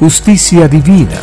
justicia 0.00 0.66
divina. 0.66 1.20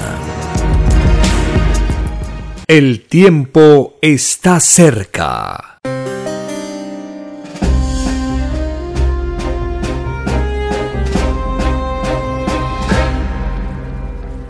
El 2.67 3.07
tiempo 3.07 3.95
está 4.03 4.59
cerca. 4.59 5.79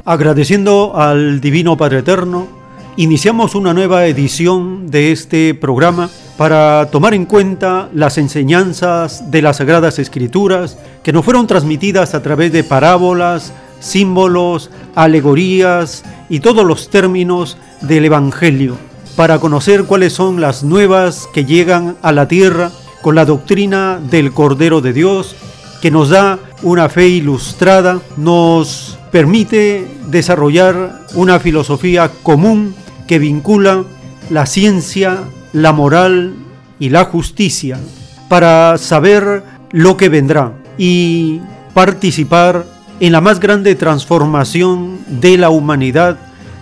Agradeciendo 0.04 0.92
al 0.98 1.40
Divino 1.40 1.78
Padre 1.78 2.00
Eterno, 2.00 2.50
iniciamos 2.98 3.56
una 3.56 3.74
nueva 3.74 4.08
edición 4.08 4.92
de 4.92 5.14
este 5.14 5.54
programa 5.54 6.10
para 6.36 6.90
tomar 6.92 7.14
en 7.14 7.24
cuenta 7.24 7.88
las 7.94 8.18
enseñanzas 8.18 9.32
de 9.32 9.42
las 9.42 9.56
Sagradas 9.58 10.00
Escrituras 10.00 10.78
que 11.02 11.14
nos 11.14 11.24
fueron 11.24 11.48
transmitidas 11.48 12.14
a 12.14 12.22
través 12.22 12.52
de 12.52 12.66
parábolas, 12.66 13.54
símbolos, 13.80 14.70
alegorías 14.96 16.04
y 16.30 16.40
todos 16.40 16.66
los 16.66 16.90
términos 16.90 17.58
del 17.82 18.06
Evangelio, 18.06 18.78
para 19.16 19.40
conocer 19.40 19.86
cuáles 19.86 20.14
son 20.14 20.42
las 20.42 20.64
nuevas 20.64 21.28
que 21.34 21.46
llegan 21.46 21.98
a 22.02 22.12
la 22.12 22.28
tierra 22.28 22.72
con 23.02 23.16
la 23.16 23.26
doctrina 23.26 24.00
del 24.10 24.34
Cordero 24.34 24.82
de 24.82 24.94
Dios, 24.94 25.36
que 25.82 25.92
nos 25.92 26.10
da 26.10 26.40
una 26.64 26.90
fe 26.90 27.08
ilustrada, 27.08 28.00
nos 28.18 28.98
permite 29.12 29.88
desarrollar 30.08 31.06
una 31.14 31.40
filosofía 31.40 32.10
común 32.24 32.76
que 33.08 33.20
vincula 33.20 33.84
la 34.30 34.46
ciencia, 34.46 35.20
la 35.54 35.72
moral 35.72 36.34
y 36.80 36.90
la 36.90 37.06
justicia 37.06 37.80
para 38.28 38.78
saber 38.78 39.44
lo 39.72 39.98
que 39.98 40.10
vendrá 40.10 40.54
y 40.78 41.40
participar 41.74 42.66
en 43.00 43.12
la 43.12 43.22
más 43.22 43.40
grande 43.40 43.76
transformación 43.76 45.00
de 45.08 45.38
la 45.38 45.50
humanidad 45.50 46.18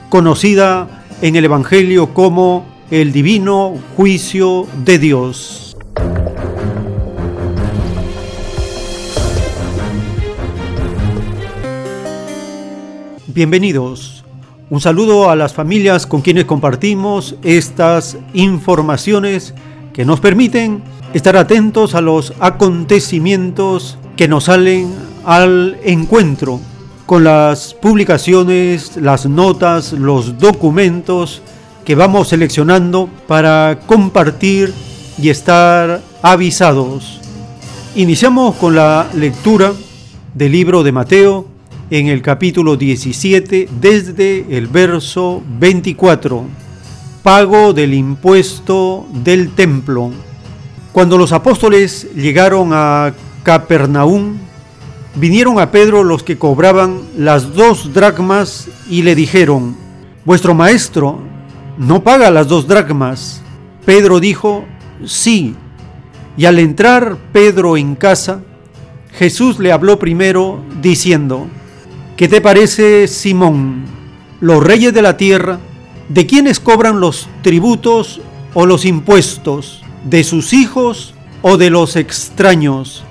conocida 0.10 1.06
en 1.22 1.36
el 1.38 1.46
Evangelio 1.46 2.14
como 2.14 2.66
el 2.92 3.14
divino 3.14 3.76
juicio 3.96 4.68
de 4.84 5.00
Dios. 5.00 5.78
Bienvenidos. 13.28 14.26
Un 14.70 14.82
saludo 14.82 15.30
a 15.30 15.36
las 15.36 15.54
familias 15.54 16.06
con 16.06 16.22
quienes 16.22 16.46
compartimos 16.46 17.36
estas 17.44 18.18
informaciones 18.34 19.54
que 19.94 20.06
nos 20.06 20.20
permiten 20.20 20.84
estar 21.14 21.38
atentos 21.38 21.96
a 21.96 22.02
los 22.02 22.34
acontecimientos 22.40 23.98
que 24.18 24.28
nos 24.28 24.46
salen 24.46 25.15
al 25.26 25.78
encuentro 25.84 26.60
con 27.06 27.24
las 27.24 27.74
publicaciones, 27.74 28.98
las 28.98 29.26
notas, 29.26 29.94
los 29.94 30.38
documentos 30.38 31.42
que 31.84 31.96
vamos 31.96 32.30
seleccionando 32.30 33.10
para 33.28 33.80
compartir 33.86 34.74
y 35.22 35.30
estar 35.30 36.02
avisados. 36.22 37.20
Iniciamos 37.96 38.56
con 38.56 38.76
la 38.76 39.08
lectura 39.14 39.74
del 40.34 40.52
libro 40.52 40.84
de 40.84 40.92
Mateo, 40.92 41.48
en 41.90 42.08
el 42.08 42.22
capítulo 42.22 42.78
17 42.78 43.70
desde 43.80 44.58
el 44.58 44.68
verso 44.68 45.44
24. 45.60 46.44
Pago 47.22 47.74
del 47.74 47.94
impuesto 47.94 49.06
del 49.24 49.52
templo. 49.52 50.12
Cuando 50.92 51.18
los 51.18 51.32
apóstoles 51.32 52.08
llegaron 52.16 52.70
a 52.74 53.14
Capernaum, 53.44 54.38
vinieron 55.16 55.60
a 55.60 55.72
Pedro 55.72 56.04
los 56.04 56.24
que 56.24 56.38
cobraban 56.38 57.02
las 57.18 57.54
dos 57.54 57.94
dracmas 57.94 58.68
y 58.90 59.02
le 59.02 59.16
dijeron, 59.16 59.76
Vuestro 60.26 60.56
maestro 60.56 61.20
no 61.78 62.04
paga 62.04 62.32
las 62.32 62.48
dos 62.48 62.68
dracmas. 62.68 63.42
Pedro 63.86 64.20
dijo, 64.20 64.66
Sí. 65.06 65.56
Y 66.38 66.46
al 66.46 66.60
entrar 66.60 67.18
Pedro 67.32 67.78
en 67.78 67.96
casa, 67.96 68.42
Jesús 69.14 69.60
le 69.60 69.72
habló 69.72 70.00
primero 70.00 70.64
diciendo, 70.82 71.48
¿Qué 72.18 72.28
te 72.28 72.42
parece, 72.42 73.08
Simón? 73.08 73.86
Los 74.42 74.64
reyes 74.64 74.94
de 74.94 75.02
la 75.02 75.18
tierra, 75.18 75.60
¿de 76.10 76.26
quiénes 76.26 76.60
cobran 76.60 77.00
los 77.00 77.28
tributos 77.42 78.22
o 78.54 78.66
los 78.66 78.86
impuestos? 78.86 79.84
¿De 80.04 80.24
sus 80.24 80.54
hijos 80.54 81.14
o 81.42 81.58
de 81.58 81.70
los 81.70 81.96
extraños? 81.96 83.04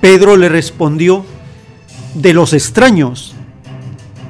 Pedro 0.00 0.36
le 0.36 0.48
respondió, 0.48 1.24
de 2.14 2.32
los 2.32 2.52
extraños. 2.52 3.34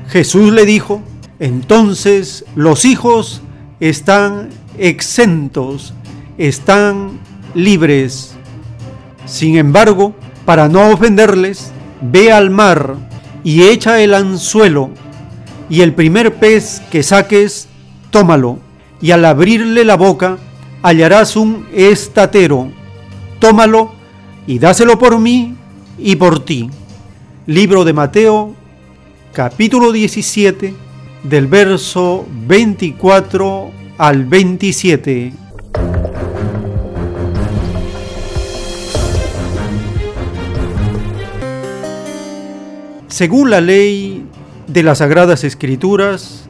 Jesús 0.08 0.52
le 0.52 0.64
dijo, 0.64 1.02
entonces 1.38 2.44
los 2.54 2.84
hijos 2.84 3.42
están 3.80 4.50
exentos, 4.78 5.94
están 6.38 7.18
libres. 7.54 8.34
Sin 9.26 9.56
embargo, 9.56 10.14
para 10.44 10.68
no 10.68 10.90
ofenderles, 10.90 11.72
ve 12.00 12.32
al 12.32 12.50
mar 12.50 12.96
y 13.44 13.62
echa 13.64 14.00
el 14.00 14.14
anzuelo, 14.14 14.90
y 15.70 15.82
el 15.82 15.94
primer 15.94 16.34
pez 16.34 16.80
que 16.90 17.02
saques, 17.02 17.68
tómalo, 18.10 18.58
y 19.00 19.10
al 19.10 19.24
abrirle 19.24 19.84
la 19.84 19.96
boca 19.96 20.38
hallarás 20.82 21.36
un 21.36 21.66
estatero. 21.72 22.70
Tómalo 23.38 23.92
y 24.46 24.58
dáselo 24.58 24.98
por 24.98 25.18
mí 25.18 25.54
y 25.98 26.16
por 26.16 26.44
ti. 26.44 26.70
Libro 27.46 27.84
de 27.84 27.92
Mateo, 27.92 28.54
capítulo 29.32 29.92
17, 29.92 30.74
del 31.22 31.46
verso 31.46 32.26
24 32.46 33.70
al 33.98 34.24
27. 34.24 35.32
Según 43.08 43.50
la 43.50 43.60
ley 43.60 44.24
de 44.68 44.82
las 44.82 44.98
Sagradas 44.98 45.42
Escrituras, 45.42 46.48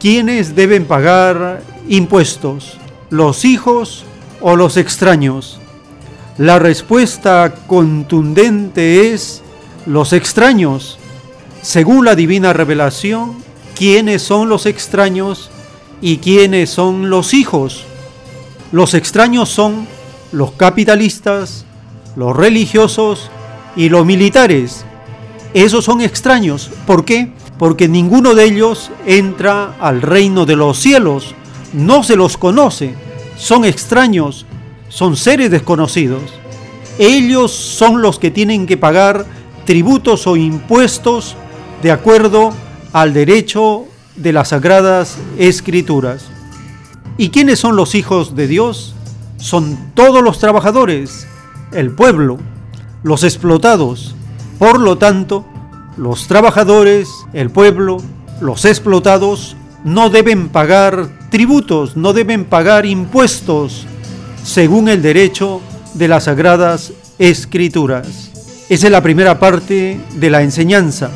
¿quiénes 0.00 0.54
deben 0.54 0.86
pagar 0.86 1.60
impuestos? 1.88 2.78
¿Los 3.10 3.44
hijos 3.44 4.04
o 4.40 4.56
los 4.56 4.76
extraños? 4.76 5.60
La 6.38 6.58
respuesta 6.58 7.54
contundente 7.66 9.12
es 9.12 9.42
los 9.86 10.12
extraños. 10.12 10.98
Según 11.62 12.04
la 12.04 12.14
divina 12.14 12.52
revelación, 12.52 13.36
¿quiénes 13.76 14.22
son 14.22 14.48
los 14.48 14.66
extraños 14.66 15.50
y 16.00 16.18
quiénes 16.18 16.70
son 16.70 17.10
los 17.10 17.34
hijos? 17.34 17.84
Los 18.72 18.94
extraños 18.94 19.48
son 19.48 19.86
los 20.32 20.52
capitalistas, 20.52 21.64
los 22.16 22.36
religiosos 22.36 23.30
y 23.74 23.88
los 23.88 24.04
militares 24.04 24.84
esos 25.56 25.86
son 25.86 26.02
extraños. 26.02 26.70
¿Por 26.86 27.06
qué? 27.06 27.30
Porque 27.58 27.88
ninguno 27.88 28.34
de 28.34 28.44
ellos 28.44 28.90
entra 29.06 29.74
al 29.80 30.02
reino 30.02 30.44
de 30.44 30.54
los 30.54 30.78
cielos. 30.78 31.34
No 31.72 32.02
se 32.02 32.14
los 32.14 32.36
conoce. 32.36 32.94
Son 33.38 33.64
extraños. 33.64 34.44
Son 34.88 35.16
seres 35.16 35.50
desconocidos. 35.50 36.22
Ellos 36.98 37.52
son 37.52 38.02
los 38.02 38.18
que 38.18 38.30
tienen 38.30 38.66
que 38.66 38.76
pagar 38.76 39.26
tributos 39.64 40.26
o 40.26 40.36
impuestos 40.36 41.36
de 41.82 41.90
acuerdo 41.90 42.52
al 42.92 43.12
derecho 43.12 43.84
de 44.16 44.32
las 44.32 44.48
sagradas 44.48 45.18
escrituras. 45.38 46.26
¿Y 47.18 47.30
quiénes 47.30 47.58
son 47.58 47.76
los 47.76 47.94
hijos 47.94 48.34
de 48.34 48.46
Dios? 48.46 48.94
Son 49.38 49.76
todos 49.94 50.22
los 50.22 50.38
trabajadores, 50.38 51.26
el 51.72 51.90
pueblo, 51.90 52.38
los 53.02 53.24
explotados. 53.24 54.14
Por 54.58 54.80
lo 54.80 54.96
tanto, 54.96 55.44
los 55.96 56.26
trabajadores, 56.28 57.08
el 57.32 57.50
pueblo, 57.50 57.98
los 58.40 58.64
explotados 58.64 59.56
no 59.84 60.10
deben 60.10 60.48
pagar 60.48 61.08
tributos, 61.30 61.96
no 61.96 62.12
deben 62.12 62.44
pagar 62.44 62.86
impuestos 62.86 63.86
según 64.46 64.88
el 64.88 65.02
derecho 65.02 65.60
de 65.94 66.06
las 66.06 66.24
sagradas 66.24 66.92
escrituras. 67.18 68.30
Esa 68.68 68.86
es 68.86 68.92
la 68.92 69.02
primera 69.02 69.40
parte 69.40 70.00
de 70.14 70.30
la 70.30 70.42
enseñanza. 70.42 71.10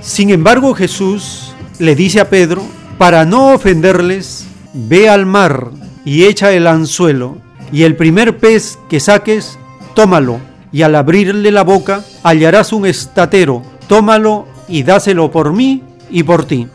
Sin 0.00 0.30
embargo, 0.30 0.72
Jesús 0.72 1.52
le 1.80 1.96
dice 1.96 2.20
a 2.20 2.30
Pedro, 2.30 2.62
para 2.96 3.24
no 3.24 3.52
ofenderles, 3.52 4.46
ve 4.72 5.08
al 5.08 5.26
mar 5.26 5.70
y 6.04 6.24
echa 6.24 6.52
el 6.52 6.68
anzuelo, 6.68 7.38
y 7.72 7.82
el 7.82 7.96
primer 7.96 8.38
pez 8.38 8.78
que 8.88 9.00
saques, 9.00 9.58
tómalo, 9.94 10.38
y 10.70 10.82
al 10.82 10.94
abrirle 10.94 11.50
la 11.50 11.64
boca 11.64 12.04
hallarás 12.22 12.72
un 12.72 12.86
estatero, 12.86 13.62
tómalo 13.88 14.46
y 14.68 14.84
dáselo 14.84 15.32
por 15.32 15.52
mí 15.52 15.82
y 16.08 16.22
por 16.22 16.44
ti. 16.44 16.68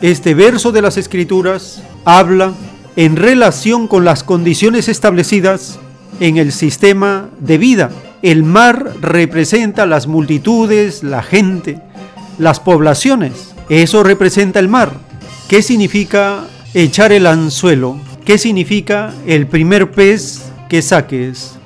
Este 0.00 0.34
verso 0.34 0.72
de 0.72 0.82
las 0.82 0.96
Escrituras 0.96 1.82
habla 2.04 2.52
en 2.96 3.16
relación 3.16 3.88
con 3.88 4.04
las 4.04 4.24
condiciones 4.24 4.88
establecidas 4.88 5.78
en 6.18 6.38
el 6.38 6.50
sistema 6.50 7.28
de 7.38 7.58
vida. 7.58 7.90
El 8.22 8.42
mar 8.42 8.94
representa 9.00 9.84
las 9.86 10.06
multitudes, 10.06 11.02
la 11.02 11.22
gente, 11.22 11.78
las 12.38 12.58
poblaciones. 12.58 13.54
Eso 13.68 14.02
representa 14.02 14.58
el 14.58 14.68
mar. 14.68 14.92
¿Qué 15.48 15.62
significa 15.62 16.44
echar 16.72 17.12
el 17.12 17.26
anzuelo? 17.26 17.98
¿Qué 18.24 18.38
significa 18.38 19.12
el 19.26 19.46
primer 19.46 19.90
pez 19.90 20.50
que 20.68 20.80
saques? 20.80 21.58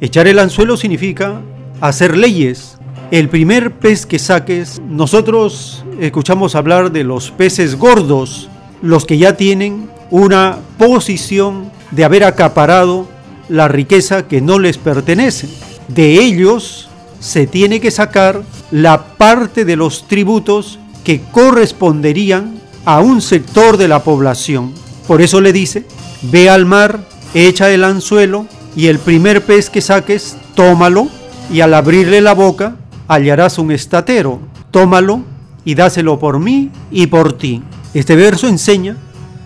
Echar 0.00 0.26
el 0.26 0.40
anzuelo 0.40 0.76
significa 0.76 1.40
hacer 1.80 2.16
leyes. 2.16 2.76
El 3.12 3.28
primer 3.28 3.72
pez 3.72 4.04
que 4.04 4.18
saques, 4.18 4.80
nosotros 4.88 5.84
escuchamos 6.00 6.54
hablar 6.54 6.90
de 6.90 7.04
los 7.04 7.30
peces 7.30 7.76
gordos, 7.76 8.48
los 8.82 9.04
que 9.04 9.18
ya 9.18 9.36
tienen 9.36 9.91
una 10.12 10.58
posición 10.76 11.72
de 11.90 12.04
haber 12.04 12.22
acaparado 12.22 13.08
la 13.48 13.66
riqueza 13.66 14.28
que 14.28 14.42
no 14.42 14.58
les 14.58 14.76
pertenece. 14.76 15.48
De 15.88 16.20
ellos 16.22 16.90
se 17.18 17.46
tiene 17.46 17.80
que 17.80 17.90
sacar 17.90 18.42
la 18.70 19.16
parte 19.16 19.64
de 19.64 19.74
los 19.74 20.06
tributos 20.06 20.78
que 21.02 21.22
corresponderían 21.32 22.60
a 22.84 23.00
un 23.00 23.22
sector 23.22 23.78
de 23.78 23.88
la 23.88 24.04
población. 24.04 24.74
Por 25.08 25.22
eso 25.22 25.40
le 25.40 25.52
dice, 25.52 25.86
ve 26.20 26.50
al 26.50 26.66
mar, 26.66 27.00
echa 27.32 27.70
el 27.70 27.82
anzuelo 27.82 28.46
y 28.76 28.88
el 28.88 28.98
primer 28.98 29.42
pez 29.42 29.70
que 29.70 29.80
saques, 29.80 30.36
tómalo 30.54 31.08
y 31.50 31.62
al 31.62 31.72
abrirle 31.72 32.20
la 32.20 32.34
boca 32.34 32.76
hallarás 33.08 33.58
un 33.58 33.72
estatero. 33.72 34.40
Tómalo 34.70 35.22
y 35.64 35.74
dáselo 35.74 36.18
por 36.18 36.38
mí 36.38 36.70
y 36.90 37.06
por 37.06 37.32
ti. 37.32 37.62
Este 37.94 38.14
verso 38.14 38.46
enseña 38.46 38.98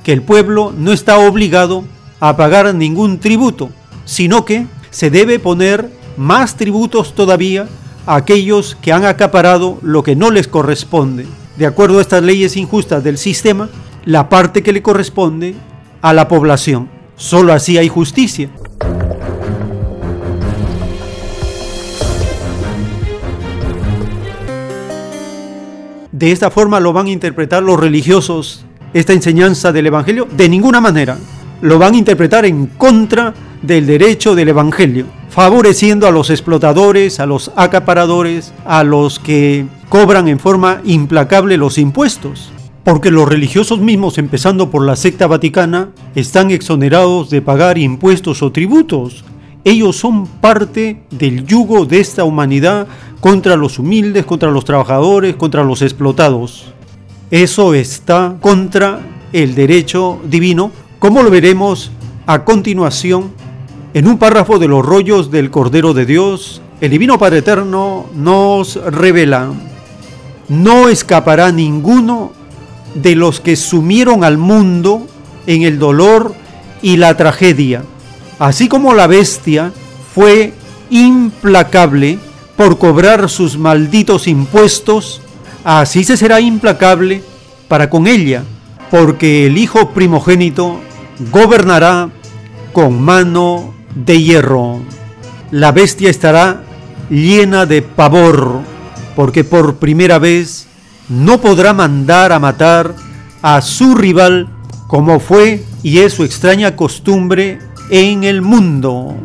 que 0.07 0.13
el 0.13 0.23
pueblo 0.23 0.73
no 0.79 0.93
está 0.93 1.19
obligado 1.19 1.83
a 2.21 2.37
pagar 2.37 2.73
ningún 2.77 3.19
tributo, 3.19 3.71
sino 4.05 4.45
que 4.45 4.69
se 4.91 5.11
debe 5.11 5.41
poner 5.41 5.91
más 6.17 6.55
tributos 6.55 7.13
todavía 7.13 7.67
a 8.07 8.15
aquellos 8.15 8.77
que 8.81 8.93
han 8.93 9.05
acaparado 9.05 9.81
lo 9.83 10.05
que 10.05 10.15
no 10.15 10.31
les 10.31 10.47
corresponde. 10.47 11.27
De 11.57 11.67
acuerdo 11.67 11.99
a 11.99 12.03
estas 12.03 12.23
leyes 12.23 12.57
injustas 12.57 13.03
del 13.03 13.19
sistema, 13.19 13.69
la 14.05 14.29
parte 14.29 14.63
que 14.63 14.73
le 14.73 14.81
corresponde 14.81 15.57
a 16.03 16.13
la 16.13 16.29
población. 16.29 16.89
Solo 17.17 17.53
así 17.53 17.77
hay 17.77 17.89
justicia. 17.89 18.49
De 26.13 26.31
esta 26.31 26.53
forma 26.53 26.79
lo 26.79 26.93
van 26.93 27.07
a 27.07 27.11
interpretar 27.11 27.65
los 27.65 27.81
religiosos 27.81 28.66
esta 28.93 29.13
enseñanza 29.13 29.73
del 29.73 29.87
Evangelio? 29.87 30.27
De 30.37 30.49
ninguna 30.49 30.81
manera. 30.81 31.19
Lo 31.63 31.79
van 31.79 31.95
a 31.95 31.99
interpretar 31.99 32.45
en 32.45 32.67
contra 32.67 33.35
del 33.63 33.87
derecho 33.87 34.35
del 34.35 34.49
Evangelio, 34.49 35.07
favoreciendo 35.31 36.07
a 36.07 36.11
los 36.11 36.31
explotadores, 36.31 37.21
a 37.21 37.27
los 37.27 37.51
acaparadores, 37.57 38.53
a 38.65 38.85
los 38.85 39.19
que 39.19 39.67
cobran 39.89 40.29
en 40.29 40.39
forma 40.39 40.81
implacable 40.85 41.57
los 41.57 41.79
impuestos. 41.79 42.53
Porque 42.85 43.11
los 43.11 43.29
religiosos 43.29 43.81
mismos, 43.81 44.19
empezando 44.19 44.71
por 44.71 44.87
la 44.87 44.95
secta 44.95 45.27
vaticana, 45.27 45.89
están 46.15 46.51
exonerados 46.53 47.31
de 47.31 47.43
pagar 47.43 47.79
impuestos 47.79 48.43
o 48.43 48.53
tributos. 48.53 49.25
Ellos 49.65 49.97
son 49.97 50.29
parte 50.29 51.03
del 51.11 51.45
yugo 51.45 51.85
de 51.87 51.99
esta 51.99 52.23
humanidad 52.23 52.87
contra 53.21 53.57
los 53.57 53.81
humildes, 53.81 54.25
contra 54.25 54.53
los 54.53 54.65
trabajadores, 54.65 55.35
contra 55.35 55.65
los 55.65 55.83
explotados. 55.83 56.73
Eso 57.31 57.75
está 57.75 58.37
contra 58.41 59.01
el 59.33 59.55
derecho 59.57 60.21
divino, 60.25 60.71
como 61.01 61.23
lo 61.23 61.31
veremos 61.31 61.91
a 62.27 62.45
continuación 62.45 63.33
en 63.95 64.07
un 64.07 64.19
párrafo 64.19 64.59
de 64.59 64.69
los 64.69 64.85
rollos 64.85 65.31
del 65.31 65.51
Cordero 65.51 65.93
de 65.93 66.07
Dios. 66.07 66.63
El 66.81 66.91
Divino 66.91 67.19
Padre 67.19 67.39
Eterno 67.39 68.07
nos 68.15 68.77
revela, 68.77 69.51
no 70.49 70.89
escapará 70.89 71.51
ninguno 71.51 72.33
de 72.95 73.17
los 73.17 73.41
que 73.41 73.57
sumieron 73.57 74.23
al 74.23 74.39
mundo 74.39 75.07
en 75.47 75.63
el 75.63 75.79
dolor 75.79 76.35
y 76.81 76.97
la 76.97 77.17
tragedia, 77.17 77.83
así 78.39 78.69
como 78.69 78.95
la 78.95 79.07
bestia 79.07 79.73
fue 80.15 80.55
implacable 80.91 82.19
por 82.57 82.79
cobrar 82.79 83.29
sus 83.29 83.59
malditos 83.59 84.29
impuestos, 84.29 85.21
así 85.67 86.05
se 86.05 86.17
será 86.17 86.41
implacable 86.41 87.23
para 87.67 87.91
con 87.91 88.07
ella, 88.07 88.45
porque 88.89 89.47
el 89.47 89.59
Hijo 89.59 89.91
primogénito 89.91 90.81
gobernará 91.33 92.09
con 92.73 93.03
mano 93.03 93.75
de 93.97 94.23
hierro. 94.23 94.79
La 95.51 95.73
bestia 95.73 96.09
estará 96.09 96.63
llena 97.11 97.67
de 97.67 97.83
pavor, 97.83 98.61
porque 99.17 99.43
por 99.43 99.77
primera 99.77 100.21
vez 100.21 100.69
no 101.09 101.41
podrá 101.41 101.73
mandar 101.73 102.31
a 102.31 102.39
matar 102.39 102.95
a 103.43 103.61
su 103.61 103.97
rival 103.97 104.49
como 104.87 105.19
fue 105.19 105.65
y 105.83 105.99
es 105.99 106.15
su 106.15 106.23
extraña 106.23 106.77
costumbre 106.77 107.59
en 107.91 108.23
el 108.23 108.41
mundo 108.41 109.17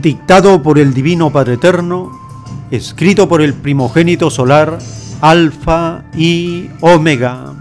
dictado 0.00 0.62
por 0.62 0.78
el 0.78 0.94
Divino 0.94 1.32
Padre 1.32 1.54
Eterno, 1.54 2.12
escrito 2.70 3.28
por 3.28 3.42
el 3.42 3.54
primogénito 3.54 4.30
solar, 4.30 4.78
Alfa 5.20 6.04
y 6.14 6.68
Omega. 6.80 7.54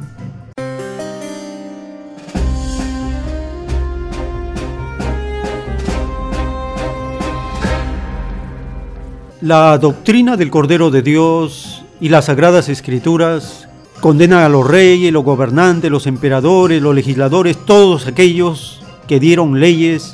La 9.40 9.78
doctrina 9.78 10.36
del 10.36 10.50
Cordero 10.50 10.92
de 10.92 11.02
Dios 11.02 11.84
y 12.02 12.10
las 12.10 12.26
Sagradas 12.26 12.68
Escrituras 12.68 13.70
condenan 14.02 14.44
a 14.44 14.50
los 14.50 14.68
reyes, 14.68 15.14
los 15.14 15.24
gobernantes, 15.24 15.90
los 15.90 16.08
emperadores, 16.08 16.82
los 16.82 16.94
legisladores, 16.94 17.58
todos 17.66 18.06
aquellos 18.08 18.82
que 19.08 19.20
dieron 19.20 19.62
leyes 19.62 20.14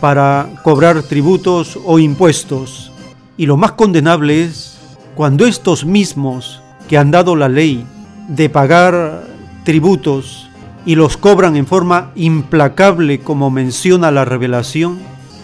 para 0.00 0.48
cobrar 0.62 1.02
tributos 1.02 1.78
o 1.86 1.98
impuestos. 1.98 2.92
Y 3.38 3.46
lo 3.46 3.56
más 3.56 3.72
condenable 3.72 4.44
es 4.44 4.76
cuando 5.14 5.46
estos 5.46 5.86
mismos 5.86 6.60
que 6.88 6.98
han 6.98 7.10
dado 7.10 7.36
la 7.36 7.48
ley 7.48 7.84
de 8.28 8.48
pagar 8.48 9.24
tributos 9.64 10.48
y 10.84 10.94
los 10.94 11.16
cobran 11.16 11.56
en 11.56 11.66
forma 11.66 12.12
implacable 12.14 13.20
como 13.20 13.50
menciona 13.50 14.10
la 14.10 14.24
revelación, 14.24 14.98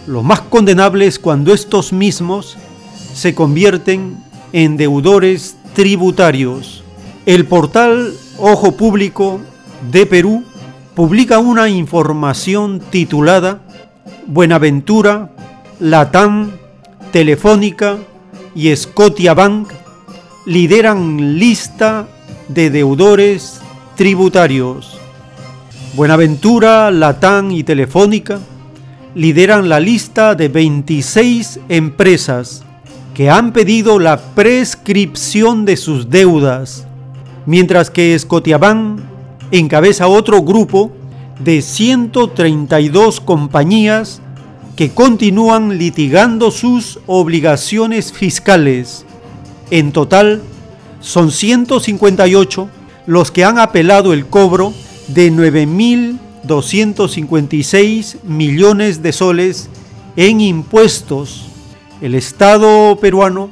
lo 0.07 0.23
más 0.23 0.41
condenable 0.41 1.05
es 1.05 1.19
cuando 1.19 1.53
estos 1.53 1.93
mismos 1.93 2.57
se 3.13 3.35
convierten 3.35 4.17
en 4.53 4.77
deudores 4.77 5.57
tributarios. 5.73 6.83
El 7.25 7.45
portal 7.45 8.13
Ojo 8.37 8.73
Público 8.73 9.39
de 9.91 10.05
Perú 10.05 10.43
publica 10.95 11.39
una 11.39 11.69
información 11.69 12.81
titulada 12.89 13.61
Buenaventura, 14.27 15.31
Latam, 15.79 16.51
Telefónica 17.11 17.97
y 18.55 18.75
Scotiabank 18.75 19.82
lideran 20.45 21.39
lista 21.39 22.07
de 22.49 22.69
deudores 22.69 23.61
tributarios. 23.95 24.99
Buenaventura, 25.95 26.91
Latam 26.91 27.51
y 27.51 27.63
Telefónica 27.63 28.39
lideran 29.15 29.69
la 29.69 29.79
lista 29.79 30.35
de 30.35 30.49
26 30.49 31.61
empresas 31.69 32.63
que 33.13 33.29
han 33.29 33.53
pedido 33.53 33.99
la 33.99 34.19
prescripción 34.19 35.65
de 35.65 35.77
sus 35.77 36.09
deudas, 36.09 36.87
mientras 37.45 37.89
que 37.89 38.17
Scotiabank 38.17 38.99
encabeza 39.51 40.07
otro 40.07 40.41
grupo 40.41 40.91
de 41.39 41.61
132 41.61 43.21
compañías 43.21 44.19
que 44.75 44.89
continúan 44.89 45.77
litigando 45.77 46.51
sus 46.51 46.99
obligaciones 47.05 48.11
fiscales. 48.11 49.05
En 49.73 49.91
total, 49.91 50.41
son 51.01 51.29
158 51.31 52.69
los 53.07 53.31
que 53.31 53.43
han 53.43 53.57
apelado 53.57 54.13
el 54.13 54.27
cobro 54.27 54.71
de 55.07 55.33
9.256 55.33 58.21
millones 58.21 59.01
de 59.01 59.11
soles 59.11 59.69
en 60.15 60.41
impuestos. 60.41 61.47
El 62.01 62.13
Estado 62.13 62.99
peruano 63.01 63.49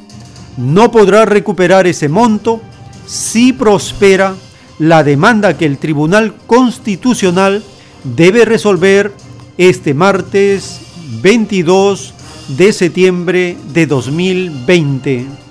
no 0.57 0.91
podrá 0.91 1.25
recuperar 1.25 1.87
ese 1.87 2.07
monto 2.07 2.61
si 3.07 3.51
prospera 3.51 4.35
la 4.77 5.03
demanda 5.03 5.57
que 5.57 5.65
el 5.65 5.79
Tribunal 5.79 6.35
Constitucional 6.45 7.63
debe 8.03 8.45
resolver 8.45 9.11
este 9.57 9.95
martes 9.95 10.81
22 11.23 12.13
de 12.49 12.73
septiembre 12.73 13.57
de 13.73 13.87
2020. 13.87 15.50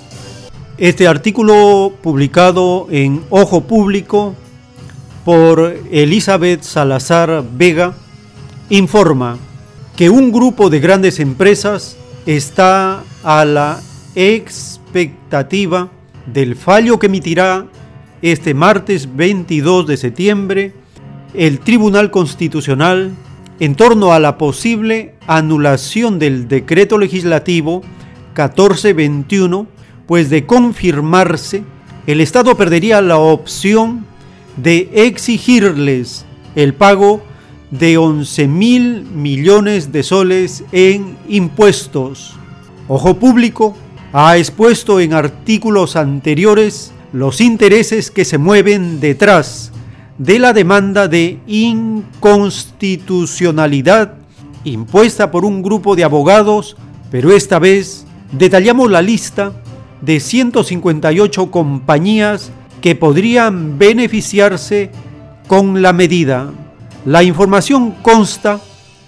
Este 0.81 1.07
artículo 1.07 1.93
publicado 2.01 2.87
en 2.91 3.21
Ojo 3.29 3.61
Público 3.65 4.35
por 5.27 5.77
Elizabeth 5.91 6.63
Salazar 6.63 7.45
Vega 7.53 7.95
informa 8.71 9.37
que 9.95 10.09
un 10.09 10.33
grupo 10.33 10.71
de 10.71 10.81
grandes 10.81 11.21
empresas 11.21 11.99
está 12.25 13.05
a 13.23 13.45
la 13.45 13.83
expectativa 14.15 15.91
del 16.25 16.57
fallo 16.57 16.99
que 16.99 17.09
emitirá 17.09 17.67
este 18.23 18.55
martes 18.55 19.15
22 19.15 19.87
de 19.87 19.99
septiembre 19.99 20.73
el 21.35 21.61
Tribunal 21.61 22.11
Constitucional 22.11 23.11
en 23.59 23.75
torno 23.75 24.15
a 24.15 24.19
la 24.19 24.39
posible 24.39 25.15
anulación 25.27 26.19
del 26.19 26.49
decreto 26.49 26.97
legislativo 26.97 27.83
1421, 28.29 29.67
pues 30.11 30.29
de 30.29 30.45
confirmarse, 30.45 31.63
el 32.09 32.21
Estado 32.21 32.57
perdería 32.57 33.01
la 33.01 33.19
opción 33.19 34.05
de 34.57 34.91
exigirles 34.93 36.27
el 36.57 36.75
pago 36.75 37.23
de 37.71 37.97
11 37.97 38.49
mil 38.49 39.05
millones 39.05 39.93
de 39.93 40.03
soles 40.03 40.65
en 40.73 41.17
impuestos. 41.29 42.35
Ojo 42.89 43.21
Público 43.21 43.77
ha 44.13 44.37
expuesto 44.37 44.99
en 44.99 45.15
artículos 45.15 45.95
anteriores 45.95 46.91
los 47.13 47.41
intereses 47.41 48.11
que 48.11 48.25
se 48.25 48.37
mueven 48.37 48.99
detrás 48.99 49.71
de 50.19 50.41
la 50.41 50.53
demanda 50.53 51.07
de 51.07 51.39
inconstitucionalidad 51.47 54.15
impuesta 54.65 55.31
por 55.31 55.45
un 55.45 55.63
grupo 55.63 55.95
de 55.95 56.03
abogados, 56.03 56.77
pero 57.13 57.31
esta 57.31 57.61
vez 57.61 58.07
detallamos 58.33 58.91
la 58.91 59.03
lista 59.03 59.53
de 60.01 60.21
158 60.21 61.51
compañías 61.51 62.53
que 62.81 62.95
podrían 62.95 63.79
beneficiarse 63.79 64.91
con 65.47 65.83
la 65.83 65.93
medida. 65.93 66.51
La 67.05 67.23
información 67.23 67.93
consta 68.03 68.61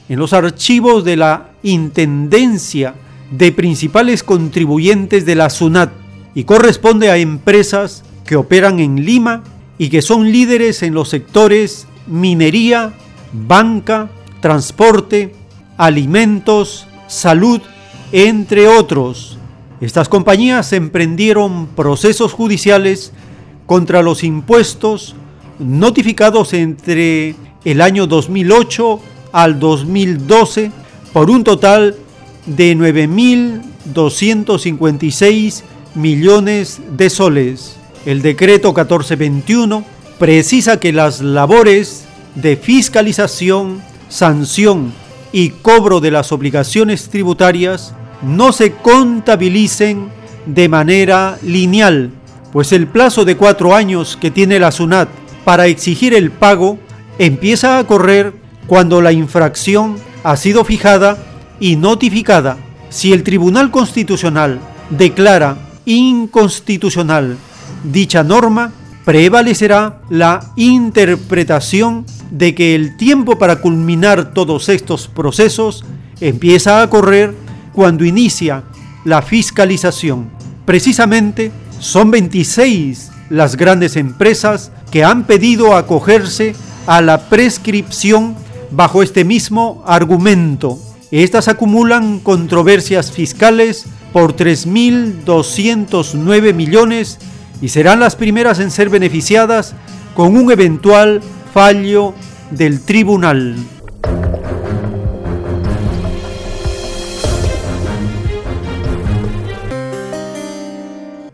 en 0.09 0.19
los 0.19 0.33
archivos 0.33 1.05
de 1.05 1.17
la 1.17 1.49
Intendencia 1.63 2.95
de 3.31 3.53
principales 3.53 4.23
contribuyentes 4.23 5.25
de 5.25 5.35
la 5.37 5.49
SUNAT 5.49 5.93
y 6.35 6.45
corresponde 6.45 7.11
a 7.11 7.17
empresas 7.17 8.05
que 8.27 8.37
operan 8.37 8.81
en 8.81 9.05
Lima 9.05 9.43
y 9.79 9.89
que 9.89 10.03
son 10.03 10.31
líderes 10.31 10.83
en 10.83 10.95
los 10.95 11.09
sectores 11.09 11.87
minería, 12.07 12.93
banca, 13.33 14.11
transporte, 14.41 15.35
alimentos, 15.77 16.87
salud, 17.07 17.61
entre 18.13 18.69
otros. 18.69 19.39
Estas 19.83 20.09
compañías 20.09 20.73
emprendieron 20.73 21.67
procesos 21.67 22.33
judiciales 22.33 23.13
contra 23.67 24.01
los 24.01 24.23
impuestos 24.23 25.17
notificados 25.59 26.53
entre 26.53 27.35
el 27.65 27.81
año 27.81 28.07
2008 28.07 29.01
al 29.33 29.59
2012 29.59 30.71
por 31.13 31.31
un 31.31 31.43
total 31.43 31.97
de 32.47 32.77
9.256 32.77 35.63
millones 35.97 36.81
de 36.97 37.11
soles. 37.11 37.75
El 38.07 38.23
decreto 38.23 38.69
1421 38.69 39.85
precisa 40.21 40.79
que 40.79 40.93
las 40.93 41.21
labores 41.21 42.05
de 42.37 42.57
fiscalización, 42.57 43.83
sanción 44.09 44.93
y 45.33 45.51
cobro 45.51 45.99
de 45.99 46.13
las 46.13 46.31
obligaciones 46.31 47.09
tributarias 47.09 47.97
no 48.23 48.53
se 48.53 48.73
contabilicen 48.73 50.09
de 50.47 50.69
manera 50.69 51.39
lineal, 51.43 52.11
pues 52.53 52.73
el 52.73 52.87
plazo 52.87 53.25
de 53.25 53.37
cuatro 53.37 53.75
años 53.75 54.17
que 54.21 54.31
tiene 54.31 54.59
la 54.59 54.73
SUNAT 54.73 55.09
para 55.45 55.67
exigir 55.67 56.15
el 56.15 56.31
pago 56.31 56.79
empieza 57.19 57.79
a 57.79 57.87
correr 57.87 58.35
cuando 58.67 59.01
la 59.01 59.13
infracción 59.13 59.97
ha 60.25 60.37
sido 60.37 60.65
fijada 60.65 61.19
y 61.61 61.77
notificada. 61.77 62.57
Si 62.91 63.13
el 63.13 63.23
Tribunal 63.23 63.71
Constitucional 63.71 64.61
declara 64.91 65.57
inconstitucional 65.85 67.37
dicha 67.83 68.23
norma, 68.23 68.73
prevalecerá 69.05 70.01
la 70.09 70.53
interpretación 70.57 72.07
de 72.31 72.55
que 72.55 72.75
el 72.75 72.97
tiempo 72.97 73.39
para 73.39 73.57
culminar 73.57 74.33
todos 74.33 74.69
estos 74.69 75.09
procesos 75.09 75.85
empieza 76.21 76.83
a 76.83 76.89
correr 76.89 77.35
cuando 77.73 78.05
inicia 78.05 78.65
la 79.05 79.23
fiscalización. 79.23 80.31
Precisamente 80.65 81.53
son 81.79 82.11
26 82.11 83.11
las 83.31 83.55
grandes 83.57 83.97
empresas 83.97 84.73
que 84.91 85.05
han 85.05 85.25
pedido 85.25 85.77
acogerse 85.77 86.57
a 86.87 87.01
la 87.01 87.29
prescripción 87.29 88.35
bajo 88.71 89.03
este 89.03 89.25
mismo 89.25 89.83
argumento. 89.87 90.79
Estas 91.11 91.49
acumulan 91.49 92.21
controversias 92.21 93.11
fiscales 93.11 93.87
por 94.13 94.37
3.209 94.37 96.55
millones 96.55 97.19
y 97.61 97.69
serán 97.69 97.99
las 98.01 98.17
primeras 98.17 98.59
en 98.61 98.71
ser 98.71 98.89
beneficiadas 98.91 99.75
con 100.15 100.37
un 100.37 100.51
eventual 100.51 101.21
fallo 101.53 102.15
del 102.51 102.81
tribunal. 102.81 103.57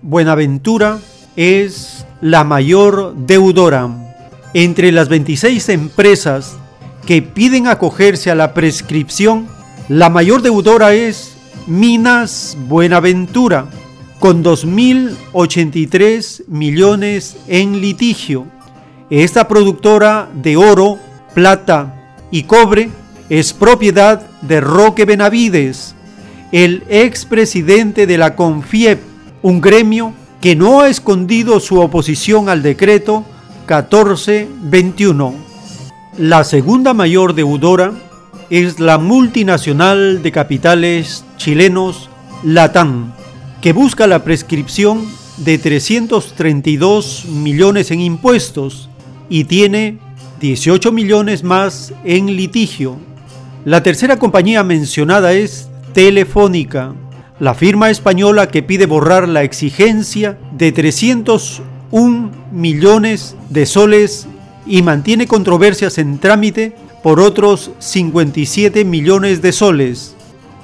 Buenaventura 0.09 0.99
es 1.37 2.05
la 2.23 2.43
mayor 2.43 3.15
deudora. 3.15 3.91
Entre 4.55 4.91
las 4.91 5.11
26 5.11 5.69
empresas 5.69 6.57
que 7.05 7.21
piden 7.21 7.67
acogerse 7.67 8.31
a 8.31 8.35
la 8.35 8.55
prescripción, 8.55 9.47
la 9.91 10.09
mayor 10.09 10.41
deudora 10.41 10.95
es 10.95 11.37
Minas 11.67 12.57
Buenaventura, 12.69 13.67
con 14.19 14.43
2.083 14.43 16.45
millones 16.49 17.37
en 17.47 17.83
litigio. 17.83 18.47
Esta 19.11 19.47
productora 19.47 20.31
de 20.33 20.57
oro, 20.57 20.99
plata 21.35 22.15
y 22.31 22.45
cobre 22.45 22.89
es 23.29 23.53
propiedad 23.53 24.27
de 24.41 24.63
Roque 24.63 25.05
Benavides, 25.05 25.95
el 26.51 26.83
expresidente 26.89 28.07
de 28.07 28.17
la 28.17 28.37
CONFIEP, 28.37 29.08
un 29.43 29.61
gremio 29.61 30.13
que 30.41 30.57
no 30.57 30.81
ha 30.81 30.89
escondido 30.89 31.61
su 31.61 31.81
oposición 31.81 32.49
al 32.49 32.63
decreto 32.63 33.25
1421. 33.69 35.35
La 36.17 36.45
segunda 36.45 36.95
mayor 36.95 37.35
deudora 37.35 37.93
es 38.51 38.81
la 38.81 38.99
multinacional 38.99 40.23
de 40.23 40.33
capitales 40.33 41.25
chilenos 41.37 42.09
Latam, 42.43 43.13
que 43.61 43.73
busca 43.73 44.07
la 44.07 44.25
prescripción 44.25 45.05
de 45.39 45.59
332 45.59 47.27
millones 47.27 47.91
en 47.91 48.01
impuestos 48.01 48.89
y 49.29 49.45
tiene 49.45 49.99
18 50.41 50.93
millones 50.93 51.43
más 51.43 51.93
en 52.05 52.37
litigio. 52.37 52.97
La 53.65 53.83
tercera 53.83 54.19
compañía 54.19 54.65
mencionada 54.65 55.33
es 55.33 55.69
Telefónica, 55.93 56.95
la 57.41 57.55
firma 57.55 57.91
española 57.91 58.49
que 58.49 58.63
pide 58.63 58.87
borrar 58.87 59.29
la 59.29 59.43
exigencia 59.43 60.39
de 60.53 60.73
301 60.73 62.31
millones 62.53 63.37
de 63.49 63.65
soles 63.65 64.27
y 64.67 64.83
mantiene 64.83 65.27
controversias 65.27 65.99
en 65.99 66.19
trámite 66.19 66.75
por 67.03 67.21
otros 67.21 67.71
57 67.79 68.85
millones 68.85 69.41
de 69.41 69.53
soles. 69.53 70.15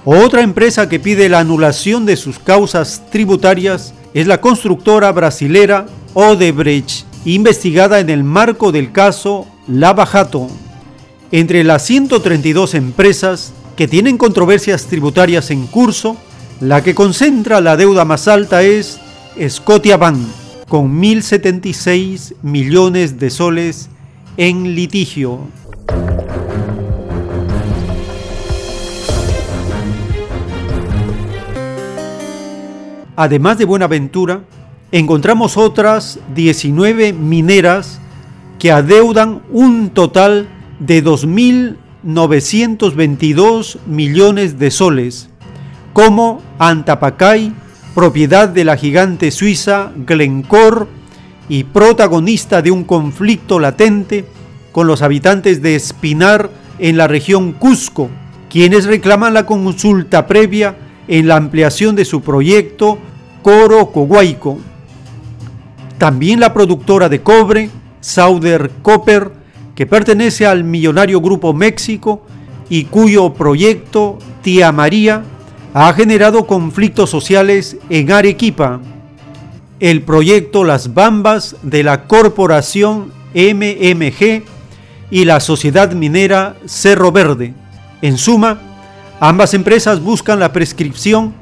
Otra 0.05 0.43
empresa 0.43 0.89
que 0.89 1.01
pide 1.01 1.29
la 1.29 1.39
anulación 1.39 2.05
de 2.07 2.17
sus 2.17 2.39
causas 2.39 3.03
tributarias 3.11 3.95
es 4.13 4.27
la 4.27 4.41
constructora 4.41 5.11
brasilera 5.13 5.87
Odebrecht, 6.13 7.07
investigada 7.25 8.01
en 8.01 8.11
el 8.11 8.25
marco 8.25 8.73
del 8.73 8.93
caso 8.93 9.47
Lava 9.67 10.07
Jato. 10.07 10.49
Entre 11.31 11.65
las 11.65 11.85
132 11.85 12.75
empresas 12.75 13.55
que 13.77 13.89
tienen 13.89 14.19
controversias 14.19 14.87
tributarias 14.87 15.51
en 15.51 15.67
curso, 15.67 16.17
la 16.61 16.83
que 16.83 16.95
concentra 16.95 17.61
la 17.61 17.77
deuda 17.77 18.05
más 18.05 18.29
alta 18.29 18.63
es 18.63 19.01
Scotiabank, 19.49 20.19
con 20.69 21.01
1.076 21.01 22.35
millones 22.43 23.19
de 23.19 23.31
soles 23.31 23.89
en 24.37 24.75
litigio. 24.75 25.41
Además 33.17 33.59
de 33.59 33.65
Buenaventura, 33.65 34.41
encontramos 34.91 35.57
otras 35.57 36.19
19 36.35 37.13
mineras 37.13 38.01
que 38.59 38.73
adeudan 38.73 39.41
un 39.51 39.91
total 39.91 40.49
de 40.81 41.05
2.922 41.05 43.79
millones 43.87 44.59
de 44.59 44.73
soles, 44.73 45.31
como 45.95 46.43
Antapacay, 46.59 47.53
propiedad 47.95 48.49
de 48.49 48.65
la 48.65 48.77
gigante 48.77 49.31
suiza 49.31 49.93
Glencore 49.97 50.87
y 51.49 51.63
protagonista 51.65 52.61
de 52.63 52.73
un 52.73 52.83
conflicto 52.83 53.61
latente 53.61 54.27
con 54.73 54.89
los 54.89 55.03
habitantes 55.03 55.63
de 55.63 55.77
Espinar 55.77 56.51
en 56.81 56.97
la 56.97 57.07
región 57.07 57.53
Cusco, 57.53 58.11
quienes 58.51 58.87
reclaman 58.87 59.35
la 59.35 59.47
consulta 59.47 60.27
previa 60.27 60.77
en 61.07 61.29
la 61.29 61.37
ampliación 61.37 61.95
de 61.95 62.05
su 62.05 62.23
proyecto 62.23 62.99
Coro 63.43 63.93
Coguaico. 63.93 64.59
También 65.97 66.41
la 66.41 66.53
productora 66.53 67.09
de 67.09 67.23
cobre, 67.23 67.71
Sauder 68.01 68.69
Copper, 68.83 69.31
que 69.77 69.87
pertenece 69.87 70.45
al 70.45 70.65
millonario 70.65 71.21
Grupo 71.21 71.55
México 71.55 72.27
y 72.69 72.87
cuyo 72.87 73.33
proyecto 73.33 74.19
Tía 74.43 74.73
María 74.73 75.23
ha 75.75 75.93
generado 75.93 76.47
conflictos 76.47 77.11
sociales 77.11 77.77
en 77.91 78.11
Arequipa. 78.11 78.81
El 79.81 80.01
proyecto 80.03 80.65
Las 80.65 80.95
Bambas 80.95 81.57
de 81.63 81.83
la 81.83 82.05
corporación 82.05 83.13
MMG 83.35 84.45
y 85.11 85.25
la 85.27 85.41
sociedad 85.41 85.93
minera 85.93 86.57
Cerro 86.65 87.13
Verde. 87.13 87.53
En 88.01 88.17
suma, 88.17 88.61
Ambas 89.21 89.55
empresas 89.55 90.03
buscan 90.03 90.41
la 90.41 90.53
prescripción 90.53 91.33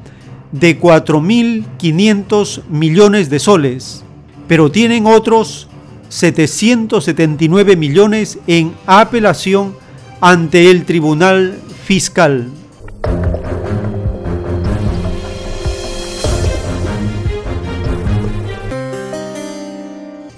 de 0.52 0.78
4.500 0.78 2.62
millones 2.68 3.30
de 3.30 3.38
soles, 3.38 4.04
pero 4.46 4.70
tienen 4.70 5.06
otros 5.06 5.68
779 6.10 7.76
millones 7.76 8.38
en 8.46 8.74
apelación 8.86 9.74
ante 10.20 10.70
el 10.70 10.84
Tribunal 10.84 11.58
Fiscal. 11.84 12.50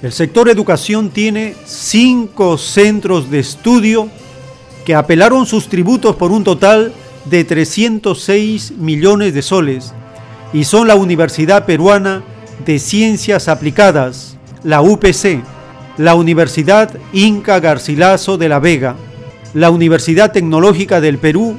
El 0.04 0.12
sector 0.12 0.48
educación 0.48 1.10
tiene 1.10 1.56
cinco 1.64 2.58
centros 2.58 3.28
de 3.28 3.40
estudio 3.40 4.08
que 4.84 4.94
apelaron 4.94 5.46
sus 5.46 5.68
tributos 5.68 6.14
por 6.14 6.30
un 6.30 6.44
total 6.44 6.92
de 6.92 7.04
de 7.24 7.44
306 7.44 8.72
millones 8.78 9.34
de 9.34 9.42
soles 9.42 9.94
y 10.52 10.64
son 10.64 10.86
la 10.86 10.94
Universidad 10.94 11.66
Peruana 11.66 12.22
de 12.64 12.78
Ciencias 12.78 13.48
Aplicadas, 13.48 14.36
la 14.62 14.82
UPC, 14.82 15.42
la 15.96 16.14
Universidad 16.14 16.94
Inca 17.12 17.60
Garcilaso 17.60 18.36
de 18.36 18.48
la 18.48 18.58
Vega, 18.58 18.96
la 19.54 19.70
Universidad 19.70 20.32
Tecnológica 20.32 21.00
del 21.00 21.18
Perú, 21.18 21.56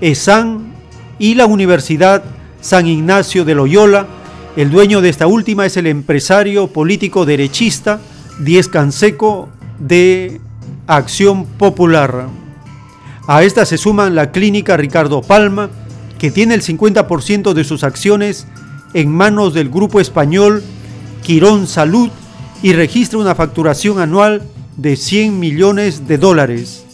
ESAN 0.00 0.72
y 1.18 1.34
la 1.34 1.46
Universidad 1.46 2.22
San 2.60 2.86
Ignacio 2.86 3.44
de 3.44 3.54
Loyola. 3.54 4.06
El 4.56 4.70
dueño 4.70 5.00
de 5.00 5.08
esta 5.08 5.26
última 5.26 5.66
es 5.66 5.76
el 5.76 5.88
empresario 5.88 6.68
político 6.68 7.26
derechista 7.26 7.98
Diez 8.38 8.68
Canseco 8.68 9.48
de 9.80 10.40
Acción 10.86 11.44
Popular. 11.44 12.28
A 13.26 13.42
esta 13.42 13.66
se 13.66 13.78
suman 13.78 14.14
la 14.14 14.30
clínica 14.30 14.76
Ricardo 14.76 15.22
Palma, 15.22 15.70
que 16.20 16.30
tiene 16.30 16.54
el 16.54 16.62
50% 16.62 17.52
de 17.52 17.64
sus 17.64 17.82
acciones 17.82 18.46
en 18.92 19.10
manos 19.10 19.54
del 19.54 19.70
grupo 19.70 19.98
español 19.98 20.62
Quirón 21.24 21.66
Salud 21.66 22.10
y 22.62 22.74
registra 22.74 23.18
una 23.18 23.34
facturación 23.34 23.98
anual 23.98 24.42
de 24.76 24.94
100 24.94 25.36
millones 25.36 26.06
de 26.06 26.16
dólares. 26.16 26.84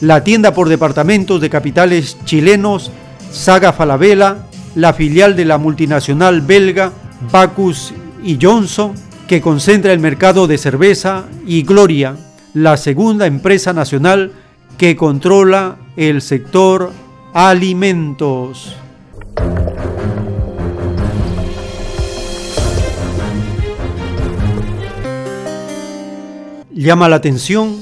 La 0.00 0.22
tienda 0.22 0.54
por 0.54 0.68
departamentos 0.68 1.40
de 1.40 1.50
capitales 1.50 2.16
chilenos 2.24 2.92
Saga 3.32 3.72
Falabella, 3.72 4.46
la 4.74 4.92
filial 4.92 5.36
de 5.36 5.44
la 5.44 5.58
multinacional 5.58 6.40
belga 6.40 6.92
Bacus 7.30 7.92
y 8.22 8.38
Johnson, 8.40 8.94
que 9.28 9.40
concentra 9.40 9.92
el 9.92 10.00
mercado 10.00 10.46
de 10.46 10.58
cerveza, 10.58 11.24
y 11.46 11.62
Gloria, 11.62 12.16
la 12.52 12.76
segunda 12.76 13.26
empresa 13.26 13.72
nacional 13.72 14.32
que 14.78 14.96
controla 14.96 15.76
el 15.96 16.22
sector 16.22 16.92
alimentos. 17.32 18.76
Llama 26.72 27.08
la 27.08 27.16
atención 27.16 27.76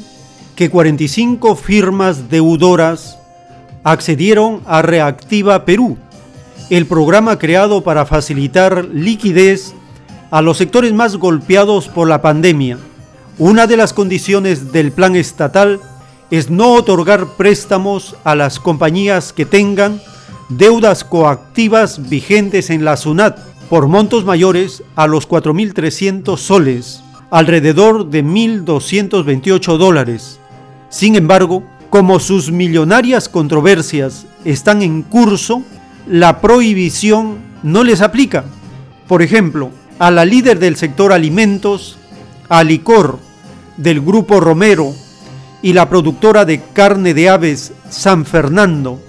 que 0.54 0.68
45 0.68 1.56
firmas 1.56 2.28
deudoras 2.28 3.18
accedieron 3.84 4.60
a 4.66 4.82
Reactiva 4.82 5.64
Perú, 5.64 5.96
el 6.72 6.86
programa 6.86 7.38
creado 7.38 7.82
para 7.82 8.06
facilitar 8.06 8.86
liquidez 8.94 9.74
a 10.30 10.40
los 10.40 10.56
sectores 10.56 10.94
más 10.94 11.16
golpeados 11.16 11.88
por 11.88 12.08
la 12.08 12.22
pandemia. 12.22 12.78
Una 13.36 13.66
de 13.66 13.76
las 13.76 13.92
condiciones 13.92 14.72
del 14.72 14.90
plan 14.90 15.14
estatal 15.14 15.80
es 16.30 16.48
no 16.48 16.72
otorgar 16.72 17.26
préstamos 17.36 18.16
a 18.24 18.34
las 18.34 18.58
compañías 18.58 19.34
que 19.34 19.44
tengan 19.44 20.00
deudas 20.48 21.04
coactivas 21.04 22.08
vigentes 22.08 22.70
en 22.70 22.86
la 22.86 22.96
SUNAT 22.96 23.38
por 23.68 23.86
montos 23.86 24.24
mayores 24.24 24.82
a 24.96 25.06
los 25.06 25.28
4.300 25.28 26.38
soles, 26.38 27.02
alrededor 27.30 28.08
de 28.08 28.24
1.228 28.24 29.76
dólares. 29.76 30.40
Sin 30.88 31.16
embargo, 31.16 31.64
como 31.90 32.18
sus 32.18 32.50
millonarias 32.50 33.28
controversias 33.28 34.24
están 34.46 34.80
en 34.80 35.02
curso, 35.02 35.62
la 36.06 36.40
prohibición 36.40 37.38
no 37.62 37.84
les 37.84 38.00
aplica. 38.00 38.44
Por 39.06 39.22
ejemplo, 39.22 39.70
a 39.98 40.10
la 40.10 40.24
líder 40.24 40.58
del 40.58 40.76
sector 40.76 41.12
alimentos, 41.12 41.98
a 42.48 42.64
Licor, 42.64 43.18
del 43.76 44.00
grupo 44.00 44.40
Romero, 44.40 44.94
y 45.62 45.72
la 45.72 45.88
productora 45.88 46.44
de 46.44 46.60
carne 46.72 47.14
de 47.14 47.28
aves 47.28 47.72
San 47.88 48.24
Fernando, 48.24 49.00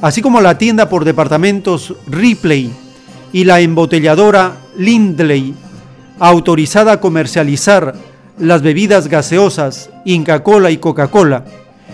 así 0.00 0.22
como 0.22 0.40
la 0.40 0.56
tienda 0.56 0.88
por 0.88 1.04
departamentos 1.04 1.94
Ripley 2.06 2.72
y 3.32 3.44
la 3.44 3.60
embotelladora 3.60 4.56
Lindley, 4.78 5.54
autorizada 6.18 6.92
a 6.92 7.00
comercializar 7.00 7.94
las 8.38 8.62
bebidas 8.62 9.08
gaseosas 9.08 9.90
Inca 10.06 10.42
Cola 10.42 10.70
y 10.70 10.78
Coca-Cola, 10.78 11.44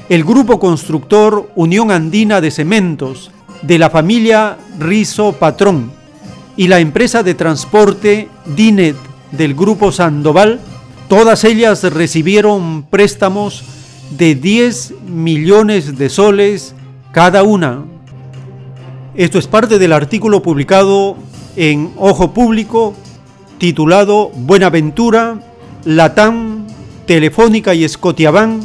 el 0.09 0.23
grupo 0.23 0.61
constructor 0.61 1.51
Unión 1.57 1.91
Andina 1.91 2.41
de 2.41 2.53
Cementos 2.53 3.33
de 3.63 3.79
la 3.79 3.91
familia 3.91 4.57
Rizo 4.79 5.33
Patrón 5.33 5.93
y 6.57 6.69
la 6.69 6.81
empresa 6.81 7.23
de 7.23 7.35
transporte 7.35 8.29
Dinet 8.55 8.97
del 9.33 9.55
grupo 9.55 9.93
Sandoval, 9.93 10.61
todas 11.09 11.45
ellas 11.45 11.83
recibieron 11.85 12.85
préstamos 12.85 13.65
de 14.17 14.35
10 14.35 14.95
millones 15.09 15.99
de 15.99 16.09
soles 16.09 16.75
cada 17.13 17.43
una. 17.43 17.85
Esto 19.15 19.39
es 19.39 19.47
parte 19.47 19.79
del 19.79 19.93
artículo 19.93 20.43
publicado 20.43 21.17
en 21.57 21.91
Ojo 21.97 22.33
Público 22.33 22.95
titulado 23.59 24.31
Buenaventura, 24.35 25.41
Latam, 25.85 26.67
Telefónica 27.07 27.75
y 27.75 27.89
Scotiabank 27.89 28.63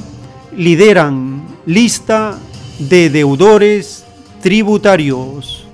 lideran 0.56 1.44
lista 1.66 2.38
de 2.80 3.10
deudores 3.10 4.01
tributarios. 4.42 5.66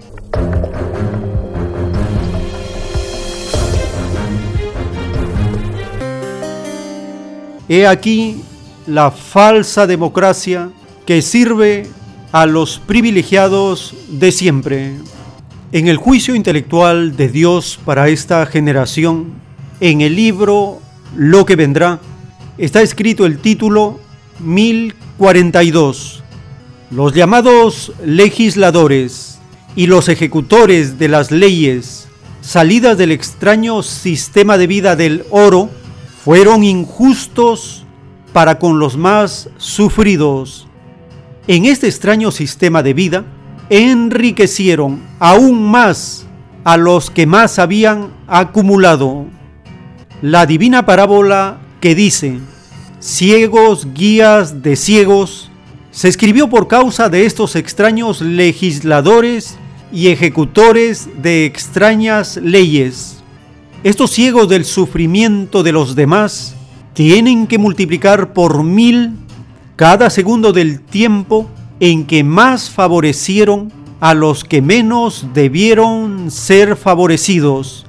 He 7.69 7.87
aquí 7.87 8.41
la 8.85 9.11
falsa 9.11 9.87
democracia 9.87 10.69
que 11.05 11.21
sirve 11.21 11.87
a 12.31 12.45
los 12.45 12.79
privilegiados 12.79 13.95
de 14.09 14.31
siempre. 14.31 14.93
En 15.71 15.87
el 15.87 15.97
juicio 15.97 16.35
intelectual 16.35 17.17
de 17.17 17.29
Dios 17.29 17.79
para 17.83 18.07
esta 18.09 18.45
generación, 18.45 19.33
en 19.79 20.01
el 20.01 20.15
libro 20.15 20.79
Lo 21.15 21.45
que 21.45 21.55
vendrá, 21.55 21.99
está 22.57 22.81
escrito 22.81 23.25
el 23.25 23.39
título 23.39 23.99
1042. 24.39 26.23
Los 26.89 27.13
llamados 27.13 27.91
legisladores 28.05 29.39
y 29.75 29.87
los 29.87 30.07
ejecutores 30.07 30.97
de 30.97 31.09
las 31.09 31.31
leyes 31.31 32.07
salidas 32.39 32.97
del 32.97 33.11
extraño 33.11 33.83
sistema 33.83 34.57
de 34.57 34.67
vida 34.67 34.95
del 34.95 35.25
oro 35.29 35.69
fueron 36.23 36.63
injustos 36.63 37.85
para 38.31 38.57
con 38.57 38.79
los 38.79 38.95
más 38.95 39.49
sufridos. 39.57 40.67
En 41.47 41.65
este 41.65 41.87
extraño 41.87 42.31
sistema 42.31 42.81
de 42.83 42.93
vida, 42.93 43.25
enriquecieron 43.69 45.01
aún 45.19 45.69
más 45.69 46.25
a 46.63 46.77
los 46.77 47.09
que 47.09 47.25
más 47.25 47.59
habían 47.59 48.13
acumulado. 48.27 49.25
La 50.21 50.45
divina 50.45 50.85
parábola 50.85 51.57
que 51.81 51.95
dice, 51.95 52.39
ciegos 52.99 53.93
guías 53.93 54.61
de 54.63 54.77
ciegos, 54.77 55.51
se 55.97 56.09
escribió 56.09 56.47
por 56.47 56.67
causa 56.67 57.09
de 57.09 57.25
estos 57.25 57.55
extraños 57.55 58.21
legisladores 58.21 59.57
y 59.91 60.09
ejecutores 60.09 61.09
de 61.23 61.47
extrañas 61.47 62.37
leyes. 62.37 63.23
Estos 63.83 64.11
ciegos 64.11 64.47
del 64.47 64.63
sufrimiento 64.63 65.63
de 65.63 65.71
los 65.71 65.95
demás 65.95 66.55
tienen 66.93 67.47
que 67.47 67.57
multiplicar 67.57 68.33
por 68.33 68.63
mil 68.63 69.13
cada 69.75 70.11
segundo 70.11 70.53
del 70.53 70.81
tiempo 70.81 71.49
en 71.79 72.05
que 72.05 72.23
más 72.23 72.69
favorecieron 72.69 73.73
a 73.99 74.13
los 74.13 74.43
que 74.43 74.61
menos 74.61 75.25
debieron 75.33 76.29
ser 76.29 76.75
favorecidos. 76.75 77.87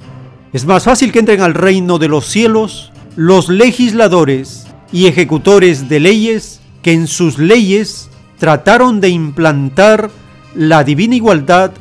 Es 0.54 0.64
más 0.64 0.84
fácil 0.84 1.12
que 1.12 1.18
entren 1.18 1.42
al 1.42 1.52
reino 1.52 1.98
de 1.98 2.08
los 2.08 2.24
cielos 2.24 2.90
los 3.16 3.50
legisladores 3.50 4.66
y 4.92 5.08
ejecutores 5.08 5.90
de 5.90 6.00
leyes 6.00 6.62
que 6.82 6.92
en 6.92 7.06
sus 7.06 7.38
leyes 7.38 8.08
trataron 8.38 9.00
de 9.00 9.08
implantar 9.08 10.10
la 10.54 10.84
divina 10.84 11.16
igualdad 11.16 11.72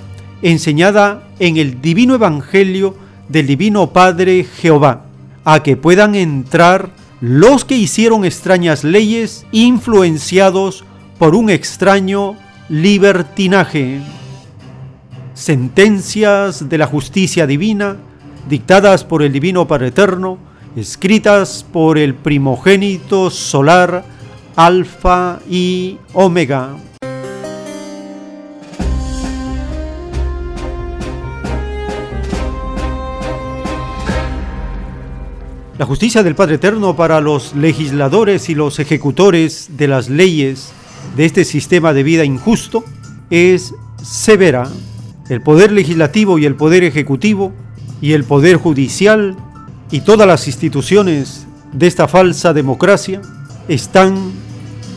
enseñada 0.41 1.27
en 1.39 1.57
el 1.57 1.81
divino 1.81 2.15
evangelio 2.15 2.95
del 3.29 3.47
divino 3.47 3.91
Padre 3.91 4.43
Jehová, 4.43 5.05
a 5.43 5.62
que 5.63 5.77
puedan 5.77 6.15
entrar 6.15 6.91
los 7.19 7.65
que 7.65 7.75
hicieron 7.75 8.25
extrañas 8.25 8.83
leyes 8.83 9.45
influenciados 9.51 10.83
por 11.17 11.36
un 11.36 11.49
extraño 11.49 12.36
libertinaje. 12.69 14.01
Sentencias 15.33 16.69
de 16.69 16.77
la 16.77 16.88
justicia 16.88 17.47
divina 17.47 17.97
dictadas 18.49 19.03
por 19.03 19.23
el 19.23 19.33
Divino 19.33 19.67
Padre 19.67 19.88
Eterno, 19.88 20.38
escritas 20.75 21.65
por 21.71 21.97
el 21.97 22.13
primogénito 22.13 23.29
solar 23.29 24.05
Alfa 24.58 25.39
y 25.48 26.00
Omega. 26.13 26.76
La 35.78 35.86
justicia 35.86 36.24
del 36.24 36.34
Padre 36.34 36.56
Eterno 36.56 36.96
para 36.96 37.22
los 37.22 37.56
legisladores 37.56 38.50
y 38.50 38.56
los 38.56 38.80
ejecutores 38.80 39.78
de 39.78 39.88
las 39.88 40.10
leyes 40.10 40.72
de 41.15 41.26
este 41.26 41.46
sistema 41.46 41.93
de 41.93 42.02
vida 42.02 42.26
injusto 42.26 42.84
es 43.30 43.76
severa. 44.02 44.67
El 45.30 45.43
poder 45.43 45.72
legislativo 45.72 46.39
y 46.39 46.46
el 46.46 46.56
poder 46.56 46.84
ejecutivo 46.84 47.54
y 48.02 48.13
el 48.13 48.24
poder 48.24 48.58
judicial 48.58 49.38
y 49.91 50.02
todas 50.02 50.28
las 50.28 50.48
instituciones 50.48 51.46
de 51.74 51.86
esta 51.86 52.08
falsa 52.08 52.54
democracia 52.54 53.22
están 53.67 54.46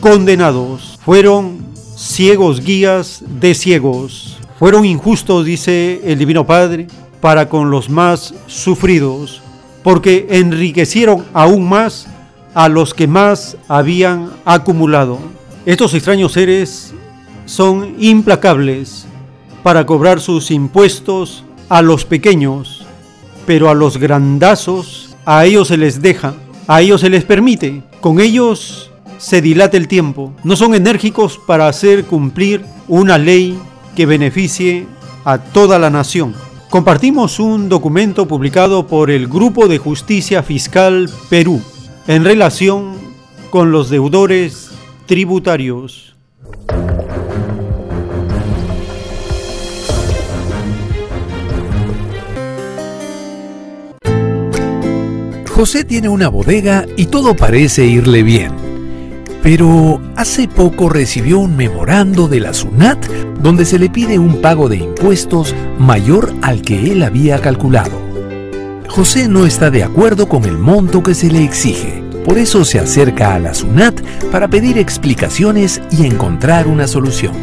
condenados. 0.01 0.99
Fueron 1.05 1.65
ciegos 1.95 2.59
guías 2.59 3.23
de 3.39 3.55
ciegos. 3.55 4.37
Fueron 4.59 4.83
injustos, 4.83 5.45
dice 5.45 6.01
el 6.03 6.19
Divino 6.19 6.45
Padre, 6.45 6.87
para 7.21 7.47
con 7.47 7.71
los 7.71 7.89
más 7.89 8.33
sufridos 8.47 9.41
porque 9.83 10.27
enriquecieron 10.29 11.25
aún 11.33 11.67
más 11.67 12.07
a 12.53 12.69
los 12.69 12.93
que 12.93 13.07
más 13.07 13.57
habían 13.67 14.29
acumulado. 14.45 15.19
Estos 15.65 15.93
extraños 15.93 16.33
seres 16.33 16.93
son 17.45 17.95
implacables 17.99 19.05
para 19.63 19.85
cobrar 19.85 20.19
sus 20.19 20.51
impuestos 20.51 21.43
a 21.69 21.81
los 21.81 22.05
pequeños, 22.05 22.85
pero 23.45 23.69
a 23.69 23.73
los 23.73 23.97
grandazos 23.97 25.15
a 25.25 25.45
ellos 25.45 25.67
se 25.67 25.77
les 25.77 26.01
deja, 26.01 26.33
a 26.67 26.81
ellos 26.81 27.01
se 27.01 27.09
les 27.09 27.23
permite, 27.23 27.83
con 28.01 28.19
ellos 28.19 28.90
se 29.21 29.41
dilata 29.41 29.77
el 29.77 29.87
tiempo, 29.87 30.33
no 30.43 30.55
son 30.55 30.73
enérgicos 30.73 31.37
para 31.37 31.67
hacer 31.67 32.05
cumplir 32.05 32.65
una 32.87 33.17
ley 33.17 33.57
que 33.95 34.05
beneficie 34.05 34.87
a 35.23 35.37
toda 35.37 35.77
la 35.79 35.89
nación 35.89 36.33
compartimos 36.71 37.41
un 37.41 37.67
documento 37.67 38.29
publicado 38.29 38.87
por 38.87 39.11
el 39.11 39.27
Grupo 39.27 39.67
de 39.67 39.77
Justicia 39.77 40.41
Fiscal 40.41 41.09
Perú 41.29 41.61
en 42.07 42.23
relación 42.23 42.93
con 43.49 43.73
los 43.73 43.89
deudores 43.89 44.71
tributarios. 45.05 46.15
José 55.49 55.83
tiene 55.83 56.07
una 56.07 56.29
bodega 56.29 56.85
y 56.95 57.07
todo 57.07 57.35
parece 57.35 57.85
irle 57.85 58.23
bien. 58.23 58.60
Pero 59.43 59.99
hace 60.15 60.47
poco 60.47 60.89
recibió 60.89 61.39
un 61.39 61.55
memorando 61.55 62.27
de 62.27 62.39
la 62.39 62.53
SUNAT 62.53 63.03
donde 63.41 63.65
se 63.65 63.79
le 63.79 63.89
pide 63.89 64.19
un 64.19 64.39
pago 64.39 64.69
de 64.69 64.77
impuestos 64.77 65.55
mayor 65.79 66.33
al 66.41 66.61
que 66.61 66.91
él 66.91 67.01
había 67.01 67.39
calculado. 67.39 67.99
José 68.87 69.27
no 69.27 69.45
está 69.45 69.71
de 69.71 69.83
acuerdo 69.83 70.27
con 70.27 70.43
el 70.43 70.57
monto 70.57 71.01
que 71.01 71.15
se 71.15 71.29
le 71.29 71.43
exige. 71.43 72.03
Por 72.25 72.37
eso 72.37 72.65
se 72.65 72.77
acerca 72.77 73.33
a 73.33 73.39
la 73.39 73.53
SUNAT 73.53 73.99
para 74.31 74.47
pedir 74.47 74.77
explicaciones 74.77 75.81
y 75.91 76.05
encontrar 76.05 76.67
una 76.67 76.87
solución. 76.87 77.33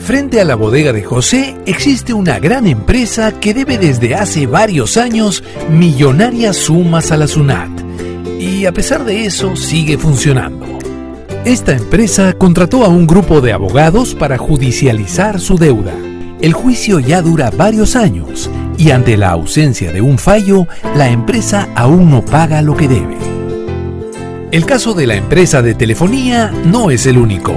Frente 0.00 0.40
a 0.40 0.44
la 0.44 0.54
bodega 0.54 0.92
de 0.92 1.02
José 1.02 1.56
existe 1.66 2.14
una 2.14 2.38
gran 2.38 2.66
empresa 2.66 3.32
que 3.32 3.52
debe 3.52 3.76
desde 3.76 4.14
hace 4.14 4.46
varios 4.46 4.96
años 4.96 5.44
millonarias 5.70 6.56
sumas 6.56 7.12
a 7.12 7.16
la 7.16 7.26
SUNAT. 7.26 7.79
Y 8.40 8.64
a 8.64 8.72
pesar 8.72 9.04
de 9.04 9.26
eso 9.26 9.54
sigue 9.54 9.98
funcionando. 9.98 10.66
Esta 11.44 11.72
empresa 11.72 12.32
contrató 12.32 12.84
a 12.84 12.88
un 12.88 13.06
grupo 13.06 13.42
de 13.42 13.52
abogados 13.52 14.14
para 14.14 14.38
judicializar 14.38 15.40
su 15.40 15.58
deuda. 15.58 15.92
El 16.40 16.54
juicio 16.54 17.00
ya 17.00 17.20
dura 17.20 17.50
varios 17.50 17.96
años 17.96 18.50
y 18.78 18.92
ante 18.92 19.18
la 19.18 19.32
ausencia 19.32 19.92
de 19.92 20.00
un 20.00 20.16
fallo, 20.16 20.66
la 20.96 21.10
empresa 21.10 21.68
aún 21.74 22.10
no 22.10 22.24
paga 22.24 22.62
lo 22.62 22.74
que 22.74 22.88
debe. 22.88 23.18
El 24.52 24.64
caso 24.64 24.94
de 24.94 25.06
la 25.06 25.16
empresa 25.16 25.60
de 25.60 25.74
telefonía 25.74 26.50
no 26.64 26.90
es 26.90 27.04
el 27.04 27.18
único. 27.18 27.54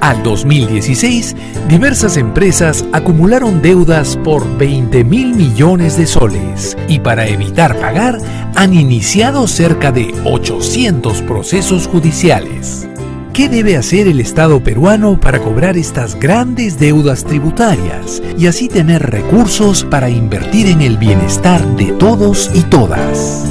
Al 0.00 0.22
2016, 0.22 1.34
diversas 1.68 2.16
empresas 2.16 2.84
acumularon 2.92 3.60
deudas 3.60 4.16
por 4.18 4.56
20 4.56 5.02
mil 5.02 5.34
millones 5.34 5.96
de 5.96 6.06
soles 6.06 6.76
y 6.88 7.00
para 7.00 7.26
evitar 7.26 7.76
pagar 7.80 8.18
han 8.54 8.74
iniciado 8.74 9.48
cerca 9.48 9.90
de 9.90 10.14
800 10.24 11.22
procesos 11.22 11.88
judiciales. 11.88 12.88
¿Qué 13.32 13.48
debe 13.48 13.76
hacer 13.76 14.08
el 14.08 14.20
Estado 14.20 14.62
peruano 14.62 15.18
para 15.20 15.40
cobrar 15.40 15.76
estas 15.76 16.18
grandes 16.18 16.78
deudas 16.78 17.24
tributarias 17.24 18.22
y 18.36 18.46
así 18.46 18.68
tener 18.68 19.02
recursos 19.10 19.84
para 19.84 20.10
invertir 20.10 20.68
en 20.68 20.80
el 20.80 20.96
bienestar 20.96 21.64
de 21.76 21.92
todos 21.92 22.50
y 22.54 22.62
todas? 22.62 23.44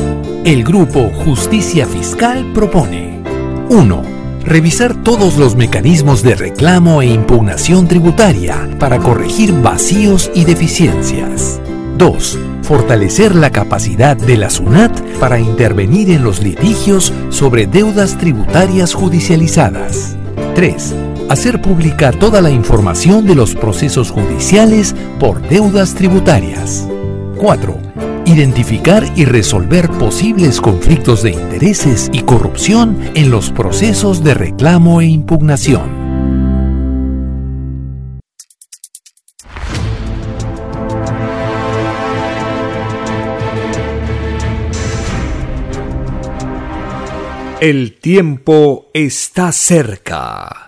El 0.46 0.64
grupo 0.64 1.10
Justicia 1.26 1.86
Fiscal 1.86 2.52
propone 2.54 3.22
1. 3.70 4.17
Revisar 4.48 4.96
todos 5.04 5.36
los 5.36 5.58
mecanismos 5.58 6.24
de 6.24 6.34
reclamo 6.34 7.02
e 7.02 7.08
impugnación 7.08 7.86
tributaria 7.90 8.70
para 8.80 8.98
corregir 8.98 9.52
vacíos 9.52 10.32
y 10.34 10.46
deficiencias. 10.46 11.60
2 11.98 12.40
fortalecer 12.68 13.34
la 13.34 13.50
capacidad 13.50 14.18
de 14.18 14.36
la 14.36 14.50
SUNAT 14.50 14.92
para 15.20 15.40
intervenir 15.40 16.12
en 16.12 16.22
los 16.24 16.42
litigios 16.42 17.14
sobre 17.30 17.66
deudas 17.66 18.18
tributarias 18.18 18.94
judicializadas. 18.94 20.18
3. 20.54 20.96
Hacer 21.30 21.62
pública 21.62 22.12
toda 22.12 22.42
la 22.42 22.50
información 22.50 23.26
de 23.26 23.36
los 23.36 23.56
procesos 23.56 24.12
judiciales 24.12 24.96
por 25.18 25.42
deudas 25.48 25.94
tributarias. 25.94 26.86
4 27.38 28.07
identificar 28.28 29.06
y 29.16 29.26
resolver 29.26 29.90
posibles 29.90 30.60
conflictos 30.60 31.24
de 31.24 31.32
intereses 31.32 32.10
y 32.12 32.22
corrupción 32.22 33.00
en 33.16 33.32
los 33.32 33.52
procesos 33.52 34.24
de 34.24 34.34
reclamo 34.34 35.02
e 35.02 35.06
impugnación. 35.06 36.08
El 47.60 47.98
tiempo 48.00 48.92
está 48.94 49.52
cerca. 49.52 50.68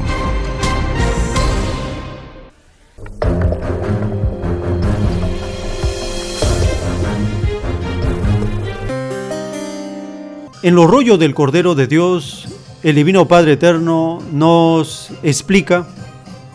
En 10.63 10.75
los 10.75 10.87
rollos 10.87 11.17
del 11.17 11.33
Cordero 11.33 11.73
de 11.73 11.87
Dios, 11.87 12.47
el 12.83 12.93
Divino 12.93 13.27
Padre 13.27 13.53
Eterno 13.53 14.19
nos 14.31 15.09
explica 15.23 15.87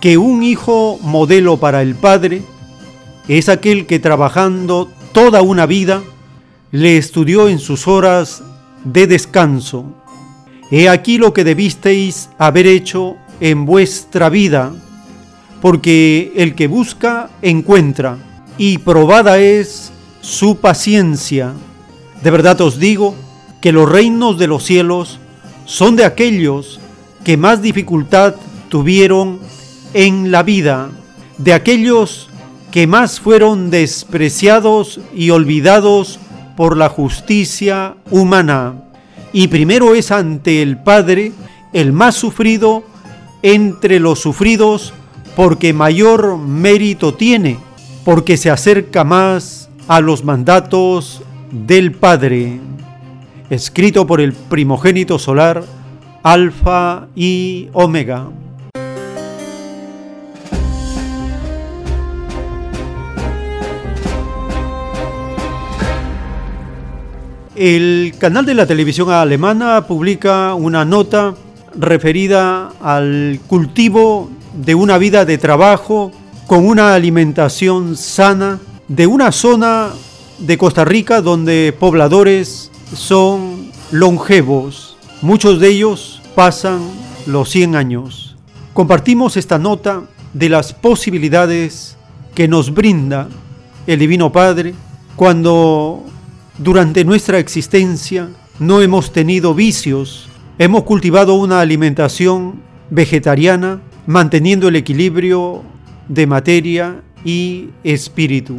que 0.01 0.17
un 0.17 0.45
hijo 0.45 1.01
modelo 1.03 1.57
para 1.57 1.83
el 1.83 1.97
Padre 1.97 2.43
es 3.27 3.49
aquel 3.49 3.87
que 3.87 3.99
trabajando 3.99 4.89
toda 5.13 5.43
una 5.43 5.67
vida 5.67 6.05
le 6.71 6.99
estudió 6.99 7.49
en 7.49 7.59
sus 7.59 7.89
horas 7.89 8.45
de 8.85 9.09
descanso. 9.09 9.87
He 10.71 10.89
aquí 10.89 11.19
lo 11.19 11.33
que 11.33 11.43
debisteis 11.43 12.31
haber 12.39 12.69
hecho 12.69 13.17
en 13.41 13.67
vuestra 13.67 14.29
vida, 14.29 14.73
porque 15.61 16.33
el 16.37 16.55
que 16.55 16.69
busca 16.69 17.29
encuentra, 17.43 18.19
y 18.57 18.79
probada 18.79 19.39
es 19.39 19.91
su 20.21 20.59
paciencia. 20.59 21.55
De 22.23 22.31
verdad 22.31 22.61
os 22.61 22.79
digo, 22.79 23.17
que 23.67 23.73
los 23.73 23.91
reinos 23.91 24.39
de 24.39 24.47
los 24.47 24.63
cielos 24.63 25.19
son 25.65 25.97
de 25.97 26.05
aquellos 26.05 26.79
que 27.25 27.37
más 27.37 27.63
dificultad 27.63 28.37
tuvieron 28.69 29.41
en 29.93 30.31
la 30.31 30.45
vida, 30.45 30.91
de 31.39 31.53
aquellos 31.53 32.31
que 32.71 32.87
más 32.87 33.19
fueron 33.19 33.69
despreciados 33.71 35.01
y 35.13 35.31
olvidados 35.31 36.21
por 36.57 36.77
la 36.77 36.89
justicia 36.89 37.97
humana. 38.13 38.85
Y 39.33 39.49
primero 39.49 39.97
es 39.97 40.13
ante 40.13 40.63
el 40.63 40.79
Padre 40.79 41.33
el 41.73 41.93
más 41.93 42.15
sufrido 42.15 42.85
entre 43.43 43.99
los 43.99 44.21
sufridos, 44.21 44.95
porque 45.35 45.73
mayor 45.73 46.39
mérito 46.39 47.15
tiene, 47.15 47.59
porque 48.05 48.37
se 48.37 48.49
acerca 48.49 49.03
más 49.03 49.69
a 49.89 50.01
los 50.01 50.23
mandatos 50.23 51.21
del 51.51 51.91
Padre 51.91 52.61
escrito 53.51 54.07
por 54.07 54.21
el 54.21 54.33
primogénito 54.33 55.19
solar, 55.19 55.65
Alfa 56.23 57.09
y 57.15 57.69
Omega. 57.73 58.29
El 67.55 68.15
canal 68.19 68.45
de 68.45 68.55
la 68.55 68.67
televisión 68.67 69.11
alemana 69.11 69.87
publica 69.87 70.53
una 70.53 70.85
nota 70.85 71.35
referida 71.75 72.71
al 72.83 73.41
cultivo 73.47 74.31
de 74.53 74.75
una 74.75 74.99
vida 74.99 75.25
de 75.25 75.39
trabajo 75.39 76.13
con 76.47 76.67
una 76.67 76.95
alimentación 76.95 77.97
sana 77.97 78.59
de 78.89 79.07
una 79.07 79.33
zona 79.33 79.91
de 80.39 80.59
Costa 80.59 80.85
Rica 80.85 81.23
donde 81.23 81.75
pobladores 81.79 82.71
son 82.93 83.71
longevos, 83.91 84.97
muchos 85.23 85.61
de 85.61 85.69
ellos 85.69 86.23
pasan 86.35 86.81
los 87.27 87.51
100 87.51 87.77
años. 87.77 88.37
Compartimos 88.73 89.37
esta 89.37 89.59
nota 89.59 90.05
de 90.33 90.49
las 90.49 90.73
posibilidades 90.73 91.97
que 92.35 92.49
nos 92.49 92.73
brinda 92.73 93.29
el 93.87 93.99
Divino 93.99 94.31
Padre 94.33 94.75
cuando 95.17 96.05
durante 96.59 97.05
nuestra 97.05 97.39
existencia 97.39 98.29
no 98.59 98.83
hemos 98.83 99.13
tenido 99.13 99.55
vicios, 99.55 100.29
hemos 100.59 100.85
cultivado 100.85 101.35
una 101.35 101.61
alimentación 101.61 102.61
vegetariana, 102.91 103.81
manteniendo 104.07 104.69
el 104.69 104.77
equilibrio 104.77 105.63
de 106.09 106.27
materia 106.27 107.03
y 107.25 107.71
espíritu. 107.83 108.59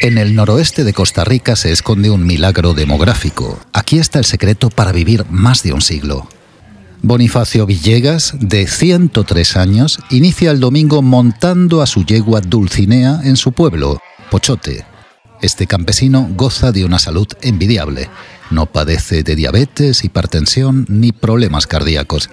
En 0.00 0.16
el 0.16 0.36
noroeste 0.36 0.84
de 0.84 0.92
Costa 0.92 1.24
Rica 1.24 1.56
se 1.56 1.72
esconde 1.72 2.08
un 2.10 2.24
milagro 2.24 2.72
demográfico. 2.72 3.58
Aquí 3.72 3.98
está 3.98 4.20
el 4.20 4.24
secreto 4.24 4.70
para 4.70 4.92
vivir 4.92 5.24
más 5.28 5.64
de 5.64 5.72
un 5.72 5.82
siglo. 5.82 6.28
Bonifacio 7.02 7.66
Villegas, 7.66 8.34
de 8.38 8.68
103 8.68 9.56
años, 9.56 9.98
inicia 10.10 10.52
el 10.52 10.60
domingo 10.60 11.02
montando 11.02 11.82
a 11.82 11.88
su 11.88 12.04
yegua 12.04 12.40
Dulcinea 12.40 13.22
en 13.24 13.36
su 13.36 13.50
pueblo, 13.50 13.98
Pochote. 14.30 14.84
Este 15.42 15.66
campesino 15.66 16.28
goza 16.30 16.70
de 16.70 16.84
una 16.84 17.00
salud 17.00 17.26
envidiable. 17.42 18.08
No 18.52 18.66
padece 18.66 19.24
de 19.24 19.34
diabetes, 19.34 20.04
hipertensión 20.04 20.86
ni 20.88 21.10
problemas 21.10 21.66
cardíacos. 21.66 22.30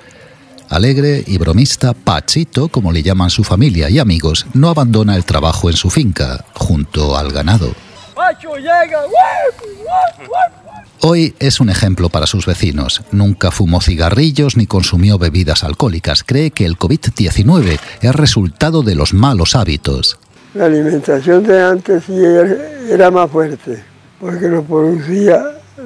Alegre 0.69 1.23
y 1.25 1.37
bromista, 1.37 1.93
Pachito, 1.93 2.69
como 2.69 2.91
le 2.91 3.03
llaman 3.03 3.29
su 3.29 3.43
familia 3.43 3.89
y 3.89 3.99
amigos, 3.99 4.45
no 4.53 4.69
abandona 4.69 5.15
el 5.15 5.23
trabajo 5.23 5.69
en 5.69 5.75
su 5.75 5.89
finca, 5.89 6.43
junto 6.53 7.15
al 7.17 7.31
ganado. 7.31 7.73
Hoy 11.01 11.35
es 11.39 11.59
un 11.59 11.69
ejemplo 11.69 12.09
para 12.09 12.25
sus 12.25 12.45
vecinos. 12.45 13.03
Nunca 13.11 13.51
fumó 13.51 13.79
cigarrillos 13.79 14.57
ni 14.57 14.65
consumió 14.65 15.19
bebidas 15.19 15.63
alcohólicas. 15.63 16.23
Cree 16.23 16.51
que 16.51 16.65
el 16.65 16.79
COVID-19 16.79 17.79
es 18.01 18.15
resultado 18.15 18.81
de 18.81 18.95
los 18.95 19.13
malos 19.13 19.55
hábitos. 19.55 20.17
La 20.55 20.65
alimentación 20.65 21.43
de 21.43 21.61
antes 21.61 22.05
sí 22.05 22.15
era 22.89 23.11
más 23.11 23.29
fuerte, 23.29 23.83
porque 24.19 24.47
lo 24.47 24.63
producía 24.63 25.43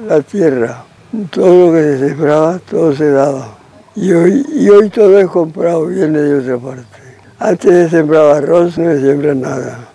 la 0.08 0.22
tierra. 0.22 0.84
Todo 1.30 1.66
lo 1.66 1.72
que 1.74 1.82
se 1.82 2.08
sembraba, 2.08 2.58
todo 2.60 2.96
se 2.96 3.10
daba. 3.10 3.59
Y 3.96 4.12
hoy, 4.12 4.46
y 4.54 4.68
hoy 4.68 4.88
todo 4.88 5.18
es 5.18 5.28
comprado, 5.28 5.86
viene 5.86 6.18
de 6.18 6.38
otra 6.38 6.58
parte. 6.58 7.00
Antes 7.38 7.70
se 7.70 7.90
sembraba 7.90 8.36
arroz, 8.36 8.78
no 8.78 8.90
se 8.92 9.00
siembra 9.00 9.34
nada. 9.34 9.90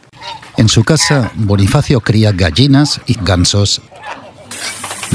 En 0.58 0.70
su 0.70 0.84
casa, 0.84 1.32
Bonifacio 1.36 2.02
cría 2.02 2.32
gallinas 2.32 3.02
y 3.06 3.18
gansos. 3.22 3.82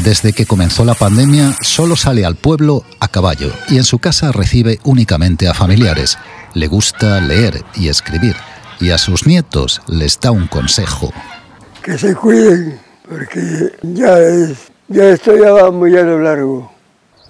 Desde 0.04 0.32
que 0.32 0.46
comenzó 0.46 0.84
la 0.84 0.94
pandemia, 0.94 1.54
solo 1.60 1.96
sale 1.96 2.24
al 2.24 2.36
pueblo 2.36 2.84
a 3.00 3.08
caballo 3.08 3.52
y 3.68 3.76
en 3.76 3.84
su 3.84 3.98
casa 3.98 4.32
recibe 4.32 4.78
únicamente 4.84 5.48
a 5.48 5.54
familiares. 5.54 6.18
Le 6.54 6.68
gusta 6.68 7.20
leer 7.20 7.62
y 7.74 7.88
escribir 7.88 8.36
y 8.80 8.90
a 8.90 8.98
sus 8.98 9.26
nietos 9.26 9.82
les 9.86 10.18
da 10.18 10.30
un 10.30 10.46
consejo. 10.46 11.12
Que 11.82 11.98
se 11.98 12.14
cuiden, 12.14 12.78
porque 13.08 13.72
ya, 13.82 14.18
es, 14.18 14.70
ya 14.88 15.08
esto 15.10 15.36
ya 15.36 15.52
va 15.52 15.70
muy 15.70 15.96
a 15.96 16.02
lo 16.02 16.20
largo. 16.20 16.72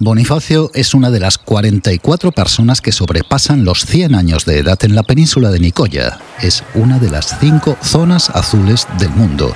Bonifacio 0.03 0.71
es 0.73 0.95
una 0.95 1.11
de 1.11 1.21
las 1.21 1.37
44 1.37 2.33
personas 2.33 2.81
que 2.81 2.91
sobrepasan 2.91 3.67
los 3.67 3.85
100 3.85 4.15
años 4.15 4.47
de 4.47 4.57
edad 4.57 4.79
en 4.83 4.95
la 4.95 5.03
península 5.03 5.51
de 5.51 5.61
Nicoya. 5.61 6.19
Es 6.41 6.65
una 6.75 6.99
de 6.99 7.11
las 7.11 7.39
cinco 7.39 7.77
zonas 7.83 8.31
azules 8.31 8.89
del 8.99 9.11
mundo. 9.11 9.55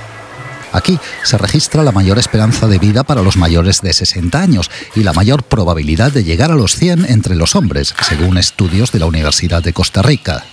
Aquí 0.71 0.99
se 1.23 1.39
registra 1.39 1.81
la 1.81 1.91
mayor 1.91 2.19
esperanza 2.19 2.67
de 2.67 2.77
vida 2.77 3.03
para 3.03 3.23
los 3.23 3.37
mayores 3.37 3.81
de 3.81 3.91
60 3.91 4.39
años 4.39 4.69
y 4.95 5.01
la 5.01 5.13
mayor 5.13 5.41
probabilidad 5.41 6.11
de 6.11 6.23
llegar 6.23 6.51
a 6.51 6.55
los 6.55 6.75
100 6.75 7.05
entre 7.09 7.35
los 7.35 7.55
hombres, 7.55 7.95
según 8.07 8.37
estudios 8.37 8.91
de 8.91 8.99
la 8.99 9.07
Universidad 9.07 9.63
de 9.63 9.73
Costa 9.73 10.03
Rica. 10.03 10.45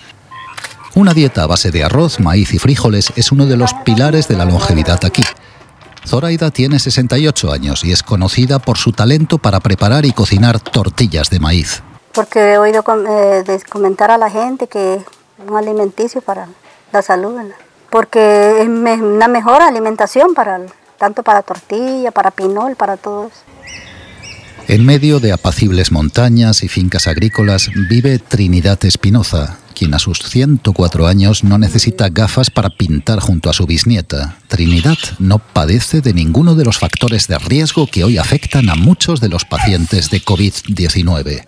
Una 0.95 1.13
dieta 1.13 1.43
a 1.43 1.47
base 1.47 1.69
de 1.69 1.83
arroz, 1.83 2.19
maíz 2.19 2.51
y 2.55 2.57
frijoles 2.57 3.13
es 3.15 3.31
uno 3.31 3.45
de 3.45 3.57
los 3.57 3.75
pilares 3.85 4.27
de 4.27 4.37
la 4.37 4.45
longevidad 4.45 5.05
aquí. 5.05 5.23
Zoraida 6.05 6.51
tiene 6.51 6.79
68 6.79 7.51
años 7.51 7.83
y 7.83 7.91
es 7.91 8.03
conocida 8.03 8.59
por 8.59 8.77
su 8.77 8.91
talento 8.91 9.37
para 9.37 9.59
preparar 9.59 10.05
y 10.05 10.11
cocinar 10.11 10.59
tortillas 10.59 11.29
de 11.29 11.39
maíz. 11.39 11.81
Porque 12.13 12.53
he 12.53 12.57
oído 12.57 12.83
eh, 13.07 13.59
comentar 13.69 14.11
a 14.11 14.17
la 14.17 14.29
gente 14.29 14.67
que 14.67 14.95
es 14.95 15.03
un 15.47 15.57
alimenticio 15.57 16.21
para 16.21 16.47
la 16.91 17.01
salud 17.01 17.39
porque 17.89 18.61
es 18.61 18.67
una 18.67 19.27
mejor 19.27 19.61
alimentación 19.61 20.33
para 20.33 20.59
tanto 20.97 21.21
para 21.21 21.43
tortilla, 21.43 22.11
para 22.11 22.31
pinol, 22.31 22.75
para 22.75 22.97
todos. 22.97 23.31
En 24.73 24.87
medio 24.87 25.19
de 25.19 25.31
apacibles 25.31 25.91
montañas 25.91 26.63
y 26.63 26.67
fincas 26.67 27.05
agrícolas 27.05 27.69
vive 27.91 28.17
Trinidad 28.17 28.83
Espinoza, 28.83 29.59
quien 29.75 29.93
a 29.93 29.99
sus 29.99 30.17
104 30.17 31.05
años 31.05 31.43
no 31.43 31.59
necesita 31.59 32.09
gafas 32.09 32.49
para 32.49 32.71
pintar 32.71 33.19
junto 33.19 33.51
a 33.51 33.53
su 33.53 33.67
bisnieta. 33.67 34.37
Trinidad 34.47 34.97
no 35.19 35.37
padece 35.37 36.01
de 36.01 36.15
ninguno 36.15 36.55
de 36.55 36.65
los 36.65 36.79
factores 36.79 37.27
de 37.27 37.37
riesgo 37.37 37.85
que 37.85 38.03
hoy 38.03 38.17
afectan 38.17 38.67
a 38.71 38.73
muchos 38.73 39.21
de 39.21 39.29
los 39.29 39.45
pacientes 39.45 40.09
de 40.09 40.23
COVID-19. 40.23 41.45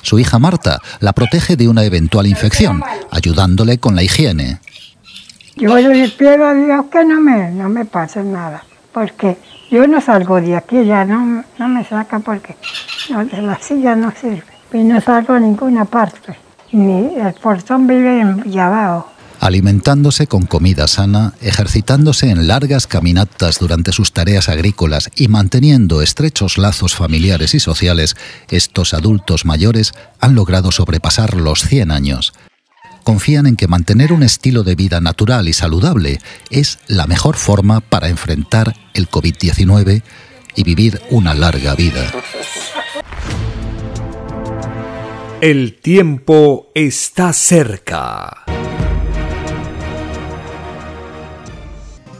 Su 0.00 0.18
hija 0.18 0.38
Marta 0.38 0.80
la 1.00 1.12
protege 1.12 1.56
de 1.56 1.68
una 1.68 1.84
eventual 1.84 2.26
infección, 2.26 2.82
ayudándole 3.10 3.76
con 3.76 3.96
la 3.96 4.02
higiene. 4.02 4.60
Yo 5.56 5.76
le 5.76 6.08
pido 6.08 6.42
a 6.42 6.54
Dios 6.54 6.86
que 6.90 7.04
no 7.04 7.20
me, 7.20 7.50
no 7.50 7.68
me 7.68 7.84
pase 7.84 8.24
nada, 8.24 8.64
porque 8.94 9.36
yo 9.72 9.86
no 9.86 10.02
salgo 10.02 10.38
de 10.38 10.54
aquí, 10.54 10.84
ya 10.84 11.06
no, 11.06 11.44
no 11.58 11.68
me 11.68 11.82
saca 11.82 12.18
porque 12.18 12.54
la 13.08 13.58
silla 13.58 13.96
no 13.96 14.12
sirve. 14.12 14.44
Y 14.74 14.84
no 14.84 15.00
salgo 15.00 15.32
a 15.32 15.40
ninguna 15.40 15.86
parte. 15.86 16.36
Ni 16.72 17.14
el 17.16 17.34
portón 17.34 17.86
vive 17.86 18.20
en 18.20 18.58
abajo. 18.58 19.08
Alimentándose 19.40 20.26
con 20.26 20.44
comida 20.44 20.86
sana, 20.86 21.32
ejercitándose 21.40 22.30
en 22.30 22.46
largas 22.46 22.86
caminatas 22.86 23.58
durante 23.58 23.92
sus 23.92 24.12
tareas 24.12 24.48
agrícolas 24.48 25.10
y 25.16 25.28
manteniendo 25.28 26.00
estrechos 26.00 26.58
lazos 26.58 26.94
familiares 26.94 27.54
y 27.54 27.60
sociales, 27.60 28.14
estos 28.50 28.94
adultos 28.94 29.44
mayores 29.44 29.94
han 30.20 30.34
logrado 30.34 30.70
sobrepasar 30.70 31.34
los 31.34 31.62
100 31.62 31.90
años 31.90 32.34
confían 33.02 33.46
en 33.46 33.56
que 33.56 33.68
mantener 33.68 34.12
un 34.12 34.22
estilo 34.22 34.62
de 34.62 34.74
vida 34.74 35.00
natural 35.00 35.48
y 35.48 35.52
saludable 35.52 36.18
es 36.50 36.78
la 36.86 37.06
mejor 37.06 37.36
forma 37.36 37.80
para 37.80 38.08
enfrentar 38.08 38.74
el 38.94 39.08
COVID-19 39.08 40.02
y 40.54 40.62
vivir 40.62 41.00
una 41.10 41.34
larga 41.34 41.74
vida. 41.74 42.10
El 45.40 45.78
tiempo 45.80 46.70
está 46.74 47.32
cerca. 47.32 48.44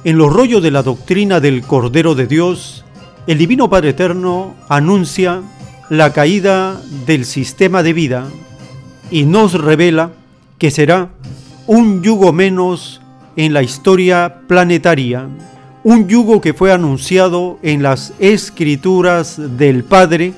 En 0.04 0.18
los 0.18 0.32
rollos 0.32 0.62
de 0.62 0.72
la 0.72 0.82
doctrina 0.82 1.38
del 1.38 1.62
Cordero 1.62 2.16
de 2.16 2.26
Dios, 2.26 2.84
el 3.28 3.38
Divino 3.38 3.70
Padre 3.70 3.90
Eterno 3.90 4.56
anuncia 4.68 5.42
la 5.90 6.12
caída 6.12 6.80
del 7.06 7.24
sistema 7.24 7.84
de 7.84 7.92
vida 7.92 8.26
y 9.10 9.24
nos 9.24 9.52
revela 9.52 10.10
que 10.62 10.70
será 10.70 11.10
un 11.66 12.04
yugo 12.04 12.32
menos 12.32 13.00
en 13.34 13.52
la 13.52 13.64
historia 13.64 14.42
planetaria, 14.46 15.26
un 15.82 16.06
yugo 16.06 16.40
que 16.40 16.54
fue 16.54 16.70
anunciado 16.72 17.58
en 17.64 17.82
las 17.82 18.12
escrituras 18.20 19.40
del 19.58 19.82
Padre 19.82 20.34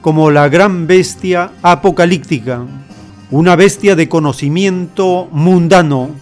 como 0.00 0.30
la 0.30 0.48
gran 0.48 0.86
bestia 0.86 1.52
apocalíptica, 1.60 2.62
una 3.30 3.56
bestia 3.56 3.94
de 3.94 4.08
conocimiento 4.08 5.28
mundano, 5.32 6.12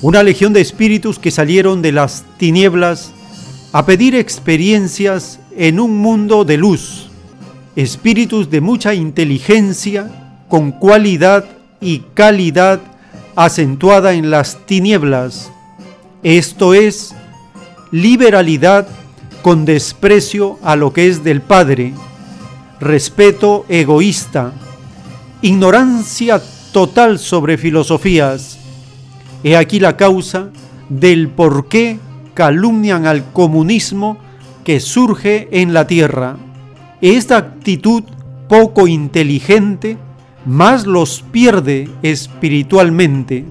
una 0.00 0.22
legión 0.22 0.52
de 0.52 0.60
espíritus 0.60 1.18
que 1.18 1.32
salieron 1.32 1.82
de 1.82 1.90
las 1.90 2.24
tinieblas 2.36 3.12
a 3.72 3.84
pedir 3.84 4.14
experiencias 4.14 5.40
en 5.56 5.80
un 5.80 5.98
mundo 5.98 6.44
de 6.44 6.56
luz, 6.56 7.08
espíritus 7.74 8.48
de 8.48 8.60
mucha 8.60 8.94
inteligencia, 8.94 10.08
con 10.46 10.70
cualidad 10.70 11.46
y 11.80 12.00
calidad 12.14 12.80
acentuada 13.36 14.12
en 14.12 14.30
las 14.30 14.66
tinieblas, 14.66 15.50
esto 16.22 16.74
es, 16.74 17.14
liberalidad 17.90 18.86
con 19.42 19.64
desprecio 19.64 20.58
a 20.62 20.76
lo 20.76 20.92
que 20.92 21.08
es 21.08 21.24
del 21.24 21.40
Padre, 21.40 21.94
respeto 22.78 23.64
egoísta, 23.68 24.52
ignorancia 25.42 26.42
total 26.72 27.18
sobre 27.18 27.56
filosofías. 27.56 28.58
He 29.42 29.56
aquí 29.56 29.80
la 29.80 29.96
causa 29.96 30.50
del 30.88 31.28
por 31.28 31.68
qué 31.68 31.98
calumnian 32.34 33.06
al 33.06 33.32
comunismo 33.32 34.18
que 34.64 34.80
surge 34.80 35.48
en 35.50 35.72
la 35.72 35.86
tierra. 35.86 36.36
Esta 37.00 37.38
actitud 37.38 38.02
poco 38.48 38.86
inteligente 38.86 39.96
más 40.44 40.86
los 40.86 41.22
pierde 41.30 41.88
espiritualmente. 42.02 43.44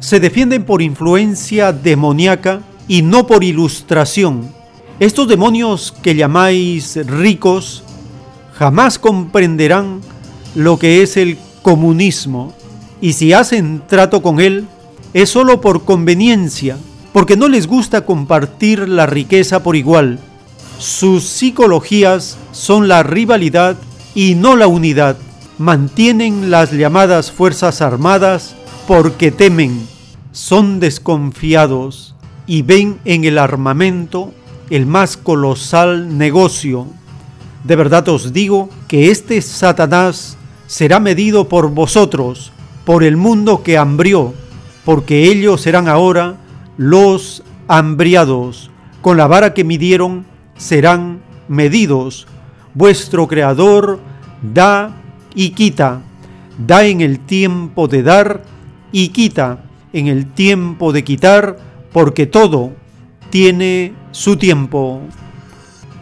Se 0.00 0.20
defienden 0.20 0.64
por 0.64 0.82
influencia 0.82 1.72
demoníaca 1.72 2.60
y 2.88 3.02
no 3.02 3.26
por 3.26 3.44
ilustración. 3.44 4.52
Estos 4.98 5.28
demonios 5.28 5.92
que 6.02 6.14
llamáis 6.14 6.98
ricos 7.06 7.84
jamás 8.54 8.98
comprenderán 8.98 10.00
lo 10.54 10.78
que 10.78 11.02
es 11.02 11.16
el 11.16 11.38
comunismo 11.62 12.52
y 13.00 13.14
si 13.14 13.32
hacen 13.32 13.82
trato 13.86 14.22
con 14.22 14.40
él 14.40 14.66
es 15.14 15.30
solo 15.30 15.60
por 15.60 15.84
conveniencia, 15.84 16.76
porque 17.12 17.36
no 17.36 17.48
les 17.48 17.66
gusta 17.66 18.04
compartir 18.04 18.88
la 18.88 19.06
riqueza 19.06 19.62
por 19.62 19.76
igual. 19.76 20.18
Sus 20.78 21.24
psicologías 21.24 22.38
son 22.52 22.88
la 22.88 23.02
rivalidad 23.02 23.76
y 24.14 24.34
no 24.34 24.56
la 24.56 24.66
unidad 24.66 25.16
mantienen 25.62 26.50
las 26.50 26.72
llamadas 26.72 27.30
Fuerzas 27.30 27.82
Armadas 27.82 28.56
porque 28.88 29.30
temen, 29.30 29.86
son 30.32 30.80
desconfiados 30.80 32.16
y 32.48 32.62
ven 32.62 32.98
en 33.04 33.22
el 33.22 33.38
armamento 33.38 34.32
el 34.70 34.86
más 34.86 35.16
colosal 35.16 36.18
negocio. 36.18 36.88
De 37.62 37.76
verdad 37.76 38.08
os 38.08 38.32
digo 38.32 38.70
que 38.88 39.12
este 39.12 39.40
Satanás 39.40 40.36
será 40.66 40.98
medido 40.98 41.48
por 41.48 41.70
vosotros, 41.70 42.50
por 42.84 43.04
el 43.04 43.16
mundo 43.16 43.62
que 43.62 43.78
hambrió, 43.78 44.34
porque 44.84 45.30
ellos 45.30 45.60
serán 45.60 45.86
ahora 45.86 46.38
los 46.76 47.44
hambriados. 47.68 48.72
Con 49.00 49.16
la 49.16 49.28
vara 49.28 49.54
que 49.54 49.62
midieron 49.62 50.26
serán 50.56 51.22
medidos. 51.46 52.26
Vuestro 52.74 53.28
Creador 53.28 54.00
da 54.42 55.01
y 55.34 55.50
quita, 55.50 56.02
da 56.58 56.84
en 56.84 57.00
el 57.00 57.20
tiempo 57.20 57.88
de 57.88 58.02
dar 58.02 58.42
y 58.92 59.08
quita 59.08 59.64
en 59.92 60.06
el 60.06 60.26
tiempo 60.26 60.92
de 60.92 61.04
quitar, 61.04 61.58
porque 61.92 62.26
todo 62.26 62.72
tiene 63.30 63.92
su 64.10 64.36
tiempo. 64.36 65.00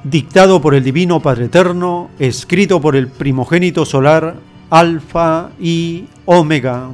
Dictado 0.04 0.62
por 0.62 0.74
el 0.74 0.82
Divino 0.82 1.20
Padre 1.20 1.46
Eterno, 1.46 2.10
escrito 2.18 2.80
por 2.80 2.96
el 2.96 3.08
primogénito 3.08 3.84
solar, 3.84 4.36
Alfa 4.70 5.50
y 5.60 6.04
Omega. 6.24 6.88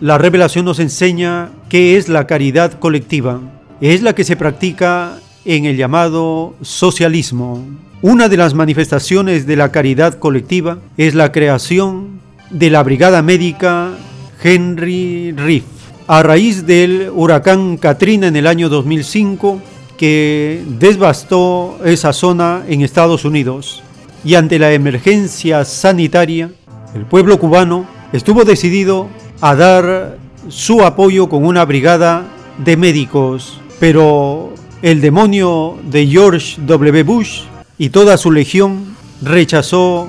La 0.00 0.16
revelación 0.16 0.64
nos 0.64 0.78
enseña 0.78 1.50
qué 1.68 1.96
es 1.96 2.08
la 2.08 2.26
caridad 2.26 2.78
colectiva. 2.78 3.40
Es 3.80 4.02
la 4.02 4.14
que 4.14 4.24
se 4.24 4.36
practica 4.36 5.18
en 5.44 5.64
el 5.64 5.76
llamado 5.76 6.54
socialismo. 6.62 7.64
Una 8.02 8.28
de 8.28 8.36
las 8.36 8.54
manifestaciones 8.54 9.46
de 9.46 9.56
la 9.56 9.70
caridad 9.70 10.14
colectiva 10.14 10.78
es 10.96 11.14
la 11.14 11.32
creación 11.32 12.20
de 12.50 12.70
la 12.70 12.82
Brigada 12.82 13.22
Médica 13.22 13.90
Henry 14.42 15.32
Riff. 15.32 15.64
A 16.06 16.22
raíz 16.22 16.66
del 16.66 17.10
huracán 17.14 17.76
Katrina 17.76 18.28
en 18.28 18.36
el 18.36 18.46
año 18.46 18.68
2005, 18.68 19.60
que 19.98 20.62
devastó 20.78 21.78
esa 21.84 22.12
zona 22.12 22.62
en 22.68 22.80
Estados 22.82 23.24
Unidos, 23.24 23.82
y 24.24 24.34
ante 24.34 24.58
la 24.58 24.72
emergencia 24.72 25.64
sanitaria, 25.64 26.50
el 26.94 27.04
pueblo 27.04 27.38
cubano 27.38 27.86
estuvo 28.12 28.44
decidido 28.44 29.08
a 29.40 29.54
dar 29.54 30.18
su 30.48 30.84
apoyo 30.84 31.28
con 31.28 31.44
una 31.44 31.64
brigada 31.64 32.26
de 32.58 32.76
médicos, 32.76 33.60
pero 33.78 34.54
el 34.82 35.00
demonio 35.00 35.78
de 35.90 36.06
George 36.06 36.56
W. 36.66 37.02
Bush 37.02 37.42
y 37.78 37.90
toda 37.90 38.16
su 38.16 38.32
legión 38.32 38.96
rechazó 39.22 40.08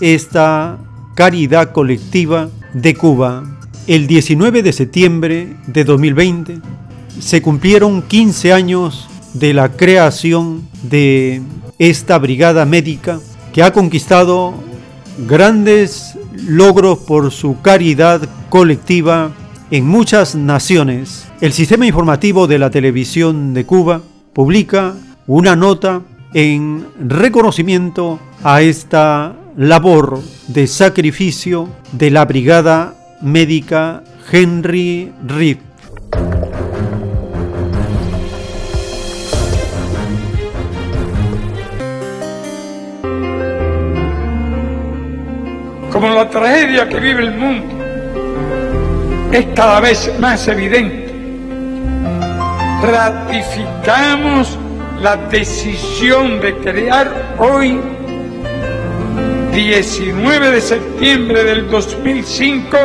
esta 0.00 0.78
caridad 1.14 1.72
colectiva 1.72 2.48
de 2.72 2.94
Cuba. 2.94 3.44
El 3.86 4.06
19 4.06 4.62
de 4.62 4.72
septiembre 4.72 5.56
de 5.66 5.84
2020 5.84 6.60
se 7.20 7.42
cumplieron 7.42 8.02
15 8.02 8.52
años 8.52 9.08
de 9.34 9.54
la 9.54 9.72
creación 9.72 10.66
de 10.82 11.42
esta 11.78 12.18
brigada 12.18 12.64
médica 12.64 13.20
que 13.52 13.62
ha 13.62 13.72
conquistado 13.72 14.54
grandes 15.26 16.16
logros 16.46 16.98
por 17.00 17.30
su 17.30 17.60
caridad 17.60 18.28
colectiva 18.48 19.32
en 19.72 19.86
muchas 19.86 20.34
naciones. 20.34 21.26
El 21.40 21.54
sistema 21.54 21.86
informativo 21.86 22.46
de 22.46 22.58
la 22.58 22.68
televisión 22.68 23.54
de 23.54 23.64
Cuba 23.64 24.02
publica 24.34 24.92
una 25.26 25.56
nota 25.56 26.02
en 26.34 26.86
reconocimiento 27.00 28.20
a 28.44 28.60
esta 28.60 29.34
labor 29.56 30.20
de 30.48 30.66
sacrificio 30.66 31.70
de 31.92 32.10
la 32.10 32.26
brigada 32.26 32.94
médica 33.22 34.04
Henry 34.30 35.10
Reed. 35.26 35.56
como 45.90 46.08
la 46.08 46.30
tragedia 46.30 46.88
que 46.88 46.98
vive 46.98 47.22
el 47.22 47.34
mundo 47.36 47.71
es 49.32 49.46
cada 49.54 49.80
vez 49.80 50.12
más 50.20 50.46
evidente, 50.46 51.10
ratificamos 52.82 54.58
la 55.00 55.16
decisión 55.16 56.40
de 56.40 56.54
crear 56.58 57.34
hoy, 57.38 57.80
19 59.54 60.50
de 60.50 60.60
septiembre 60.60 61.44
del 61.44 61.70
2005, 61.70 62.76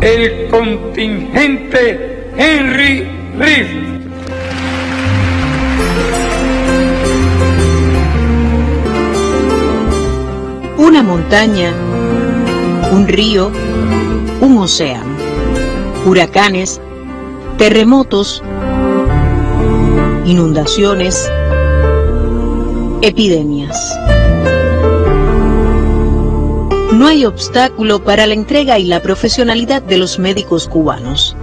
el 0.00 0.48
contingente 0.48 2.30
Henry 2.36 3.06
Reed. 3.36 3.66
Una 10.76 11.02
montaña, 11.02 11.72
un 12.92 13.08
río, 13.08 13.50
un 14.40 14.58
océano, 14.58 15.16
huracanes, 16.06 16.80
terremotos, 17.56 18.42
inundaciones, 20.24 21.30
epidemias. 23.02 23.98
No 26.92 27.06
hay 27.06 27.24
obstáculo 27.24 28.02
para 28.02 28.26
la 28.26 28.34
entrega 28.34 28.78
y 28.78 28.84
la 28.84 29.02
profesionalidad 29.02 29.82
de 29.82 29.98
los 29.98 30.18
médicos 30.18 30.68
cubanos. 30.68 31.36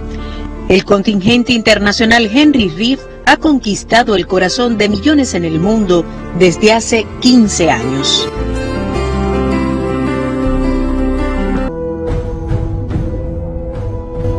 El 0.68 0.84
contingente 0.84 1.52
internacional 1.52 2.30
Henry 2.32 2.68
Reeve 2.68 3.02
ha 3.26 3.36
conquistado 3.36 4.16
el 4.16 4.26
corazón 4.26 4.78
de 4.78 4.88
millones 4.88 5.34
en 5.34 5.44
el 5.44 5.60
mundo 5.60 6.04
desde 6.38 6.72
hace 6.72 7.06
15 7.20 7.70
años. 7.70 8.28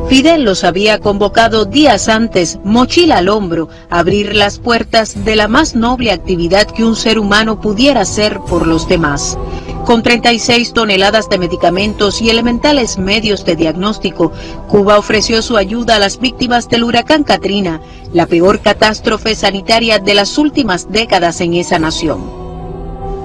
Fidel 0.07 0.43
los 0.43 0.63
había 0.63 0.99
convocado 0.99 1.65
días 1.65 2.07
antes, 2.07 2.59
mochila 2.63 3.17
al 3.17 3.27
hombro, 3.27 3.67
a 3.89 3.99
abrir 3.99 4.35
las 4.35 4.57
puertas 4.57 5.25
de 5.25 5.35
la 5.35 5.49
más 5.49 5.75
noble 5.75 6.13
actividad 6.13 6.65
que 6.65 6.85
un 6.85 6.95
ser 6.95 7.19
humano 7.19 7.59
pudiera 7.59 8.01
hacer 8.01 8.39
por 8.39 8.67
los 8.67 8.87
demás. 8.87 9.37
Con 9.85 10.03
36 10.03 10.71
toneladas 10.71 11.27
de 11.29 11.37
medicamentos 11.37 12.21
y 12.21 12.29
elementales 12.29 12.97
medios 12.97 13.43
de 13.43 13.57
diagnóstico, 13.57 14.31
Cuba 14.69 14.97
ofreció 14.97 15.41
su 15.41 15.57
ayuda 15.57 15.97
a 15.97 15.99
las 15.99 16.19
víctimas 16.21 16.69
del 16.69 16.85
huracán 16.85 17.25
Katrina, 17.25 17.81
la 18.13 18.27
peor 18.27 18.61
catástrofe 18.61 19.35
sanitaria 19.35 19.99
de 19.99 20.13
las 20.13 20.37
últimas 20.37 20.89
décadas 20.89 21.41
en 21.41 21.53
esa 21.53 21.79
nación. 21.79 22.36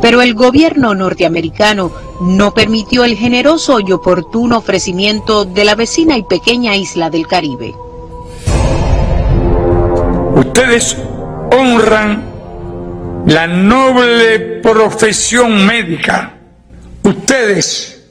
Pero 0.03 0.21
el 0.21 0.35
gobierno 0.35 0.97
norteamericano 0.97 1.93
no 2.21 2.53
permitió 2.53 3.05
el 3.05 3.17
generoso 3.17 3.79
y 3.79 3.93
oportuno 3.93 4.59
ofrecimiento 4.59 5.45
de 5.45 5.65
la 5.65 5.77
vecina 5.77 6.19
y 6.19 6.25
pequeña 6.25 6.75
isla 6.75 7.09
del 7.09 7.29
Caribe. 7.29 7.73
Ustedes 10.35 10.97
honran 11.53 12.25
la 13.27 13.47
noble 13.47 14.61
profesión 14.61 15.65
médica. 15.65 16.35
Ustedes, 17.05 18.05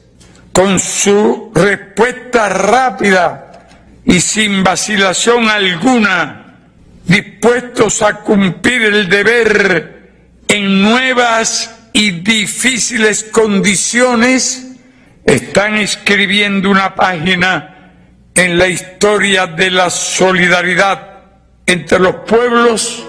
con 0.54 0.80
su 0.80 1.52
respuesta 1.54 2.48
rápida 2.48 3.68
y 4.06 4.22
sin 4.22 4.64
vacilación 4.64 5.50
alguna, 5.50 6.56
dispuestos 7.06 8.02
a 8.02 8.22
cumplir 8.22 8.84
el 8.84 9.10
deber 9.10 10.02
en 10.48 10.82
nuevas 10.82 11.81
y 11.94 12.12
difíciles 12.22 13.24
condiciones, 13.24 14.68
están 15.26 15.76
escribiendo 15.76 16.70
una 16.70 16.96
página 16.96 17.94
en 18.34 18.58
la 18.58 18.68
historia 18.68 19.48
de 19.48 19.70
la 19.70 19.90
solidaridad 19.90 21.08
entre 21.66 22.00
los 22.00 22.16
pueblos 22.28 23.06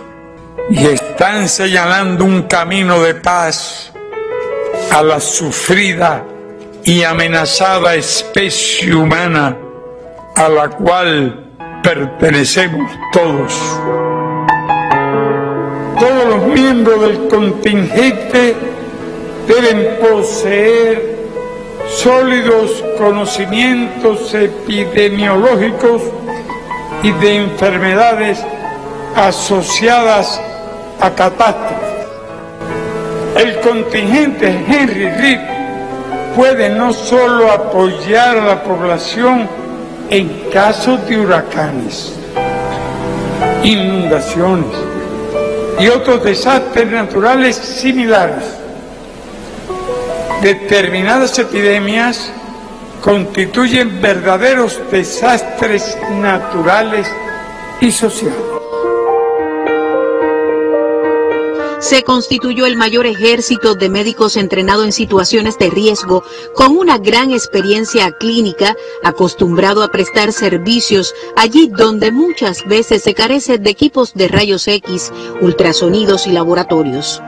y 0.70 0.84
están 0.86 1.48
señalando 1.48 2.24
un 2.24 2.42
camino 2.42 3.02
de 3.02 3.14
paz 3.14 3.92
a 4.90 5.02
la 5.02 5.20
sufrida 5.20 6.24
y 6.84 7.02
amenazada 7.02 7.94
especie 7.94 8.94
humana 8.94 9.56
a 10.34 10.48
la 10.48 10.68
cual 10.68 11.46
pertenecemos 11.82 12.90
todos. 13.12 13.54
Todos 15.98 16.24
los 16.26 16.46
miembros 16.48 17.00
del 17.02 17.28
contingente 17.28 18.56
deben 19.46 19.98
poseer 20.00 21.22
sólidos 21.88 22.82
conocimientos 22.98 24.32
epidemiológicos 24.34 26.02
y 27.02 27.10
de 27.12 27.36
enfermedades 27.36 28.38
asociadas 29.16 30.40
a 31.00 31.10
catástrofes. 31.10 31.92
El 33.36 33.60
contingente 33.60 34.46
Henry 34.68 35.08
Reed 35.08 35.40
puede 36.36 36.70
no 36.70 36.92
solo 36.92 37.50
apoyar 37.50 38.38
a 38.38 38.44
la 38.44 38.62
población 38.62 39.48
en 40.10 40.28
casos 40.52 41.06
de 41.08 41.18
huracanes, 41.18 42.12
inundaciones, 43.62 44.76
y 45.80 45.88
otros 45.88 46.22
desastres 46.22 46.86
naturales 46.86 47.56
similares. 47.56 48.61
Determinadas 50.42 51.38
epidemias 51.38 52.32
constituyen 53.00 54.02
verdaderos 54.02 54.80
desastres 54.90 55.96
naturales 56.20 57.06
y 57.80 57.92
sociales. 57.92 58.52
se 61.78 62.04
constituyó 62.04 62.64
el 62.64 62.76
mayor 62.76 63.06
ejército 63.06 63.74
de 63.74 63.88
médicos 63.88 64.36
entrenado 64.36 64.84
en 64.84 64.92
situaciones 64.92 65.58
de 65.58 65.68
riesgo, 65.68 66.22
con 66.54 66.76
una 66.76 66.96
gran 66.96 67.32
experiencia 67.32 68.12
clínica, 68.12 68.76
acostumbrado 69.02 69.82
a 69.82 69.88
prestar 69.88 70.32
servicios 70.32 71.12
allí 71.36 71.68
donde 71.76 72.12
muchas 72.12 72.64
veces 72.66 73.02
se 73.02 73.14
carece 73.14 73.58
de 73.58 73.70
equipos 73.70 74.14
de 74.14 74.28
rayos 74.28 74.68
X, 74.68 75.12
ultrasonidos 75.40 76.28
y 76.28 76.30
laboratorios. 76.30 77.20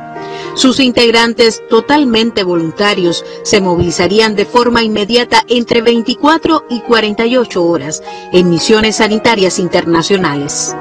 Sus 0.55 0.81
integrantes, 0.81 1.63
totalmente 1.69 2.45
voluntarios, 2.45 3.25
se 3.43 3.61
movilizarían 3.61 4.37
de 4.37 4.45
forma 4.45 4.83
inmediata 4.83 5.43
entre 5.49 5.83
24 5.83 6.67
y 6.71 6.81
48 6.81 7.65
horas 7.65 8.03
en 8.33 8.51
misiones 8.51 8.97
sanitarias 8.97 9.59
internacionales. 9.59 10.75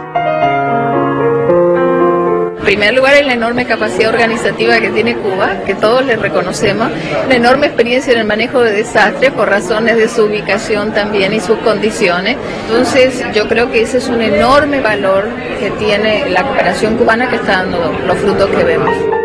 En 2.63 2.79
primer 2.79 2.93
lugar 2.95 3.15
es 3.15 3.27
la 3.27 3.33
enorme 3.33 3.65
capacidad 3.65 4.09
organizativa 4.09 4.79
que 4.79 4.89
tiene 4.89 5.15
Cuba, 5.17 5.63
que 5.65 5.75
todos 5.75 6.03
le 6.05 6.15
reconocemos, 6.15 6.89
la 7.27 7.35
enorme 7.35 7.67
experiencia 7.67 8.13
en 8.13 8.19
el 8.19 8.25
manejo 8.25 8.61
de 8.61 8.71
desastres 8.71 9.31
por 9.31 9.49
razones 9.49 9.97
de 9.97 10.07
su 10.07 10.23
ubicación 10.23 10.93
también 10.93 11.33
y 11.33 11.39
sus 11.39 11.57
condiciones. 11.57 12.37
Entonces 12.67 13.21
yo 13.35 13.47
creo 13.47 13.69
que 13.69 13.81
ese 13.81 13.97
es 13.97 14.07
un 14.07 14.21
enorme 14.21 14.79
valor 14.79 15.27
que 15.59 15.71
tiene 15.71 16.29
la 16.29 16.43
cooperación 16.43 16.97
cubana 16.97 17.29
que 17.29 17.35
está 17.35 17.63
dando 17.63 17.79
los 18.07 18.17
frutos 18.17 18.49
que 18.49 18.63
vemos. 18.63 19.22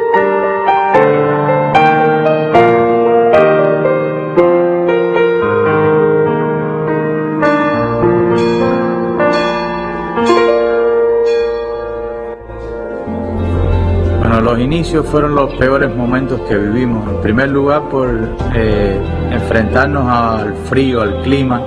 Inicio 14.59 15.05
fueron 15.05 15.35
los 15.35 15.55
peores 15.55 15.95
momentos 15.95 16.41
que 16.49 16.57
vivimos. 16.57 17.09
En 17.09 17.21
primer 17.21 17.49
lugar 17.49 17.89
por 17.89 18.09
eh, 18.55 19.01
enfrentarnos 19.31 20.07
al 20.07 20.55
frío, 20.69 21.03
al 21.03 21.23
clima 21.23 21.63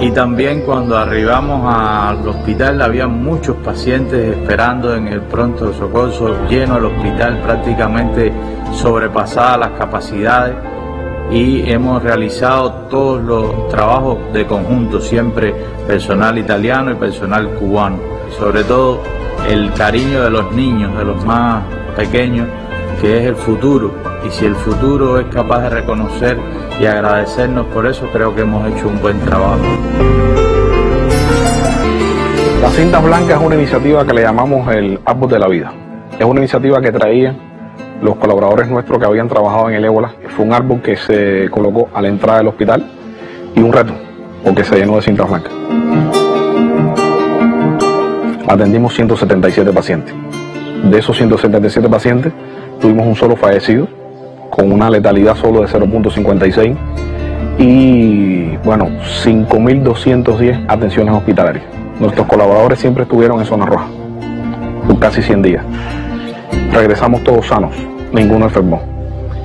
y 0.00 0.12
también 0.12 0.62
cuando 0.62 0.96
arribamos 0.96 1.74
al 1.74 2.26
hospital 2.28 2.80
había 2.82 3.08
muchos 3.08 3.56
pacientes 3.56 4.36
esperando 4.36 4.94
en 4.94 5.08
el 5.08 5.22
pronto 5.22 5.72
socorro, 5.74 6.48
lleno 6.48 6.76
el 6.76 6.84
hospital, 6.84 7.40
prácticamente 7.42 8.32
sobrepasadas 8.74 9.58
las 9.58 9.70
capacidades 9.78 10.54
y 11.32 11.68
hemos 11.70 12.02
realizado 12.02 12.72
todos 12.88 13.22
los 13.22 13.68
trabajos 13.68 14.18
de 14.32 14.46
conjunto, 14.46 15.00
siempre 15.00 15.52
personal 15.86 16.38
italiano 16.38 16.92
y 16.92 16.94
personal 16.94 17.48
cubano. 17.54 17.98
Sobre 18.38 18.62
todo 18.62 19.02
el 19.48 19.72
cariño 19.72 20.22
de 20.22 20.30
los 20.30 20.52
niños, 20.52 20.96
de 20.96 21.04
los 21.04 21.24
más 21.24 21.64
pequeños, 21.98 22.46
que 23.00 23.18
es 23.18 23.26
el 23.26 23.34
futuro. 23.34 23.90
Y 24.24 24.30
si 24.30 24.46
el 24.46 24.54
futuro 24.54 25.18
es 25.18 25.26
capaz 25.26 25.62
de 25.62 25.70
reconocer 25.70 26.38
y 26.80 26.86
agradecernos 26.86 27.66
por 27.66 27.86
eso, 27.86 28.06
creo 28.12 28.34
que 28.34 28.42
hemos 28.42 28.66
hecho 28.68 28.88
un 28.88 29.00
buen 29.02 29.18
trabajo. 29.20 29.58
La 32.62 32.70
cinta 32.70 33.00
blanca 33.00 33.34
es 33.34 33.40
una 33.40 33.56
iniciativa 33.56 34.06
que 34.06 34.14
le 34.14 34.22
llamamos 34.22 34.72
el 34.72 35.00
árbol 35.04 35.28
de 35.28 35.38
la 35.38 35.48
vida. 35.48 35.72
Es 36.18 36.24
una 36.24 36.40
iniciativa 36.40 36.80
que 36.80 36.92
traía 36.92 37.34
los 38.00 38.16
colaboradores 38.16 38.68
nuestros 38.68 38.98
que 38.98 39.04
habían 39.04 39.28
trabajado 39.28 39.68
en 39.68 39.76
el 39.76 39.84
ébola. 39.84 40.12
Fue 40.36 40.44
un 40.44 40.52
árbol 40.52 40.80
que 40.80 40.96
se 40.96 41.48
colocó 41.50 41.88
a 41.94 42.00
la 42.00 42.08
entrada 42.08 42.38
del 42.38 42.48
hospital 42.48 42.84
y 43.56 43.60
un 43.60 43.72
reto, 43.72 43.92
porque 44.44 44.62
se 44.62 44.76
llenó 44.76 44.96
de 44.96 45.02
cinta 45.02 45.24
blanca. 45.24 45.50
Atendimos 48.46 48.94
177 48.94 49.72
pacientes. 49.72 50.14
De 50.84 50.98
esos 50.98 51.16
177 51.16 51.88
pacientes, 51.88 52.32
tuvimos 52.80 53.06
un 53.06 53.16
solo 53.16 53.36
fallecido, 53.36 53.88
con 54.50 54.72
una 54.72 54.88
letalidad 54.88 55.36
solo 55.36 55.60
de 55.60 55.66
0.56 55.66 56.76
y, 57.58 58.56
bueno, 58.64 58.88
5.210 59.24 60.64
atenciones 60.68 61.14
hospitalarias. 61.14 61.64
Nuestros 62.00 62.26
colaboradores 62.26 62.78
siempre 62.78 63.02
estuvieron 63.02 63.40
en 63.40 63.46
zona 63.46 63.66
roja, 63.66 63.86
por 64.86 64.98
casi 64.98 65.20
100 65.20 65.42
días. 65.42 65.64
Regresamos 66.72 67.24
todos 67.24 67.46
sanos, 67.46 67.74
ninguno 68.12 68.46
enfermó. 68.46 68.80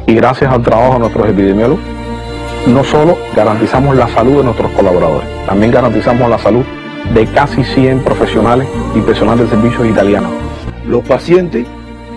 Y 0.06 0.14
gracias 0.16 0.52
al 0.52 0.62
trabajo 0.62 0.94
de 0.94 1.00
nuestros 1.00 1.28
epidemiólogos, 1.28 1.84
no 2.68 2.84
solo 2.84 3.18
garantizamos 3.36 3.96
la 3.96 4.08
salud 4.08 4.38
de 4.38 4.44
nuestros 4.44 4.72
colaboradores, 4.72 5.28
también 5.46 5.72
garantizamos 5.72 6.30
la 6.30 6.38
salud 6.38 6.64
de 7.14 7.26
casi 7.28 7.64
100 7.64 8.04
profesionales 8.04 8.68
y 8.96 9.02
personal 9.02 9.38
de 9.38 9.48
servicios 9.48 9.86
italianos. 9.88 10.43
Los 10.88 11.04
pacientes 11.04 11.66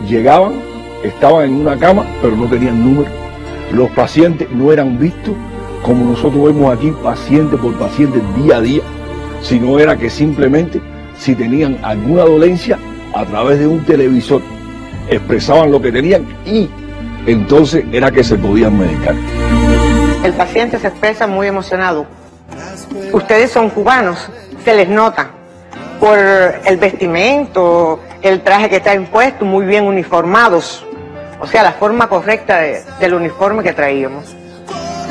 llegaban, 0.09 0.55
estaban 1.03 1.45
en 1.45 1.55
una 1.55 1.79
cama, 1.79 2.05
pero 2.21 2.37
no 2.37 2.47
tenían 2.47 2.83
número. 2.83 3.11
Los 3.73 3.91
pacientes 3.91 4.49
no 4.51 4.73
eran 4.73 4.99
vistos 4.99 5.35
como 5.83 6.05
nosotros 6.05 6.47
vemos 6.47 6.77
aquí, 6.77 6.93
paciente 7.03 7.57
por 7.57 7.73
paciente, 7.75 8.21
día 8.37 8.57
a 8.57 8.61
día, 8.61 8.83
sino 9.41 9.79
era 9.79 9.97
que 9.97 10.11
simplemente 10.11 10.81
si 11.17 11.35
tenían 11.35 11.79
alguna 11.83 12.23
dolencia, 12.23 12.79
a 13.15 13.25
través 13.25 13.61
de 13.61 13.67
un 13.67 13.85
televisor, 13.85 14.43
expresaban 15.09 15.71
lo 15.71 15.81
que 15.81 15.93
tenían 15.93 16.27
y 16.45 16.69
entonces 17.27 17.85
era 17.93 18.11
que 18.11 18.23
se 18.23 18.37
podían 18.37 18.79
medicar. 18.79 19.15
El 20.25 20.33
paciente 20.33 20.79
se 20.79 20.89
expresa 20.89 21.27
muy 21.27 21.47
emocionado. 21.47 22.07
Ustedes 23.13 23.51
son 23.51 23.71
cubanos, 23.71 24.29
se 24.65 24.75
les 24.75 24.89
nota 24.89 25.31
por 26.01 26.19
el 26.19 26.77
vestimento, 26.77 28.01
el 28.23 28.43
traje 28.43 28.69
que 28.69 28.77
está 28.77 28.95
impuesto, 28.95 29.45
muy 29.45 29.67
bien 29.67 29.85
uniformados. 29.85 30.85
O 31.41 31.47
sea, 31.47 31.63
la 31.63 31.73
forma 31.73 32.09
correcta 32.09 32.61
del 33.01 33.15
uniforme 33.15 33.63
que 33.63 33.73
traíamos. 33.73 34.35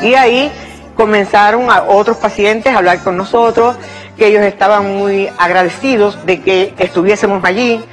Y 0.02 0.14
ahí 0.14 0.50
comenzaron 0.94 1.70
a 1.70 1.84
otros 1.84 2.16
pacientes 2.16 2.72
a 2.72 2.78
hablar 2.78 3.02
con 3.02 3.16
nosotros, 3.16 3.76
que 4.16 4.28
ellos 4.28 4.42
estaban 4.42 4.96
muy 4.96 5.28
agradecidos 5.38 6.24
de 6.26 6.40
que 6.40 6.74
estuviésemos 6.78 7.44
allí, 7.44 7.84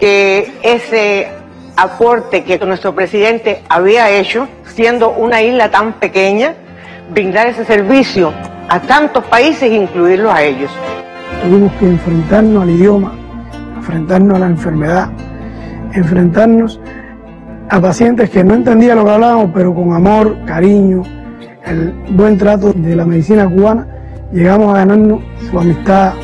que 0.00 0.52
ese 0.62 1.28
aporte 1.76 2.44
que 2.44 2.58
nuestro 2.58 2.94
presidente 2.94 3.62
había 3.68 4.10
hecho, 4.10 4.48
siendo 4.74 5.10
una 5.10 5.42
isla 5.42 5.70
tan 5.70 5.94
pequeña, 5.94 6.54
brindar 7.10 7.46
ese 7.46 7.64
servicio 7.64 8.32
a 8.68 8.80
tantos 8.80 9.24
países 9.24 9.64
e 9.64 9.74
incluirlos 9.74 10.32
a 10.32 10.42
ellos. 10.42 10.70
Tuvimos 11.42 11.72
que 11.74 11.86
enfrentarnos 11.86 12.62
al 12.62 12.70
idioma, 12.70 13.12
enfrentarnos 13.84 14.36
a 14.36 14.38
la 14.38 14.46
enfermedad, 14.46 15.10
enfrentarnos 15.92 16.80
a 17.68 17.80
pacientes 17.82 18.30
que 18.30 18.42
no 18.42 18.54
entendían 18.54 18.96
lo 18.96 19.04
que 19.04 19.10
hablábamos, 19.10 19.50
pero 19.52 19.74
con 19.74 19.92
amor, 19.92 20.38
cariño, 20.46 21.02
el 21.66 21.92
buen 22.16 22.38
trato 22.38 22.72
de 22.72 22.96
la 22.96 23.04
medicina 23.04 23.46
cubana, 23.46 23.86
llegamos 24.32 24.72
a 24.74 24.78
ganarnos 24.78 25.20
su 25.50 25.58
amistad, 25.58 26.14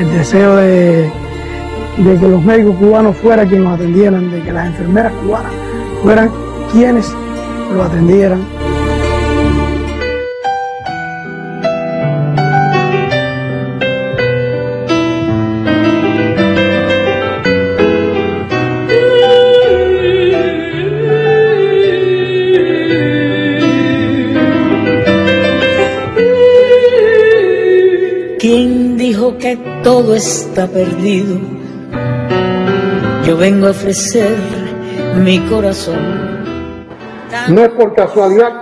el 0.00 0.10
deseo 0.10 0.56
de, 0.56 1.08
de 1.98 2.16
que 2.18 2.28
los 2.28 2.42
médicos 2.44 2.74
cubanos 2.76 3.16
fueran 3.16 3.46
quienes 3.46 3.64
nos 3.64 3.78
atendieran, 3.78 4.30
de 4.32 4.42
que 4.42 4.52
las 4.52 4.66
enfermeras 4.66 5.12
cubanas 5.24 5.52
fueran 6.02 6.30
quienes 6.72 7.14
lo 7.72 7.84
atendieran. 7.84 8.40
Está 30.16 30.66
perdido? 30.66 31.38
Yo 33.24 33.36
vengo 33.36 33.66
a 33.66 33.70
ofrecer 33.70 34.34
mi 35.22 35.40
corazón. 35.40 36.46
No 37.48 37.62
es 37.62 37.68
por 37.70 37.94
casualidad 37.94 38.52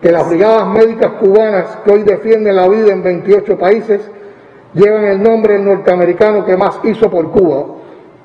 que 0.00 0.10
las 0.10 0.28
brigadas 0.28 0.66
médicas 0.68 1.12
cubanas 1.20 1.78
que 1.84 1.92
hoy 1.92 2.02
defienden 2.02 2.56
la 2.56 2.68
vida 2.68 2.92
en 2.92 3.02
28 3.02 3.56
países 3.56 4.00
llevan 4.74 5.04
el 5.04 5.22
nombre 5.22 5.54
del 5.54 5.64
norteamericano 5.64 6.44
que 6.44 6.56
más 6.56 6.80
hizo 6.82 7.08
por 7.08 7.30
Cuba, 7.30 7.66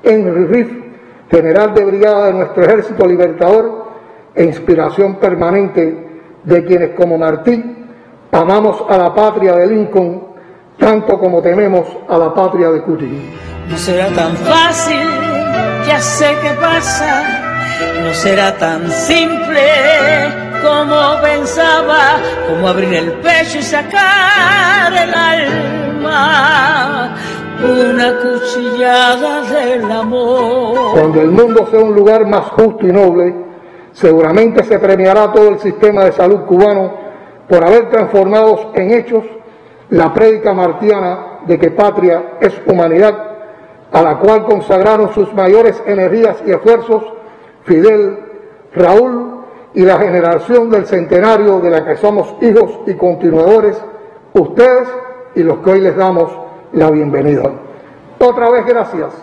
Henry 0.02 0.46
Riff, 0.46 0.70
general 1.30 1.74
de 1.74 1.84
brigada 1.84 2.26
de 2.26 2.32
nuestro 2.32 2.64
ejército 2.64 3.06
libertador 3.06 3.84
e 4.34 4.44
inspiración 4.44 5.16
permanente 5.16 6.08
de 6.42 6.64
quienes 6.64 6.90
como 6.96 7.18
Martí 7.18 7.62
amamos 8.32 8.84
a 8.88 8.98
la 8.98 9.14
patria 9.14 9.54
de 9.54 9.66
Lincoln 9.66 10.27
tanto 10.78 11.18
como 11.18 11.42
tememos 11.42 11.86
a 12.08 12.16
la 12.16 12.32
patria 12.32 12.70
de 12.70 12.82
Cuti. 12.82 13.30
No 13.68 13.76
será 13.76 14.06
tan 14.08 14.34
fácil, 14.36 15.06
ya 15.86 16.00
sé 16.00 16.36
qué 16.40 16.50
pasa, 16.60 17.42
no 18.02 18.14
será 18.14 18.56
tan 18.56 18.90
simple 18.90 19.60
como 20.62 21.20
pensaba, 21.20 22.16
como 22.48 22.68
abrir 22.68 22.94
el 22.94 23.12
pecho 23.14 23.58
y 23.58 23.62
sacar 23.62 24.92
el 24.92 25.14
alma, 25.14 27.14
una 27.62 28.14
cuchillada 28.16 29.42
del 29.42 29.90
amor. 29.90 30.92
Cuando 30.94 31.20
el 31.20 31.30
mundo 31.30 31.66
sea 31.70 31.80
un 31.80 31.94
lugar 31.94 32.26
más 32.26 32.46
justo 32.46 32.86
y 32.86 32.92
noble, 32.92 33.34
seguramente 33.92 34.64
se 34.64 34.78
premiará 34.78 35.30
todo 35.32 35.50
el 35.50 35.58
sistema 35.58 36.04
de 36.04 36.12
salud 36.12 36.46
cubano 36.46 36.94
por 37.48 37.64
haber 37.64 37.90
transformado 37.90 38.72
en 38.74 38.92
hechos 38.92 39.24
la 39.90 40.12
prédica 40.12 40.52
martiana 40.52 41.40
de 41.46 41.58
que 41.58 41.70
patria 41.70 42.34
es 42.40 42.60
humanidad, 42.66 43.14
a 43.92 44.02
la 44.02 44.18
cual 44.18 44.44
consagraron 44.44 45.12
sus 45.12 45.32
mayores 45.32 45.82
energías 45.86 46.36
y 46.46 46.50
esfuerzos 46.50 47.02
Fidel, 47.64 48.18
Raúl 48.74 49.44
y 49.74 49.82
la 49.82 49.98
generación 49.98 50.70
del 50.70 50.86
centenario 50.86 51.60
de 51.60 51.70
la 51.70 51.84
que 51.84 51.96
somos 51.96 52.34
hijos 52.40 52.80
y 52.86 52.94
continuadores, 52.94 53.80
ustedes 54.32 54.88
y 55.34 55.42
los 55.42 55.58
que 55.58 55.70
hoy 55.70 55.80
les 55.80 55.96
damos 55.96 56.30
la 56.72 56.90
bienvenida. 56.90 57.50
Otra 58.18 58.50
vez 58.50 58.66
gracias. 58.66 59.14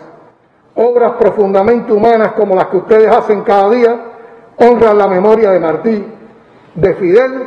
Obras 0.74 1.12
profundamente 1.12 1.92
humanas 1.92 2.32
como 2.32 2.54
las 2.54 2.66
que 2.66 2.76
ustedes 2.76 3.08
hacen 3.08 3.42
cada 3.42 3.70
día 3.70 4.00
honran 4.58 4.98
la 4.98 5.06
memoria 5.06 5.50
de 5.50 5.60
Martí, 5.60 6.04
de 6.74 6.94
Fidel 6.94 7.46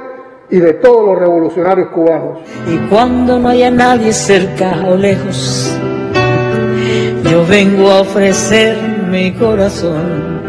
y 0.51 0.59
de 0.59 0.73
todos 0.73 1.05
los 1.05 1.19
revolucionarios 1.19 1.89
cubanos. 1.89 2.39
Y 2.67 2.77
cuando 2.89 3.39
no 3.39 3.49
haya 3.49 3.69
nadie 3.69 4.11
cerca 4.13 4.83
o 4.87 4.95
lejos, 4.95 5.77
yo 7.29 7.45
vengo 7.45 7.89
a 7.91 8.01
ofrecer 8.01 8.77
mi 9.09 9.33
corazón. 9.33 10.39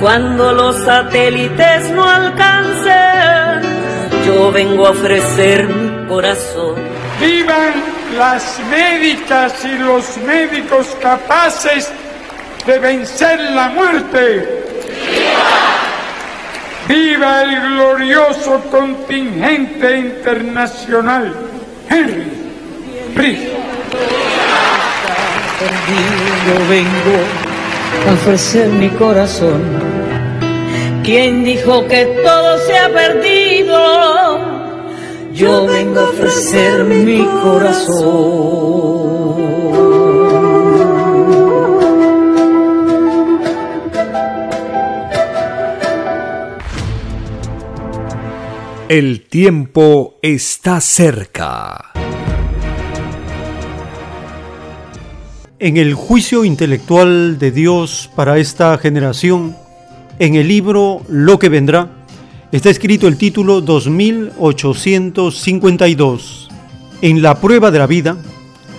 Cuando 0.00 0.52
los 0.52 0.76
satélites 0.84 1.90
no 1.90 2.08
alcancen, 2.08 3.62
yo 4.26 4.52
vengo 4.52 4.86
a 4.86 4.90
ofrecer 4.90 5.68
mi 5.68 6.06
corazón. 6.06 6.74
Vivan 7.20 7.72
las 8.18 8.60
médicas 8.70 9.64
y 9.64 9.78
los 9.78 10.16
médicos 10.18 10.86
capaces 11.00 11.90
de 12.66 12.78
vencer 12.78 13.40
la 13.52 13.68
muerte. 13.68 14.65
¡Viva! 16.88 17.42
el 17.42 17.60
glorioso 17.74 18.62
contingente 18.70 19.98
internacional! 19.98 21.34
Henry 21.88 22.24
Brice. 23.14 23.50
Yo 26.46 26.68
vengo 26.68 27.16
a 28.08 28.12
ofrecer 28.12 28.68
mi 28.68 28.88
corazón. 28.90 29.62
¿Quién 31.02 31.44
dijo 31.44 31.86
que 31.86 32.04
todo 32.24 32.58
se 32.58 32.76
ha 32.76 32.92
perdido? 32.92 34.56
Yo 35.32 35.66
vengo 35.66 36.00
a 36.00 36.04
ofrecer 36.04 36.84
mi 36.84 37.24
corazón. 37.42 38.95
El 48.88 49.22
tiempo 49.22 50.14
está 50.22 50.80
cerca. 50.80 51.90
En 55.58 55.76
el 55.76 55.94
juicio 55.94 56.44
intelectual 56.44 57.36
de 57.40 57.50
Dios 57.50 58.08
para 58.14 58.38
esta 58.38 58.78
generación, 58.78 59.56
en 60.20 60.36
el 60.36 60.46
libro 60.46 61.02
Lo 61.08 61.40
que 61.40 61.48
vendrá, 61.48 61.90
está 62.52 62.70
escrito 62.70 63.08
el 63.08 63.16
título 63.16 63.60
2852. 63.60 66.48
En 67.02 67.22
la 67.22 67.40
prueba 67.40 67.72
de 67.72 67.78
la 67.80 67.88
vida, 67.88 68.16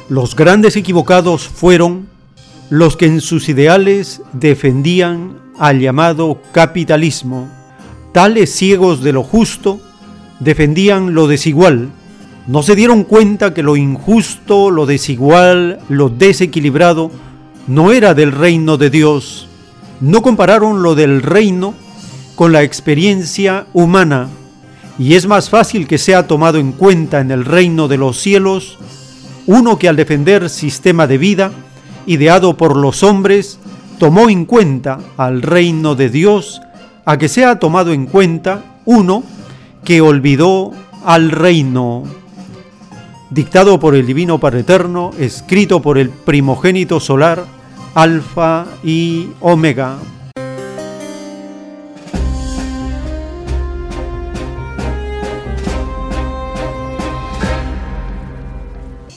los 0.08 0.38
grandes 0.38 0.78
equivocados 0.78 1.50
fueron 1.50 2.08
los 2.70 2.96
que 2.96 3.08
en 3.08 3.20
sus 3.20 3.50
ideales 3.50 4.22
defendían 4.32 5.38
al 5.60 5.82
llamado 5.82 6.42
capitalismo. 6.54 7.52
Tales 8.14 8.56
ciegos 8.56 9.04
de 9.04 9.12
lo 9.12 9.24
justo 9.24 9.82
defendían 10.40 11.14
lo 11.14 11.28
desigual, 11.28 11.90
no 12.48 12.64
se 12.64 12.78
dieron 12.78 13.04
cuenta 13.04 13.54
que 13.54 13.62
lo 13.62 13.76
injusto, 13.76 14.72
lo 14.72 14.86
desigual, 14.86 15.80
lo 15.90 16.08
desequilibrado 16.08 17.12
no 17.68 17.92
era 17.92 18.14
del 18.14 18.32
reino 18.32 18.78
de 18.78 18.90
Dios. 18.90 19.50
No 20.00 20.22
compararon 20.22 20.82
lo 20.82 20.96
del 20.96 21.22
reino 21.22 21.74
con 22.36 22.54
la 22.54 22.64
experiencia 22.64 23.68
humana. 23.74 24.30
Y 24.98 25.16
es 25.16 25.28
más 25.28 25.50
fácil 25.50 25.88
que 25.88 25.98
sea 25.98 26.26
tomado 26.26 26.58
en 26.58 26.72
cuenta 26.72 27.20
en 27.20 27.32
el 27.32 27.44
reino 27.44 27.90
de 27.90 27.98
los 27.98 28.18
cielos 28.18 28.78
uno 29.46 29.78
que 29.78 29.90
al 29.90 29.98
defender 29.98 30.50
sistema 30.50 31.06
de 31.06 31.18
vida 31.18 31.52
ideado 32.06 32.56
por 32.56 32.78
los 32.78 33.04
hombres 33.04 33.60
tomó 34.00 34.30
en 34.30 34.46
cuenta 34.46 35.00
al 35.18 35.42
reino 35.42 35.96
de 35.96 36.10
Dios. 36.10 36.62
A 37.04 37.18
que 37.18 37.28
sea 37.28 37.60
tomado 37.60 37.92
en 37.92 38.06
cuenta 38.06 38.64
uno 38.86 39.24
que 39.88 40.02
olvidó 40.02 40.74
al 41.06 41.32
reino. 41.32 42.04
Dictado 43.30 43.80
por 43.80 43.96
el 43.96 44.06
Divino 44.06 44.38
Padre 44.38 44.60
Eterno, 44.60 45.12
escrito 45.18 45.82
por 45.82 45.98
el 45.98 46.10
primogénito 46.10 47.00
solar, 47.00 47.46
Alfa 47.96 48.66
y 48.84 49.30
Omega. 49.40 49.98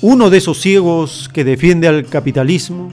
Uno 0.01 0.31
de 0.31 0.39
esos 0.39 0.61
ciegos 0.61 1.29
que 1.33 1.43
defiende 1.43 1.89
al 1.89 2.07
capitalismo 2.07 2.93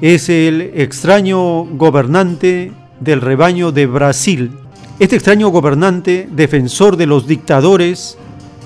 es 0.00 0.28
el 0.28 0.72
extraño 0.74 1.66
gobernante 1.66 2.72
del 2.98 3.20
rebaño 3.20 3.70
de 3.70 3.86
Brasil, 3.86 4.50
este 4.98 5.16
extraño 5.16 5.48
gobernante, 5.48 6.26
defensor 6.32 6.96
de 6.96 7.04
los 7.06 7.26
dictadores, 7.26 8.16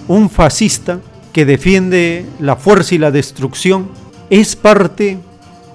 un 0.06 0.30
fascista 0.30 1.00
que 1.32 1.44
defiende 1.44 2.24
la 2.38 2.54
fuerza 2.54 2.94
y 2.94 2.98
la 2.98 3.10
destrucción, 3.10 3.88
es 4.30 4.54
parte 4.54 5.18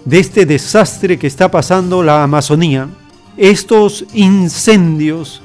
de 0.06 0.20
este 0.20 0.46
desastre 0.46 1.20
que 1.20 1.28
está 1.28 1.52
pasando 1.52 2.04
la 2.04 2.24
Amazonía. 2.24 2.88
Estos 3.36 4.06
incendios 4.14 5.42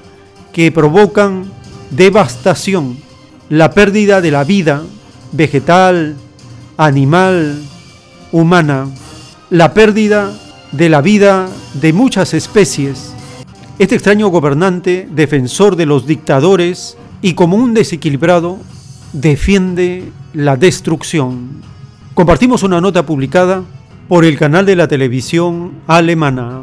que 0.53 0.71
provocan 0.71 1.51
devastación, 1.91 2.97
la 3.49 3.73
pérdida 3.73 4.21
de 4.21 4.31
la 4.31 4.45
vida 4.45 4.85
vegetal, 5.33 6.17
animal, 6.77 7.61
humana, 8.31 8.87
la 9.51 9.75
pérdida 9.75 10.33
de 10.71 10.89
la 10.89 11.01
vida 11.01 11.49
de 11.75 11.93
muchas 11.93 12.33
especies 12.33 13.10
este 13.81 13.95
extraño 13.95 14.29
gobernante, 14.29 15.09
defensor 15.11 15.75
de 15.75 15.87
los 15.87 16.07
dictadores 16.07 16.99
y 17.23 17.33
como 17.33 17.57
un 17.57 17.73
desequilibrado, 17.73 18.59
defiende 19.15 20.13
la 20.35 20.59
destrucción. 20.59 21.63
Compartimos 22.13 22.63
una 22.63 22.83
nota 22.83 23.07
publicada 23.07 23.63
por 24.07 24.27
el 24.27 24.37
canal 24.37 24.67
de 24.67 24.77
la 24.77 24.87
televisión 24.87 25.81
alemana. 25.87 26.63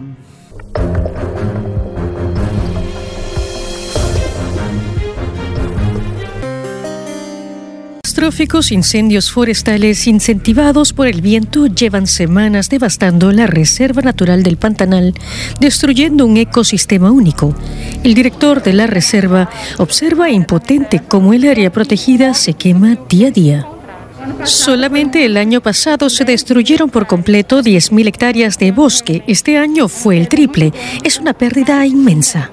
Catastróficos 8.18 8.72
incendios 8.72 9.30
forestales 9.30 10.08
incentivados 10.08 10.92
por 10.92 11.06
el 11.06 11.22
viento 11.22 11.68
llevan 11.68 12.08
semanas 12.08 12.68
devastando 12.68 13.32
la 13.32 13.46
Reserva 13.46 14.02
Natural 14.02 14.42
del 14.42 14.58
Pantanal, 14.58 15.14
destruyendo 15.60 16.26
un 16.26 16.38
ecosistema 16.38 17.12
único. 17.12 17.56
El 18.04 18.16
director 18.16 18.64
de 18.64 18.74
la 18.74 18.88
reserva 18.88 19.52
observa 19.78 20.32
impotente 20.32 21.00
cómo 21.08 21.32
el 21.32 21.48
área 21.48 21.72
protegida 21.72 22.34
se 22.34 22.56
quema 22.56 22.98
día 23.08 23.28
a 23.28 23.32
día. 23.32 23.68
Solamente 24.46 25.24
el 25.24 25.38
año 25.38 25.62
pasado 25.62 26.10
se 26.10 26.26
destruyeron 26.26 26.90
por 26.90 27.06
completo 27.06 27.62
10.000 27.62 28.08
hectáreas 28.08 28.58
de 28.58 28.72
bosque. 28.72 29.24
Este 29.28 29.60
año 29.60 29.88
fue 29.88 30.18
el 30.18 30.28
triple. 30.28 30.74
Es 31.04 31.20
una 31.20 31.34
pérdida 31.34 31.86
inmensa. 31.86 32.50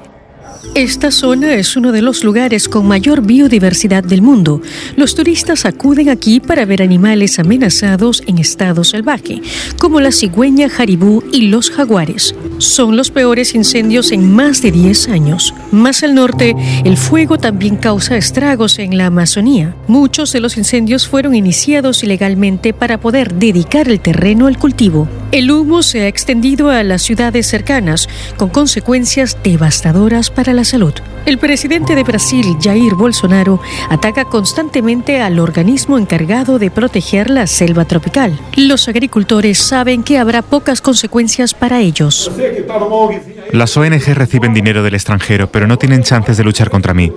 Esta 0.74 1.10
zona 1.10 1.54
es 1.54 1.76
uno 1.76 1.92
de 1.92 2.02
los 2.02 2.24
lugares 2.24 2.68
con 2.68 2.86
mayor 2.86 3.22
biodiversidad 3.22 4.02
del 4.02 4.22
mundo. 4.22 4.60
Los 4.96 5.14
turistas 5.14 5.66
acuden 5.66 6.08
aquí 6.08 6.40
para 6.40 6.64
ver 6.64 6.82
animales 6.82 7.38
amenazados 7.38 8.22
en 8.26 8.38
estado 8.38 8.82
salvaje, 8.82 9.40
como 9.78 10.00
la 10.00 10.10
cigüeña 10.10 10.68
jaribú 10.68 11.22
y 11.32 11.42
los 11.42 11.70
jaguares. 11.70 12.34
Son 12.58 12.96
los 12.96 13.10
peores 13.10 13.54
incendios 13.54 14.10
en 14.10 14.32
más 14.34 14.62
de 14.62 14.72
10 14.72 15.08
años. 15.10 15.54
Más 15.70 16.02
al 16.02 16.14
norte, 16.14 16.56
el 16.84 16.96
fuego 16.96 17.38
también 17.38 17.76
causa 17.76 18.16
estragos 18.16 18.78
en 18.78 18.96
la 18.96 19.06
Amazonía. 19.06 19.76
Muchos 19.86 20.32
de 20.32 20.40
los 20.40 20.56
incendios 20.56 21.06
fueron 21.06 21.34
iniciados 21.34 22.02
ilegalmente 22.02 22.72
para 22.72 22.98
poder 22.98 23.34
dedicar 23.34 23.88
el 23.88 24.00
terreno 24.00 24.46
al 24.46 24.58
cultivo. 24.58 25.08
El 25.30 25.50
humo 25.50 25.82
se 25.82 26.02
ha 26.02 26.08
extendido 26.08 26.70
a 26.70 26.82
las 26.84 27.02
ciudades 27.02 27.46
cercanas, 27.46 28.08
con 28.36 28.50
consecuencias 28.50 29.36
devastadoras 29.42 30.30
para 30.30 30.53
la 30.54 30.64
salud. 30.64 30.94
El 31.26 31.38
presidente 31.38 31.94
de 31.94 32.02
Brasil, 32.02 32.56
Jair 32.60 32.94
Bolsonaro, 32.94 33.60
ataca 33.88 34.26
constantemente 34.26 35.20
al 35.20 35.38
organismo 35.38 35.98
encargado 35.98 36.58
de 36.58 36.70
proteger 36.70 37.30
la 37.30 37.46
selva 37.46 37.84
tropical. 37.86 38.38
Los 38.56 38.88
agricultores 38.88 39.58
saben 39.58 40.02
que 40.02 40.18
habrá 40.18 40.42
pocas 40.42 40.80
consecuencias 40.80 41.54
para 41.54 41.80
ellos. 41.80 42.30
Las 43.52 43.76
ONG 43.76 44.14
reciben 44.14 44.52
dinero 44.52 44.82
del 44.82 44.94
extranjero, 44.94 45.50
pero 45.50 45.66
no 45.66 45.78
tienen 45.78 46.02
chances 46.02 46.36
de 46.36 46.44
luchar 46.44 46.70
contra 46.70 46.92
mí. 46.92 47.10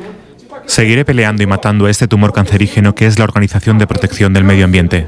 Seguiré 0.65 1.05
peleando 1.05 1.43
y 1.43 1.47
matando 1.47 1.85
a 1.85 1.89
este 1.89 2.07
tumor 2.07 2.33
cancerígeno 2.33 2.93
que 2.93 3.07
es 3.07 3.17
la 3.17 3.25
Organización 3.25 3.77
de 3.77 3.87
Protección 3.87 4.33
del 4.33 4.43
Medio 4.43 4.65
Ambiente. 4.65 5.07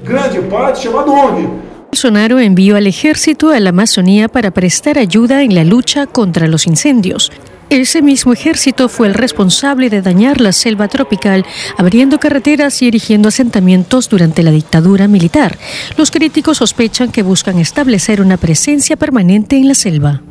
Bolsonaro 1.91 2.39
envió 2.39 2.75
al 2.75 2.88
ejército 2.88 3.49
a 3.49 3.59
la 3.59 3.71
Amazonía 3.71 4.27
para 4.27 4.51
prestar 4.51 4.97
ayuda 4.97 5.41
en 5.43 5.55
la 5.55 5.63
lucha 5.63 6.05
contra 6.05 6.47
los 6.47 6.67
incendios. 6.67 7.32
Ese 7.70 8.01
mismo 8.01 8.34
ejército 8.34 8.89
fue 8.89 9.05
el 9.07 9.13
responsable 9.13 9.91
de 9.91 10.01
dañar 10.01 10.41
la 10.41 10.53
selva 10.53 10.88
tropical, 10.88 11.45
abriendo 11.78 12.20
carreteras 12.20 12.82
y 12.82 12.88
erigiendo 12.88 13.30
asentamientos 13.30 14.09
durante 14.09 14.41
la 14.41 14.49
dictadura 14.49 15.07
militar. 15.07 15.57
Los 15.95 16.09
críticos 16.09 16.57
sospechan 16.57 17.11
que 17.11 17.22
buscan 17.22 17.59
establecer 17.59 18.22
una 18.22 18.38
presencia 18.38 18.95
permanente 18.95 19.55
en 19.55 19.67
la 19.67 19.76
selva. 19.76 20.22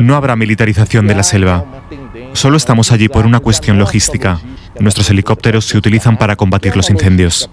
No 0.00 0.14
habrá 0.14 0.36
militarización 0.36 1.06
de 1.08 1.14
la 1.14 1.22
selva. 1.24 1.64
Solo 2.34 2.56
estamos 2.56 2.92
allí 2.92 3.08
por 3.08 3.26
una 3.26 3.40
cuestión 3.40 3.78
logística. 3.78 4.40
Nuestros 4.80 5.10
helicópteros 5.10 5.66
se 5.66 5.76
utilizan 5.76 6.16
para 6.16 6.34
combatir 6.34 6.76
los 6.76 6.90
incendios. 6.90 7.48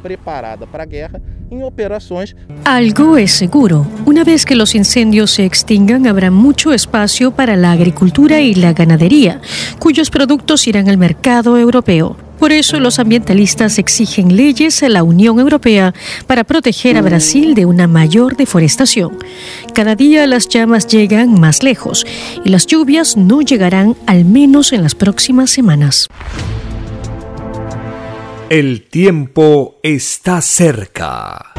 Algo 2.63 3.17
es 3.17 3.31
seguro. 3.31 3.87
Una 4.05 4.23
vez 4.23 4.45
que 4.45 4.55
los 4.55 4.75
incendios 4.75 5.31
se 5.31 5.45
extingan, 5.45 6.07
habrá 6.07 6.31
mucho 6.31 6.73
espacio 6.73 7.31
para 7.31 7.55
la 7.55 7.71
agricultura 7.71 8.39
y 8.39 8.55
la 8.55 8.73
ganadería, 8.73 9.41
cuyos 9.79 10.09
productos 10.09 10.67
irán 10.67 10.89
al 10.89 10.97
mercado 10.97 11.57
europeo. 11.57 12.28
Por 12.39 12.53
eso 12.53 12.79
los 12.79 12.99
ambientalistas 12.99 13.77
exigen 13.77 14.35
leyes 14.35 14.81
a 14.81 14.89
la 14.89 15.03
Unión 15.03 15.39
Europea 15.39 15.93
para 16.25 16.45
proteger 16.45 16.97
a 16.97 17.01
Brasil 17.01 17.53
de 17.53 17.65
una 17.65 17.87
mayor 17.87 18.37
deforestación. 18.37 19.17
Cada 19.73 19.95
día 19.95 20.25
las 20.25 20.47
llamas 20.47 20.87
llegan 20.87 21.39
más 21.39 21.63
lejos 21.63 22.05
y 22.45 22.49
las 22.49 22.65
lluvias 22.65 23.17
no 23.17 23.41
llegarán 23.41 23.95
al 24.07 24.23
menos 24.23 24.71
en 24.71 24.83
las 24.83 24.95
próximas 24.95 25.49
semanas. 25.49 26.07
El 28.49 28.83
tiempo 28.83 29.79
está 29.83 30.41
cerca. 30.41 31.53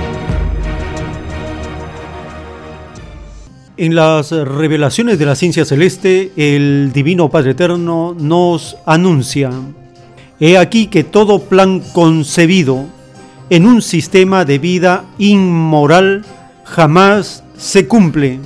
En 3.77 3.95
las 3.95 4.31
revelaciones 4.33 5.19
de 5.19 5.25
la 5.25 5.35
ciencia 5.35 5.65
celeste, 5.65 6.33
el 6.37 6.91
Divino 6.93 7.31
Padre 7.31 7.53
Eterno 7.53 8.15
nos 8.19 8.77
anuncia, 8.85 9.51
He 10.41 10.59
aquí 10.59 10.87
que 10.87 11.05
todo 11.05 11.43
plan 11.43 11.81
concebido 11.93 12.87
en 13.51 13.67
un 13.67 13.83
sistema 13.83 14.45
de 14.45 14.59
vida 14.59 15.05
inmoral 15.19 16.25
jamás 16.65 17.45
se 17.57 17.87
cumple. 17.87 18.41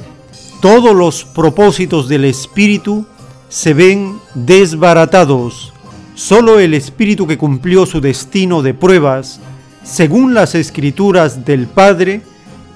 Todos 0.60 0.94
los 0.94 1.24
propósitos 1.24 2.08
del 2.08 2.24
espíritu 2.24 3.06
se 3.48 3.74
ven 3.74 4.18
desbaratados 4.34 5.74
Solo 6.14 6.60
el 6.60 6.74
espíritu 6.74 7.26
que 7.26 7.36
cumplió 7.36 7.86
su 7.86 8.00
destino 8.00 8.62
de 8.62 8.72
pruebas, 8.72 9.40
según 9.82 10.32
las 10.32 10.54
escrituras 10.54 11.44
del 11.44 11.66
Padre, 11.66 12.22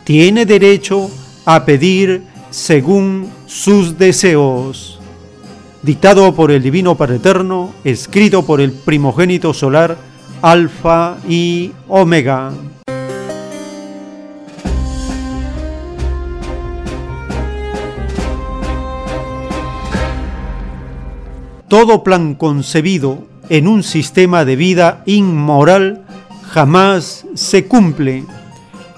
tiene 0.02 0.44
derecho 0.44 1.08
a 1.44 1.64
pedir 1.64 2.24
según 2.50 3.28
sus 3.46 3.96
deseos. 3.96 4.97
Dictado 5.88 6.34
por 6.34 6.50
el 6.50 6.62
Divino 6.62 6.96
Padre 6.96 7.16
Eterno, 7.16 7.72
escrito 7.82 8.44
por 8.44 8.60
el 8.60 8.72
primogénito 8.72 9.54
solar, 9.54 9.96
Alfa 10.42 11.16
y 11.26 11.72
Omega. 11.88 12.52
Todo 21.68 22.04
plan 22.04 22.34
concebido 22.34 23.24
en 23.48 23.66
un 23.66 23.82
sistema 23.82 24.44
de 24.44 24.56
vida 24.56 25.02
inmoral 25.06 26.04
jamás 26.50 27.24
se 27.32 27.64
cumple. 27.64 28.26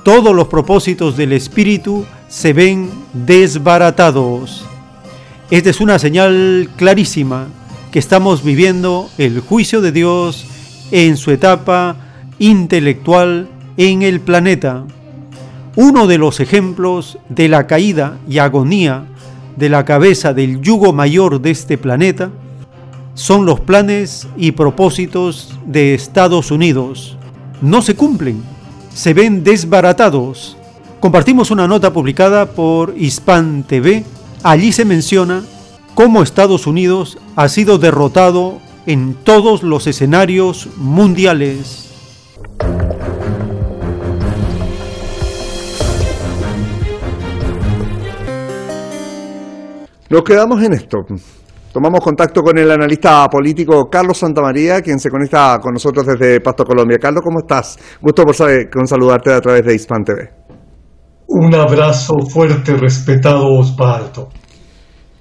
Todos 0.02 0.34
los 0.34 0.48
propósitos 0.48 1.16
del 1.16 1.34
espíritu 1.34 2.04
se 2.26 2.52
ven 2.52 2.90
desbaratados. 3.12 4.64
Esta 5.50 5.70
es 5.70 5.80
una 5.80 5.98
señal 5.98 6.70
clarísima 6.76 7.48
que 7.90 7.98
estamos 7.98 8.44
viviendo 8.44 9.10
el 9.18 9.40
juicio 9.40 9.80
de 9.80 9.90
Dios 9.90 10.46
en 10.92 11.16
su 11.16 11.32
etapa 11.32 11.96
intelectual 12.38 13.48
en 13.76 14.02
el 14.02 14.20
planeta. 14.20 14.84
Uno 15.74 16.06
de 16.06 16.18
los 16.18 16.38
ejemplos 16.38 17.18
de 17.28 17.48
la 17.48 17.66
caída 17.66 18.18
y 18.28 18.38
agonía 18.38 19.06
de 19.56 19.68
la 19.68 19.84
cabeza 19.84 20.32
del 20.34 20.60
yugo 20.60 20.92
mayor 20.92 21.40
de 21.40 21.50
este 21.50 21.78
planeta 21.78 22.30
son 23.14 23.44
los 23.44 23.58
planes 23.58 24.28
y 24.36 24.52
propósitos 24.52 25.58
de 25.66 25.94
Estados 25.94 26.52
Unidos. 26.52 27.16
No 27.60 27.82
se 27.82 27.96
cumplen, 27.96 28.40
se 28.94 29.14
ven 29.14 29.42
desbaratados. 29.42 30.56
Compartimos 31.00 31.50
una 31.50 31.66
nota 31.66 31.92
publicada 31.92 32.46
por 32.46 32.94
Hispan 32.96 33.64
TV. 33.64 34.04
Allí 34.42 34.72
se 34.72 34.86
menciona 34.86 35.44
cómo 35.94 36.22
Estados 36.22 36.66
Unidos 36.66 37.18
ha 37.36 37.48
sido 37.50 37.76
derrotado 37.76 38.58
en 38.86 39.12
todos 39.14 39.62
los 39.62 39.86
escenarios 39.86 40.66
mundiales. 40.78 41.90
Nos 50.08 50.24
quedamos 50.24 50.62
en 50.62 50.72
esto. 50.72 50.98
Tomamos 51.70 52.00
contacto 52.00 52.40
con 52.42 52.56
el 52.56 52.70
analista 52.70 53.28
político 53.28 53.90
Carlos 53.90 54.16
Santamaría, 54.18 54.80
quien 54.80 54.98
se 54.98 55.10
conecta 55.10 55.58
con 55.60 55.74
nosotros 55.74 56.06
desde 56.06 56.40
Pasto, 56.40 56.64
Colombia. 56.64 56.96
Carlos, 56.98 57.22
¿cómo 57.22 57.40
estás? 57.40 57.78
Gusto 58.00 58.24
por 58.24 58.34
con 58.70 58.86
saludarte 58.86 59.34
a 59.34 59.40
través 59.40 59.66
de 59.66 59.74
Hispan 59.74 60.02
TV. 60.02 60.39
Un 61.32 61.54
abrazo 61.54 62.14
fuerte, 62.28 62.74
respetado 62.74 63.46
Osvaldo. 63.46 64.30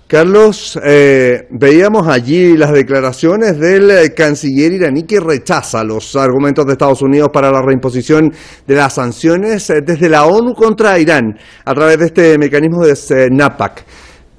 Carlos, 0.07 0.79
eh, 0.83 1.47
veíamos 1.51 2.07
allí 2.07 2.57
las 2.57 2.73
declaraciones 2.73 3.59
del 3.59 3.91
eh, 3.91 4.13
canciller 4.15 4.71
iraní 4.71 5.03
que 5.03 5.19
rechaza 5.19 5.83
los 5.83 6.15
argumentos 6.15 6.65
de 6.65 6.71
Estados 6.71 7.03
Unidos 7.03 7.29
para 7.31 7.51
la 7.51 7.61
reimposición 7.61 8.31
de 8.65 8.75
las 8.75 8.93
sanciones 8.93 9.69
eh, 9.69 9.81
desde 9.85 10.09
la 10.09 10.25
ONU 10.25 10.55
contra 10.55 10.97
Irán 10.97 11.37
a 11.63 11.75
través 11.75 11.99
de 11.99 12.05
este 12.07 12.37
mecanismo 12.39 12.83
de 12.83 12.95
SNAPAC. 12.95 13.85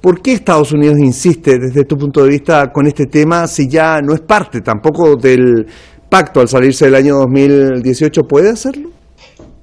¿Por 0.01 0.21
qué 0.21 0.33
Estados 0.33 0.73
Unidos 0.73 0.97
insiste 0.99 1.57
desde 1.57 1.85
tu 1.85 1.95
punto 1.95 2.21
de 2.23 2.31
vista 2.31 2.69
con 2.73 2.85
este 2.85 3.05
tema 3.05 3.47
si 3.47 3.69
ya 3.69 4.01
no 4.01 4.13
es 4.13 4.19
parte 4.19 4.59
tampoco 4.59 5.15
del 5.15 5.65
pacto 6.09 6.41
al 6.41 6.49
salirse 6.49 6.83
del 6.83 6.95
año 6.95 7.15
2018? 7.19 8.23
¿Puede 8.23 8.49
hacerlo? 8.49 8.89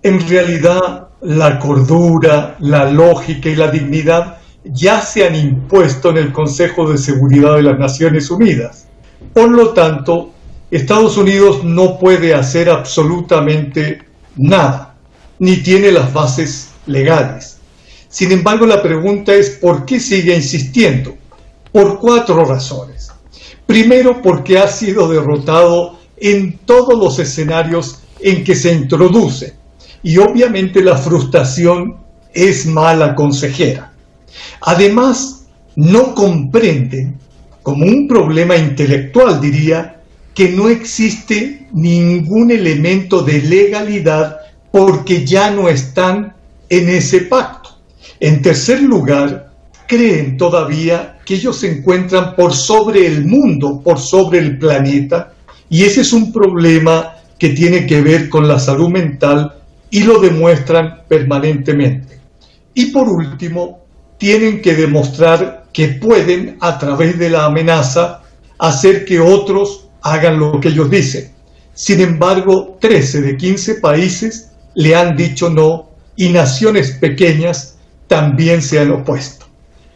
En 0.02 0.26
realidad, 0.26 1.07
la 1.20 1.58
cordura, 1.58 2.56
la 2.60 2.90
lógica 2.90 3.48
y 3.48 3.56
la 3.56 3.70
dignidad 3.70 4.38
ya 4.64 5.00
se 5.00 5.26
han 5.26 5.34
impuesto 5.34 6.10
en 6.10 6.18
el 6.18 6.32
Consejo 6.32 6.90
de 6.90 6.98
Seguridad 6.98 7.56
de 7.56 7.62
las 7.62 7.78
Naciones 7.78 8.30
Unidas. 8.30 8.86
Por 9.32 9.50
lo 9.50 9.72
tanto, 9.72 10.30
Estados 10.70 11.16
Unidos 11.16 11.64
no 11.64 11.98
puede 11.98 12.34
hacer 12.34 12.68
absolutamente 12.68 14.02
nada, 14.36 14.94
ni 15.38 15.56
tiene 15.58 15.90
las 15.90 16.12
bases 16.12 16.70
legales. 16.86 17.58
Sin 18.08 18.32
embargo, 18.32 18.66
la 18.66 18.82
pregunta 18.82 19.34
es 19.34 19.50
¿por 19.50 19.84
qué 19.84 20.00
sigue 20.00 20.34
insistiendo? 20.34 21.14
Por 21.72 21.98
cuatro 21.98 22.44
razones. 22.44 23.10
Primero, 23.66 24.22
porque 24.22 24.58
ha 24.58 24.68
sido 24.68 25.08
derrotado 25.08 25.98
en 26.16 26.58
todos 26.64 26.98
los 26.98 27.18
escenarios 27.18 28.00
en 28.20 28.42
que 28.44 28.54
se 28.54 28.72
introduce. 28.72 29.54
Y 30.03 30.18
obviamente 30.18 30.82
la 30.82 30.96
frustración 30.96 31.96
es 32.32 32.66
mala 32.66 33.14
consejera. 33.14 33.92
Además, 34.61 35.46
no 35.76 36.14
comprenden, 36.14 37.18
como 37.62 37.84
un 37.84 38.09
problema 38.09 38.57
intelectual 38.57 39.40
diría, 39.40 40.01
que 40.34 40.51
no 40.51 40.68
existe 40.68 41.66
ningún 41.72 42.51
elemento 42.51 43.22
de 43.22 43.42
legalidad 43.42 44.36
porque 44.70 45.26
ya 45.26 45.51
no 45.51 45.68
están 45.68 46.34
en 46.68 46.88
ese 46.88 47.22
pacto. 47.22 47.70
En 48.20 48.42
tercer 48.42 48.82
lugar, 48.82 49.53
creen 49.86 50.36
todavía 50.36 51.18
que 51.24 51.34
ellos 51.34 51.59
se 51.59 51.70
encuentran 51.70 52.36
por 52.36 52.55
sobre 52.55 53.07
el 53.07 53.24
mundo, 53.26 53.80
por 53.82 53.99
sobre 53.99 54.38
el 54.38 54.59
planeta, 54.59 55.32
y 55.68 55.84
ese 55.84 56.03
es 56.03 56.12
un 56.12 56.32
problema 56.32 57.16
que 57.38 57.51
tiene 57.51 57.86
que 57.86 58.01
ver 58.01 58.28
con 58.28 58.49
la 58.49 58.59
salud 58.59 58.88
mental 58.88 59.57
y 59.91 60.03
lo 60.03 60.20
demuestran 60.20 61.03
permanentemente. 61.09 62.20
Y 62.74 62.86
por 62.86 63.09
último, 63.09 63.80
tienen 64.18 64.61
que 64.61 64.74
demostrar 64.74 65.66
que 65.72 65.89
pueden, 65.89 66.57
a 66.61 66.78
través 66.78 67.18
de 67.18 67.30
la 67.30 67.47
amenaza, 67.47 68.22
hacer 68.59 69.05
que 69.05 69.20
otros 69.20 69.89
hagan 70.03 70.39
lo 70.39 70.61
que 70.61 70.68
ellos 70.68 70.91
dicen. 70.91 71.30
Sin 71.74 72.01
embargo, 72.01 72.76
13 72.80 73.22
de 73.22 73.36
15 73.36 73.74
países 73.76 74.51
le 74.74 74.97
han 74.97 75.16
dicho 75.16 75.49
no 75.49 75.91
y 76.16 76.30
naciones 76.30 76.93
pequeñas 76.93 77.76
también 78.09 78.62
se 78.62 78.80
han 78.80 78.91
opuesto. 78.91 79.47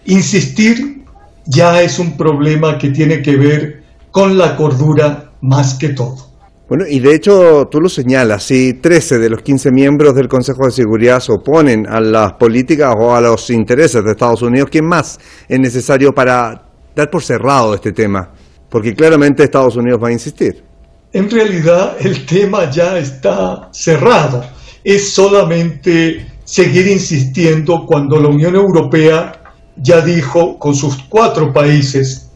Insistir 0.04 1.04
ya 1.46 1.82
es 1.82 1.98
un 1.98 2.16
problema 2.16 2.78
que 2.78 2.90
tiene 2.90 3.22
que 3.22 3.36
ver 3.36 3.82
con 4.10 4.38
la 4.38 4.56
cordura 4.56 5.32
más 5.40 5.74
que 5.74 5.90
todo. 5.90 6.31
Bueno, 6.74 6.86
y 6.88 7.00
de 7.00 7.14
hecho 7.14 7.68
tú 7.70 7.80
lo 7.82 7.90
señalas, 7.90 8.44
si 8.44 8.72
13 8.72 9.18
de 9.18 9.28
los 9.28 9.42
15 9.42 9.70
miembros 9.72 10.14
del 10.14 10.26
Consejo 10.26 10.64
de 10.64 10.70
Seguridad 10.70 11.20
se 11.20 11.30
oponen 11.30 11.86
a 11.86 12.00
las 12.00 12.32
políticas 12.32 12.94
o 12.98 13.14
a 13.14 13.20
los 13.20 13.50
intereses 13.50 14.02
de 14.02 14.12
Estados 14.12 14.40
Unidos, 14.40 14.70
¿quién 14.72 14.86
más 14.86 15.20
es 15.46 15.60
necesario 15.60 16.12
para 16.12 16.62
dar 16.96 17.10
por 17.10 17.22
cerrado 17.22 17.74
este 17.74 17.92
tema? 17.92 18.30
Porque 18.70 18.94
claramente 18.94 19.42
Estados 19.42 19.76
Unidos 19.76 20.00
va 20.02 20.08
a 20.08 20.12
insistir. 20.12 20.64
En 21.12 21.30
realidad 21.30 21.96
el 22.00 22.24
tema 22.24 22.70
ya 22.70 22.96
está 22.96 23.68
cerrado, 23.70 24.42
es 24.82 25.12
solamente 25.12 26.26
seguir 26.42 26.88
insistiendo 26.88 27.84
cuando 27.86 28.18
la 28.18 28.28
Unión 28.28 28.54
Europea 28.54 29.42
ya 29.76 30.00
dijo 30.00 30.58
con 30.58 30.74
sus 30.74 31.02
cuatro 31.10 31.52
países, 31.52 32.30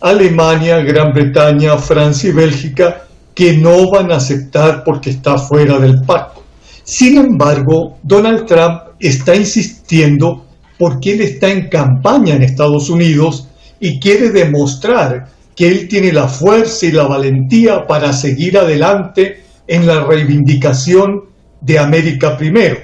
Alemania, 0.00 0.78
Gran 0.78 1.12
Bretaña, 1.12 1.76
Francia 1.76 2.30
y 2.30 2.32
Bélgica, 2.32 3.08
que 3.34 3.56
no 3.56 3.90
van 3.90 4.12
a 4.12 4.16
aceptar 4.16 4.82
porque 4.84 5.10
está 5.10 5.38
fuera 5.38 5.78
del 5.78 6.02
pacto. 6.02 6.42
Sin 6.84 7.16
embargo, 7.16 7.98
Donald 8.02 8.46
Trump 8.46 8.82
está 8.98 9.34
insistiendo 9.34 10.46
porque 10.78 11.12
él 11.12 11.20
está 11.22 11.50
en 11.50 11.68
campaña 11.68 12.34
en 12.34 12.42
Estados 12.42 12.90
Unidos 12.90 13.48
y 13.80 14.00
quiere 14.00 14.30
demostrar 14.30 15.28
que 15.54 15.68
él 15.68 15.88
tiene 15.88 16.12
la 16.12 16.28
fuerza 16.28 16.86
y 16.86 16.92
la 16.92 17.04
valentía 17.04 17.86
para 17.86 18.12
seguir 18.12 18.58
adelante 18.58 19.44
en 19.66 19.86
la 19.86 20.04
reivindicación 20.04 21.24
de 21.60 21.78
América 21.78 22.36
primero. 22.36 22.78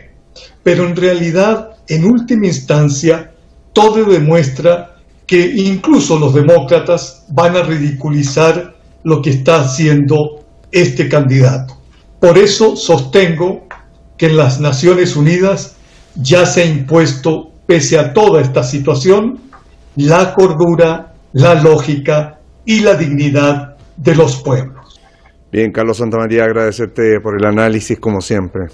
Pero 0.63 0.87
en 0.87 0.97
realidad, 0.97 1.71
en 1.89 2.05
última 2.05 2.47
instancia, 2.47 3.33
todo 3.73 4.05
demuestra 4.05 4.97
que 5.27 5.41
incluso 5.57 6.19
los 6.19 6.35
demócratas 6.35 7.27
van 7.29 7.57
a 7.57 7.63
ridiculizar 7.63 8.78
lo 9.05 9.23
que 9.23 9.31
está 9.31 9.63
haciendo 9.63 10.45
este 10.71 11.09
candidato. 11.09 11.77
Por 12.21 12.37
eso 12.39 12.77
sostengo 12.77 13.67
que 14.17 14.27
en 14.27 14.37
las 14.37 14.61
Naciones 14.61 15.17
Unidas 15.17 15.77
ya 16.15 16.47
se 16.47 16.63
ha 16.63 16.67
impuesto, 16.67 17.53
pese 17.67 17.99
a 17.99 18.13
toda 18.13 18.41
esta 18.41 18.63
situación, 18.63 19.41
la 19.97 20.35
cordura, 20.35 21.15
la 21.33 21.55
lógica 21.55 22.41
y 22.65 22.81
la 22.81 22.95
dignidad 22.95 23.77
de 23.97 24.15
los 24.15 24.43
pueblos. 24.43 25.01
Bien, 25.51 25.73
Carlos 25.73 25.99
Santamaría, 25.99 26.45
agradecerte 26.45 27.21
por 27.21 27.37
el 27.39 27.47
análisis 27.47 27.99
como 27.99 28.21
siempre. 28.21 28.67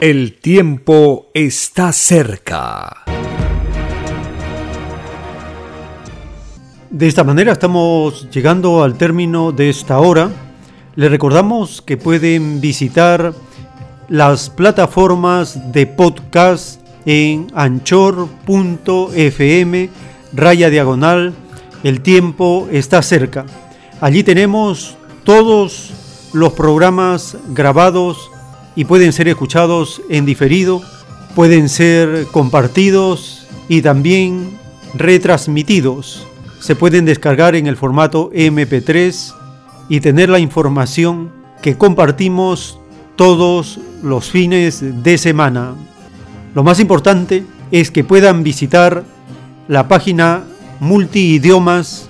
El 0.00 0.38
tiempo 0.40 1.30
está 1.34 1.92
cerca. 1.92 3.04
De 6.90 7.06
esta 7.06 7.22
manera 7.22 7.52
estamos 7.52 8.28
llegando 8.30 8.82
al 8.82 8.98
término 8.98 9.52
de 9.52 9.70
esta 9.70 10.00
hora. 10.00 10.28
Les 10.96 11.08
recordamos 11.08 11.80
que 11.82 11.96
pueden 11.96 12.60
visitar 12.60 13.32
las 14.08 14.50
plataformas 14.50 15.72
de 15.72 15.86
podcast 15.86 16.80
en 17.06 17.46
anchor.fm 17.54 18.28
raya 20.32 20.68
diagonal 20.68 21.32
El 21.84 22.00
tiempo 22.00 22.66
está 22.72 23.02
cerca. 23.02 23.46
Allí 24.00 24.24
tenemos 24.24 24.96
todos 25.22 25.92
los 26.32 26.54
programas 26.54 27.36
grabados 27.50 28.32
y 28.74 28.84
pueden 28.84 29.12
ser 29.12 29.28
escuchados 29.28 30.02
en 30.10 30.26
diferido, 30.26 30.82
pueden 31.36 31.68
ser 31.68 32.26
compartidos 32.32 33.46
y 33.68 33.80
también 33.80 34.58
retransmitidos. 34.94 36.26
Se 36.60 36.76
pueden 36.76 37.04
descargar 37.04 37.56
en 37.56 37.66
el 37.66 37.76
formato 37.76 38.30
MP3 38.32 39.34
y 39.88 39.98
tener 40.00 40.28
la 40.28 40.38
información 40.38 41.32
que 41.62 41.76
compartimos 41.76 42.78
todos 43.16 43.80
los 44.02 44.30
fines 44.30 45.02
de 45.02 45.18
semana. 45.18 45.74
Lo 46.54 46.62
más 46.62 46.78
importante 46.80 47.44
es 47.70 47.90
que 47.90 48.04
puedan 48.04 48.42
visitar 48.42 49.04
la 49.68 49.88
página 49.88 50.44
multiidiomas 50.78 52.08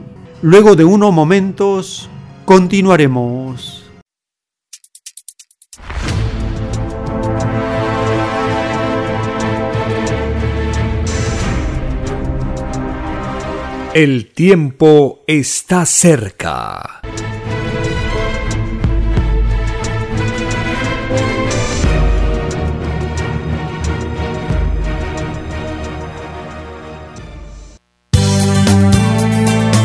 Luego 0.43 0.75
de 0.75 0.87
unos 0.87 1.13
momentos 1.13 2.09
continuaremos. 2.47 3.85
El 13.93 14.33
tiempo 14.33 15.25
está 15.27 15.85
cerca. 15.85 17.03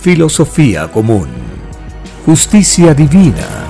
filosofía 0.00 0.90
común 0.90 1.28
justicia 2.24 2.94
divina. 2.94 3.66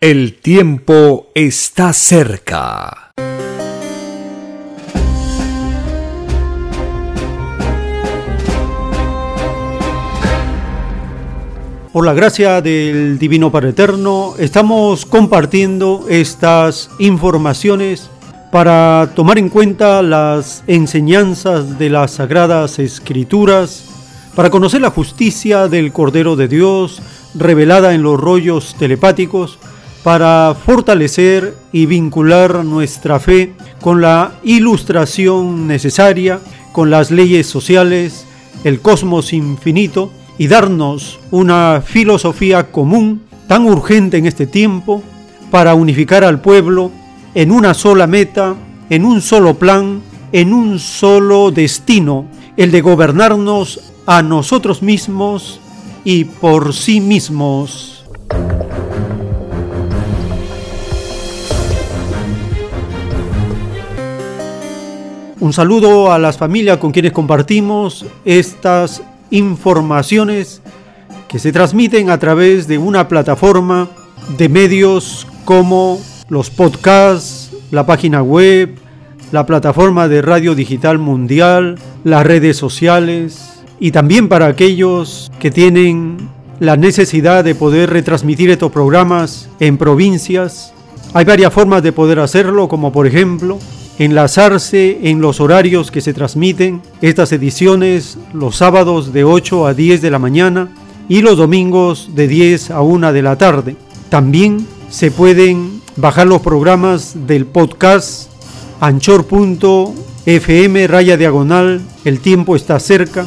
El 0.00 0.38
tiempo 0.40 1.28
está 1.34 1.92
cerca. 1.92 3.12
Por 11.92 12.04
la 12.04 12.12
gracia 12.12 12.60
del 12.60 13.18
Divino 13.18 13.52
Padre 13.52 13.70
Eterno, 13.70 14.34
estamos 14.38 15.06
compartiendo 15.06 16.06
estas 16.08 16.90
informaciones 16.98 18.10
para 18.54 19.10
tomar 19.16 19.36
en 19.38 19.48
cuenta 19.48 20.00
las 20.00 20.62
enseñanzas 20.68 21.76
de 21.76 21.90
las 21.90 22.12
Sagradas 22.12 22.78
Escrituras 22.78 23.84
para 24.36 24.48
conocer 24.48 24.80
la 24.80 24.90
justicia 24.90 25.66
del 25.66 25.90
Cordero 25.90 26.36
de 26.36 26.46
Dios 26.46 27.02
revelada 27.34 27.94
en 27.94 28.04
los 28.04 28.20
rollos 28.20 28.76
telepáticos, 28.78 29.58
para 30.04 30.54
fortalecer 30.64 31.56
y 31.72 31.86
vincular 31.86 32.64
nuestra 32.64 33.18
fe 33.18 33.54
con 33.80 34.00
la 34.00 34.34
ilustración 34.44 35.66
necesaria, 35.66 36.38
con 36.70 36.90
las 36.90 37.10
leyes 37.10 37.48
sociales, 37.48 38.24
el 38.62 38.80
cosmos 38.80 39.32
infinito 39.32 40.12
y 40.38 40.46
darnos 40.46 41.18
una 41.32 41.82
filosofía 41.84 42.70
común 42.70 43.22
tan 43.48 43.64
urgente 43.64 44.16
en 44.16 44.26
este 44.26 44.46
tiempo 44.46 45.02
para 45.50 45.74
unificar 45.74 46.22
al 46.22 46.40
pueblo 46.40 46.92
en 47.34 47.50
una 47.50 47.74
sola 47.74 48.06
meta, 48.06 48.54
en 48.90 49.04
un 49.04 49.20
solo 49.20 49.54
plan, 49.54 50.02
en 50.32 50.52
un 50.52 50.78
solo 50.78 51.50
destino, 51.50 52.26
el 52.56 52.70
de 52.70 52.80
gobernarnos 52.80 53.80
a 54.06 54.22
nosotros 54.22 54.82
mismos 54.82 55.60
y 56.04 56.24
por 56.24 56.72
sí 56.74 57.00
mismos. 57.00 58.04
Un 65.40 65.52
saludo 65.52 66.12
a 66.12 66.18
las 66.18 66.38
familias 66.38 66.78
con 66.78 66.92
quienes 66.92 67.12
compartimos 67.12 68.06
estas 68.24 69.02
informaciones 69.30 70.62
que 71.28 71.38
se 71.38 71.52
transmiten 71.52 72.08
a 72.08 72.18
través 72.18 72.68
de 72.68 72.78
una 72.78 73.08
plataforma 73.08 73.88
de 74.38 74.48
medios 74.48 75.26
como 75.44 75.98
los 76.28 76.50
podcasts, 76.50 77.50
la 77.70 77.86
página 77.86 78.22
web, 78.22 78.76
la 79.32 79.46
plataforma 79.46 80.08
de 80.08 80.22
radio 80.22 80.54
digital 80.54 80.98
mundial, 80.98 81.78
las 82.04 82.24
redes 82.24 82.56
sociales, 82.56 83.62
y 83.80 83.90
también 83.90 84.28
para 84.28 84.46
aquellos 84.46 85.30
que 85.38 85.50
tienen 85.50 86.28
la 86.60 86.76
necesidad 86.76 87.44
de 87.44 87.54
poder 87.54 87.90
retransmitir 87.90 88.50
estos 88.50 88.70
programas 88.70 89.48
en 89.60 89.76
provincias. 89.76 90.72
Hay 91.12 91.24
varias 91.24 91.52
formas 91.52 91.82
de 91.82 91.92
poder 91.92 92.20
hacerlo, 92.20 92.68
como 92.68 92.92
por 92.92 93.06
ejemplo 93.06 93.58
enlazarse 93.98 94.98
en 95.08 95.20
los 95.20 95.40
horarios 95.40 95.90
que 95.90 96.00
se 96.00 96.14
transmiten 96.14 96.82
estas 97.00 97.30
ediciones 97.32 98.18
los 98.32 98.56
sábados 98.56 99.12
de 99.12 99.22
8 99.22 99.66
a 99.66 99.74
10 99.74 100.02
de 100.02 100.10
la 100.10 100.18
mañana 100.18 100.68
y 101.08 101.20
los 101.20 101.36
domingos 101.36 102.10
de 102.14 102.26
10 102.26 102.70
a 102.72 102.80
1 102.80 103.12
de 103.12 103.22
la 103.22 103.36
tarde. 103.36 103.76
También 104.08 104.66
se 104.88 105.10
pueden 105.10 105.80
bajar 105.96 106.26
los 106.26 106.42
programas 106.42 107.26
del 107.26 107.46
podcast 107.46 108.30
anchor.fm 108.80 109.86
raya 110.88 111.16
diagonal, 111.16 111.80
el 112.04 112.20
tiempo 112.20 112.56
está 112.56 112.78
cerca. 112.80 113.26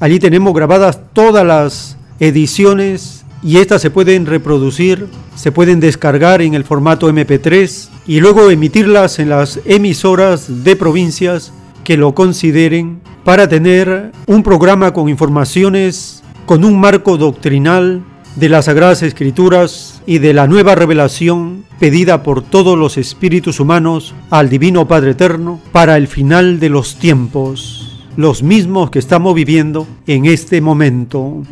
Allí 0.00 0.18
tenemos 0.18 0.54
grabadas 0.54 1.00
todas 1.12 1.46
las 1.46 1.96
ediciones 2.20 3.24
y 3.42 3.58
estas 3.58 3.80
se 3.80 3.90
pueden 3.90 4.26
reproducir, 4.26 5.06
se 5.36 5.52
pueden 5.52 5.80
descargar 5.80 6.42
en 6.42 6.54
el 6.54 6.64
formato 6.64 7.08
MP3 7.08 7.88
y 8.06 8.20
luego 8.20 8.50
emitirlas 8.50 9.18
en 9.18 9.30
las 9.30 9.60
emisoras 9.64 10.64
de 10.64 10.76
provincias 10.76 11.52
que 11.84 11.96
lo 11.96 12.14
consideren 12.14 13.00
para 13.24 13.48
tener 13.48 14.12
un 14.26 14.42
programa 14.42 14.92
con 14.92 15.08
informaciones 15.08 16.22
con 16.46 16.64
un 16.64 16.80
marco 16.80 17.16
doctrinal 17.16 18.02
de 18.38 18.48
las 18.48 18.66
Sagradas 18.66 19.02
Escrituras 19.02 20.00
y 20.06 20.18
de 20.18 20.32
la 20.32 20.46
nueva 20.46 20.76
revelación 20.76 21.64
pedida 21.80 22.22
por 22.22 22.40
todos 22.42 22.78
los 22.78 22.96
espíritus 22.96 23.58
humanos 23.58 24.14
al 24.30 24.48
Divino 24.48 24.86
Padre 24.86 25.10
Eterno 25.10 25.60
para 25.72 25.96
el 25.96 26.06
final 26.06 26.60
de 26.60 26.68
los 26.68 26.96
tiempos 26.96 28.06
los 28.16 28.44
mismos 28.44 28.90
que 28.90 29.00
estamos 29.00 29.34
viviendo 29.34 29.88
en 30.06 30.26
este 30.26 30.60
momento. 30.60 31.42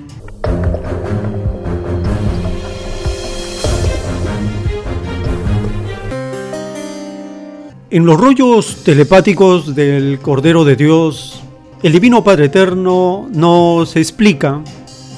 En 7.90 8.06
los 8.06 8.20
rollos 8.20 8.84
telepáticos 8.84 9.74
del 9.74 10.20
Cordero 10.20 10.64
de 10.64 10.76
Dios, 10.76 11.42
el 11.82 11.92
Divino 11.92 12.22
Padre 12.22 12.46
Eterno 12.46 13.28
nos 13.32 13.96
explica 13.96 14.62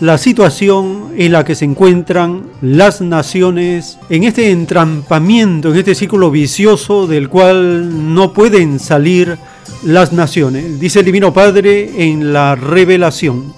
la 0.00 0.16
situación 0.16 1.12
en 1.16 1.32
la 1.32 1.44
que 1.44 1.54
se 1.54 1.64
encuentran 1.64 2.44
las 2.62 3.00
naciones 3.00 3.98
en 4.08 4.24
este 4.24 4.50
entrampamiento, 4.50 5.70
en 5.70 5.76
este 5.76 5.94
círculo 5.94 6.30
vicioso 6.30 7.06
del 7.06 7.28
cual 7.28 8.14
no 8.14 8.32
pueden 8.32 8.78
salir 8.78 9.38
las 9.82 10.12
naciones. 10.12 10.78
Dice 10.78 11.00
el 11.00 11.06
Divino 11.06 11.32
Padre 11.32 12.10
en 12.10 12.32
la 12.32 12.54
revelación. 12.54 13.52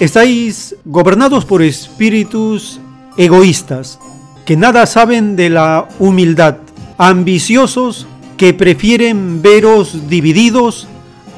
Estáis 0.00 0.76
gobernados 0.84 1.44
por 1.44 1.62
espíritus 1.62 2.80
egoístas, 3.16 3.98
que 4.44 4.56
nada 4.56 4.86
saben 4.86 5.36
de 5.36 5.50
la 5.50 5.88
humildad, 5.98 6.56
ambiciosos 6.98 8.06
que 8.36 8.54
prefieren 8.54 9.42
veros 9.42 10.08
divididos 10.08 10.88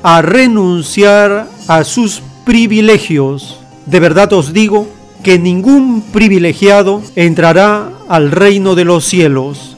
a 0.03 0.23
renunciar 0.23 1.49
a 1.69 1.85
sus 1.85 2.23
privilegios. 2.45 3.60
De 3.87 4.01
verdad 4.01 4.33
os 4.33 4.53
digo 4.53 4.87
que 5.23 5.39
ningún 5.39 6.03
privilegiado 6.13 7.03
entrará 7.17 7.91
al 8.09 8.31
reino 8.31 8.75
de 8.75 8.85
los 8.85 9.05
cielos. 9.05 9.77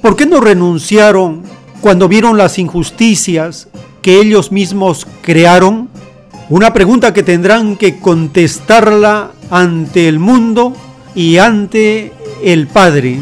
¿Por 0.00 0.16
qué 0.16 0.26
no 0.26 0.40
renunciaron 0.40 1.42
cuando 1.80 2.08
vieron 2.08 2.36
las 2.36 2.58
injusticias 2.58 3.68
que 4.02 4.20
ellos 4.20 4.52
mismos 4.52 5.06
crearon? 5.22 5.88
Una 6.50 6.74
pregunta 6.74 7.14
que 7.14 7.22
tendrán 7.22 7.76
que 7.76 7.98
contestarla 7.98 9.30
ante 9.50 10.08
el 10.08 10.18
mundo 10.18 10.74
y 11.14 11.38
ante 11.38 12.12
el 12.42 12.66
Padre. 12.66 13.20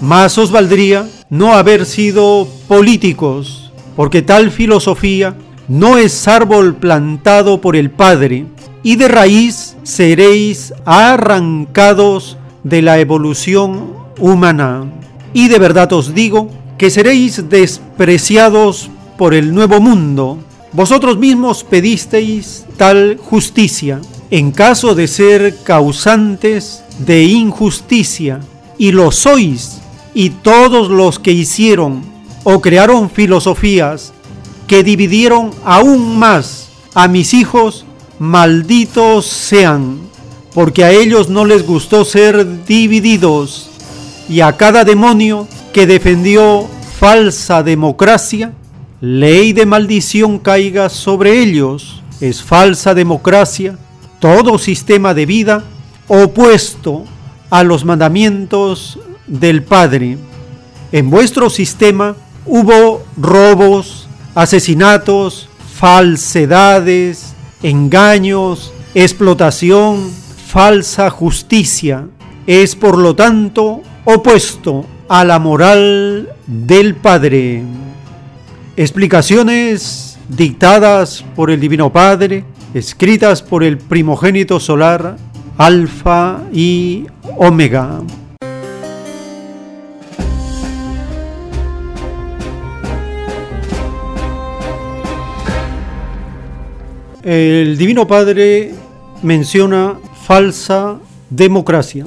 Más 0.00 0.38
os 0.38 0.52
valdría 0.52 1.08
no 1.30 1.54
haber 1.54 1.84
sido 1.84 2.46
políticos, 2.68 3.72
porque 3.96 4.22
tal 4.22 4.50
filosofía 4.50 5.36
no 5.66 5.98
es 5.98 6.28
árbol 6.28 6.76
plantado 6.76 7.60
por 7.60 7.74
el 7.74 7.90
Padre, 7.90 8.46
y 8.84 8.94
de 8.94 9.08
raíz 9.08 9.76
seréis 9.82 10.72
arrancados 10.84 12.36
de 12.62 12.82
la 12.82 13.00
evolución 13.00 13.94
humana. 14.20 14.84
Y 15.32 15.48
de 15.48 15.58
verdad 15.58 15.92
os 15.92 16.14
digo 16.14 16.48
que 16.78 16.90
seréis 16.90 17.48
despreciados 17.48 18.90
por 19.18 19.34
el 19.34 19.52
nuevo 19.52 19.80
mundo, 19.80 20.38
Vosotros 20.74 21.18
mismos 21.18 21.62
pedisteis 21.62 22.66
tal 22.76 23.16
justicia 23.16 24.00
en 24.32 24.50
caso 24.50 24.96
de 24.96 25.06
ser 25.06 25.56
causantes 25.62 26.82
de 26.98 27.22
injusticia, 27.22 28.40
y 28.76 28.90
lo 28.90 29.12
sois, 29.12 29.80
y 30.14 30.30
todos 30.30 30.88
los 30.90 31.20
que 31.20 31.30
hicieron 31.30 32.02
o 32.42 32.60
crearon 32.60 33.08
filosofías 33.08 34.12
que 34.66 34.82
dividieron 34.82 35.52
aún 35.64 36.18
más 36.18 36.70
a 36.92 37.06
mis 37.06 37.34
hijos, 37.34 37.83
malditos 38.18 39.26
sean, 39.26 39.98
porque 40.54 40.84
a 40.84 40.90
ellos 40.90 41.28
no 41.28 41.44
les 41.44 41.66
gustó 41.66 42.04
ser 42.04 42.64
divididos, 42.64 43.70
y 44.28 44.40
a 44.40 44.56
cada 44.56 44.84
demonio 44.84 45.48
que 45.72 45.86
defendió 45.86 46.68
falsa 46.98 47.62
democracia, 47.62 48.52
ley 49.00 49.52
de 49.52 49.66
maldición 49.66 50.38
caiga 50.38 50.88
sobre 50.88 51.40
ellos. 51.42 52.02
Es 52.20 52.42
falsa 52.42 52.94
democracia 52.94 53.76
todo 54.20 54.58
sistema 54.58 55.12
de 55.12 55.26
vida 55.26 55.64
opuesto 56.08 57.04
a 57.50 57.62
los 57.62 57.84
mandamientos 57.84 58.98
del 59.26 59.62
Padre. 59.62 60.16
En 60.92 61.10
vuestro 61.10 61.50
sistema 61.50 62.16
hubo 62.46 63.04
robos, 63.18 64.08
asesinatos, 64.34 65.48
falsedades, 65.76 67.33
engaños, 67.64 68.72
explotación, 68.94 70.10
falsa 70.46 71.08
justicia. 71.08 72.06
Es 72.46 72.76
por 72.76 72.98
lo 72.98 73.16
tanto 73.16 73.80
opuesto 74.04 74.84
a 75.08 75.24
la 75.24 75.38
moral 75.38 76.28
del 76.46 76.94
Padre. 76.94 77.62
Explicaciones 78.76 80.18
dictadas 80.28 81.24
por 81.34 81.50
el 81.50 81.58
Divino 81.58 81.90
Padre, 81.90 82.44
escritas 82.74 83.42
por 83.42 83.64
el 83.64 83.78
primogénito 83.78 84.60
solar, 84.60 85.16
Alfa 85.56 86.42
y 86.52 87.06
Omega. 87.38 88.02
El 97.24 97.78
Divino 97.78 98.06
Padre 98.06 98.74
menciona 99.22 99.98
falsa 100.26 100.98
democracia. 101.30 102.04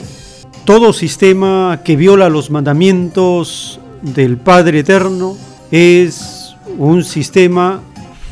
Todo 0.63 0.93
sistema 0.93 1.81
que 1.83 1.95
viola 1.95 2.29
los 2.29 2.51
mandamientos 2.51 3.79
del 4.03 4.37
Padre 4.37 4.79
Eterno 4.79 5.35
es 5.71 6.55
un 6.77 7.03
sistema 7.03 7.81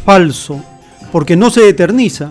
falso, 0.05 0.61
porque 1.11 1.35
no 1.35 1.49
se 1.49 1.67
eterniza, 1.67 2.29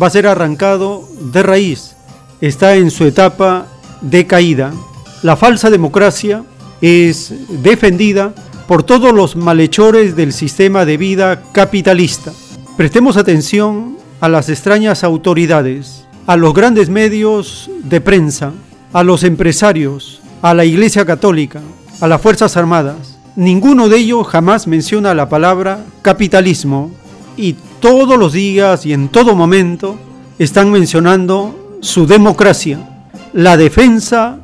va 0.00 0.08
a 0.08 0.10
ser 0.10 0.26
arrancado 0.26 1.08
de 1.32 1.42
raíz, 1.42 1.96
está 2.42 2.76
en 2.76 2.90
su 2.90 3.06
etapa 3.06 3.66
de 4.02 4.26
caída. 4.26 4.74
La 5.22 5.36
falsa 5.36 5.70
democracia 5.70 6.44
es 6.82 7.32
defendida 7.62 8.34
por 8.68 8.82
todos 8.82 9.14
los 9.14 9.36
malhechores 9.36 10.16
del 10.16 10.34
sistema 10.34 10.84
de 10.84 10.98
vida 10.98 11.44
capitalista. 11.52 12.34
Prestemos 12.76 13.16
atención 13.16 13.96
a 14.20 14.28
las 14.28 14.48
extrañas 14.48 15.04
autoridades, 15.04 16.04
a 16.26 16.36
los 16.36 16.54
grandes 16.54 16.88
medios 16.88 17.70
de 17.84 18.00
prensa, 18.00 18.52
a 18.92 19.02
los 19.02 19.24
empresarios, 19.24 20.20
a 20.42 20.54
la 20.54 20.64
Iglesia 20.64 21.04
Católica, 21.04 21.60
a 22.00 22.06
las 22.08 22.20
Fuerzas 22.20 22.56
Armadas, 22.56 23.16
Ninguno 23.36 23.90
de 23.90 23.98
ellos 23.98 24.26
jamás 24.26 24.66
menciona 24.66 25.12
la 25.12 25.28
palabra 25.28 25.84
capitalismo 26.00 26.90
y 27.36 27.54
todos 27.80 28.18
los 28.18 28.32
días 28.32 28.86
y 28.86 28.94
en 28.94 29.10
todo 29.10 29.36
momento 29.36 29.98
están 30.38 30.70
mencionando 30.70 31.76
su 31.82 32.06
democracia, 32.06 33.04
la 33.34 33.58
defensa 33.58 34.38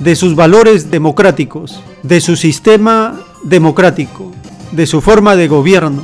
de 0.00 0.16
sus 0.16 0.34
valores 0.34 0.90
democráticos, 0.90 1.80
de 2.02 2.20
su 2.20 2.34
sistema 2.34 3.20
democrático, 3.44 4.32
de 4.72 4.88
su 4.88 5.00
forma 5.00 5.36
de 5.36 5.46
gobierno. 5.46 6.02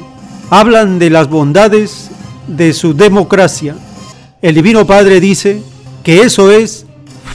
Hablan 0.51 0.99
de 0.99 1.11
las 1.11 1.29
bondades 1.29 2.11
de 2.47 2.73
su 2.73 2.95
democracia. 2.95 3.77
El 4.41 4.55
Divino 4.55 4.87
Padre 4.87 5.21
dice 5.21 5.63
que 6.03 6.23
eso 6.23 6.51
es 6.51 6.87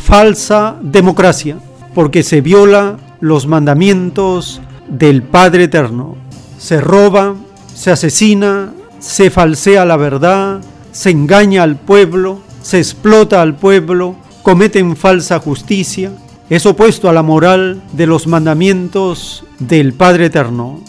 falsa 0.03 0.77
democracia, 0.81 1.57
porque 1.93 2.23
se 2.23 2.41
viola 2.41 2.97
los 3.19 3.45
mandamientos 3.45 4.61
del 4.87 5.21
Padre 5.21 5.65
Eterno. 5.65 6.17
Se 6.57 6.81
roba, 6.81 7.35
se 7.75 7.91
asesina, 7.91 8.73
se 8.97 9.29
falsea 9.29 9.85
la 9.85 9.97
verdad, 9.97 10.61
se 10.91 11.11
engaña 11.11 11.61
al 11.61 11.75
pueblo, 11.75 12.39
se 12.63 12.79
explota 12.79 13.43
al 13.43 13.55
pueblo, 13.55 14.15
cometen 14.41 14.95
falsa 14.95 15.39
justicia. 15.39 16.11
Es 16.49 16.65
opuesto 16.65 17.09
a 17.09 17.13
la 17.13 17.21
moral 17.21 17.83
de 17.91 18.07
los 18.07 18.25
mandamientos 18.25 19.45
del 19.59 19.93
Padre 19.93 20.25
Eterno. 20.25 20.81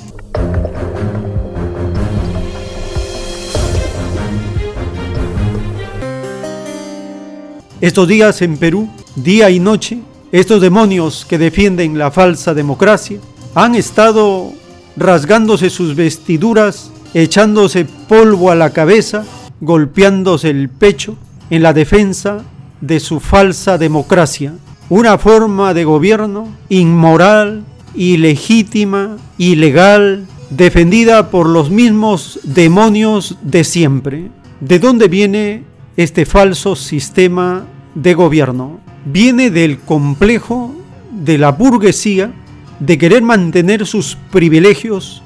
Estos 7.84 8.08
días 8.08 8.40
en 8.40 8.56
Perú, 8.56 8.88
día 9.14 9.50
y 9.50 9.60
noche, 9.60 9.98
estos 10.32 10.62
demonios 10.62 11.26
que 11.28 11.36
defienden 11.36 11.98
la 11.98 12.10
falsa 12.10 12.54
democracia, 12.54 13.18
han 13.54 13.74
estado 13.74 14.54
rasgándose 14.96 15.68
sus 15.68 15.94
vestiduras, 15.94 16.90
echándose 17.12 17.84
polvo 17.84 18.50
a 18.50 18.54
la 18.54 18.70
cabeza, 18.70 19.26
golpeándose 19.60 20.48
el 20.48 20.70
pecho 20.70 21.18
en 21.50 21.62
la 21.62 21.74
defensa 21.74 22.42
de 22.80 23.00
su 23.00 23.20
falsa 23.20 23.76
democracia, 23.76 24.54
una 24.88 25.18
forma 25.18 25.74
de 25.74 25.84
gobierno 25.84 26.48
inmoral, 26.70 27.64
ilegítima, 27.94 29.18
ilegal, 29.36 30.24
defendida 30.48 31.30
por 31.30 31.46
los 31.46 31.68
mismos 31.68 32.40
demonios 32.44 33.36
de 33.42 33.62
siempre. 33.62 34.30
¿De 34.60 34.78
dónde 34.78 35.08
viene 35.08 35.64
este 35.98 36.24
falso 36.24 36.76
sistema 36.76 37.66
de 37.94 38.14
gobierno? 38.14 38.80
Viene 39.04 39.50
del 39.50 39.78
complejo 39.78 40.74
de 41.12 41.38
la 41.38 41.52
burguesía 41.52 42.32
de 42.80 42.98
querer 42.98 43.22
mantener 43.22 43.86
sus 43.86 44.16
privilegios, 44.30 45.22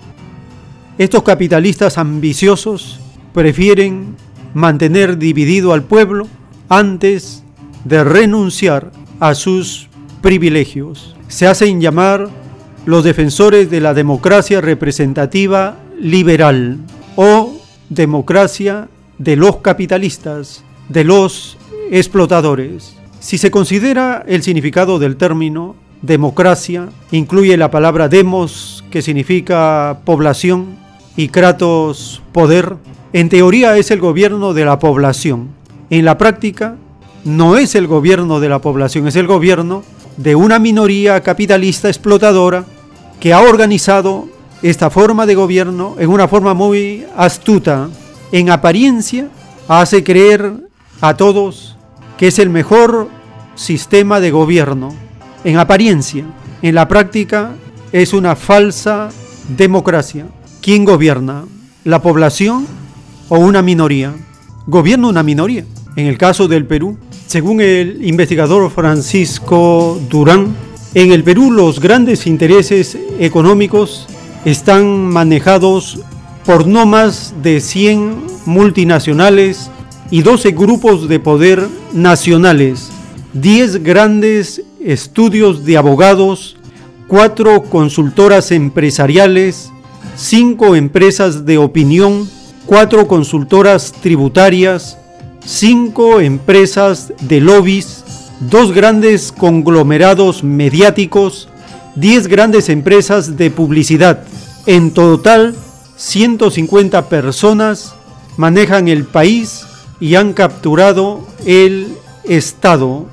estos 0.99 1.23
capitalistas 1.23 1.97
ambiciosos 1.97 2.99
prefieren 3.33 4.17
mantener 4.53 5.17
dividido 5.17 5.73
al 5.73 5.85
pueblo 5.85 6.27
antes 6.69 7.45
de 7.85 8.03
renunciar 8.03 8.91
a 9.21 9.37
sus 9.37 9.89
privilegios. 10.23 11.15
Se 11.29 11.47
hacen 11.47 11.81
llamar 11.81 12.29
los 12.85 13.05
defensores 13.05 13.71
de 13.71 13.81
la 13.81 13.95
democracia 13.95 14.61
representativa 14.61 15.77
liberal 16.01 16.79
o 17.15 17.57
democracia 17.91 18.89
de 19.19 19.37
los 19.37 19.59
capitalistas, 19.59 20.65
de 20.89 21.05
los 21.05 21.58
explotadores. 21.91 22.97
Si 23.21 23.39
se 23.39 23.51
considera 23.51 24.25
el 24.27 24.43
significado 24.43 24.99
del 24.99 25.17
término, 25.17 25.77
democracia, 26.03 26.89
incluye 27.11 27.57
la 27.57 27.71
palabra 27.71 28.09
demos, 28.09 28.85
que 28.91 29.03
significa 29.03 30.01
población, 30.05 30.77
y 31.19 31.29
kratos, 31.31 32.23
poder. 32.31 32.77
En 33.13 33.29
teoría 33.29 33.77
es 33.77 33.91
el 33.91 33.99
gobierno 33.99 34.55
de 34.55 34.65
la 34.65 34.79
población. 34.79 35.49
En 35.91 36.05
la 36.05 36.17
práctica 36.17 36.77
no 37.25 37.57
es 37.57 37.75
el 37.75 37.89
gobierno 37.89 38.39
de 38.39 38.49
la 38.49 38.61
población, 38.61 39.09
es 39.09 39.17
el 39.17 39.27
gobierno 39.27 39.83
de 40.17 40.37
una 40.37 40.61
minoría 40.61 41.21
capitalista 41.25 41.89
explotadora 41.89 42.65
que 43.19 43.33
ha 43.33 43.41
organizado 43.41 44.29
esta 44.63 44.91
forma 44.91 45.27
de 45.27 45.35
gobierno 45.35 45.97
en 45.99 46.09
una 46.09 46.29
forma 46.29 46.55
muy 46.55 47.05
astuta. 47.17 47.89
En 48.31 48.51
apariencia 48.51 49.29
hace 49.67 50.05
creer 50.05 50.53
a 51.01 51.17
todos 51.17 51.78
que 52.19 52.27
es 52.27 52.39
el 52.39 52.51
mejor 52.51 53.09
sistema 53.55 54.21
de 54.21 54.31
gobierno 54.31 54.95
en 55.45 55.57
apariencia, 55.57 56.25
en 56.61 56.75
la 56.75 56.89
práctica 56.89 57.53
es 57.93 58.13
una 58.13 58.37
falsa 58.37 59.09
democracia. 59.57 60.27
¿Quién 60.61 60.85
gobierna? 60.85 61.45
¿La 61.85 62.03
población 62.03 62.67
o 63.29 63.39
una 63.39 63.63
minoría? 63.63 64.13
Gobierna 64.67 65.09
una 65.09 65.23
minoría. 65.23 65.65
En 65.97 66.07
el 66.07 66.19
caso 66.19 66.49
del 66.49 66.67
Perú, 66.67 66.99
según 67.27 67.61
el 67.61 68.05
investigador 68.05 68.71
Francisco 68.71 70.01
Durán, 70.11 70.55
en 70.95 71.13
el 71.13 71.23
Perú 71.23 71.53
los 71.53 71.81
grandes 71.81 72.27
intereses 72.27 72.99
económicos 73.19 74.07
están 74.45 75.07
manejados 75.07 76.01
por 76.45 76.67
no 76.67 76.87
más 76.87 77.35
de 77.43 77.61
100 77.61 78.17
multinacionales 78.47 79.71
y 80.11 80.23
12 80.23 80.53
grupos 80.53 81.09
de 81.09 81.21
poder 81.21 81.67
nacionales, 81.93 82.89
10 83.35 83.83
grandes 83.83 84.63
estudios 84.81 85.65
de 85.65 85.77
abogados, 85.77 86.57
cuatro 87.09 87.63
consultoras 87.65 88.51
empresariales, 88.53 89.71
cinco 90.17 90.77
empresas 90.77 91.45
de 91.45 91.59
opinión, 91.59 92.29
cuatro 92.67 93.07
consultoras 93.07 93.93
tributarias, 93.93 94.99
cinco 95.45 96.21
empresas 96.21 97.13
de 97.21 97.41
lobbies, 97.41 98.05
dos 98.41 98.73
grandes 98.73 99.33
conglomerados 99.33 100.43
mediáticos, 100.43 101.49
diez 101.95 102.29
grandes 102.29 102.69
empresas 102.69 103.37
de 103.37 103.51
publicidad. 103.51 104.25
En 104.67 104.93
total, 104.93 105.55
150 105.97 107.09
personas 107.09 107.95
manejan 108.37 108.89
el 108.89 109.05
país 109.05 109.68
y 110.01 110.15
han 110.15 110.33
capturado 110.33 111.27
el 111.47 111.89
Estado. 112.25 113.07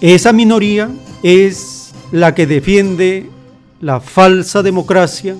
Esa 0.00 0.32
minoría 0.32 0.90
es 1.22 1.92
la 2.12 2.34
que 2.34 2.46
defiende 2.46 3.30
la 3.80 4.00
falsa 4.00 4.62
democracia 4.62 5.36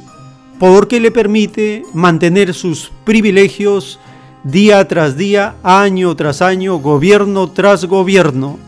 porque 0.59 1.01
le 1.01 1.11
permite 1.11 1.85
mantener 1.93 2.55
sus 2.55 2.91
privilegios 3.05 3.99
día 4.45 4.87
tras 4.89 5.17
día, 5.17 5.57
año 5.63 6.15
tras 6.17 6.41
año, 6.41 6.79
gobierno 6.79 7.51
tras 7.51 7.85
gobierno. 7.85 8.59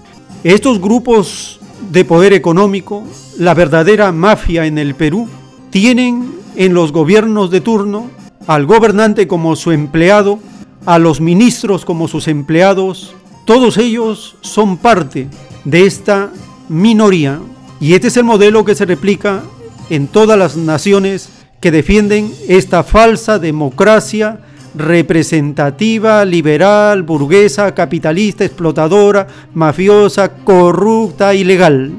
Estos 0.45 0.81
grupos 0.81 1.61
de 1.91 2.05
poder 2.05 2.33
económico, 2.33 3.05
la 3.39 3.55
verdadera 3.55 4.13
mafia 4.13 4.67
en 4.67 4.79
el 4.79 4.95
Perú, 4.95 5.29
tienen 5.71 6.33
en 6.57 6.75
los 6.75 6.93
gobiernos 6.93 7.51
de 7.51 7.61
turno 7.61 8.11
al 8.47 8.67
gobernante 8.67 9.29
como 9.29 9.57
su 9.57 9.73
empleado, 9.73 10.41
a 10.89 10.99
los 10.99 11.21
ministros 11.21 11.85
como 11.85 12.09
sus 12.09 12.29
empleados, 12.29 13.15
todos 13.45 13.77
ellos 13.77 14.37
son 14.41 14.79
parte 14.79 15.29
de 15.67 15.85
esta 15.85 16.31
minoría 16.71 17.41
y 17.79 17.93
este 17.93 18.09
es 18.09 18.17
el 18.17 18.25
modelo 18.25 18.65
que 18.65 18.75
se 18.75 18.87
replica 18.87 19.43
en 19.91 20.07
todas 20.07 20.39
las 20.39 20.57
naciones 20.57 21.29
que 21.61 21.71
defienden 21.71 22.33
esta 22.49 22.85
falsa 22.85 23.39
democracia 23.39 24.41
representativa, 24.75 26.25
liberal, 26.25 27.03
burguesa, 27.03 27.75
capitalista, 27.75 28.47
explotadora, 28.47 29.27
mafiosa, 29.53 30.37
corrupta, 30.37 31.35
ilegal. 31.35 31.93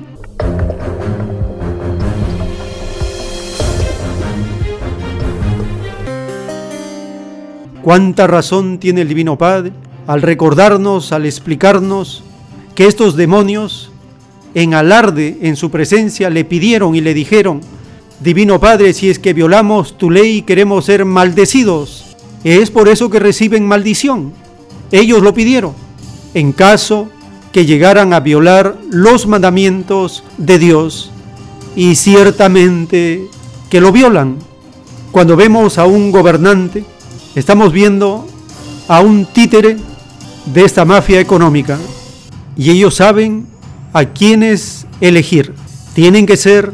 ¿Cuánta 7.89 8.27
razón 8.27 8.77
tiene 8.77 9.01
el 9.01 9.07
Divino 9.07 9.35
Padre 9.35 9.71
al 10.05 10.21
recordarnos, 10.21 11.11
al 11.11 11.25
explicarnos 11.25 12.21
que 12.75 12.85
estos 12.85 13.15
demonios 13.15 13.89
en 14.53 14.75
alarde 14.75 15.39
en 15.41 15.55
su 15.55 15.71
presencia 15.71 16.29
le 16.29 16.45
pidieron 16.45 16.93
y 16.93 17.01
le 17.01 17.15
dijeron, 17.15 17.61
Divino 18.19 18.59
Padre, 18.59 18.93
si 18.93 19.09
es 19.09 19.17
que 19.17 19.33
violamos 19.33 19.97
tu 19.97 20.11
ley 20.11 20.43
queremos 20.43 20.85
ser 20.85 21.03
maldecidos. 21.03 22.15
Es 22.43 22.69
por 22.69 22.89
eso 22.89 23.09
que 23.09 23.17
reciben 23.17 23.65
maldición. 23.65 24.33
Ellos 24.91 25.23
lo 25.23 25.33
pidieron. 25.33 25.73
En 26.35 26.51
caso 26.51 27.09
que 27.51 27.65
llegaran 27.65 28.13
a 28.13 28.19
violar 28.19 28.77
los 28.91 29.25
mandamientos 29.25 30.23
de 30.37 30.59
Dios. 30.59 31.09
Y 31.75 31.95
ciertamente 31.95 33.27
que 33.71 33.81
lo 33.81 33.91
violan. 33.91 34.37
Cuando 35.11 35.35
vemos 35.35 35.79
a 35.79 35.87
un 35.87 36.11
gobernante, 36.11 36.85
estamos 37.39 37.71
viendo 37.71 38.27
a 38.89 38.99
un 38.99 39.25
títere 39.25 39.77
de 40.45 40.65
esta 40.65 40.83
mafia 40.83 41.21
económica. 41.21 41.79
Y 42.57 42.69
ellos 42.69 42.95
saben 42.95 43.47
a 43.93 44.05
quiénes 44.05 44.85
elegir. 44.99 45.53
Tienen 45.93 46.25
que 46.25 46.35
ser 46.35 46.73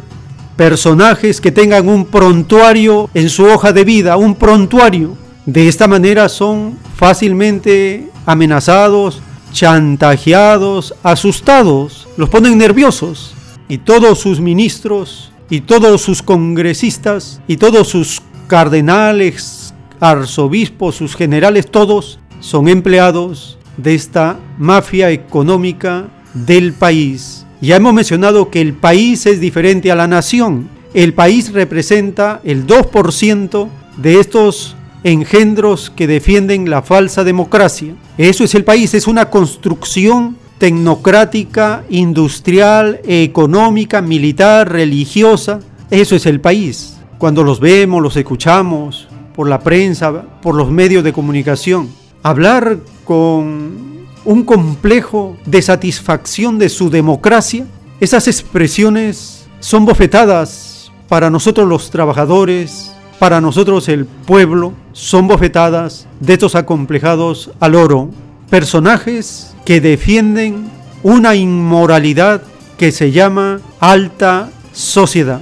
personajes 0.55 1.39
que 1.39 1.51
tengan 1.51 1.87
un 1.87 2.05
prontuario 2.05 3.09
en 3.13 3.29
su 3.29 3.45
hoja 3.45 3.73
de 3.73 3.83
vida, 3.83 4.17
un 4.17 4.33
prontuario. 4.33 5.15
De 5.45 5.67
esta 5.67 5.87
manera 5.87 6.29
son 6.29 6.79
fácilmente 6.95 8.09
amenazados, 8.25 9.21
chantajeados, 9.51 10.95
asustados, 11.03 12.07
los 12.17 12.29
ponen 12.29 12.57
nerviosos. 12.57 13.35
Y 13.69 13.77
todos 13.77 14.19
sus 14.19 14.39
ministros, 14.39 15.31
y 15.47 15.61
todos 15.61 16.01
sus 16.01 16.23
congresistas, 16.23 17.39
y 17.47 17.57
todos 17.57 17.87
sus 17.87 18.21
cardenales, 18.47 19.64
arzobispos, 19.99 20.95
sus 20.95 21.15
generales, 21.15 21.69
todos 21.69 22.19
son 22.39 22.67
empleados 22.67 23.57
de 23.77 23.95
esta 23.95 24.39
mafia 24.57 25.11
económica 25.11 26.07
del 26.33 26.73
país. 26.73 27.45
Ya 27.61 27.77
hemos 27.77 27.93
mencionado 27.93 28.51
que 28.51 28.61
el 28.61 28.73
país 28.73 29.25
es 29.25 29.39
diferente 29.39 29.91
a 29.91 29.95
la 29.95 30.07
nación. 30.07 30.69
El 30.93 31.13
país 31.13 31.51
representa 31.51 32.41
el 32.43 32.67
2% 32.67 33.67
de 33.97 34.19
estos 34.19 34.75
engendros 35.03 35.89
que 35.89 36.07
defienden 36.07 36.69
la 36.69 36.81
falsa 36.81 37.23
democracia. 37.23 37.95
Eso 38.17 38.43
es 38.43 38.55
el 38.55 38.63
país, 38.63 38.93
es 38.93 39.07
una 39.07 39.29
construcción 39.29 40.37
tecnocrática, 40.57 41.83
industrial, 41.89 43.01
económica, 43.05 44.01
militar, 44.01 44.71
religiosa. 44.71 45.59
Eso 45.91 46.15
es 46.15 46.25
el 46.25 46.41
país. 46.41 46.97
Cuando 47.17 47.43
los 47.43 47.59
vemos, 47.59 48.01
los 48.01 48.17
escuchamos 48.17 49.07
por 49.35 49.49
la 49.49 49.59
prensa, 49.59 50.23
por 50.41 50.55
los 50.55 50.71
medios 50.71 51.03
de 51.03 51.13
comunicación. 51.13 51.89
Hablar 52.23 52.77
con 53.03 54.05
un 54.23 54.43
complejo 54.43 55.37
de 55.45 55.61
satisfacción 55.61 56.57
de 56.57 56.69
su 56.69 56.89
democracia, 56.89 57.65
esas 57.99 58.27
expresiones 58.27 59.45
son 59.59 59.85
bofetadas 59.85 60.91
para 61.07 61.29
nosotros 61.29 61.67
los 61.67 61.91
trabajadores, 61.91 62.91
para 63.19 63.41
nosotros 63.41 63.87
el 63.89 64.05
pueblo, 64.05 64.73
son 64.93 65.27
bofetadas 65.27 66.07
de 66.19 66.33
estos 66.33 66.55
acomplejados 66.55 67.51
al 67.59 67.75
oro, 67.75 68.09
personajes 68.49 69.53
que 69.65 69.81
defienden 69.81 70.69
una 71.03 71.35
inmoralidad 71.35 72.41
que 72.77 72.91
se 72.91 73.11
llama 73.11 73.59
alta 73.79 74.49
sociedad. 74.73 75.41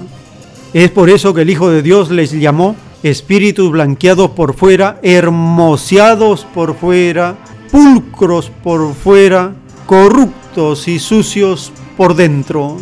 Es 0.73 0.89
por 0.91 1.09
eso 1.09 1.33
que 1.33 1.41
el 1.41 1.49
Hijo 1.49 1.69
de 1.69 1.81
Dios 1.81 2.09
les 2.11 2.31
llamó 2.31 2.75
espíritus 3.03 3.69
blanqueados 3.71 4.31
por 4.31 4.55
fuera, 4.55 4.99
hermoseados 5.03 6.45
por 6.53 6.75
fuera, 6.75 7.35
pulcros 7.69 8.49
por 8.63 8.93
fuera, 8.95 9.53
corruptos 9.85 10.87
y 10.87 10.99
sucios 10.99 11.71
por 11.97 12.15
dentro. 12.15 12.77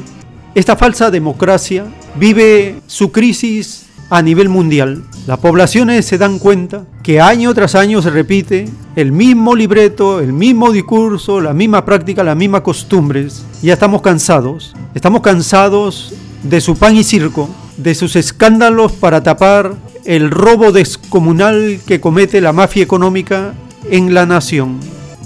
Esta 0.54 0.76
falsa 0.76 1.10
democracia 1.10 1.86
vive 2.16 2.82
su 2.86 3.12
crisis 3.12 3.88
a 4.10 4.22
nivel 4.22 4.50
mundial. 4.50 5.04
Las 5.26 5.40
poblaciones 5.40 6.06
se 6.06 6.18
dan 6.18 6.38
cuenta 6.38 6.86
que 7.02 7.22
año 7.22 7.54
tras 7.54 7.76
año 7.76 8.02
se 8.02 8.10
repite 8.10 8.68
el 8.96 9.12
mismo 9.12 9.56
libreto, 9.56 10.20
el 10.20 10.34
mismo 10.34 10.72
discurso, 10.72 11.40
la 11.40 11.54
misma 11.54 11.86
práctica, 11.86 12.24
las 12.24 12.36
mismas 12.36 12.62
costumbres. 12.62 13.46
Ya 13.62 13.74
estamos 13.74 14.02
cansados. 14.02 14.76
Estamos 14.94 15.22
cansados 15.22 16.14
de 16.44 16.60
su 16.60 16.76
pan 16.76 16.98
y 16.98 17.04
circo, 17.04 17.50
de 17.78 17.96
sus 17.96 18.18
escándalos 18.18 18.92
para 18.92 19.24
tapar 19.24 19.76
el 20.06 20.32
robo 20.32 20.72
descomunal 20.72 21.80
que 21.86 22.00
comete 22.00 22.42
la 22.42 22.54
mafia 22.54 22.84
económica 22.84 23.54
en 23.90 24.14
la 24.14 24.26
nación. 24.26 24.80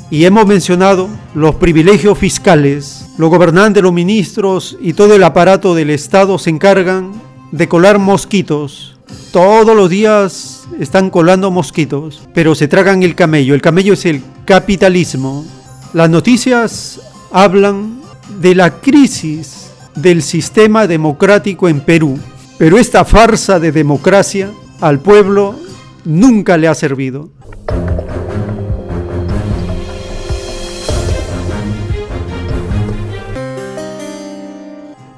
Y 0.10 0.26
hemos 0.26 0.46
mencionado 0.46 1.10
los 1.34 1.56
privilegios 1.56 2.18
fiscales. 2.18 3.08
Los 3.18 3.30
gobernantes, 3.30 3.82
los 3.82 3.94
ministros 3.94 4.78
y 4.80 4.94
todo 4.94 5.16
el 5.16 5.24
aparato 5.24 5.74
del 5.74 5.90
Estado 5.90 6.38
se 6.38 6.52
encargan 6.52 7.12
de 7.52 7.68
colar 7.68 8.00
mosquitos. 8.00 8.98
Todos 9.32 9.76
los 9.76 9.90
días 9.90 10.68
están 10.80 11.10
colando 11.10 11.52
mosquitos, 11.52 12.22
pero 12.34 12.56
se 12.56 12.68
tragan 12.68 13.04
el 13.04 13.16
camello. 13.16 13.56
El 13.56 13.62
camello 13.62 13.94
es 13.94 14.06
el 14.06 14.22
capitalismo. 14.46 15.46
Las 15.94 16.10
noticias 16.10 17.00
hablan 17.32 18.00
de 18.40 18.56
la 18.56 18.80
crisis 18.80 19.72
del 19.96 20.22
sistema 20.22 20.88
democrático 20.88 21.70
en 21.70 21.82
Perú, 21.82 22.20
pero 22.58 22.78
esta 22.78 23.06
farsa 23.06 23.60
de 23.60 23.72
democracia 23.72 24.52
al 24.82 25.00
pueblo 25.00 25.56
nunca 26.04 26.58
le 26.58 26.68
ha 26.68 26.74
servido. 26.76 27.30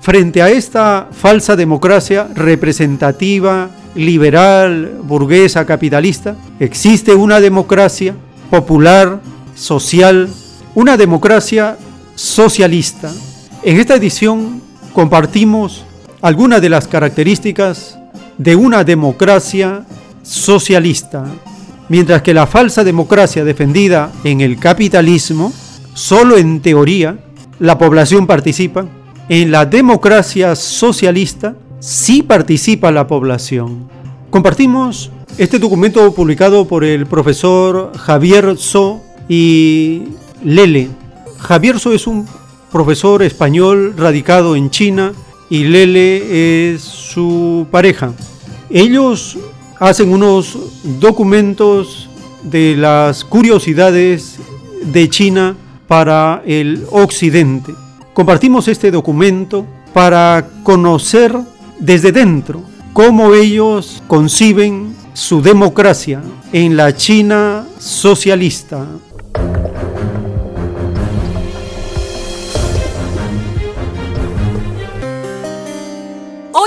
Frente 0.02 0.42
a 0.42 0.50
esta 0.50 1.10
falsa 1.12 1.58
democracia 1.58 2.30
representativa, 2.34 3.70
liberal, 3.94 5.02
burguesa, 5.04 5.66
capitalista, 5.66 6.36
existe 6.62 7.14
una 7.14 7.42
democracia 7.42 8.16
popular, 8.50 9.20
social, 9.54 10.30
una 10.76 10.96
democracia 10.96 11.78
socialista. 12.16 13.12
En 13.64 13.78
esta 13.82 13.96
edición 13.96 14.62
compartimos 14.94 15.84
algunas 16.22 16.62
de 16.62 16.70
las 16.70 16.88
características 16.88 18.00
de 18.38 18.56
una 18.56 18.84
democracia 18.84 19.86
socialista, 20.24 21.26
mientras 21.90 22.22
que 22.22 22.34
la 22.34 22.48
falsa 22.48 22.84
democracia 22.84 23.44
defendida 23.44 24.12
en 24.24 24.42
el 24.42 24.60
capitalismo, 24.60 25.54
solo 25.94 26.38
en 26.38 26.62
teoría, 26.62 27.18
la 27.60 27.78
población 27.78 28.28
participa, 28.28 28.86
en 29.30 29.52
la 29.52 29.66
democracia 29.66 30.56
socialista 30.56 31.56
sí 31.80 32.24
participa 32.24 32.92
la 32.92 33.08
población. 33.08 33.90
Compartimos 34.30 35.12
Este 35.38 35.60
documento 35.60 36.14
publicado 36.16 36.68
por 36.68 36.84
el 36.84 37.06
profesor 37.06 37.92
Javier 37.96 38.58
So 38.58 39.04
y 39.30 40.06
Lele. 40.44 40.90
Javier 41.38 41.80
So 41.80 41.94
es 41.94 42.08
un 42.08 42.26
profesor 42.72 43.22
español 43.22 43.94
radicado 43.96 44.56
en 44.56 44.72
China 44.72 45.14
y 45.50 45.64
Lele 45.64 46.74
es 46.74 46.82
su 46.82 47.68
pareja. 47.72 48.14
Ellos 48.70 49.38
hacen 49.80 50.12
unos 50.12 50.58
documentos 51.00 52.10
de 52.44 52.76
las 52.76 53.24
curiosidades 53.24 54.38
de 54.84 55.10
China 55.10 55.56
para 55.88 56.44
el 56.46 56.86
occidente. 56.92 57.74
Compartimos 58.14 58.68
este 58.68 58.92
documento 58.92 59.66
para 59.94 60.50
conocer 60.64 61.36
desde 61.80 62.12
dentro 62.12 62.64
cómo 62.94 63.34
ellos 63.34 64.02
conciben 64.08 64.96
su 65.14 65.42
democracia 65.42 66.22
en 66.52 66.76
la 66.76 66.96
China 66.96 67.66
socialista. 67.80 68.86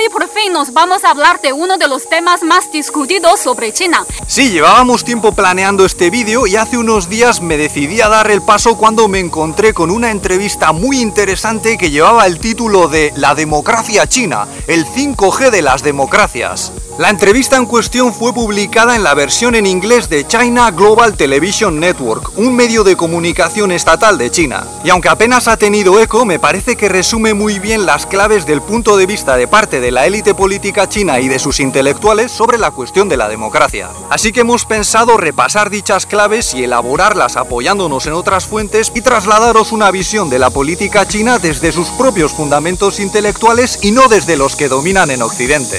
Hoy 0.01 0.09
por 0.09 0.27
fin 0.31 0.55
nos 0.55 0.73
vamos 0.73 1.05
a 1.05 1.11
hablar 1.11 1.43
de 1.43 1.53
uno 1.53 1.77
de 1.77 1.87
los 1.87 2.09
temas 2.09 2.43
más 2.43 2.73
discutidos 2.73 3.39
sobre 3.41 3.71
China. 3.71 4.07
Sí, 4.27 4.51
llevábamos 4.51 5.05
tiempo 5.05 5.33
planeando 5.33 5.85
este 5.85 6.09
vídeo 6.09 6.47
y 6.47 6.57
hace 6.57 6.79
unos 6.79 7.11
días 7.11 7.43
me 7.43 7.59
decidí 7.59 8.01
a 8.01 8.09
dar 8.09 8.31
el 8.31 8.41
paso 8.41 8.79
cuando 8.79 9.09
me 9.09 9.19
encontré 9.19 9.75
con 9.75 9.91
una 9.91 10.11
entrevista 10.11 10.73
muy 10.73 11.03
interesante 11.03 11.77
que 11.77 11.91
llevaba 11.91 12.25
el 12.25 12.39
título 12.39 12.89
de 12.89 13.13
La 13.15 13.35
democracia 13.35 14.07
china, 14.07 14.49
el 14.69 14.87
5G 14.87 15.51
de 15.51 15.61
las 15.61 15.83
democracias. 15.83 16.73
La 17.01 17.09
entrevista 17.09 17.57
en 17.57 17.65
cuestión 17.65 18.13
fue 18.13 18.35
publicada 18.35 18.95
en 18.95 19.03
la 19.03 19.15
versión 19.15 19.55
en 19.55 19.65
inglés 19.65 20.11
de 20.11 20.27
China 20.27 20.71
Global 20.71 21.17
Television 21.17 21.81
Network, 21.81 22.37
un 22.37 22.55
medio 22.55 22.85
de 22.85 22.95
comunicación 22.95 23.73
estatal 23.73 24.19
de 24.19 24.31
China. 24.31 24.67
Y 24.85 24.91
aunque 24.91 25.09
apenas 25.09 25.49
ha 25.49 25.57
tenido 25.57 25.99
eco, 25.99 26.27
me 26.27 26.39
parece 26.39 26.77
que 26.77 26.91
resume 26.91 27.33
muy 27.33 27.59
bien 27.59 27.87
las 27.87 28.05
claves 28.05 28.45
del 28.45 28.61
punto 28.61 28.99
de 28.99 29.07
vista 29.07 29.39
de 29.39 29.49
parte 29.49 29.81
de 29.81 29.91
la 29.91 30.05
élite 30.05 30.35
política 30.35 30.91
china 30.91 31.21
y 31.21 31.29
de 31.29 31.39
sus 31.39 31.59
intelectuales 31.59 32.33
sobre 32.33 32.59
la 32.59 32.71
cuestión 32.71 33.09
de 33.09 33.17
la 33.17 33.31
democracia. 33.31 33.89
Así 34.11 34.31
que 34.31 34.41
hemos 34.41 34.67
pensado 34.67 35.17
repasar 35.17 35.71
dichas 35.71 36.05
claves 36.05 36.53
y 36.53 36.65
elaborarlas 36.65 37.39
apoyándonos 37.39 38.05
en 38.09 38.13
otras 38.13 38.45
fuentes 38.45 38.93
y 38.95 39.01
trasladaros 39.01 39.73
una 39.73 39.91
visión 39.91 40.29
de 40.29 40.39
la 40.39 40.51
política 40.51 41.09
china 41.09 41.39
desde 41.39 41.73
sus 41.73 41.89
propios 41.93 42.33
fundamentos 42.33 43.01
intelectuales 43.01 43.79
y 43.81 43.91
no 43.91 44.09
desde 44.09 44.37
los 44.37 44.55
que 44.55 44.69
dominan 44.69 45.11
en 45.11 45.23
Occidente. 45.23 45.79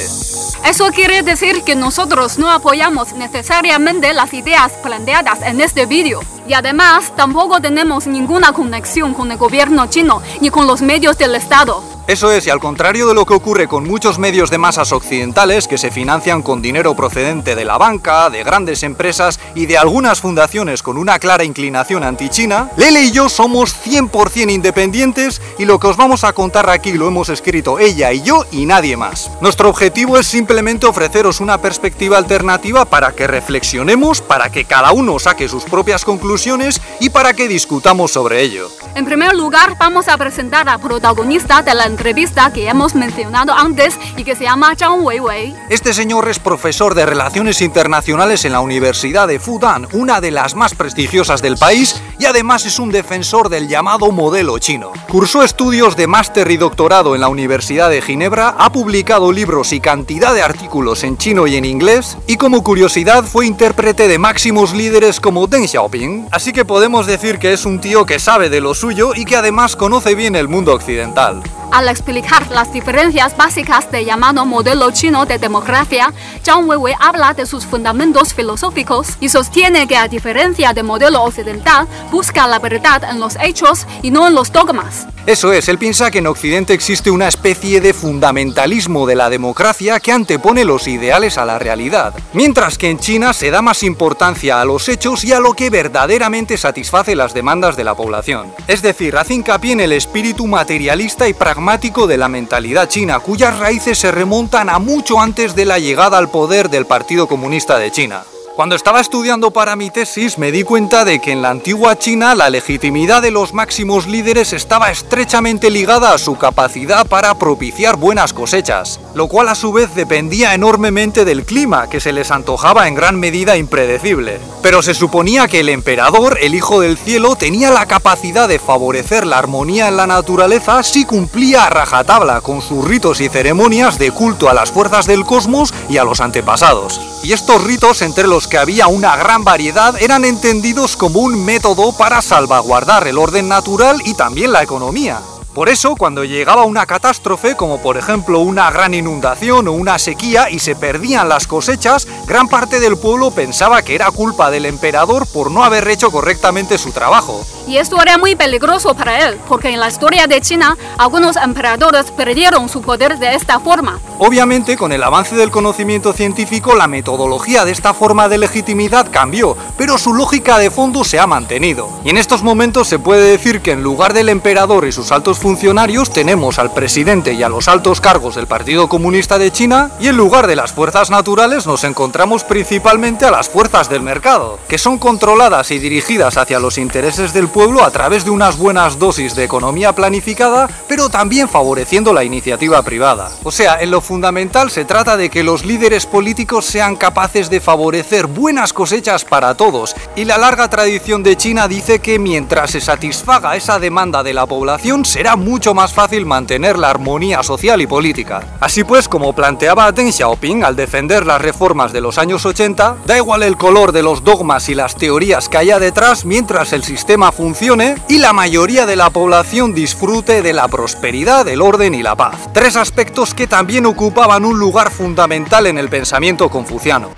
Eso 0.65 0.89
quiere 0.91 1.10
decir 1.19 1.63
que 1.63 1.75
nosotros 1.75 2.39
no 2.39 2.49
apoyamos 2.49 3.11
necesariamente 3.13 4.13
las 4.13 4.33
ideas 4.33 4.71
planteadas 4.81 5.41
en 5.41 5.59
este 5.59 5.85
vídeo. 5.85 6.21
Y 6.47 6.53
además, 6.53 7.13
tampoco 7.15 7.59
tenemos 7.59 8.07
ninguna 8.07 8.53
conexión 8.53 9.13
con 9.13 9.31
el 9.31 9.37
gobierno 9.37 9.87
chino 9.87 10.21
ni 10.39 10.49
con 10.49 10.65
los 10.65 10.81
medios 10.81 11.17
del 11.17 11.35
Estado. 11.35 11.83
Eso 12.07 12.31
es, 12.31 12.47
y 12.47 12.49
al 12.49 12.59
contrario 12.59 13.07
de 13.07 13.13
lo 13.13 13.25
que 13.25 13.35
ocurre 13.35 13.67
con 13.67 13.87
muchos 13.87 14.17
medios 14.17 14.49
de 14.49 14.57
masas 14.57 14.91
occidentales 14.91 15.67
que 15.67 15.77
se 15.77 15.91
financian 15.91 16.41
con 16.41 16.61
dinero 16.61 16.95
procedente 16.95 17.55
de 17.55 17.63
la 17.63 17.77
banca, 17.77 18.29
de 18.29 18.43
grandes 18.43 18.83
empresas 18.83 19.39
y 19.53 19.67
de 19.67 19.77
algunas 19.77 20.19
fundaciones 20.19 20.83
con 20.83 20.97
una 20.97 21.19
clara 21.19 21.43
inclinación 21.43 22.03
anti-China, 22.03 22.71
Lele 22.75 23.03
y 23.03 23.11
yo 23.11 23.29
somos 23.29 23.75
100% 23.85 24.51
independientes 24.51 25.41
y 25.59 25.65
lo 25.65 25.79
que 25.79 25.87
os 25.87 25.95
vamos 25.95 26.23
a 26.23 26.33
contar 26.33 26.69
aquí 26.69 26.91
lo 26.93 27.07
hemos 27.07 27.29
escrito 27.29 27.79
ella 27.79 28.11
y 28.11 28.23
yo 28.23 28.45
y 28.51 28.65
nadie 28.65 28.97
más. 28.97 29.31
Nuestro 29.39 29.69
objetivo 29.69 30.17
es 30.17 30.25
simplemente 30.25 30.87
ofreceros 31.01 31.39
una 31.39 31.57
perspectiva 31.57 32.19
alternativa 32.19 32.85
para 32.85 33.11
que 33.13 33.25
reflexionemos, 33.25 34.21
para 34.21 34.51
que 34.51 34.65
cada 34.65 34.91
uno 34.91 35.17
saque 35.17 35.49
sus 35.49 35.63
propias 35.63 36.05
conclusiones 36.05 36.79
y 36.99 37.09
para 37.09 37.33
que 37.33 37.47
discutamos 37.47 38.11
sobre 38.11 38.43
ello. 38.43 38.69
En 38.93 39.05
primer 39.05 39.33
lugar, 39.33 39.77
vamos 39.79 40.07
a 40.07 40.17
presentar 40.17 40.69
a 40.69 40.77
protagonista 40.77 41.63
de 41.63 41.73
la 41.73 41.85
entrevista 41.85 42.53
que 42.53 42.67
hemos 42.67 42.93
mencionado 42.93 43.51
antes 43.51 43.97
y 44.15 44.23
que 44.23 44.35
se 44.35 44.43
llama 44.43 44.75
Zhang 44.75 45.01
Weiwei. 45.01 45.55
Este 45.69 45.91
señor 45.95 46.29
es 46.29 46.37
profesor 46.37 46.93
de 46.93 47.07
Relaciones 47.07 47.61
Internacionales 47.61 48.45
en 48.45 48.51
la 48.51 48.59
Universidad 48.59 49.27
de 49.27 49.39
Fudan, 49.39 49.87
una 49.93 50.21
de 50.21 50.29
las 50.29 50.53
más 50.53 50.75
prestigiosas 50.75 51.41
del 51.41 51.57
país, 51.57 51.99
y 52.19 52.25
además 52.25 52.67
es 52.67 52.77
un 52.77 52.91
defensor 52.91 53.49
del 53.49 53.67
llamado 53.67 54.11
modelo 54.11 54.59
chino. 54.59 54.91
Cursó 55.09 55.41
estudios 55.41 55.95
de 55.95 56.05
máster 56.05 56.51
y 56.51 56.57
doctorado 56.57 57.15
en 57.15 57.21
la 57.21 57.29
Universidad 57.29 57.89
de 57.89 58.03
Ginebra, 58.03 58.55
ha 58.59 58.71
publicado 58.71 59.31
libros 59.31 59.73
y 59.73 59.79
cantidad 59.79 60.35
de 60.35 60.43
artículos 60.43 60.80
en 60.81 61.15
chino 61.15 61.45
y 61.45 61.57
en 61.57 61.63
inglés, 61.63 62.17
y 62.25 62.37
como 62.37 62.63
curiosidad 62.63 63.23
fue 63.23 63.45
intérprete 63.45 64.07
de 64.07 64.17
máximos 64.17 64.73
líderes 64.73 65.19
como 65.19 65.45
Deng 65.45 65.67
Xiaoping, 65.67 66.27
así 66.31 66.53
que 66.53 66.65
podemos 66.65 67.05
decir 67.05 67.37
que 67.37 67.53
es 67.53 67.65
un 67.65 67.79
tío 67.79 68.03
que 68.05 68.17
sabe 68.17 68.49
de 68.49 68.61
lo 68.61 68.73
suyo 68.73 69.11
y 69.15 69.25
que 69.25 69.35
además 69.35 69.75
conoce 69.75 70.15
bien 70.15 70.35
el 70.35 70.47
mundo 70.47 70.73
occidental. 70.73 71.43
Al 71.71 71.87
explicar 71.87 72.51
las 72.51 72.73
diferencias 72.73 73.37
básicas 73.37 73.89
del 73.91 74.05
llamado 74.05 74.45
modelo 74.45 74.91
chino 74.91 75.25
de 75.25 75.37
democracia, 75.37 76.11
Zhang 76.43 76.67
Weiwei 76.67 76.95
habla 76.99 77.33
de 77.33 77.45
sus 77.45 77.65
fundamentos 77.65 78.33
filosóficos 78.33 79.15
y 79.21 79.29
sostiene 79.29 79.87
que 79.87 79.95
a 79.95 80.09
diferencia 80.09 80.73
del 80.73 80.83
modelo 80.83 81.23
occidental, 81.23 81.87
busca 82.11 82.47
la 82.47 82.59
verdad 82.59 83.03
en 83.09 83.19
los 83.19 83.37
hechos 83.41 83.87
y 84.01 84.11
no 84.11 84.27
en 84.27 84.35
los 84.35 84.51
dogmas. 84.51 85.07
Eso 85.27 85.53
es, 85.53 85.69
él 85.69 85.77
piensa 85.77 86.09
que 86.09 86.17
en 86.17 86.25
Occidente 86.25 86.73
existe 86.73 87.11
una 87.11 87.27
especie 87.27 87.79
de 87.79 87.93
fundamentalismo 87.93 89.05
de 89.05 89.15
la 89.15 89.29
democracia 89.29 89.99
que 89.99 90.11
antepone 90.11 90.65
los 90.71 90.87
ideales 90.87 91.37
a 91.37 91.43
la 91.43 91.59
realidad, 91.59 92.13
mientras 92.31 92.77
que 92.77 92.89
en 92.89 92.97
China 92.97 93.33
se 93.33 93.51
da 93.51 93.61
más 93.61 93.83
importancia 93.83 94.61
a 94.61 94.63
los 94.63 94.87
hechos 94.87 95.25
y 95.25 95.33
a 95.33 95.41
lo 95.41 95.51
que 95.53 95.69
verdaderamente 95.69 96.55
satisface 96.55 97.13
las 97.13 97.33
demandas 97.33 97.75
de 97.75 97.83
la 97.83 97.93
población. 97.93 98.53
Es 98.69 98.81
decir, 98.81 99.17
hace 99.17 99.33
hincapié 99.33 99.73
en 99.73 99.81
el 99.81 99.91
espíritu 99.91 100.47
materialista 100.47 101.27
y 101.27 101.33
pragmático 101.33 102.07
de 102.07 102.15
la 102.15 102.29
mentalidad 102.29 102.87
china, 102.87 103.19
cuyas 103.19 103.59
raíces 103.59 103.97
se 103.97 104.11
remontan 104.11 104.69
a 104.69 104.79
mucho 104.79 105.19
antes 105.19 105.55
de 105.55 105.65
la 105.65 105.77
llegada 105.77 106.17
al 106.17 106.31
poder 106.31 106.69
del 106.69 106.85
Partido 106.85 107.27
Comunista 107.27 107.77
de 107.77 107.91
China. 107.91 108.23
Cuando 108.55 108.75
estaba 108.75 108.99
estudiando 108.99 109.51
para 109.51 109.77
mi 109.77 109.89
tesis 109.89 110.37
me 110.37 110.51
di 110.51 110.63
cuenta 110.63 111.05
de 111.05 111.19
que 111.19 111.31
en 111.31 111.41
la 111.41 111.49
antigua 111.49 111.97
China 111.97 112.35
la 112.35 112.49
legitimidad 112.49 113.21
de 113.21 113.31
los 113.31 113.53
máximos 113.53 114.07
líderes 114.07 114.51
estaba 114.51 114.91
estrechamente 114.91 115.69
ligada 115.69 116.13
a 116.13 116.17
su 116.17 116.37
capacidad 116.37 117.07
para 117.07 117.33
propiciar 117.35 117.95
buenas 117.95 118.33
cosechas, 118.33 118.99
lo 119.13 119.27
cual 119.27 119.49
a 119.49 119.55
su 119.55 119.71
vez 119.71 119.93
dependía 119.95 120.53
enormemente 120.53 121.25
del 121.25 121.45
clima, 121.45 121.89
que 121.89 121.99
se 121.99 122.11
les 122.11 122.31
antojaba 122.31 122.87
en 122.87 122.95
gran 122.95 123.19
medida 123.19 123.57
impredecible. 123.57 124.39
Pero 124.61 124.81
se 124.81 124.93
suponía 124.93 125.47
que 125.47 125.59
el 125.59 125.69
emperador, 125.69 126.37
el 126.41 126.55
hijo 126.55 126.79
del 126.79 126.97
cielo, 126.97 127.35
tenía 127.35 127.71
la 127.71 127.87
capacidad 127.87 128.47
de 128.47 128.59
favorecer 128.59 129.25
la 129.25 129.37
armonía 129.37 129.87
en 129.87 129.97
la 129.97 130.07
naturaleza 130.07 130.83
si 130.83 131.05
cumplía 131.05 131.65
a 131.65 131.69
rajatabla 131.69 132.41
con 132.41 132.61
sus 132.61 132.85
ritos 132.85 133.21
y 133.21 133.29
ceremonias 133.29 133.97
de 133.97 134.11
culto 134.11 134.49
a 134.49 134.53
las 134.53 134.71
fuerzas 134.71 135.05
del 135.05 135.25
cosmos 135.25 135.73
y 135.89 135.97
a 135.97 136.03
los 136.03 136.21
antepasados. 136.21 137.01
Y 137.23 137.33
estos 137.33 137.63
ritos, 137.63 138.01
entre 138.01 138.27
los 138.27 138.47
que 138.47 138.57
había 138.57 138.87
una 138.87 139.15
gran 139.15 139.43
variedad, 139.43 140.01
eran 140.01 140.25
entendidos 140.25 140.97
como 140.97 141.19
un 141.19 141.43
método 141.43 141.95
para 141.97 142.21
salvaguardar 142.21 143.07
el 143.07 143.17
orden 143.17 143.47
natural 143.47 144.01
y 144.05 144.13
también 144.15 144.51
la 144.51 144.63
economía. 144.63 145.21
Por 145.53 145.67
eso, 145.67 145.97
cuando 145.97 146.23
llegaba 146.23 146.63
una 146.63 146.85
catástrofe, 146.85 147.57
como 147.57 147.81
por 147.81 147.97
ejemplo 147.97 148.39
una 148.39 148.71
gran 148.71 148.93
inundación 148.93 149.67
o 149.67 149.73
una 149.73 149.99
sequía 149.99 150.49
y 150.49 150.59
se 150.59 150.77
perdían 150.77 151.27
las 151.27 151.45
cosechas, 151.45 152.07
gran 152.25 152.47
parte 152.47 152.79
del 152.79 152.97
pueblo 152.97 153.31
pensaba 153.31 153.81
que 153.81 153.95
era 153.95 154.09
culpa 154.11 154.49
del 154.49 154.65
emperador 154.65 155.27
por 155.27 155.51
no 155.51 155.65
haber 155.65 155.89
hecho 155.89 156.09
correctamente 156.09 156.77
su 156.77 156.93
trabajo. 156.93 157.45
Y 157.67 157.77
esto 157.77 158.01
era 158.01 158.17
muy 158.17 158.35
peligroso 158.35 158.93
para 158.95 159.27
él, 159.27 159.39
porque 159.47 159.69
en 159.69 159.79
la 159.81 159.89
historia 159.89 160.25
de 160.25 160.39
China, 160.39 160.77
algunos 160.97 161.35
emperadores 161.35 162.11
perdieron 162.11 162.69
su 162.69 162.81
poder 162.81 163.19
de 163.19 163.35
esta 163.35 163.59
forma. 163.59 163.99
Obviamente, 164.19 164.77
con 164.77 164.91
el 164.91 165.03
avance 165.03 165.35
del 165.35 165.51
conocimiento 165.51 166.13
científico, 166.13 166.75
la 166.75 166.87
metodología 166.87 167.65
de 167.65 167.71
esta 167.71 167.93
forma 167.93 168.29
de 168.29 168.37
legitimidad 168.37 169.07
cambió, 169.11 169.57
pero 169.77 169.97
su 169.97 170.13
lógica 170.13 170.57
de 170.57 170.71
fondo 170.71 171.03
se 171.03 171.19
ha 171.19 171.27
mantenido. 171.27 171.89
Y 172.05 172.09
en 172.09 172.17
estos 172.17 172.41
momentos 172.41 172.87
se 172.87 172.99
puede 172.99 173.29
decir 173.29 173.61
que 173.61 173.71
en 173.71 173.83
lugar 173.83 174.13
del 174.13 174.29
emperador 174.29 174.85
y 174.85 174.91
sus 174.91 175.11
altos 175.11 175.40
funcionarios 175.41 176.11
tenemos 176.11 176.59
al 176.59 176.71
presidente 176.71 177.33
y 177.33 177.41
a 177.41 177.49
los 177.49 177.67
altos 177.67 177.99
cargos 177.99 178.35
del 178.35 178.45
Partido 178.45 178.87
Comunista 178.87 179.39
de 179.39 179.51
China 179.51 179.89
y 179.99 180.07
en 180.07 180.15
lugar 180.15 180.45
de 180.45 180.55
las 180.55 180.71
fuerzas 180.71 181.09
naturales 181.09 181.65
nos 181.65 181.83
encontramos 181.83 182.43
principalmente 182.43 183.25
a 183.25 183.31
las 183.31 183.49
fuerzas 183.49 183.89
del 183.89 184.03
mercado, 184.03 184.59
que 184.69 184.77
son 184.77 184.99
controladas 184.99 185.71
y 185.71 185.79
dirigidas 185.79 186.37
hacia 186.37 186.59
los 186.59 186.77
intereses 186.77 187.33
del 187.33 187.47
pueblo 187.47 187.83
a 187.83 187.89
través 187.89 188.23
de 188.23 188.29
unas 188.29 188.57
buenas 188.57 188.99
dosis 188.99 189.35
de 189.35 189.43
economía 189.43 189.93
planificada, 189.93 190.69
pero 190.87 191.09
también 191.09 191.49
favoreciendo 191.49 192.13
la 192.13 192.23
iniciativa 192.23 192.83
privada. 192.83 193.31
O 193.43 193.51
sea, 193.51 193.81
en 193.81 193.89
lo 193.89 193.99
fundamental 193.99 194.69
se 194.69 194.85
trata 194.85 195.17
de 195.17 195.31
que 195.31 195.43
los 195.43 195.65
líderes 195.65 196.05
políticos 196.05 196.65
sean 196.65 196.95
capaces 196.95 197.49
de 197.49 197.61
favorecer 197.61 198.27
buenas 198.27 198.73
cosechas 198.73 199.25
para 199.25 199.55
todos, 199.55 199.95
y 200.15 200.25
la 200.25 200.37
larga 200.37 200.69
tradición 200.69 201.23
de 201.23 201.35
China 201.35 201.67
dice 201.67 201.97
que 201.97 202.19
mientras 202.19 202.69
se 202.69 202.81
satisfaga 202.81 203.55
esa 203.55 203.79
demanda 203.79 204.21
de 204.21 204.35
la 204.35 204.45
población 204.45 205.03
será 205.03 205.30
mucho 205.35 205.73
más 205.73 205.93
fácil 205.93 206.25
mantener 206.25 206.77
la 206.77 206.89
armonía 206.89 207.43
social 207.43 207.81
y 207.81 207.87
política. 207.87 208.57
Así 208.59 208.83
pues, 208.83 209.07
como 209.07 209.33
planteaba 209.33 209.91
Deng 209.91 210.11
Xiaoping 210.11 210.63
al 210.63 210.75
defender 210.75 211.25
las 211.25 211.41
reformas 211.41 211.93
de 211.93 212.01
los 212.01 212.17
años 212.17 212.45
80, 212.45 212.97
da 213.05 213.17
igual 213.17 213.43
el 213.43 213.57
color 213.57 213.91
de 213.91 214.03
los 214.03 214.23
dogmas 214.23 214.69
y 214.69 214.75
las 214.75 214.95
teorías 214.95 215.49
que 215.49 215.57
haya 215.57 215.79
detrás 215.79 216.25
mientras 216.25 216.73
el 216.73 216.83
sistema 216.83 217.31
funcione 217.31 217.95
y 218.07 218.17
la 218.17 218.33
mayoría 218.33 218.85
de 218.85 218.95
la 218.95 219.09
población 219.09 219.73
disfrute 219.73 220.41
de 220.41 220.53
la 220.53 220.67
prosperidad, 220.67 221.47
el 221.47 221.61
orden 221.61 221.95
y 221.95 222.03
la 222.03 222.15
paz. 222.15 222.49
Tres 222.53 222.75
aspectos 222.75 223.33
que 223.33 223.47
también 223.47 223.85
ocupaban 223.85 224.45
un 224.45 224.59
lugar 224.59 224.91
fundamental 224.91 225.67
en 225.67 225.77
el 225.77 225.89
pensamiento 225.89 226.49
confuciano. 226.49 227.09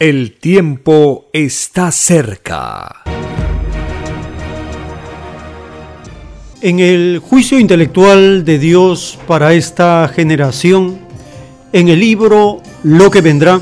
El 0.00 0.38
tiempo 0.38 1.28
está 1.32 1.90
cerca. 1.90 3.02
En 6.60 6.80
el 6.80 7.20
juicio 7.20 7.60
intelectual 7.60 8.44
de 8.44 8.58
Dios 8.58 9.16
para 9.28 9.54
esta 9.54 10.10
generación, 10.12 10.98
en 11.72 11.88
el 11.88 12.00
libro 12.00 12.60
Lo 12.82 13.12
que 13.12 13.20
vendrá, 13.20 13.60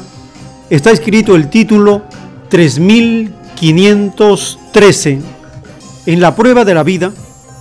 está 0.71 0.93
escrito 0.93 1.37
el 1.37 1.51
título 1.51 2.05
3513. 2.49 5.21
En 6.07 6.21
la 6.23 6.35
prueba 6.35 6.65
de 6.65 6.73
la 6.73 6.85
vida 6.85 7.13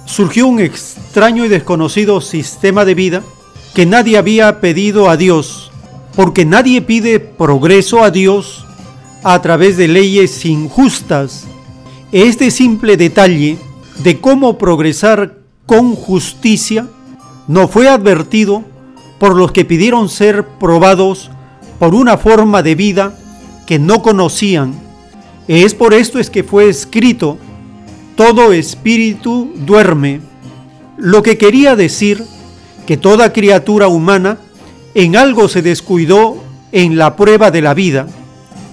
surgió 0.05 0.47
un 0.47 0.61
extraño 0.61 1.43
y 1.43 1.49
desconocido 1.49 2.21
sistema 2.21 2.85
de 2.85 2.95
vida 2.95 3.21
que 3.73 3.85
nadie 3.85 4.17
había 4.17 4.61
pedido 4.61 5.09
a 5.09 5.17
Dios, 5.17 5.69
porque 6.15 6.45
nadie 6.45 6.81
pide 6.81 7.19
progreso 7.19 8.05
a 8.05 8.09
Dios 8.09 8.65
a 9.21 9.41
través 9.41 9.75
de 9.75 9.89
leyes 9.89 10.45
injustas. 10.45 11.43
Este 12.13 12.51
simple 12.51 12.95
detalle 12.95 13.57
de 14.03 14.19
cómo 14.19 14.57
progresar 14.57 15.39
con 15.65 15.95
justicia 15.95 16.87
no 17.47 17.67
fue 17.67 17.87
advertido 17.87 18.63
por 19.19 19.35
los 19.35 19.51
que 19.51 19.65
pidieron 19.65 20.09
ser 20.09 20.45
probados 20.45 21.31
por 21.79 21.95
una 21.95 22.17
forma 22.17 22.63
de 22.63 22.75
vida 22.75 23.17
que 23.65 23.79
no 23.79 24.01
conocían. 24.01 24.73
Es 25.47 25.73
por 25.73 25.93
esto 25.93 26.19
es 26.19 26.29
que 26.29 26.43
fue 26.43 26.69
escrito, 26.69 27.37
todo 28.15 28.53
espíritu 28.53 29.51
duerme, 29.55 30.21
lo 30.97 31.23
que 31.23 31.37
quería 31.37 31.75
decir 31.75 32.23
que 32.85 32.97
toda 32.97 33.33
criatura 33.33 33.87
humana 33.87 34.37
en 34.93 35.15
algo 35.15 35.49
se 35.49 35.61
descuidó 35.61 36.37
en 36.71 36.97
la 36.97 37.15
prueba 37.15 37.51
de 37.51 37.61
la 37.61 37.73
vida 37.73 38.07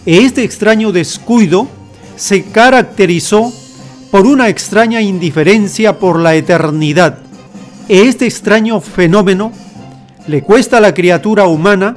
este 0.07 0.43
extraño 0.43 0.91
descuido 0.91 1.69
se 2.17 2.43
caracterizó 2.45 3.53
por 4.13 4.27
una 4.27 4.51
extraña 4.51 5.01
indiferencia 5.01 5.99
por 5.99 6.21
la 6.21 6.35
eternidad. 6.35 7.21
Este 7.89 8.27
extraño 8.27 8.83
fenómeno 8.83 9.53
le 10.27 10.43
cuesta 10.43 10.77
a 10.77 10.81
la 10.83 10.93
criatura 10.93 11.47
humana 11.47 11.97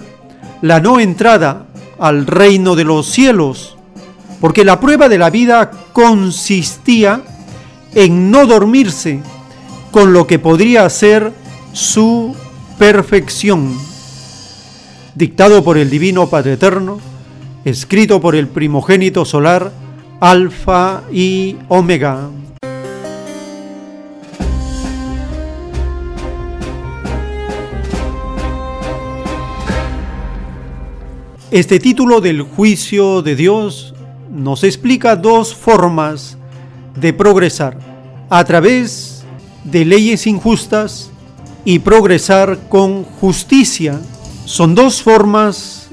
la 0.61 0.79
no 0.79 1.01
entrada 1.01 1.65
al 1.99 2.25
reino 2.25 2.77
de 2.77 2.85
los 2.85 3.07
cielos, 3.07 3.75
porque 4.39 4.63
la 4.63 4.79
prueba 4.79 5.09
de 5.09 5.17
la 5.17 5.29
vida 5.29 5.71
consistía 5.91 7.21
en 7.93 8.31
no 8.31 8.45
dormirse 8.45 9.19
con 9.91 10.13
lo 10.13 10.25
que 10.25 10.39
podría 10.39 10.89
ser 10.89 11.33
su 11.73 12.33
perfección. 12.79 13.77
Dictado 15.15 15.65
por 15.65 15.77
el 15.77 15.89
Divino 15.89 16.29
Padre 16.29 16.53
Eterno, 16.53 16.97
escrito 17.65 18.21
por 18.21 18.37
el 18.37 18.47
primogénito 18.47 19.25
solar, 19.25 19.73
Alfa 20.19 21.03
y 21.11 21.57
Omega. 21.67 22.29
Este 31.51 31.79
título 31.79 32.21
del 32.21 32.41
juicio 32.41 33.21
de 33.21 33.35
Dios 33.35 33.93
nos 34.31 34.63
explica 34.63 35.15
dos 35.15 35.53
formas 35.53 36.37
de 36.95 37.13
progresar, 37.13 37.77
a 38.29 38.43
través 38.45 39.23
de 39.63 39.85
leyes 39.85 40.27
injustas 40.27 41.11
y 41.65 41.79
progresar 41.79 42.67
con 42.69 43.03
justicia. 43.03 43.99
Son 44.45 44.75
dos 44.75 45.01
formas 45.01 45.89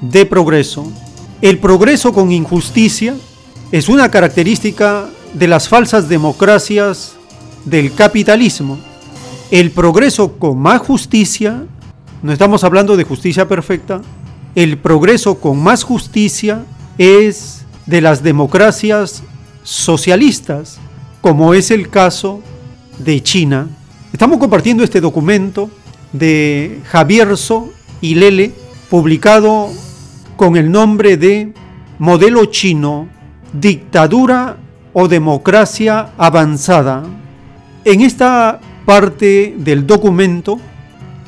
de 0.00 0.24
progreso. 0.24 0.90
El 1.42 1.58
progreso 1.58 2.12
con 2.12 2.30
injusticia 2.30 3.14
es 3.72 3.88
una 3.88 4.10
característica 4.10 5.08
de 5.34 5.48
las 5.48 5.68
falsas 5.68 6.08
democracias 6.08 7.16
del 7.64 7.92
capitalismo. 7.92 8.78
El 9.50 9.70
progreso 9.70 10.38
con 10.38 10.58
más 10.58 10.80
justicia, 10.80 11.64
no 12.22 12.32
estamos 12.32 12.64
hablando 12.64 12.96
de 12.96 13.04
justicia 13.04 13.48
perfecta, 13.48 14.02
el 14.54 14.78
progreso 14.78 15.40
con 15.40 15.58
más 15.62 15.82
justicia 15.82 16.64
es 16.96 17.64
de 17.86 18.00
las 18.00 18.22
democracias 18.22 19.22
socialistas, 19.62 20.78
como 21.20 21.52
es 21.52 21.70
el 21.70 21.90
caso 21.90 22.40
de 22.98 23.22
China. 23.22 23.68
Estamos 24.12 24.38
compartiendo 24.38 24.84
este 24.84 25.00
documento 25.00 25.70
de 26.12 26.80
Javierso 26.86 27.70
y 28.00 28.14
Lele, 28.14 28.52
publicado 28.88 29.68
con 30.36 30.56
el 30.56 30.70
nombre 30.70 31.16
de 31.16 31.52
Modelo 31.98 32.44
Chino, 32.46 33.08
Dictadura 33.60 34.56
o 34.92 35.08
Democracia 35.08 36.10
Avanzada. 36.18 37.04
En 37.84 38.00
esta 38.00 38.60
parte 38.84 39.54
del 39.58 39.86
documento, 39.86 40.58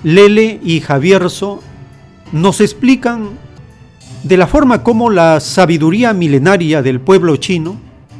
Lele 0.02 0.60
y 0.62 0.80
Javierso 0.80 1.60
nos 2.32 2.60
explican 2.60 3.30
de 4.22 4.36
la 4.36 4.46
forma 4.46 4.82
como 4.82 5.10
la 5.10 5.40
sabiduría 5.40 6.12
milenaria 6.12 6.82
del 6.82 7.00
pueblo 7.00 7.36
chino, 7.36 7.76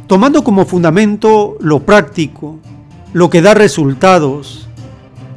tomando 0.07 0.43
como 0.43 0.65
fundamento 0.65 1.57
lo 1.61 1.81
práctico, 1.81 2.59
lo 3.13 3.29
que 3.29 3.43
da 3.43 3.55
resultados, 3.55 4.69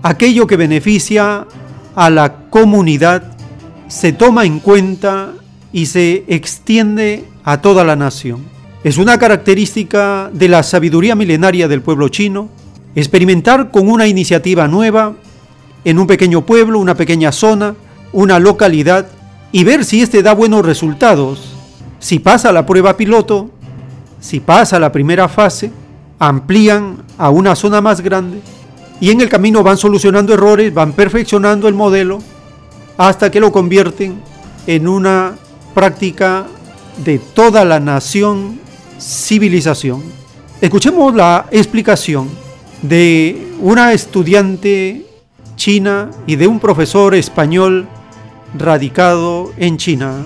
aquello 0.02 0.48
que 0.48 0.56
beneficia 0.56 1.48
a 1.95 2.10
la 2.10 2.49
comunidad, 2.49 3.23
se 3.88 4.14
toma 4.14 4.45
en 4.45 4.60
cuenta 4.60 5.34
y 5.73 5.88
se 5.88 6.23
extiende 6.27 7.26
a 7.43 7.61
toda 7.61 7.84
la 7.84 7.95
nación. 7.95 8.61
Es 8.84 8.98
una 8.98 9.20
característica 9.20 10.32
de 10.34 10.48
la 10.48 10.64
sabiduría 10.64 11.14
milenaria 11.14 11.68
del 11.68 11.84
pueblo 11.84 12.10
chino 12.10 12.49
experimentar 12.95 13.70
con 13.70 13.88
una 13.88 14.08
iniciativa 14.08 14.68
nueva 14.68 15.14
en 15.86 15.99
un 15.99 16.08
pequeño 16.08 16.45
pueblo, 16.48 16.80
una 16.80 16.95
pequeña 16.95 17.32
zona, 17.32 17.76
una 18.12 18.40
localidad 18.40 19.08
y 19.52 19.64
ver 19.64 19.86
si 19.86 20.02
éste 20.02 20.24
da 20.24 20.34
buenos 20.34 20.66
resultados. 20.66 21.53
Si 21.99 22.18
pasa 22.18 22.52
la 22.52 22.66
prueba 22.66 22.98
piloto, 22.98 23.52
si 24.20 24.40
pasa 24.40 24.80
la 24.80 24.91
primera 24.91 25.30
fase, 25.30 25.72
amplían 26.18 27.03
a 27.20 27.30
una 27.30 27.56
zona 27.56 27.82
más 27.82 28.02
grande 28.02 28.41
y 28.99 29.12
en 29.12 29.22
el 29.22 29.30
camino 29.30 29.62
van 29.62 29.78
solucionando 29.78 30.34
errores, 30.34 30.74
van 30.74 30.94
perfeccionando 30.94 31.68
el 31.68 31.76
modelo 31.76 32.18
hasta 32.98 33.30
que 33.30 33.40
lo 33.40 33.52
convierten 33.52 34.20
en 34.66 34.88
una 34.88 35.36
práctica 35.76 36.48
de 37.06 37.20
toda 37.20 37.64
la 37.64 37.80
nación 37.80 38.60
civilización. 39.02 40.03
Escuchemos 40.61 41.15
la 41.15 41.48
explicación 41.52 42.30
de 42.82 43.56
una 43.60 43.94
estudiante 43.94 45.06
china 45.56 46.11
y 46.28 46.36
de 46.36 46.48
un 46.48 46.60
profesor 46.60 47.15
español 47.15 47.88
radicado 48.57 49.52
en 49.57 49.78
China. 49.78 50.26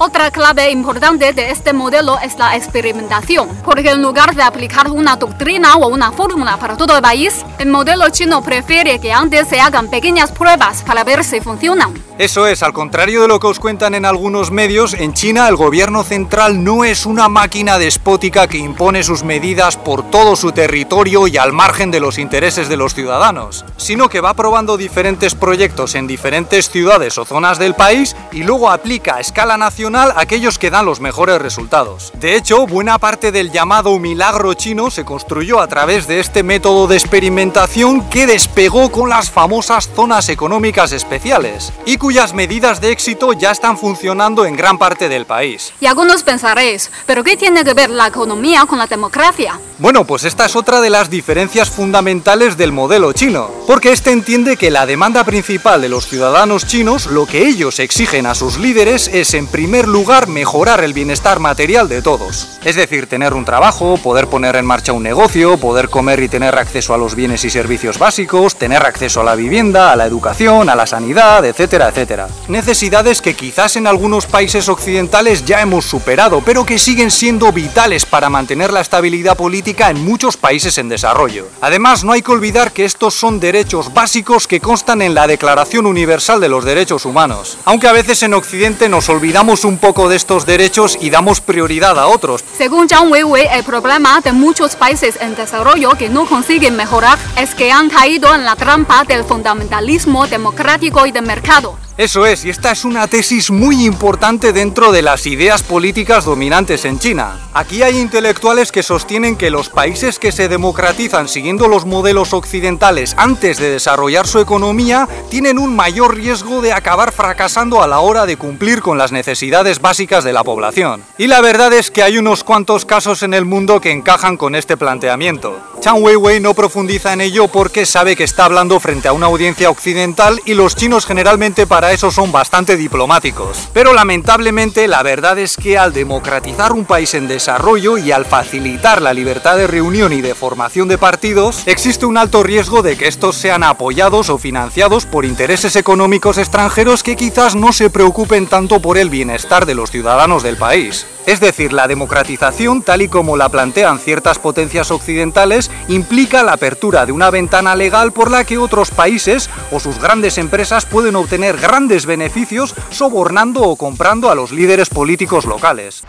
Otra 0.00 0.30
clave 0.30 0.70
importante 0.70 1.32
de 1.32 1.50
este 1.50 1.72
modelo 1.72 2.20
es 2.20 2.38
la 2.38 2.54
experimentación, 2.54 3.48
porque 3.64 3.90
en 3.90 4.00
lugar 4.00 4.32
de 4.36 4.44
aplicar 4.44 4.88
una 4.92 5.16
doctrina 5.16 5.74
o 5.74 5.88
una 5.88 6.12
fórmula 6.12 6.56
para 6.56 6.76
todo 6.76 6.94
el 6.94 7.02
país, 7.02 7.44
el 7.58 7.68
modelo 7.68 8.08
chino 8.10 8.40
prefiere 8.40 9.00
que 9.00 9.12
antes 9.12 9.48
se 9.48 9.60
hagan 9.60 9.88
pequeñas 9.90 10.30
pruebas 10.30 10.84
para 10.84 11.02
ver 11.02 11.24
si 11.24 11.40
funcionan. 11.40 12.00
Eso 12.16 12.46
es, 12.46 12.62
al 12.62 12.72
contrario 12.72 13.22
de 13.22 13.28
lo 13.28 13.40
que 13.40 13.48
os 13.48 13.58
cuentan 13.58 13.96
en 13.96 14.04
algunos 14.04 14.52
medios, 14.52 14.94
en 14.94 15.14
China 15.14 15.48
el 15.48 15.56
gobierno 15.56 16.04
central 16.04 16.62
no 16.62 16.84
es 16.84 17.04
una 17.04 17.28
máquina 17.28 17.78
despótica 17.78 18.46
que 18.46 18.58
impone 18.58 19.02
sus 19.02 19.24
medidas 19.24 19.76
por 19.76 20.08
todo 20.10 20.36
su 20.36 20.52
territorio 20.52 21.26
y 21.26 21.38
al 21.38 21.52
margen 21.52 21.90
de 21.90 22.00
los 22.00 22.18
intereses 22.18 22.68
de 22.68 22.76
los 22.76 22.94
ciudadanos, 22.94 23.64
sino 23.76 24.08
que 24.08 24.20
va 24.20 24.34
probando 24.34 24.76
diferentes 24.76 25.34
proyectos 25.34 25.96
en 25.96 26.06
diferentes 26.06 26.70
ciudades 26.70 27.18
o 27.18 27.24
zonas 27.24 27.58
del 27.58 27.74
país 27.74 28.14
y 28.30 28.44
luego 28.44 28.70
aplica 28.70 29.16
a 29.16 29.20
escala 29.20 29.56
nacional 29.56 29.87
aquellos 29.96 30.58
que 30.58 30.70
dan 30.70 30.84
los 30.84 31.00
mejores 31.00 31.40
resultados. 31.40 32.12
De 32.20 32.36
hecho, 32.36 32.66
buena 32.66 32.98
parte 32.98 33.32
del 33.32 33.50
llamado 33.50 33.98
milagro 33.98 34.52
chino 34.54 34.90
se 34.90 35.04
construyó 35.04 35.60
a 35.60 35.66
través 35.66 36.06
de 36.06 36.20
este 36.20 36.42
método 36.42 36.86
de 36.86 36.96
experimentación 36.96 38.08
que 38.10 38.26
despegó 38.26 38.90
con 38.90 39.08
las 39.08 39.30
famosas 39.30 39.88
zonas 39.94 40.28
económicas 40.28 40.92
especiales 40.92 41.72
y 41.86 41.96
cuyas 41.96 42.34
medidas 42.34 42.80
de 42.80 42.92
éxito 42.92 43.32
ya 43.32 43.50
están 43.50 43.78
funcionando 43.78 44.44
en 44.44 44.56
gran 44.56 44.78
parte 44.78 45.08
del 45.08 45.24
país. 45.24 45.72
Y 45.80 45.86
algunos 45.86 46.22
pensaréis, 46.22 46.90
¿pero 47.06 47.24
qué 47.24 47.36
tiene 47.36 47.64
que 47.64 47.74
ver 47.74 47.90
la 47.90 48.08
economía 48.08 48.66
con 48.66 48.78
la 48.78 48.86
democracia? 48.86 49.58
Bueno, 49.78 50.04
pues 50.04 50.24
esta 50.24 50.46
es 50.46 50.56
otra 50.56 50.80
de 50.80 50.90
las 50.90 51.08
diferencias 51.08 51.70
fundamentales 51.70 52.56
del 52.56 52.72
modelo 52.72 53.12
chino, 53.12 53.50
porque 53.66 53.92
este 53.92 54.10
entiende 54.10 54.56
que 54.56 54.70
la 54.70 54.86
demanda 54.86 55.24
principal 55.24 55.80
de 55.80 55.88
los 55.88 56.06
ciudadanos 56.06 56.66
chinos, 56.66 57.06
lo 57.06 57.26
que 57.26 57.46
ellos 57.46 57.78
exigen 57.78 58.26
a 58.26 58.34
sus 58.34 58.58
líderes 58.58 59.08
es 59.08 59.34
en 59.34 59.46
primer 59.78 59.94
lugar 59.94 60.26
mejorar 60.26 60.82
el 60.82 60.92
bienestar 60.92 61.38
material 61.38 61.88
de 61.88 62.02
todos. 62.02 62.58
Es 62.64 62.74
decir, 62.74 63.06
tener 63.06 63.32
un 63.32 63.44
trabajo, 63.44 63.96
poder 63.96 64.26
poner 64.26 64.56
en 64.56 64.66
marcha 64.66 64.92
un 64.92 65.04
negocio, 65.04 65.56
poder 65.56 65.88
comer 65.88 66.20
y 66.20 66.28
tener 66.28 66.58
acceso 66.58 66.94
a 66.94 66.98
los 66.98 67.14
bienes 67.14 67.44
y 67.44 67.50
servicios 67.50 67.96
básicos, 67.96 68.56
tener 68.56 68.84
acceso 68.84 69.20
a 69.20 69.24
la 69.24 69.36
vivienda, 69.36 69.92
a 69.92 69.96
la 69.96 70.06
educación, 70.06 70.68
a 70.68 70.74
la 70.74 70.88
sanidad, 70.88 71.44
etcétera, 71.44 71.90
etcétera. 71.90 72.26
Necesidades 72.48 73.22
que 73.22 73.34
quizás 73.34 73.76
en 73.76 73.86
algunos 73.86 74.26
países 74.26 74.68
occidentales 74.68 75.44
ya 75.44 75.60
hemos 75.60 75.84
superado, 75.84 76.42
pero 76.44 76.66
que 76.66 76.80
siguen 76.80 77.12
siendo 77.12 77.52
vitales 77.52 78.04
para 78.04 78.28
mantener 78.28 78.72
la 78.72 78.80
estabilidad 78.80 79.36
política 79.36 79.90
en 79.90 80.04
muchos 80.04 80.36
países 80.36 80.76
en 80.78 80.88
desarrollo. 80.88 81.46
Además, 81.60 82.02
no 82.02 82.10
hay 82.10 82.22
que 82.22 82.32
olvidar 82.32 82.72
que 82.72 82.84
estos 82.84 83.14
son 83.14 83.38
derechos 83.38 83.94
básicos 83.94 84.48
que 84.48 84.58
constan 84.58 85.02
en 85.02 85.14
la 85.14 85.28
Declaración 85.28 85.86
Universal 85.86 86.40
de 86.40 86.48
los 86.48 86.64
Derechos 86.64 87.04
Humanos. 87.04 87.58
Aunque 87.64 87.86
a 87.86 87.92
veces 87.92 88.24
en 88.24 88.34
Occidente 88.34 88.88
nos 88.88 89.08
olvidamos 89.08 89.64
un 89.68 89.78
poco 89.78 90.08
de 90.08 90.16
estos 90.16 90.46
derechos 90.46 90.98
y 91.00 91.10
damos 91.10 91.40
prioridad 91.40 91.98
a 91.98 92.08
otros. 92.08 92.42
Según 92.56 92.88
Zhang 92.88 93.12
Weiwei, 93.12 93.46
el 93.52 93.62
problema 93.62 94.20
de 94.20 94.32
muchos 94.32 94.74
países 94.74 95.18
en 95.20 95.36
desarrollo 95.36 95.90
que 95.90 96.08
no 96.08 96.26
consiguen 96.26 96.74
mejorar 96.74 97.18
es 97.36 97.54
que 97.54 97.70
han 97.70 97.90
caído 97.90 98.34
en 98.34 98.44
la 98.44 98.56
trampa 98.56 99.04
del 99.04 99.24
fundamentalismo 99.24 100.26
democrático 100.26 101.06
y 101.06 101.12
de 101.12 101.20
mercado. 101.20 101.78
Eso 101.98 102.26
es, 102.26 102.44
y 102.44 102.50
esta 102.50 102.70
es 102.70 102.84
una 102.84 103.08
tesis 103.08 103.50
muy 103.50 103.84
importante 103.84 104.52
dentro 104.52 104.92
de 104.92 105.02
las 105.02 105.26
ideas 105.26 105.64
políticas 105.64 106.24
dominantes 106.24 106.84
en 106.84 107.00
China. 107.00 107.48
Aquí 107.52 107.82
hay 107.82 107.98
intelectuales 107.98 108.70
que 108.70 108.84
sostienen 108.84 109.34
que 109.34 109.50
los 109.50 109.68
países 109.68 110.20
que 110.20 110.30
se 110.30 110.48
democratizan 110.48 111.26
siguiendo 111.26 111.66
los 111.66 111.86
modelos 111.86 112.34
occidentales 112.34 113.16
antes 113.18 113.58
de 113.58 113.70
desarrollar 113.70 114.28
su 114.28 114.38
economía 114.38 115.08
tienen 115.28 115.58
un 115.58 115.74
mayor 115.74 116.14
riesgo 116.14 116.62
de 116.62 116.72
acabar 116.72 117.10
fracasando 117.10 117.82
a 117.82 117.88
la 117.88 117.98
hora 117.98 118.26
de 118.26 118.36
cumplir 118.36 118.80
con 118.80 118.96
las 118.96 119.10
necesidades 119.10 119.38
básicas 119.80 120.24
de 120.24 120.32
la 120.32 120.44
población. 120.44 121.02
Y 121.18 121.26
la 121.26 121.40
verdad 121.40 121.72
es 121.72 121.90
que 121.90 122.02
hay 122.02 122.18
unos 122.18 122.44
cuantos 122.44 122.84
casos 122.84 123.22
en 123.22 123.34
el 123.34 123.44
mundo 123.44 123.80
que 123.80 123.90
encajan 123.90 124.36
con 124.36 124.54
este 124.54 124.76
planteamiento. 124.76 125.58
Chang 125.80 126.02
Weiwei 126.02 126.40
no 126.40 126.54
profundiza 126.54 127.12
en 127.12 127.20
ello 127.20 127.48
porque 127.48 127.86
sabe 127.86 128.16
que 128.16 128.24
está 128.24 128.44
hablando 128.44 128.80
frente 128.80 129.08
a 129.08 129.12
una 129.12 129.26
audiencia 129.26 129.70
occidental 129.70 130.40
y 130.44 130.54
los 130.54 130.74
chinos 130.74 131.06
generalmente 131.06 131.66
para 131.66 131.92
eso 131.92 132.10
son 132.10 132.32
bastante 132.32 132.76
diplomáticos. 132.76 133.68
Pero 133.72 133.92
lamentablemente 133.92 134.88
la 134.88 135.02
verdad 135.02 135.38
es 135.38 135.56
que 135.56 135.78
al 135.78 135.92
democratizar 135.92 136.72
un 136.72 136.84
país 136.84 137.14
en 137.14 137.28
desarrollo 137.28 137.98
y 137.98 138.10
al 138.10 138.24
facilitar 138.24 139.02
la 139.02 139.12
libertad 139.12 139.56
de 139.56 139.66
reunión 139.66 140.12
y 140.12 140.20
de 140.20 140.34
formación 140.34 140.88
de 140.88 140.98
partidos, 140.98 141.62
existe 141.66 142.06
un 142.06 142.16
alto 142.16 142.42
riesgo 142.42 142.82
de 142.82 142.96
que 142.96 143.08
estos 143.08 143.36
sean 143.36 143.62
apoyados 143.62 144.30
o 144.30 144.38
financiados 144.38 145.06
por 145.06 145.24
intereses 145.24 145.76
económicos 145.76 146.38
extranjeros 146.38 147.02
que 147.02 147.16
quizás 147.16 147.54
no 147.54 147.72
se 147.72 147.90
preocupen 147.90 148.46
tanto 148.46 148.80
por 148.80 148.98
el 148.98 149.10
bienestar 149.10 149.47
de 149.48 149.74
los 149.74 149.90
ciudadanos 149.90 150.42
del 150.42 150.58
país. 150.58 151.06
Es 151.26 151.40
decir, 151.40 151.72
la 151.72 151.88
democratización, 151.88 152.82
tal 152.82 153.00
y 153.00 153.08
como 153.08 153.36
la 153.36 153.48
plantean 153.48 153.98
ciertas 153.98 154.38
potencias 154.38 154.90
occidentales, 154.90 155.70
implica 155.88 156.42
la 156.42 156.52
apertura 156.52 157.06
de 157.06 157.12
una 157.12 157.30
ventana 157.30 157.74
legal 157.74 158.12
por 158.12 158.30
la 158.30 158.44
que 158.44 158.58
otros 158.58 158.90
países 158.90 159.48
o 159.72 159.80
sus 159.80 159.98
grandes 159.98 160.36
empresas 160.36 160.84
pueden 160.84 161.16
obtener 161.16 161.56
grandes 161.56 162.04
beneficios 162.04 162.74
sobornando 162.90 163.62
o 163.62 163.76
comprando 163.76 164.30
a 164.30 164.34
los 164.34 164.52
líderes 164.52 164.90
políticos 164.90 165.46
locales. 165.46 166.04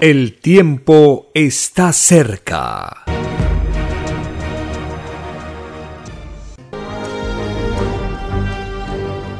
El 0.00 0.38
tiempo 0.40 1.30
está 1.34 1.92
cerca. 1.92 3.05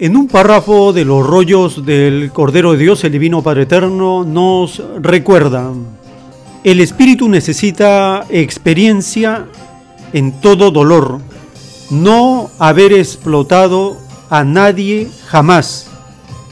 En 0.00 0.16
un 0.16 0.28
párrafo 0.28 0.92
de 0.92 1.04
los 1.04 1.26
rollos 1.26 1.84
del 1.84 2.30
Cordero 2.32 2.70
de 2.70 2.78
Dios, 2.78 3.02
el 3.02 3.10
Divino 3.10 3.42
Padre 3.42 3.64
Eterno, 3.64 4.22
nos 4.22 4.80
recuerda, 5.00 5.72
el 6.62 6.80
espíritu 6.80 7.28
necesita 7.28 8.24
experiencia 8.28 9.46
en 10.12 10.40
todo 10.40 10.70
dolor, 10.70 11.18
no 11.90 12.48
haber 12.60 12.92
explotado 12.92 13.96
a 14.30 14.44
nadie 14.44 15.08
jamás, 15.26 15.90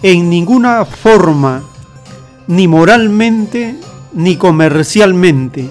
en 0.02 0.28
ninguna 0.28 0.84
forma, 0.84 1.62
ni 2.48 2.66
moralmente 2.66 3.76
ni 4.12 4.34
comercialmente, 4.34 5.70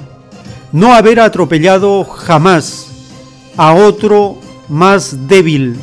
no 0.72 0.94
haber 0.94 1.20
atropellado 1.20 2.06
jamás 2.06 2.88
a 3.58 3.74
otro 3.74 4.38
más 4.70 5.28
débil, 5.28 5.76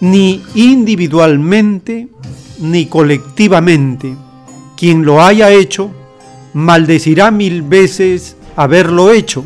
ni 0.00 0.42
individualmente 0.54 2.08
ni 2.58 2.86
colectivamente. 2.86 4.14
Quien 4.76 5.04
lo 5.04 5.22
haya 5.22 5.50
hecho, 5.50 5.90
maldecirá 6.54 7.30
mil 7.30 7.62
veces 7.62 8.36
haberlo 8.56 9.12
hecho, 9.12 9.44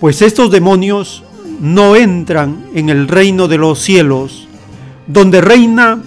pues 0.00 0.22
estos 0.22 0.50
demonios 0.50 1.22
no 1.60 1.96
entran 1.96 2.66
en 2.74 2.88
el 2.88 3.08
reino 3.08 3.46
de 3.48 3.58
los 3.58 3.78
cielos, 3.78 4.48
donde 5.06 5.40
reina 5.40 6.02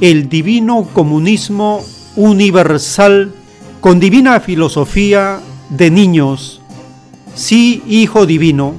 el 0.00 0.28
divino 0.28 0.88
comunismo 0.92 1.84
universal 2.16 3.32
con 3.80 3.98
divina 3.98 4.40
filosofía 4.40 5.40
de 5.70 5.90
niños. 5.90 6.60
Sí, 7.34 7.82
Hijo 7.88 8.26
Divino, 8.26 8.74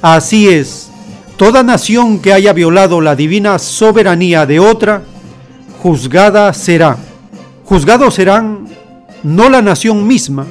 así 0.00 0.48
es 0.48 0.83
Toda 1.36 1.64
nación 1.64 2.20
que 2.20 2.32
haya 2.32 2.52
violado 2.52 3.00
la 3.00 3.16
divina 3.16 3.58
soberanía 3.58 4.46
de 4.46 4.60
otra, 4.60 5.02
juzgada 5.82 6.52
será. 6.52 6.96
Juzgados 7.64 8.14
serán 8.14 8.68
no 9.24 9.48
la 9.48 9.60
nación 9.60 10.06
misma, 10.06 10.46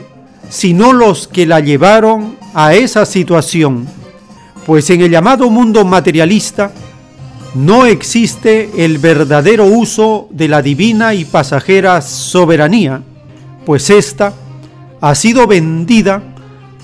sino 0.50 0.92
los 0.92 1.30
que 1.30 1.46
la 1.46 1.62
llevaron 1.62 2.36
a 2.54 2.74
esa 2.74 3.06
situación, 3.06 3.88
pues 4.66 4.90
en 4.90 5.02
el 5.02 5.12
llamado 5.12 5.50
mundo 5.50 5.86
materialista 5.86 6.72
no 7.56 7.86
existe 7.86 8.84
el 8.84 8.98
verdadero 8.98 9.66
uso 9.66 10.28
de 10.32 10.50
la 10.50 10.62
divina 10.62 11.14
y 11.14 11.24
pasajera 11.24 12.02
soberanía, 12.02 13.02
pues 13.66 13.90
ésta 13.90 14.34
ha 15.00 15.16
sido 15.16 15.48
vendida 15.48 16.22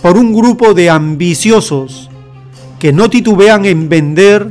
por 0.02 0.18
un 0.18 0.34
grupo 0.34 0.74
de 0.74 0.90
ambiciosos 0.90 2.09
que 2.80 2.94
no 2.94 3.10
titubean 3.10 3.66
en 3.66 3.90
vender 3.90 4.50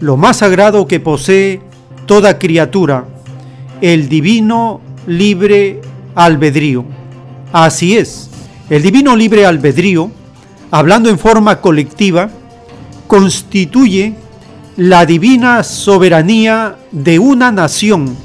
lo 0.00 0.16
más 0.16 0.38
sagrado 0.38 0.86
que 0.86 1.00
posee 1.00 1.60
toda 2.06 2.38
criatura, 2.38 3.04
el 3.80 4.08
divino 4.08 4.80
libre 5.06 5.80
albedrío. 6.14 6.84
Así 7.52 7.96
es, 7.96 8.28
el 8.68 8.82
divino 8.82 9.14
libre 9.16 9.46
albedrío, 9.46 10.10
hablando 10.70 11.08
en 11.08 11.18
forma 11.18 11.60
colectiva, 11.60 12.30
constituye 13.06 14.14
la 14.76 15.06
divina 15.06 15.62
soberanía 15.62 16.76
de 16.90 17.18
una 17.18 17.52
nación. 17.52 18.16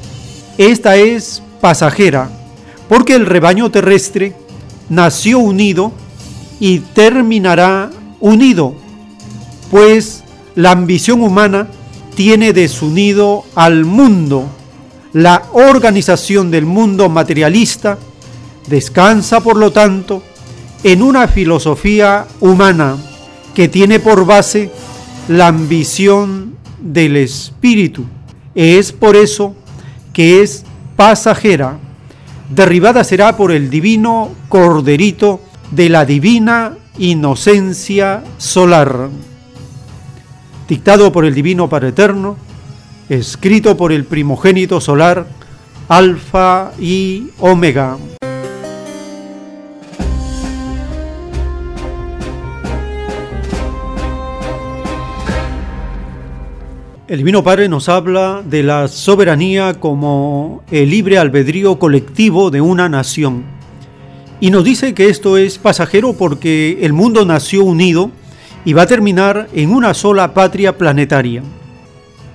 Esta 0.58 0.96
es 0.96 1.42
pasajera, 1.62 2.30
porque 2.88 3.16
el 3.16 3.26
rebaño 3.26 3.70
terrestre 3.72 4.36
nació 4.90 5.40
unido 5.40 5.92
y 6.60 6.80
terminará 6.80 7.90
unido, 8.20 8.76
pues 9.72 10.24
la 10.56 10.72
ambición 10.72 11.22
humana 11.22 11.68
tiene 12.16 12.54
desunido 12.54 13.44
al 13.56 13.86
mundo. 13.86 14.48
La 15.14 15.44
organización 15.54 16.52
del 16.52 16.66
mundo 16.66 17.10
materialista 17.10 17.98
descansa, 18.68 19.42
por 19.42 19.58
lo 19.58 19.72
tanto, 19.72 20.24
en 20.84 21.02
una 21.02 21.28
filosofía 21.28 22.28
humana 22.40 22.98
que 23.54 23.68
tiene 23.68 24.00
por 24.00 24.26
base 24.26 24.72
la 25.28 25.48
ambición 25.48 26.56
del 26.80 27.18
espíritu. 27.18 28.06
Es 28.54 28.92
por 28.92 29.16
eso 29.16 29.56
que 30.14 30.42
es 30.42 30.64
pasajera. 30.96 31.80
Derribada 32.50 33.04
será 33.04 33.36
por 33.36 33.52
el 33.52 33.70
divino 33.70 34.30
corderito 34.50 35.42
de 35.72 35.90
la 35.90 36.06
divina 36.06 36.78
inocencia 36.98 38.24
solar. 38.38 39.10
Dictado 40.68 41.12
por 41.12 41.26
el 41.26 41.36
divino 41.36 41.70
Padre 41.70 41.90
Eterno, 41.90 42.38
escrito 43.08 43.78
por 43.78 43.92
el 43.92 44.04
primogénito 44.04 44.82
solar, 44.82 45.28
Alfa 45.88 46.72
y 46.80 47.28
Omega. 47.38 47.98
El 57.08 57.20
Divino 57.20 57.44
Padre 57.44 57.70
nos 57.70 57.88
habla 57.88 58.42
de 58.44 58.64
la 58.64 58.88
soberanía 58.88 59.76
como 59.80 60.64
el 60.72 60.90
libre 60.90 61.20
albedrío 61.20 61.78
colectivo 61.78 62.50
de 62.50 62.62
una 62.62 62.90
nación. 62.90 63.44
Y 64.40 64.50
nos 64.50 64.64
dice 64.64 64.96
que 64.96 65.10
esto 65.10 65.38
es 65.38 65.60
pasajero 65.60 66.14
porque 66.14 66.80
el 66.82 66.94
mundo 66.94 67.24
nació 67.24 67.64
unido 67.64 68.10
y 68.66 68.74
va 68.74 68.82
a 68.82 68.88
terminar 68.88 69.48
en 69.54 69.72
una 69.72 69.94
sola 69.94 70.34
patria 70.34 70.78
planetaria. 70.78 71.44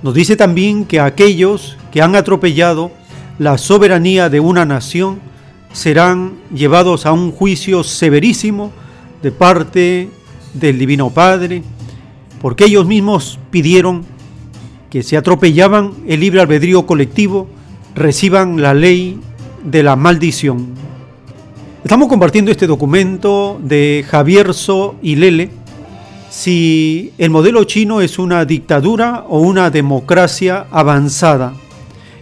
Nos 0.02 0.15
dice 0.15 0.36
también 0.36 0.85
que 0.85 1.01
aquellos 1.01 1.77
que 1.93 2.01
han 2.01 2.15
atropellado 2.15 2.93
la 3.39 3.59
soberanía 3.59 4.31
de 4.31 4.40
una 4.40 4.65
nación 4.65 5.19
serán 5.73 6.35
llevados 6.55 7.05
a 7.05 7.12
un 7.12 7.32
juicio 7.32 7.82
severísimo 7.82 8.70
de 9.23 9.32
parte 9.32 10.09
del 10.55 10.78
Divino 10.78 11.11
Padre, 11.11 11.62
porque 12.40 12.65
ellos 12.65 12.86
mismos 12.86 13.39
pidieron 13.51 14.05
que 14.89 15.02
se 15.02 15.16
atropellaban 15.16 15.93
el 16.07 16.20
libre 16.20 16.40
albedrío 16.40 16.86
colectivo 16.86 17.48
reciban 17.94 18.61
la 18.61 18.74
ley 18.74 19.19
de 19.65 19.82
la 19.82 19.97
maldición. 19.97 20.74
Estamos 21.85 22.09
compartiendo 22.09 22.51
este 22.51 22.66
documento 22.66 23.59
de 23.62 24.05
Javier 24.09 24.52
So 24.55 24.97
y 25.02 25.16
Lele, 25.16 25.51
si 26.31 27.12
el 27.19 27.31
modelo 27.31 27.65
chino 27.65 28.01
es 28.01 28.19
una 28.19 28.44
dictadura 28.44 29.24
o 29.28 29.40
una 29.40 29.69
democracia 29.69 30.66
avanzada. 30.70 31.52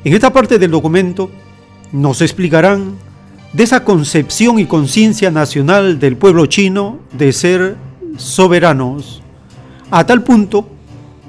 En 0.02 0.14
esta 0.14 0.32
parte 0.32 0.58
del 0.58 0.70
documento 0.70 1.30
nos 1.92 2.22
explicarán 2.22 2.96
de 3.52 3.64
esa 3.64 3.84
concepción 3.84 4.58
y 4.58 4.64
conciencia 4.66 5.30
nacional 5.30 5.98
del 5.98 6.16
pueblo 6.16 6.46
chino 6.46 6.98
de 7.12 7.32
ser 7.32 7.76
soberanos, 8.16 9.22
a 9.90 10.04
tal 10.06 10.22
punto 10.22 10.66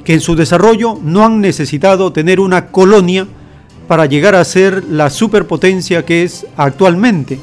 que 0.05 0.13
en 0.13 0.21
su 0.21 0.35
desarrollo 0.35 0.97
no 1.01 1.25
han 1.25 1.41
necesitado 1.41 2.13
tener 2.13 2.39
una 2.39 2.67
colonia 2.67 3.27
para 3.87 4.05
llegar 4.05 4.35
a 4.35 4.45
ser 4.45 4.85
la 4.85 5.09
superpotencia 5.09 6.05
que 6.05 6.23
es 6.23 6.45
actualmente. 6.55 7.39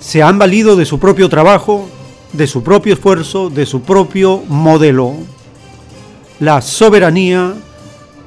Se 0.00 0.22
han 0.22 0.38
valido 0.38 0.76
de 0.76 0.84
su 0.86 0.98
propio 0.98 1.28
trabajo, 1.28 1.88
de 2.34 2.46
su 2.46 2.62
propio 2.62 2.94
esfuerzo, 2.94 3.48
de 3.48 3.64
su 3.64 3.82
propio 3.82 4.42
modelo. 4.48 5.14
La 6.40 6.60
soberanía 6.60 7.54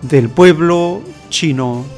del 0.01 0.29
pueblo 0.29 1.01
chino. 1.29 1.96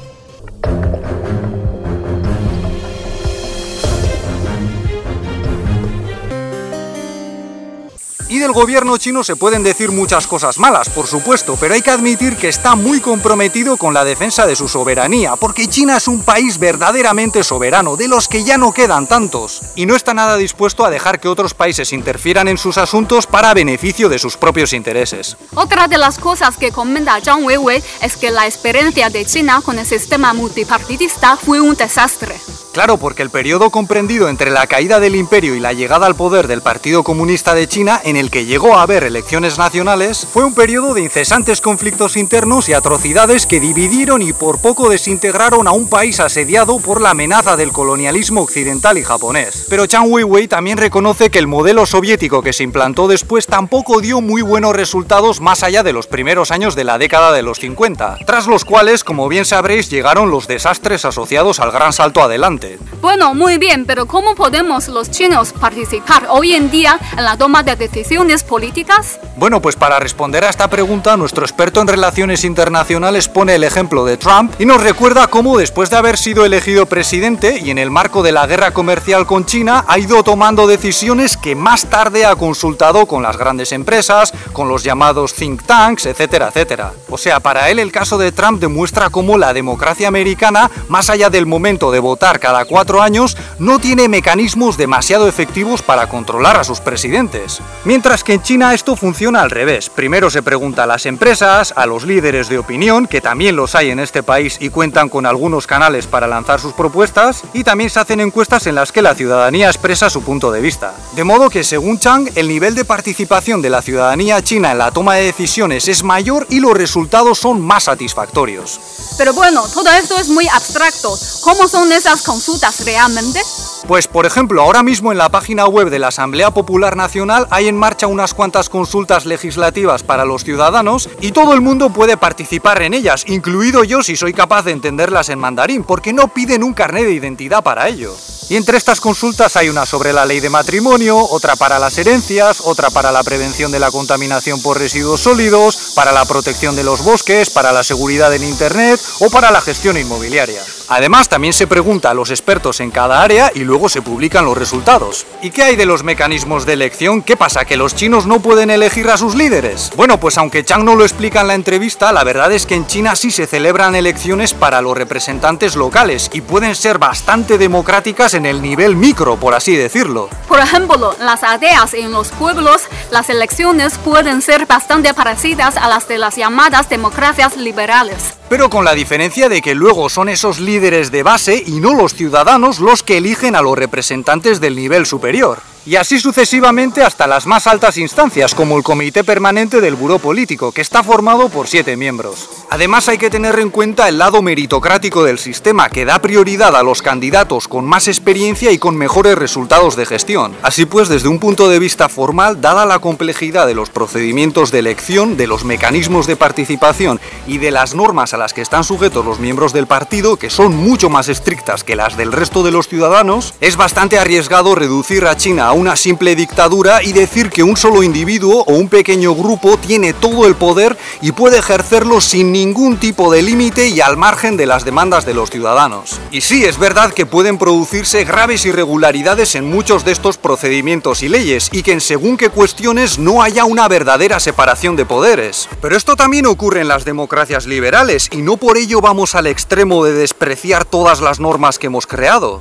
Del 8.40 8.52
gobierno 8.52 8.96
chino 8.96 9.22
se 9.22 9.36
pueden 9.36 9.62
decir 9.62 9.92
muchas 9.92 10.26
cosas 10.26 10.58
malas, 10.58 10.88
por 10.88 11.06
supuesto, 11.06 11.56
pero 11.60 11.74
hay 11.74 11.82
que 11.82 11.90
admitir 11.90 12.36
que 12.36 12.48
está 12.48 12.74
muy 12.74 13.00
comprometido 13.00 13.76
con 13.76 13.94
la 13.94 14.04
defensa 14.04 14.46
de 14.46 14.56
su 14.56 14.66
soberanía, 14.66 15.36
porque 15.36 15.68
China 15.68 15.98
es 15.98 16.08
un 16.08 16.22
país 16.22 16.58
verdaderamente 16.58 17.44
soberano, 17.44 17.96
de 17.96 18.08
los 18.08 18.26
que 18.26 18.42
ya 18.42 18.58
no 18.58 18.72
quedan 18.72 19.06
tantos, 19.06 19.60
y 19.76 19.86
no 19.86 19.94
está 19.94 20.14
nada 20.14 20.36
dispuesto 20.36 20.84
a 20.84 20.90
dejar 20.90 21.20
que 21.20 21.28
otros 21.28 21.54
países 21.54 21.92
interfieran 21.92 22.48
en 22.48 22.58
sus 22.58 22.78
asuntos 22.78 23.26
para 23.26 23.54
beneficio 23.54 24.08
de 24.08 24.18
sus 24.18 24.36
propios 24.36 24.72
intereses. 24.72 25.36
Otra 25.54 25.86
de 25.86 25.98
las 25.98 26.18
cosas 26.18 26.56
que 26.56 26.72
comenta 26.72 27.20
Zhang 27.20 27.44
Weiwei 27.44 27.82
es 28.02 28.16
que 28.16 28.30
la 28.30 28.46
experiencia 28.46 29.10
de 29.10 29.24
China 29.26 29.60
con 29.64 29.78
el 29.78 29.86
sistema 29.86 30.32
multipartidista 30.32 31.36
fue 31.36 31.60
un 31.60 31.74
desastre. 31.74 32.34
Claro, 32.72 32.98
porque 32.98 33.22
el 33.22 33.30
periodo 33.30 33.70
comprendido 33.70 34.28
entre 34.28 34.52
la 34.52 34.68
caída 34.68 35.00
del 35.00 35.16
imperio 35.16 35.56
y 35.56 35.60
la 35.60 35.72
llegada 35.72 36.06
al 36.06 36.14
poder 36.14 36.46
del 36.46 36.62
Partido 36.62 37.02
Comunista 37.02 37.52
de 37.52 37.66
China, 37.66 38.00
en 38.04 38.16
el 38.16 38.30
que 38.30 38.44
llegó 38.44 38.76
a 38.76 38.82
haber 38.82 39.02
elecciones 39.02 39.58
nacionales, 39.58 40.24
fue 40.32 40.44
un 40.44 40.54
periodo 40.54 40.94
de 40.94 41.02
incesantes 41.02 41.60
conflictos 41.60 42.16
internos 42.16 42.68
y 42.68 42.72
atrocidades 42.72 43.46
que 43.46 43.58
dividieron 43.58 44.22
y 44.22 44.32
por 44.32 44.60
poco 44.60 44.88
desintegraron 44.88 45.66
a 45.66 45.72
un 45.72 45.88
país 45.88 46.20
asediado 46.20 46.78
por 46.78 47.00
la 47.00 47.10
amenaza 47.10 47.56
del 47.56 47.72
colonialismo 47.72 48.40
occidental 48.42 48.98
y 48.98 49.02
japonés. 49.02 49.66
Pero 49.68 49.86
Chang 49.86 50.08
Weiwei 50.08 50.46
también 50.46 50.78
reconoce 50.78 51.28
que 51.30 51.40
el 51.40 51.48
modelo 51.48 51.86
soviético 51.86 52.40
que 52.40 52.52
se 52.52 52.62
implantó 52.62 53.08
después 53.08 53.48
tampoco 53.48 54.00
dio 54.00 54.20
muy 54.20 54.42
buenos 54.42 54.76
resultados 54.76 55.40
más 55.40 55.64
allá 55.64 55.82
de 55.82 55.92
los 55.92 56.06
primeros 56.06 56.52
años 56.52 56.76
de 56.76 56.84
la 56.84 56.98
década 56.98 57.32
de 57.32 57.42
los 57.42 57.58
50, 57.58 58.18
tras 58.26 58.46
los 58.46 58.64
cuales, 58.64 59.02
como 59.02 59.28
bien 59.28 59.44
sabréis, 59.44 59.90
llegaron 59.90 60.30
los 60.30 60.46
desastres 60.46 61.04
asociados 61.04 61.58
al 61.58 61.72
gran 61.72 61.92
salto 61.92 62.22
adelante. 62.22 62.59
Bueno, 63.00 63.34
muy 63.34 63.58
bien, 63.58 63.86
pero 63.86 64.06
¿cómo 64.06 64.34
podemos 64.34 64.88
los 64.88 65.10
chinos 65.10 65.52
participar 65.52 66.26
hoy 66.28 66.52
en 66.52 66.70
día 66.70 66.98
en 67.16 67.24
la 67.24 67.36
toma 67.36 67.62
de 67.62 67.76
decisiones 67.76 68.44
políticas? 68.44 69.18
Bueno, 69.36 69.62
pues 69.62 69.76
para 69.76 69.98
responder 69.98 70.44
a 70.44 70.50
esta 70.50 70.68
pregunta, 70.68 71.16
nuestro 71.16 71.44
experto 71.44 71.80
en 71.80 71.88
relaciones 71.88 72.44
internacionales 72.44 73.28
pone 73.28 73.54
el 73.54 73.64
ejemplo 73.64 74.04
de 74.04 74.18
Trump 74.18 74.52
y 74.58 74.66
nos 74.66 74.82
recuerda 74.82 75.28
cómo 75.28 75.56
después 75.56 75.88
de 75.88 75.96
haber 75.96 76.18
sido 76.18 76.44
elegido 76.44 76.86
presidente 76.86 77.58
y 77.58 77.70
en 77.70 77.78
el 77.78 77.90
marco 77.90 78.22
de 78.22 78.32
la 78.32 78.46
guerra 78.46 78.72
comercial 78.72 79.26
con 79.26 79.46
China, 79.46 79.84
ha 79.88 79.98
ido 79.98 80.22
tomando 80.22 80.66
decisiones 80.66 81.36
que 81.36 81.54
más 81.54 81.86
tarde 81.86 82.26
ha 82.26 82.36
consultado 82.36 83.06
con 83.06 83.22
las 83.22 83.38
grandes 83.38 83.72
empresas, 83.72 84.32
con 84.52 84.68
los 84.68 84.84
llamados 84.84 85.32
think 85.34 85.62
tanks, 85.62 86.06
etcétera, 86.06 86.48
etcétera. 86.48 86.92
O 87.08 87.16
sea, 87.16 87.40
para 87.40 87.70
él 87.70 87.78
el 87.78 87.92
caso 87.92 88.18
de 88.18 88.32
Trump 88.32 88.60
demuestra 88.60 89.08
cómo 89.08 89.38
la 89.38 89.54
democracia 89.54 90.08
americana, 90.08 90.70
más 90.88 91.08
allá 91.08 91.30
del 91.30 91.46
momento 91.46 91.90
de 91.90 92.00
votar 92.00 92.38
cada 92.40 92.49
cuatro 92.66 93.02
años, 93.02 93.36
no 93.58 93.78
tiene 93.78 94.08
mecanismos 94.08 94.76
demasiado 94.76 95.28
efectivos 95.28 95.82
para 95.82 96.08
controlar 96.08 96.56
a 96.56 96.64
sus 96.64 96.80
presidentes. 96.80 97.60
Mientras 97.84 98.24
que 98.24 98.34
en 98.34 98.42
China 98.42 98.74
esto 98.74 98.96
funciona 98.96 99.42
al 99.42 99.50
revés. 99.50 99.88
Primero 99.90 100.30
se 100.30 100.42
pregunta 100.42 100.84
a 100.84 100.86
las 100.86 101.06
empresas, 101.06 101.72
a 101.76 101.86
los 101.86 102.04
líderes 102.04 102.48
de 102.48 102.58
opinión, 102.58 103.06
que 103.06 103.20
también 103.20 103.56
los 103.56 103.74
hay 103.74 103.90
en 103.90 104.00
este 104.00 104.22
país 104.22 104.56
y 104.60 104.70
cuentan 104.70 105.08
con 105.08 105.26
algunos 105.26 105.66
canales 105.66 106.06
para 106.06 106.26
lanzar 106.26 106.60
sus 106.60 106.72
propuestas, 106.72 107.42
y 107.52 107.64
también 107.64 107.90
se 107.90 108.00
hacen 108.00 108.20
encuestas 108.20 108.66
en 108.66 108.74
las 108.74 108.92
que 108.92 109.02
la 109.02 109.14
ciudadanía 109.14 109.68
expresa 109.68 110.10
su 110.10 110.22
punto 110.22 110.50
de 110.50 110.60
vista. 110.60 110.94
De 111.14 111.24
modo 111.24 111.50
que, 111.50 111.64
según 111.64 111.98
Chang, 111.98 112.28
el 112.34 112.48
nivel 112.48 112.74
de 112.74 112.84
participación 112.84 113.62
de 113.62 113.70
la 113.70 113.82
ciudadanía 113.82 114.42
china 114.42 114.72
en 114.72 114.78
la 114.78 114.90
toma 114.90 115.14
de 115.14 115.24
decisiones 115.24 115.88
es 115.88 116.02
mayor 116.02 116.46
y 116.50 116.60
los 116.60 116.74
resultados 116.74 117.38
son 117.38 117.60
más 117.60 117.84
satisfactorios. 117.84 118.80
Pero 119.18 119.32
bueno, 119.32 119.62
todo 119.74 119.90
esto 119.90 120.18
es 120.18 120.28
muy 120.28 120.48
abstracto. 120.48 121.18
¿Cómo 121.42 121.68
son 121.68 121.92
esas 121.92 122.22
consultas 122.40 122.82
realmente? 122.86 123.42
Pues 123.86 124.08
por 124.08 124.24
ejemplo, 124.24 124.62
ahora 124.62 124.82
mismo 124.82 125.12
en 125.12 125.18
la 125.18 125.28
página 125.28 125.66
web 125.66 125.90
de 125.90 125.98
la 125.98 126.08
Asamblea 126.08 126.50
Popular 126.50 126.96
Nacional 126.96 127.46
hay 127.50 127.68
en 127.68 127.76
marcha 127.76 128.06
unas 128.06 128.32
cuantas 128.32 128.70
consultas 128.70 129.26
legislativas 129.26 130.02
para 130.02 130.24
los 130.24 130.42
ciudadanos 130.42 131.10
y 131.20 131.32
todo 131.32 131.52
el 131.52 131.60
mundo 131.60 131.90
puede 131.90 132.16
participar 132.16 132.80
en 132.80 132.94
ellas, 132.94 133.24
incluido 133.26 133.84
yo 133.84 134.02
si 134.02 134.16
soy 134.16 134.32
capaz 134.32 134.62
de 134.62 134.70
entenderlas 134.70 135.28
en 135.28 135.38
mandarín, 135.38 135.84
porque 135.84 136.14
no 136.14 136.28
piden 136.28 136.64
un 136.64 136.72
carnet 136.72 137.04
de 137.04 137.12
identidad 137.12 137.62
para 137.62 137.88
ello. 137.88 138.16
Y 138.48 138.56
entre 138.56 138.78
estas 138.78 139.02
consultas 139.02 139.56
hay 139.56 139.68
una 139.68 139.84
sobre 139.84 140.14
la 140.14 140.24
ley 140.24 140.40
de 140.40 140.48
matrimonio, 140.48 141.18
otra 141.18 141.56
para 141.56 141.78
las 141.78 141.98
herencias, 141.98 142.62
otra 142.64 142.88
para 142.88 143.12
la 143.12 143.22
prevención 143.22 143.70
de 143.70 143.80
la 143.80 143.90
contaminación 143.90 144.62
por 144.62 144.78
residuos 144.78 145.20
sólidos, 145.20 145.92
para 145.94 146.10
la 146.10 146.24
protección 146.24 146.74
de 146.74 146.84
los 146.84 147.04
bosques, 147.04 147.50
para 147.50 147.70
la 147.70 147.84
seguridad 147.84 148.34
en 148.34 148.44
Internet 148.44 148.98
o 149.20 149.28
para 149.28 149.50
la 149.50 149.60
gestión 149.60 149.98
inmobiliaria. 149.98 150.64
Además, 150.90 151.28
también 151.28 151.52
se 151.52 151.68
pregunta 151.68 152.10
a 152.10 152.14
los 152.14 152.30
expertos 152.30 152.80
en 152.80 152.90
cada 152.90 153.22
área 153.22 153.52
y 153.54 153.60
luego 153.60 153.88
se 153.88 154.02
publican 154.02 154.44
los 154.44 154.58
resultados. 154.58 155.24
¿Y 155.40 155.50
qué 155.50 155.62
hay 155.62 155.76
de 155.76 155.86
los 155.86 156.02
mecanismos 156.02 156.66
de 156.66 156.72
elección? 156.72 157.22
¿Qué 157.22 157.36
pasa? 157.36 157.64
¿Que 157.64 157.76
los 157.76 157.94
chinos 157.94 158.26
no 158.26 158.40
pueden 158.40 158.70
elegir 158.70 159.08
a 159.08 159.16
sus 159.16 159.36
líderes? 159.36 159.92
Bueno, 159.94 160.18
pues 160.18 160.36
aunque 160.36 160.64
Chang 160.64 160.82
no 160.82 160.96
lo 160.96 161.04
explica 161.04 161.42
en 161.42 161.46
la 161.46 161.54
entrevista, 161.54 162.10
la 162.10 162.24
verdad 162.24 162.50
es 162.50 162.66
que 162.66 162.74
en 162.74 162.88
China 162.88 163.14
sí 163.14 163.30
se 163.30 163.46
celebran 163.46 163.94
elecciones 163.94 164.52
para 164.52 164.82
los 164.82 164.98
representantes 164.98 165.76
locales 165.76 166.28
y 166.32 166.40
pueden 166.40 166.74
ser 166.74 166.98
bastante 166.98 167.56
democráticas 167.56 168.34
en 168.34 168.44
el 168.44 168.60
nivel 168.60 168.96
micro, 168.96 169.36
por 169.36 169.54
así 169.54 169.76
decirlo. 169.76 170.28
Por 170.48 170.58
ejemplo, 170.58 171.14
las 171.20 171.44
aldeas 171.44 171.94
en 171.94 172.10
los 172.10 172.30
pueblos, 172.30 172.82
las 173.12 173.30
elecciones 173.30 173.96
pueden 173.98 174.42
ser 174.42 174.66
bastante 174.66 175.14
parecidas 175.14 175.76
a 175.76 175.88
las 175.88 176.08
de 176.08 176.18
las 176.18 176.34
llamadas 176.34 176.88
democracias 176.88 177.56
liberales. 177.56 178.39
Pero 178.50 178.68
con 178.68 178.84
la 178.84 178.94
diferencia 178.94 179.48
de 179.48 179.62
que 179.62 179.76
luego 179.76 180.08
son 180.08 180.28
esos 180.28 180.58
líderes 180.58 181.12
de 181.12 181.22
base 181.22 181.62
y 181.64 181.78
no 181.78 181.94
los 181.94 182.14
ciudadanos 182.14 182.80
los 182.80 183.04
que 183.04 183.18
eligen 183.18 183.54
a 183.54 183.62
los 183.62 183.78
representantes 183.78 184.60
del 184.60 184.74
nivel 184.74 185.06
superior 185.06 185.60
y 185.90 185.96
así 185.96 186.20
sucesivamente 186.20 187.02
hasta 187.02 187.26
las 187.26 187.48
más 187.48 187.66
altas 187.66 187.98
instancias, 187.98 188.54
como 188.54 188.76
el 188.76 188.84
Comité 188.84 189.24
Permanente 189.24 189.80
del 189.80 189.96
Buró 189.96 190.20
Político, 190.20 190.70
que 190.70 190.82
está 190.82 191.02
formado 191.02 191.48
por 191.48 191.66
siete 191.66 191.96
miembros. 191.96 192.48
Además 192.70 193.08
hay 193.08 193.18
que 193.18 193.28
tener 193.28 193.58
en 193.58 193.70
cuenta 193.70 194.08
el 194.08 194.16
lado 194.16 194.40
meritocrático 194.40 195.24
del 195.24 195.40
sistema, 195.40 195.88
que 195.90 196.04
da 196.04 196.22
prioridad 196.22 196.76
a 196.76 196.84
los 196.84 197.02
candidatos 197.02 197.66
con 197.66 197.86
más 197.86 198.06
experiencia 198.06 198.70
y 198.70 198.78
con 198.78 198.96
mejores 198.96 199.36
resultados 199.36 199.96
de 199.96 200.06
gestión. 200.06 200.54
Así 200.62 200.86
pues, 200.86 201.08
desde 201.08 201.26
un 201.26 201.40
punto 201.40 201.68
de 201.68 201.80
vista 201.80 202.08
formal, 202.08 202.60
dada 202.60 202.86
la 202.86 203.00
complejidad 203.00 203.66
de 203.66 203.74
los 203.74 203.90
procedimientos 203.90 204.70
de 204.70 204.78
elección, 204.78 205.36
de 205.36 205.48
los 205.48 205.64
mecanismos 205.64 206.28
de 206.28 206.36
participación 206.36 207.20
y 207.48 207.58
de 207.58 207.72
las 207.72 207.96
normas 207.96 208.32
a 208.32 208.36
las 208.36 208.54
que 208.54 208.62
están 208.62 208.84
sujetos 208.84 209.24
los 209.24 209.40
miembros 209.40 209.72
del 209.72 209.88
partido, 209.88 210.36
que 210.36 210.50
son 210.50 210.76
mucho 210.76 211.10
más 211.10 211.28
estrictas 211.28 211.82
que 211.82 211.96
las 211.96 212.16
del 212.16 212.30
resto 212.30 212.62
de 212.62 212.70
los 212.70 212.86
ciudadanos, 212.86 213.54
es 213.60 213.74
bastante 213.74 214.20
arriesgado 214.20 214.76
reducir 214.76 215.26
a 215.26 215.36
China 215.36 215.66
a 215.66 215.79
una 215.80 215.96
simple 215.96 216.36
dictadura 216.36 217.02
y 217.02 217.14
decir 217.14 217.48
que 217.48 217.62
un 217.62 217.74
solo 217.74 218.02
individuo 218.02 218.64
o 218.66 218.74
un 218.74 218.90
pequeño 218.90 219.34
grupo 219.34 219.78
tiene 219.78 220.12
todo 220.12 220.46
el 220.46 220.54
poder 220.54 220.98
y 221.22 221.32
puede 221.32 221.58
ejercerlo 221.58 222.20
sin 222.20 222.52
ningún 222.52 222.98
tipo 222.98 223.32
de 223.32 223.40
límite 223.40 223.88
y 223.88 224.02
al 224.02 224.18
margen 224.18 224.58
de 224.58 224.66
las 224.66 224.84
demandas 224.84 225.24
de 225.24 225.32
los 225.32 225.48
ciudadanos. 225.50 226.20
Y 226.30 226.42
sí, 226.42 226.66
es 226.66 226.78
verdad 226.78 227.14
que 227.14 227.24
pueden 227.24 227.56
producirse 227.56 228.24
graves 228.24 228.66
irregularidades 228.66 229.54
en 229.54 229.70
muchos 229.70 230.04
de 230.04 230.12
estos 230.12 230.36
procedimientos 230.36 231.22
y 231.22 231.30
leyes 231.30 231.70
y 231.72 231.82
que 231.82 231.92
en 231.92 232.02
según 232.02 232.36
qué 232.36 232.50
cuestiones 232.50 233.18
no 233.18 233.42
haya 233.42 233.64
una 233.64 233.88
verdadera 233.88 234.38
separación 234.38 234.96
de 234.96 235.06
poderes. 235.06 235.66
Pero 235.80 235.96
esto 235.96 236.14
también 236.14 236.44
ocurre 236.44 236.82
en 236.82 236.88
las 236.88 237.06
democracias 237.06 237.64
liberales 237.64 238.28
y 238.30 238.42
no 238.42 238.58
por 238.58 238.76
ello 238.76 239.00
vamos 239.00 239.34
al 239.34 239.46
extremo 239.46 240.04
de 240.04 240.12
despreciar 240.12 240.84
todas 240.84 241.22
las 241.22 241.40
normas 241.40 241.78
que 241.78 241.86
hemos 241.86 242.06
creado. 242.06 242.60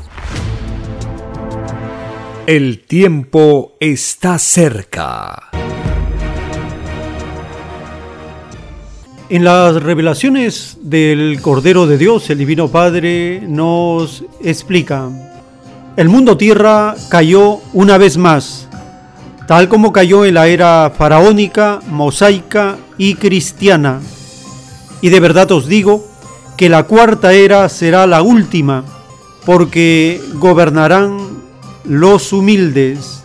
El 2.49 2.79
tiempo 2.79 3.73
está 3.79 4.39
cerca. 4.39 5.51
En 9.29 9.43
las 9.43 9.83
revelaciones 9.83 10.79
del 10.81 11.41
Cordero 11.43 11.85
de 11.85 11.99
Dios, 11.99 12.27
el 12.31 12.39
Divino 12.39 12.67
Padre 12.67 13.43
nos 13.47 14.23
explica, 14.43 15.09
el 15.95 16.09
mundo 16.09 16.37
tierra 16.37 16.95
cayó 17.09 17.59
una 17.73 17.99
vez 17.99 18.17
más, 18.17 18.67
tal 19.45 19.69
como 19.69 19.93
cayó 19.93 20.25
en 20.25 20.33
la 20.33 20.47
era 20.47 20.91
faraónica, 20.97 21.81
mosaica 21.87 22.77
y 22.97 23.13
cristiana. 23.13 24.01
Y 25.01 25.09
de 25.09 25.19
verdad 25.19 25.51
os 25.51 25.67
digo 25.67 26.03
que 26.57 26.67
la 26.67 26.81
cuarta 26.85 27.31
era 27.31 27.69
será 27.69 28.07
la 28.07 28.23
última, 28.23 28.85
porque 29.45 30.19
gobernarán 30.33 31.28
los 31.89 32.33
humildes. 32.33 33.23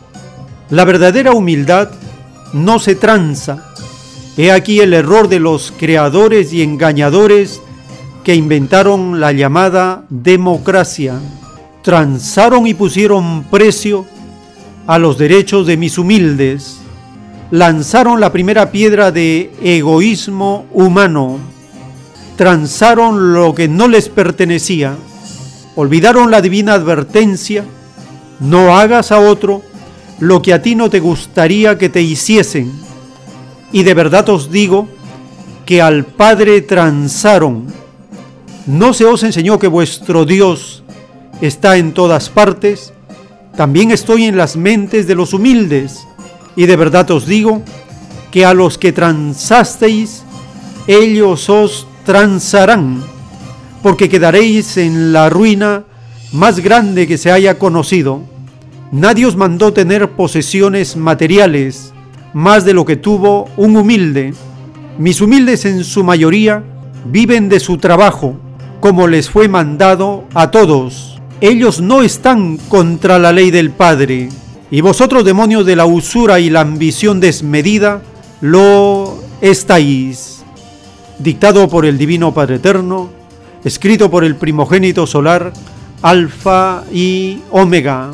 La 0.70 0.86
verdadera 0.86 1.32
humildad 1.32 1.91
no 2.55 2.78
se 2.78 2.95
tranza. 2.95 3.74
He 4.39 4.51
aquí 4.51 4.81
el 4.81 4.95
error 4.95 5.28
de 5.28 5.39
los 5.39 5.73
creadores 5.78 6.53
y 6.55 6.62
engañadores 6.62 7.61
que 8.24 8.35
inventaron 8.35 9.20
la 9.20 9.32
llamada 9.32 10.05
democracia. 10.09 11.20
Transaron 11.82 12.66
y 12.66 12.73
pusieron 12.73 13.45
precio 13.51 14.07
a 14.86 14.99
los 14.99 15.19
derechos 15.19 15.66
de 15.66 15.77
mis 15.77 15.99
humildes. 15.99 16.78
Lanzaron 17.51 18.19
la 18.19 18.32
primera 18.32 18.73
piedra 18.73 19.12
de 19.12 19.53
egoísmo 19.62 20.65
humano. 20.73 21.39
Transaron 22.36 23.35
lo 23.35 23.55
que 23.55 23.69
no 23.69 23.89
les 23.89 24.09
pertenecía. 24.09 24.97
Olvidaron 25.77 26.31
la 26.31 26.41
divina 26.41 26.73
advertencia 26.73 27.65
no 28.40 28.77
hagas 28.77 29.12
a 29.12 29.20
otro 29.20 29.62
lo 30.20 30.43
que 30.43 30.52
a 30.55 30.62
ti 30.62 30.74
no 30.74 30.90
te 30.90 31.01
gustaría 31.01 31.78
que 31.78 31.89
te 31.89 32.02
hiciesen. 32.02 32.73
Y 33.73 33.82
de 33.82 33.94
verdad 33.94 34.28
os 34.28 34.51
digo 34.51 34.89
que 35.66 35.82
al 35.82 36.05
Padre 36.05 36.61
transaron. 36.61 37.66
¿No 38.66 38.94
se 38.94 39.05
os 39.05 39.23
enseñó 39.23 39.59
que 39.59 39.66
vuestro 39.66 40.24
Dios 40.24 40.82
está 41.40 41.77
en 41.77 41.93
todas 41.93 42.28
partes? 42.28 42.93
También 43.56 43.90
estoy 43.90 44.24
en 44.24 44.36
las 44.36 44.56
mentes 44.56 45.06
de 45.06 45.15
los 45.15 45.32
humildes. 45.32 46.06
Y 46.56 46.66
de 46.66 46.77
verdad 46.77 47.11
os 47.11 47.27
digo 47.27 47.62
que 48.31 48.44
a 48.44 48.55
los 48.55 48.78
que 48.78 48.93
transasteis, 48.93 50.23
ellos 50.86 51.48
os 51.48 51.86
transarán, 52.05 53.02
porque 53.82 54.09
quedaréis 54.09 54.77
en 54.77 55.12
la 55.12 55.31
ruina 55.31 55.85
más 56.35 56.59
grande 56.59 57.06
que 57.06 57.16
se 57.16 57.31
haya 57.31 57.59
conocido. 57.61 58.20
Nadie 58.90 59.24
os 59.24 59.36
mandó 59.36 59.73
tener 59.73 60.11
posesiones 60.11 60.97
materiales 60.97 61.94
más 62.32 62.65
de 62.65 62.74
lo 62.74 62.85
que 62.85 62.97
tuvo 62.97 63.48
un 63.56 63.77
humilde. 63.77 64.35
Mis 64.98 65.20
humildes 65.20 65.65
en 65.65 65.85
su 65.85 66.02
mayoría 66.02 66.65
viven 67.05 67.48
de 67.48 67.61
su 67.61 67.78
trabajo, 67.78 68.36
como 68.81 69.06
les 69.06 69.31
fue 69.31 69.48
mandado 69.48 70.24
a 70.35 70.51
todos. 70.51 71.20
Ellos 71.40 71.81
no 71.81 72.02
están 72.02 72.56
contra 72.69 73.20
la 73.20 73.32
ley 73.32 73.52
del 73.52 73.70
Padre, 73.70 74.28
y 74.73 74.81
vosotros 74.81 75.24
demonios 75.24 75.65
de 75.65 75.77
la 75.77 75.86
usura 75.86 76.40
y 76.40 76.51
la 76.51 76.62
ambición 76.62 77.20
desmedida, 77.20 78.02
lo 78.40 79.19
estáis. 79.40 80.43
Dictado 81.20 81.69
por 81.69 81.86
el 81.86 81.97
Divino 81.97 82.35
Padre 82.35 82.56
Eterno, 82.56 83.11
escrito 83.65 84.11
por 84.11 84.24
el 84.24 84.35
primogénito 84.35 85.06
solar, 85.06 85.52
Alfa 86.05 86.85
y 86.93 87.41
Omega. 87.51 88.11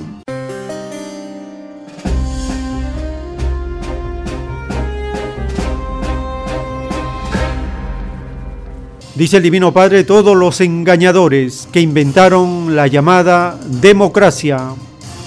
Dice 9.17 9.39
el 9.39 9.43
Divino 9.43 9.73
Padre, 9.73 10.05
todos 10.05 10.37
los 10.37 10.61
engañadores 10.61 11.69
que 11.73 11.81
inventaron 11.81 12.77
la 12.77 12.87
llamada 12.87 13.59
democracia, 13.83 14.69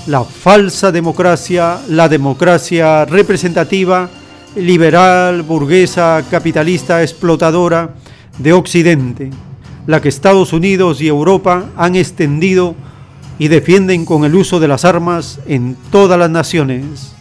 la 0.07 0.23
falsa 0.23 0.93
democracia, 0.93 1.81
la 1.89 2.07
democracia 2.07 3.03
representativa, 3.03 4.09
liberal, 4.55 5.41
burguesa, 5.41 6.23
capitalista, 6.31 7.01
explotadora 7.01 7.93
de 8.37 8.53
Occidente 8.53 9.31
la 9.87 10.01
que 10.01 10.09
Estados 10.09 10.53
Unidos 10.53 11.01
y 11.01 11.07
Europa 11.07 11.65
han 11.75 11.95
extendido 11.95 12.75
y 13.39 13.47
defienden 13.47 14.05
con 14.05 14.23
el 14.23 14.35
uso 14.35 14.59
de 14.59 14.67
las 14.67 14.85
armas 14.85 15.39
en 15.45 15.75
todas 15.91 16.17
las 16.19 16.29
naciones. 16.29 17.13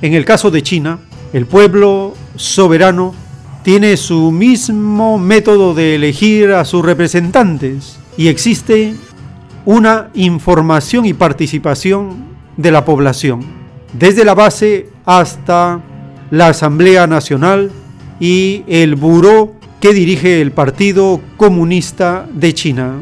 En 0.00 0.14
el 0.14 0.24
caso 0.24 0.50
de 0.50 0.62
China, 0.62 1.00
el 1.32 1.46
pueblo 1.46 2.14
soberano 2.36 3.14
tiene 3.62 3.96
su 3.96 4.30
mismo 4.30 5.18
método 5.18 5.74
de 5.74 5.94
elegir 5.94 6.52
a 6.52 6.64
sus 6.64 6.84
representantes 6.84 7.98
y 8.16 8.28
existe 8.28 8.94
una 9.64 10.10
información 10.14 11.06
y 11.06 11.14
participación 11.14 12.34
de 12.56 12.70
la 12.70 12.84
población, 12.84 13.44
desde 13.92 14.24
la 14.24 14.34
base 14.34 14.88
hasta 15.04 15.80
la 16.30 16.48
Asamblea 16.48 17.06
Nacional 17.06 17.70
y 18.20 18.62
el 18.66 18.94
Buró 18.94 19.54
que 19.80 19.92
dirige 19.92 20.40
el 20.40 20.52
Partido 20.52 21.20
Comunista 21.36 22.26
de 22.32 22.54
China. 22.54 22.94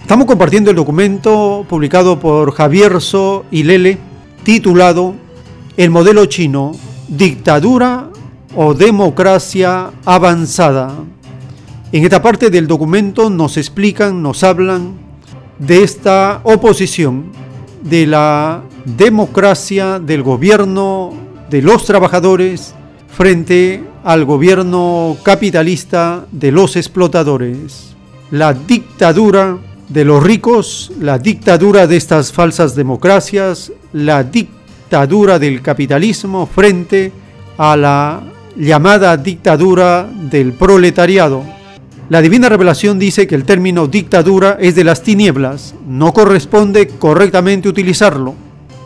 Estamos 0.00 0.26
compartiendo 0.26 0.70
el 0.70 0.76
documento 0.76 1.64
publicado 1.68 2.20
por 2.20 2.52
Javier 2.52 3.00
So 3.00 3.44
y 3.50 3.62
Lele, 3.62 3.98
titulado 4.42 5.14
El 5.76 5.90
modelo 5.90 6.26
chino, 6.26 6.72
dictadura 7.08 8.10
o 8.54 8.74
democracia 8.74 9.90
avanzada. 10.04 10.92
En 11.92 12.04
esta 12.04 12.20
parte 12.20 12.50
del 12.50 12.66
documento 12.66 13.30
nos 13.30 13.56
explican, 13.56 14.22
nos 14.22 14.44
hablan 14.44 14.94
de 15.58 15.82
esta 15.82 16.40
oposición 16.44 17.32
de 17.82 18.06
la 18.06 18.62
democracia 18.84 19.98
del 19.98 20.22
gobierno 20.22 21.12
de 21.50 21.62
los 21.62 21.84
trabajadores 21.84 22.74
frente 23.08 23.84
al 24.04 24.26
gobierno 24.26 25.16
capitalista 25.22 26.26
de 26.30 26.52
los 26.52 26.76
explotadores. 26.76 27.96
La 28.30 28.52
dictadura 28.52 29.56
de 29.88 30.04
los 30.04 30.22
ricos, 30.22 30.92
la 31.00 31.18
dictadura 31.18 31.86
de 31.86 31.96
estas 31.96 32.30
falsas 32.30 32.76
democracias, 32.76 33.72
la 33.94 34.22
dictadura 34.22 35.38
del 35.38 35.62
capitalismo 35.62 36.46
frente 36.46 37.12
a 37.56 37.76
la 37.76 38.22
llamada 38.56 39.16
dictadura 39.16 40.06
del 40.30 40.52
proletariado. 40.52 41.42
La 42.10 42.20
divina 42.20 42.50
revelación 42.50 42.98
dice 42.98 43.26
que 43.26 43.34
el 43.34 43.44
término 43.44 43.86
dictadura 43.86 44.58
es 44.60 44.74
de 44.74 44.84
las 44.84 45.02
tinieblas, 45.02 45.74
no 45.88 46.12
corresponde 46.12 46.88
correctamente 46.88 47.70
utilizarlo. 47.70 48.34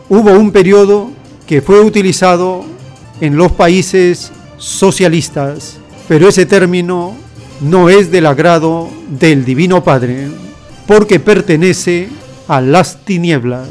Hubo 0.07 0.31
un 0.31 0.51
periodo 0.51 1.11
que 1.45 1.61
fue 1.61 1.81
utilizado 1.81 2.63
en 3.19 3.35
los 3.35 3.51
países 3.51 4.31
socialistas, 4.59 5.77
pero 6.07 6.27
ese 6.27 6.45
término 6.45 7.15
no 7.61 7.89
es 7.89 8.11
del 8.11 8.25
agrado 8.27 8.89
del 9.07 9.45
Divino 9.45 9.83
Padre, 9.83 10.29
porque 10.85 11.19
pertenece 11.19 12.09
a 12.47 12.61
las 12.61 13.03
tinieblas. 13.05 13.69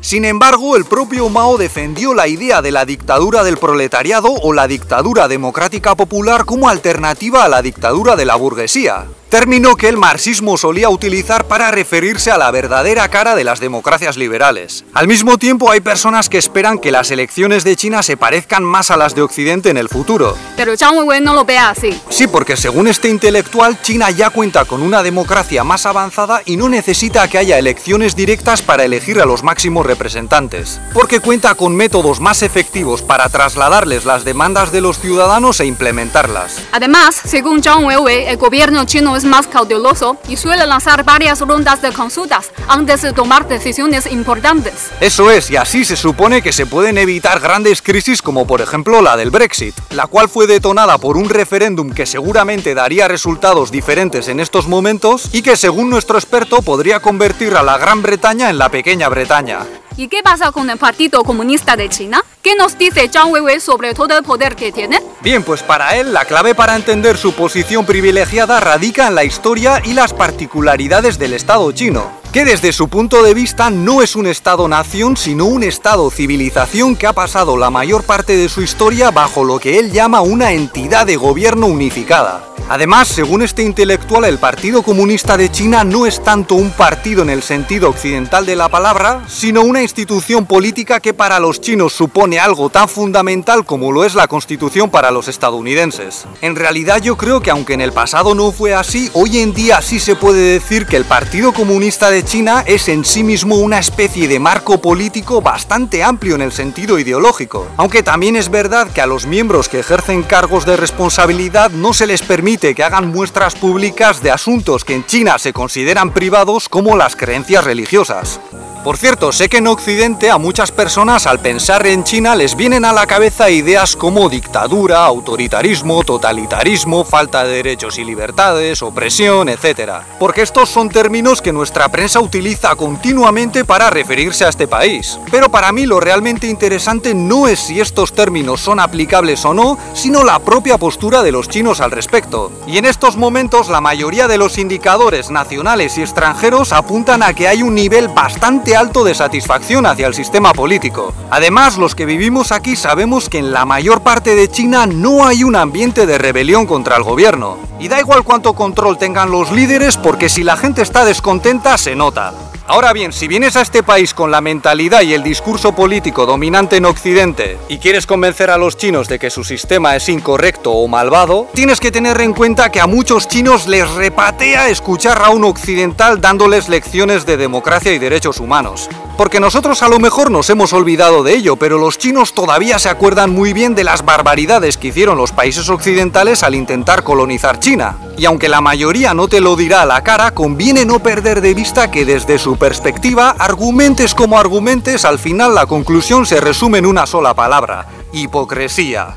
Sin 0.00 0.26
embargo, 0.26 0.76
el 0.76 0.84
propio 0.84 1.30
Mao 1.30 1.56
defendió 1.56 2.12
la 2.12 2.28
idea 2.28 2.60
de 2.60 2.70
la 2.70 2.84
dictadura 2.84 3.42
del 3.42 3.56
proletariado 3.56 4.28
o 4.30 4.52
la 4.52 4.68
dictadura 4.68 5.28
democrática 5.28 5.94
popular 5.94 6.44
como 6.44 6.68
alternativa 6.68 7.44
a 7.44 7.48
la 7.48 7.62
dictadura 7.62 8.14
de 8.14 8.26
la 8.26 8.36
burguesía 8.36 9.06
término 9.34 9.74
que 9.74 9.88
el 9.88 9.96
marxismo 9.96 10.56
solía 10.56 10.88
utilizar 10.90 11.48
para 11.48 11.72
referirse 11.72 12.30
a 12.30 12.38
la 12.38 12.52
verdadera 12.52 13.08
cara 13.08 13.34
de 13.34 13.42
las 13.42 13.58
democracias 13.58 14.16
liberales. 14.16 14.84
Al 14.94 15.08
mismo 15.08 15.38
tiempo 15.38 15.72
hay 15.72 15.80
personas 15.80 16.28
que 16.28 16.38
esperan 16.38 16.78
que 16.78 16.92
las 16.92 17.10
elecciones 17.10 17.64
de 17.64 17.74
China 17.74 18.04
se 18.04 18.16
parezcan 18.16 18.62
más 18.62 18.92
a 18.92 18.96
las 18.96 19.16
de 19.16 19.22
Occidente 19.22 19.70
en 19.70 19.76
el 19.76 19.88
futuro. 19.88 20.36
Pero 20.56 20.76
Zhang 20.76 20.94
no 21.20 21.34
lo 21.34 21.44
ve 21.44 21.58
así. 21.58 22.00
Sí, 22.10 22.28
porque 22.28 22.56
según 22.56 22.86
este 22.86 23.08
intelectual, 23.08 23.82
China 23.82 24.08
ya 24.12 24.30
cuenta 24.30 24.66
con 24.66 24.84
una 24.84 25.02
democracia 25.02 25.64
más 25.64 25.84
avanzada 25.84 26.42
y 26.44 26.56
no 26.56 26.68
necesita 26.68 27.26
que 27.26 27.38
haya 27.38 27.58
elecciones 27.58 28.14
directas 28.14 28.62
para 28.62 28.84
elegir 28.84 29.20
a 29.20 29.26
los 29.26 29.42
máximos 29.42 29.84
representantes, 29.84 30.80
porque 30.92 31.18
cuenta 31.18 31.56
con 31.56 31.74
métodos 31.74 32.20
más 32.20 32.42
efectivos 32.42 33.02
para 33.02 33.28
trasladarles 33.28 34.04
las 34.04 34.24
demandas 34.24 34.70
de 34.70 34.80
los 34.80 35.00
ciudadanos 35.00 35.58
e 35.58 35.66
implementarlas. 35.66 36.60
Además, 36.70 37.20
según 37.24 37.64
Zhang 37.64 37.84
Weiwei, 37.84 38.28
el 38.28 38.36
gobierno 38.36 38.84
chino 38.84 39.16
es 39.16 39.23
más 39.24 39.46
cauteloso 39.46 40.16
y 40.28 40.36
suele 40.36 40.66
lanzar 40.66 41.04
varias 41.04 41.40
rondas 41.40 41.82
de 41.82 41.92
consultas 41.92 42.50
antes 42.68 43.02
de 43.02 43.12
tomar 43.12 43.48
decisiones 43.48 44.10
importantes. 44.10 44.90
Eso 45.00 45.30
es, 45.30 45.50
y 45.50 45.56
así 45.56 45.84
se 45.84 45.96
supone 45.96 46.42
que 46.42 46.52
se 46.52 46.66
pueden 46.66 46.98
evitar 46.98 47.40
grandes 47.40 47.82
crisis 47.82 48.22
como 48.22 48.46
por 48.46 48.60
ejemplo 48.60 49.02
la 49.02 49.16
del 49.16 49.30
Brexit, 49.30 49.74
la 49.90 50.06
cual 50.06 50.28
fue 50.28 50.46
detonada 50.46 50.98
por 50.98 51.16
un 51.16 51.28
referéndum 51.28 51.90
que 51.90 52.06
seguramente 52.06 52.74
daría 52.74 53.08
resultados 53.08 53.70
diferentes 53.70 54.28
en 54.28 54.40
estos 54.40 54.68
momentos 54.68 55.28
y 55.32 55.42
que 55.42 55.56
según 55.56 55.90
nuestro 55.90 56.18
experto 56.18 56.62
podría 56.62 57.00
convertir 57.00 57.54
a 57.56 57.62
la 57.62 57.78
Gran 57.78 58.02
Bretaña 58.02 58.50
en 58.50 58.58
la 58.58 58.68
pequeña 58.68 59.08
Bretaña. 59.08 59.60
¿Y 59.96 60.08
qué 60.08 60.22
pasa 60.24 60.50
con 60.50 60.68
el 60.70 60.78
Partido 60.78 61.22
Comunista 61.22 61.76
de 61.76 61.88
China? 61.88 62.24
¿Qué 62.42 62.56
nos 62.56 62.76
dice 62.76 63.08
Zhang 63.08 63.30
Weiwei 63.32 63.60
sobre 63.60 63.94
todo 63.94 64.18
el 64.18 64.24
poder 64.24 64.56
que 64.56 64.72
tiene? 64.72 65.00
Bien, 65.22 65.44
pues 65.44 65.62
para 65.62 65.96
él 65.96 66.12
la 66.12 66.24
clave 66.24 66.54
para 66.54 66.74
entender 66.74 67.16
su 67.16 67.32
posición 67.32 67.86
privilegiada 67.86 68.58
radica 68.58 69.06
en 69.06 69.14
la 69.14 69.24
historia 69.24 69.80
y 69.84 69.92
las 69.92 70.12
particularidades 70.12 71.18
del 71.18 71.32
Estado 71.32 71.70
chino 71.72 72.24
que 72.34 72.44
desde 72.44 72.72
su 72.72 72.88
punto 72.88 73.22
de 73.22 73.32
vista 73.32 73.70
no 73.70 74.02
es 74.02 74.16
un 74.16 74.26
Estado-nación, 74.26 75.16
sino 75.16 75.44
un 75.44 75.62
Estado-civilización 75.62 76.96
que 76.96 77.06
ha 77.06 77.12
pasado 77.12 77.56
la 77.56 77.70
mayor 77.70 78.02
parte 78.02 78.36
de 78.36 78.48
su 78.48 78.60
historia 78.60 79.12
bajo 79.12 79.44
lo 79.44 79.60
que 79.60 79.78
él 79.78 79.92
llama 79.92 80.20
una 80.20 80.50
entidad 80.50 81.06
de 81.06 81.14
gobierno 81.14 81.68
unificada. 81.68 82.53
Además, 82.68 83.08
según 83.08 83.42
este 83.42 83.62
intelectual, 83.62 84.24
el 84.24 84.38
Partido 84.38 84.82
Comunista 84.82 85.36
de 85.36 85.50
China 85.50 85.84
no 85.84 86.06
es 86.06 86.24
tanto 86.24 86.54
un 86.54 86.70
partido 86.70 87.22
en 87.22 87.28
el 87.28 87.42
sentido 87.42 87.90
occidental 87.90 88.46
de 88.46 88.56
la 88.56 88.70
palabra, 88.70 89.22
sino 89.28 89.60
una 89.60 89.82
institución 89.82 90.46
política 90.46 90.98
que 90.98 91.12
para 91.12 91.38
los 91.40 91.60
chinos 91.60 91.92
supone 91.92 92.40
algo 92.40 92.70
tan 92.70 92.88
fundamental 92.88 93.66
como 93.66 93.92
lo 93.92 94.02
es 94.04 94.14
la 94.14 94.28
Constitución 94.28 94.88
para 94.88 95.10
los 95.10 95.28
estadounidenses. 95.28 96.24
En 96.40 96.56
realidad 96.56 97.02
yo 97.02 97.18
creo 97.18 97.42
que 97.42 97.50
aunque 97.50 97.74
en 97.74 97.82
el 97.82 97.92
pasado 97.92 98.34
no 98.34 98.50
fue 98.50 98.72
así, 98.72 99.10
hoy 99.12 99.40
en 99.40 99.52
día 99.52 99.82
sí 99.82 100.00
se 100.00 100.16
puede 100.16 100.54
decir 100.54 100.86
que 100.86 100.96
el 100.96 101.04
Partido 101.04 101.52
Comunista 101.52 102.10
de 102.10 102.24
China 102.24 102.64
es 102.66 102.88
en 102.88 103.04
sí 103.04 103.22
mismo 103.22 103.56
una 103.56 103.78
especie 103.78 104.26
de 104.26 104.38
marco 104.38 104.80
político 104.80 105.42
bastante 105.42 106.02
amplio 106.02 106.34
en 106.34 106.40
el 106.40 106.52
sentido 106.52 106.98
ideológico, 106.98 107.66
aunque 107.76 108.02
también 108.02 108.36
es 108.36 108.48
verdad 108.48 108.90
que 108.90 109.02
a 109.02 109.06
los 109.06 109.26
miembros 109.26 109.68
que 109.68 109.80
ejercen 109.80 110.22
cargos 110.22 110.64
de 110.64 110.78
responsabilidad 110.78 111.70
no 111.70 111.92
se 111.92 112.06
les 112.06 112.22
permite 112.22 112.53
que 112.56 112.84
hagan 112.84 113.08
muestras 113.08 113.56
públicas 113.56 114.22
de 114.22 114.30
asuntos 114.30 114.84
que 114.84 114.94
en 114.94 115.04
China 115.04 115.38
se 115.38 115.52
consideran 115.52 116.14
privados 116.14 116.68
como 116.68 116.96
las 116.96 117.16
creencias 117.16 117.64
religiosas. 117.64 118.40
Por 118.84 118.98
cierto, 118.98 119.32
sé 119.32 119.48
que 119.48 119.56
en 119.56 119.66
Occidente 119.66 120.30
a 120.30 120.36
muchas 120.36 120.70
personas 120.70 121.26
al 121.26 121.40
pensar 121.40 121.86
en 121.86 122.04
China 122.04 122.36
les 122.36 122.54
vienen 122.54 122.84
a 122.84 122.92
la 122.92 123.06
cabeza 123.06 123.48
ideas 123.48 123.96
como 123.96 124.28
dictadura, 124.28 125.06
autoritarismo, 125.06 126.04
totalitarismo, 126.04 127.02
falta 127.02 127.44
de 127.44 127.56
derechos 127.56 127.96
y 127.96 128.04
libertades, 128.04 128.82
opresión, 128.82 129.48
etc. 129.48 130.02
Porque 130.18 130.42
estos 130.42 130.68
son 130.68 130.90
términos 130.90 131.40
que 131.40 131.50
nuestra 131.50 131.88
prensa 131.88 132.20
utiliza 132.20 132.76
continuamente 132.76 133.64
para 133.64 133.88
referirse 133.88 134.44
a 134.44 134.50
este 134.50 134.68
país. 134.68 135.18
Pero 135.30 135.50
para 135.50 135.72
mí 135.72 135.86
lo 135.86 135.98
realmente 135.98 136.46
interesante 136.46 137.14
no 137.14 137.48
es 137.48 137.60
si 137.60 137.80
estos 137.80 138.12
términos 138.12 138.60
son 138.60 138.80
aplicables 138.80 139.46
o 139.46 139.54
no, 139.54 139.78
sino 139.94 140.24
la 140.24 140.40
propia 140.40 140.76
postura 140.76 141.22
de 141.22 141.32
los 141.32 141.48
chinos 141.48 141.80
al 141.80 141.90
respecto. 141.90 142.52
Y 142.66 142.76
en 142.76 142.84
estos 142.84 143.16
momentos 143.16 143.70
la 143.70 143.80
mayoría 143.80 144.28
de 144.28 144.36
los 144.36 144.58
indicadores 144.58 145.30
nacionales 145.30 145.96
y 145.96 146.02
extranjeros 146.02 146.74
apuntan 146.74 147.22
a 147.22 147.32
que 147.32 147.48
hay 147.48 147.62
un 147.62 147.74
nivel 147.74 148.08
bastante 148.08 148.73
alto 148.76 149.04
de 149.04 149.14
satisfacción 149.14 149.86
hacia 149.86 150.06
el 150.06 150.14
sistema 150.14 150.52
político. 150.52 151.12
Además, 151.30 151.76
los 151.76 151.94
que 151.94 152.06
vivimos 152.06 152.52
aquí 152.52 152.76
sabemos 152.76 153.28
que 153.28 153.38
en 153.38 153.52
la 153.52 153.64
mayor 153.64 154.02
parte 154.02 154.34
de 154.34 154.50
China 154.50 154.86
no 154.86 155.26
hay 155.26 155.44
un 155.44 155.56
ambiente 155.56 156.06
de 156.06 156.18
rebelión 156.18 156.66
contra 156.66 156.96
el 156.96 157.02
gobierno. 157.02 157.58
Y 157.78 157.88
da 157.88 158.00
igual 158.00 158.24
cuánto 158.24 158.54
control 158.54 158.98
tengan 158.98 159.30
los 159.30 159.50
líderes 159.50 159.96
porque 159.96 160.28
si 160.28 160.42
la 160.44 160.56
gente 160.56 160.82
está 160.82 161.04
descontenta 161.04 161.76
se 161.78 161.96
nota. 161.96 162.32
Ahora 162.66 162.94
bien, 162.94 163.12
si 163.12 163.28
vienes 163.28 163.56
a 163.56 163.60
este 163.60 163.82
país 163.82 164.14
con 164.14 164.30
la 164.30 164.40
mentalidad 164.40 165.02
y 165.02 165.12
el 165.12 165.22
discurso 165.22 165.72
político 165.72 166.24
dominante 166.24 166.76
en 166.76 166.86
Occidente 166.86 167.58
y 167.68 167.76
quieres 167.76 168.06
convencer 168.06 168.48
a 168.48 168.56
los 168.56 168.78
chinos 168.78 169.06
de 169.06 169.18
que 169.18 169.28
su 169.28 169.44
sistema 169.44 169.96
es 169.96 170.08
incorrecto 170.08 170.72
o 170.72 170.88
malvado, 170.88 171.46
tienes 171.52 171.78
que 171.78 171.90
tener 171.90 172.18
en 172.22 172.32
cuenta 172.32 172.72
que 172.72 172.80
a 172.80 172.86
muchos 172.86 173.28
chinos 173.28 173.66
les 173.66 173.90
repatea 173.90 174.70
escuchar 174.70 175.20
a 175.22 175.28
un 175.28 175.44
occidental 175.44 176.22
dándoles 176.22 176.70
lecciones 176.70 177.26
de 177.26 177.36
democracia 177.36 177.92
y 177.92 177.98
derechos 177.98 178.40
humanos. 178.40 178.88
Porque 179.18 179.38
nosotros 179.38 179.82
a 179.82 179.88
lo 179.88 180.00
mejor 180.00 180.30
nos 180.30 180.50
hemos 180.50 180.72
olvidado 180.72 181.22
de 181.22 181.34
ello, 181.34 181.56
pero 181.56 181.78
los 181.78 181.98
chinos 181.98 182.34
todavía 182.34 182.80
se 182.80 182.88
acuerdan 182.88 183.30
muy 183.30 183.52
bien 183.52 183.76
de 183.76 183.84
las 183.84 184.04
barbaridades 184.04 184.76
que 184.76 184.88
hicieron 184.88 185.18
los 185.18 185.30
países 185.30 185.68
occidentales 185.68 186.42
al 186.42 186.54
intentar 186.56 187.04
colonizar 187.04 187.60
China. 187.60 187.96
Y 188.16 188.24
aunque 188.24 188.48
la 188.48 188.60
mayoría 188.60 189.14
no 189.14 189.28
te 189.28 189.40
lo 189.40 189.54
dirá 189.54 189.82
a 189.82 189.86
la 189.86 190.02
cara, 190.02 190.32
conviene 190.32 190.84
no 190.84 190.98
perder 190.98 191.42
de 191.42 191.54
vista 191.54 191.92
que 191.92 192.04
desde 192.04 192.38
su 192.38 192.53
perspectiva, 192.56 193.30
argumentes 193.30 194.14
como 194.14 194.38
argumentes, 194.38 195.04
al 195.04 195.18
final 195.18 195.54
la 195.54 195.66
conclusión 195.66 196.26
se 196.26 196.40
resume 196.40 196.78
en 196.78 196.86
una 196.86 197.06
sola 197.06 197.34
palabra, 197.34 197.86
hipocresía. 198.12 199.16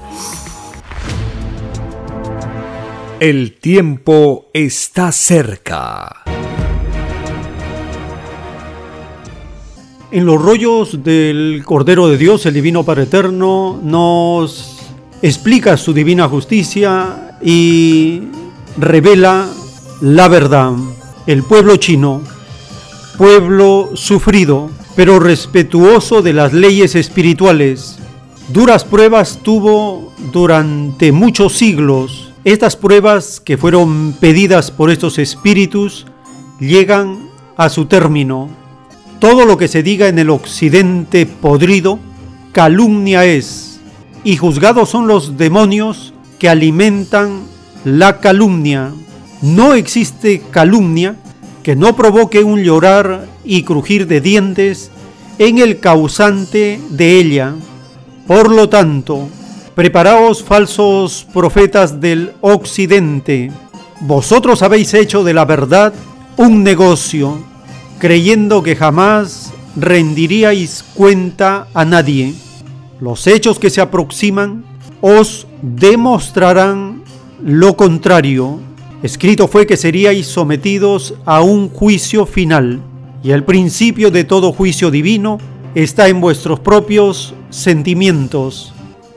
El 3.20 3.58
tiempo 3.60 4.48
está 4.54 5.12
cerca. 5.12 6.24
En 10.12 10.26
los 10.26 10.42
rollos 10.42 11.04
del 11.04 11.64
Cordero 11.66 12.08
de 12.08 12.18
Dios, 12.18 12.46
el 12.46 12.54
Divino 12.54 12.84
Padre 12.84 13.04
Eterno, 13.04 13.80
nos 13.84 14.78
explica 15.22 15.76
su 15.78 15.94
divina 15.94 16.30
justicia 16.30 17.38
y 17.42 18.22
revela 18.78 19.48
la 20.02 20.28
verdad. 20.28 20.74
El 21.26 21.44
pueblo 21.44 21.76
chino, 21.78 22.22
pueblo 23.18 23.92
sufrido, 23.96 24.70
pero 24.96 25.20
respetuoso 25.20 26.22
de 26.22 26.34
las 26.34 26.54
leyes 26.54 26.96
espirituales, 26.96 27.98
duras 28.50 28.86
pruebas 28.86 29.40
tuvo 29.42 30.14
durante 30.32 31.12
muchos 31.12 31.58
siglos. 31.58 32.32
Estas 32.44 32.76
pruebas 32.76 33.40
que 33.40 33.58
fueron 33.58 34.16
pedidas 34.20 34.70
por 34.70 34.92
estos 34.92 35.18
espíritus 35.18 36.06
llegan 36.60 37.30
a 37.58 37.70
su 37.70 37.86
término. 37.88 38.50
Todo 39.20 39.46
lo 39.46 39.58
que 39.58 39.68
se 39.68 39.82
diga 39.82 40.08
en 40.08 40.20
el 40.20 40.30
occidente 40.30 41.26
podrido, 41.26 42.00
calumnia 42.52 43.26
es 43.26 43.80
y 44.24 44.38
juzgados 44.38 44.90
son 44.90 45.08
los 45.08 45.38
demonios 45.38 46.14
que 46.38 46.50
alimentan 46.50 47.42
la 47.84 48.20
calumnia. 48.20 48.92
No 49.42 49.74
existe 49.74 50.44
calumnia 50.52 51.16
que 51.68 51.76
no 51.76 51.98
provoque 51.98 52.46
un 52.46 52.64
llorar 52.64 53.28
y 53.44 53.64
crujir 53.64 54.08
de 54.08 54.22
dientes 54.22 54.90
en 55.38 55.58
el 55.58 55.82
causante 55.82 56.80
de 56.92 57.20
ella. 57.20 57.56
Por 58.26 58.50
lo 58.50 58.70
tanto, 58.70 59.28
preparaos 59.76 60.42
falsos 60.42 61.28
profetas 61.34 62.00
del 62.00 62.32
occidente. 62.40 63.52
Vosotros 64.00 64.62
habéis 64.62 64.94
hecho 64.94 65.26
de 65.26 65.34
la 65.34 65.44
verdad 65.44 65.94
un 66.38 66.64
negocio, 66.64 67.38
creyendo 68.00 68.64
que 68.64 68.78
jamás 68.78 69.52
rendiríais 69.76 70.86
cuenta 70.94 71.68
a 71.74 71.84
nadie. 71.84 72.34
Los 73.02 73.28
hechos 73.28 73.60
que 73.60 73.70
se 73.70 73.82
aproximan 73.82 74.64
os 75.02 75.48
demostrarán 75.62 77.04
lo 77.44 77.76
contrario. 77.76 78.62
Escrito 79.04 79.48
fue 79.48 79.68
que 79.68 79.78
seríais 79.78 80.26
sometidos 80.26 81.14
a 81.26 81.42
un 81.42 81.70
juicio 81.70 82.26
final, 82.26 82.82
y 83.24 83.32
el 83.32 83.44
principio 83.44 84.10
de 84.10 84.24
todo 84.24 84.52
juicio 84.52 84.90
divino 84.90 85.38
está 85.76 86.08
en 86.08 86.20
vuestros 86.20 86.60
propios 86.60 87.36
sentimientos, 87.52 88.74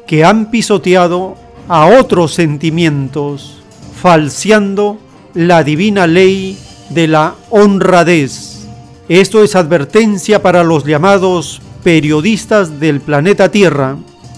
que 0.07 0.25
han 0.25 0.51
pisoteado 0.51 1.37
a 1.67 1.87
otros 1.87 2.35
sentimientos, 2.35 3.63
falseando 3.95 4.99
la 5.33 5.65
divina 5.65 6.07
ley 6.07 6.59
de 6.91 7.07
la 7.09 7.37
honradez. 7.49 8.67
Esto 9.09 9.43
es 9.43 9.57
advertencia 9.57 10.43
para 10.43 10.63
los 10.63 10.85
llamados 10.85 11.63
periodistas 11.83 12.81
del 12.81 13.01
planeta 13.01 13.51
Tierra. 13.51 13.97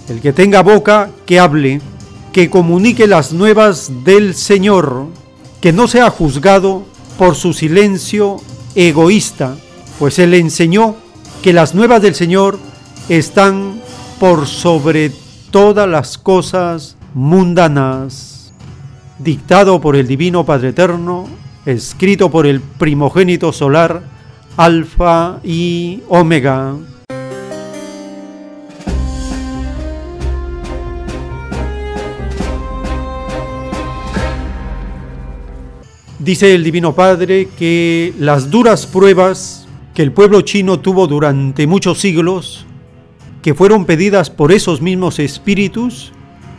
El 0.09 0.21
que 0.21 0.33
tenga 0.33 0.63
boca, 0.63 1.11
que 1.27 1.41
hable, 1.41 1.81
que 2.33 2.49
comunique 2.49 3.07
las 3.07 3.33
nuevas 3.33 3.91
del 4.05 4.35
Señor, 4.35 5.07
que 5.63 5.73
no 5.73 5.87
sea 5.87 6.11
juzgado 6.11 6.83
por 7.17 7.37
su 7.37 7.53
silencio 7.53 8.39
egoísta, 8.75 9.55
pues 9.99 10.19
Él 10.19 10.35
enseñó 10.35 10.97
que 11.41 11.53
las 11.53 11.75
nuevas 11.75 12.03
del 12.03 12.17
Señor 12.17 12.59
están 13.09 13.81
por 14.19 14.47
sobre 14.49 15.13
todas 15.53 15.89
las 15.89 16.19
cosas 16.19 16.97
mundanas. 17.15 18.53
Dictado 19.21 19.81
por 19.81 19.95
el 19.95 20.09
Divino 20.09 20.45
Padre 20.45 20.71
Eterno, 20.71 21.29
escrito 21.65 22.29
por 22.29 22.45
el 22.47 22.61
primogénito 22.61 23.53
solar, 23.53 24.03
Alfa 24.57 25.39
y 25.45 26.03
Omega. 26.09 26.75
Dice 36.25 36.55
el 36.55 36.63
Divino 36.63 36.95
Padre 36.95 37.49
que 37.59 38.15
las 38.17 38.49
duras 38.49 38.87
pruebas 38.87 39.67
que 39.93 40.03
el 40.03 40.13
pueblo 40.13 40.43
chino 40.43 40.79
tuvo 40.79 41.09
durante 41.09 41.67
muchos 41.67 41.99
siglos, 41.99 42.65
que 43.43 43.55
fueron 43.55 43.87
pedidas 43.87 44.31
por 44.31 44.53
esos 44.53 44.81
mismos 44.81 45.19
espíritus, 45.19 46.13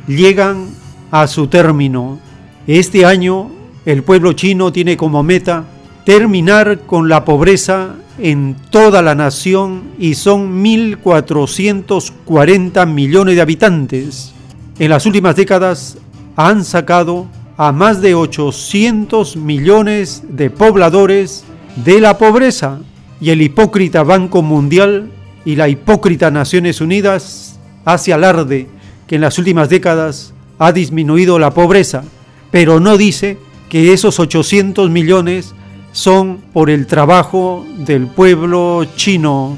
llegan 0.06 0.68
a 1.12 1.28
su 1.28 1.48
término. 1.48 2.20
Este 2.68 3.06
año 3.06 3.52
el 3.86 4.04
pueblo 4.04 4.34
chino 4.34 4.74
tiene 4.74 4.98
como 4.98 5.24
meta 5.24 5.64
terminar 6.06 6.82
con 6.82 7.08
la 7.08 7.24
pobreza 7.24 7.96
en 8.20 8.58
toda 8.70 9.02
la 9.02 9.16
nación 9.16 9.84
y 9.98 10.16
son 10.16 10.62
1.440 10.62 12.86
millones 12.86 13.36
de 13.36 13.42
habitantes. 13.42 14.34
En 14.78 14.90
las 14.90 15.06
últimas 15.06 15.38
décadas 15.38 15.98
han 16.36 16.66
sacado 16.66 17.28
a 17.58 17.72
más 17.72 18.02
de 18.02 18.16
800 18.16 19.36
millones 19.36 20.24
de 20.30 20.50
pobladores 20.50 21.44
de 21.76 22.02
la 22.02 22.18
pobreza 22.18 22.80
y 23.22 23.30
el 23.30 23.42
hipócrita 23.42 24.04
Banco 24.04 24.42
Mundial 24.42 25.12
y 25.46 25.56
la 25.56 25.70
hipócrita 25.70 26.32
Naciones 26.32 26.82
Unidas 26.82 27.60
hace 27.86 28.14
alarde 28.14 28.68
que 29.08 29.16
en 29.16 29.22
las 29.22 29.38
últimas 29.38 29.70
décadas 29.70 30.34
ha 30.60 30.72
disminuido 30.72 31.40
la 31.40 31.54
pobreza, 31.54 32.04
pero 32.52 32.80
no 32.80 32.98
dice 32.98 33.38
que 33.70 33.94
esos 33.94 34.20
800 34.20 34.90
millones 34.90 35.54
son 35.92 36.40
por 36.54 36.70
el 36.70 36.88
trabajo 36.88 37.66
del 37.78 38.08
pueblo 38.08 38.86
chino. 38.96 39.58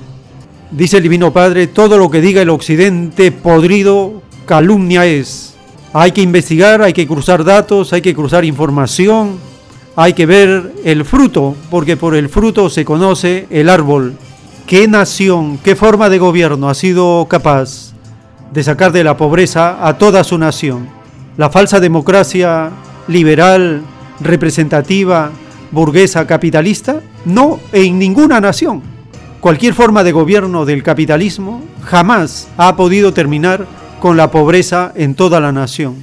Dice 0.72 0.98
el 0.98 1.04
Divino 1.04 1.32
Padre, 1.32 1.68
todo 1.68 1.98
lo 1.98 2.10
que 2.10 2.22
diga 2.22 2.42
el 2.42 2.50
Occidente 2.50 3.32
podrido 3.32 4.22
calumnia 4.46 5.06
es. 5.06 5.55
Hay 5.98 6.12
que 6.12 6.22
investigar, 6.22 6.82
hay 6.82 6.92
que 6.92 7.08
cruzar 7.08 7.46
datos, 7.46 7.94
hay 7.94 8.02
que 8.02 8.14
cruzar 8.14 8.44
información, 8.44 9.38
hay 9.96 10.12
que 10.12 10.26
ver 10.26 10.74
el 10.84 11.06
fruto, 11.06 11.56
porque 11.72 11.96
por 11.96 12.16
el 12.16 12.28
fruto 12.28 12.70
se 12.70 12.84
conoce 12.84 13.48
el 13.50 13.70
árbol. 13.70 14.18
¿Qué 14.68 14.90
nación, 14.90 15.58
qué 15.64 15.74
forma 15.78 16.10
de 16.10 16.18
gobierno 16.18 16.68
ha 16.68 16.74
sido 16.74 17.26
capaz 17.30 17.94
de 18.52 18.62
sacar 18.62 18.92
de 18.92 19.06
la 19.06 19.16
pobreza 19.16 19.88
a 19.88 19.98
toda 19.98 20.26
su 20.26 20.38
nación? 20.38 20.90
La 21.38 21.50
falsa 21.50 21.80
democracia 21.80 22.72
liberal, 23.08 23.82
representativa, 24.20 25.32
burguesa, 25.72 26.28
capitalista? 26.28 27.00
No, 27.24 27.62
en 27.72 27.98
ninguna 27.98 28.42
nación. 28.42 28.82
Cualquier 29.40 29.74
forma 29.74 30.04
de 30.04 30.12
gobierno 30.12 30.66
del 30.66 30.84
capitalismo 30.84 31.64
jamás 31.86 32.50
ha 32.58 32.76
podido 32.76 33.14
terminar 33.14 33.66
con 34.06 34.18
la 34.18 34.30
pobreza 34.30 34.92
en 34.94 35.16
toda 35.16 35.40
la 35.40 35.52
nación. 35.52 35.96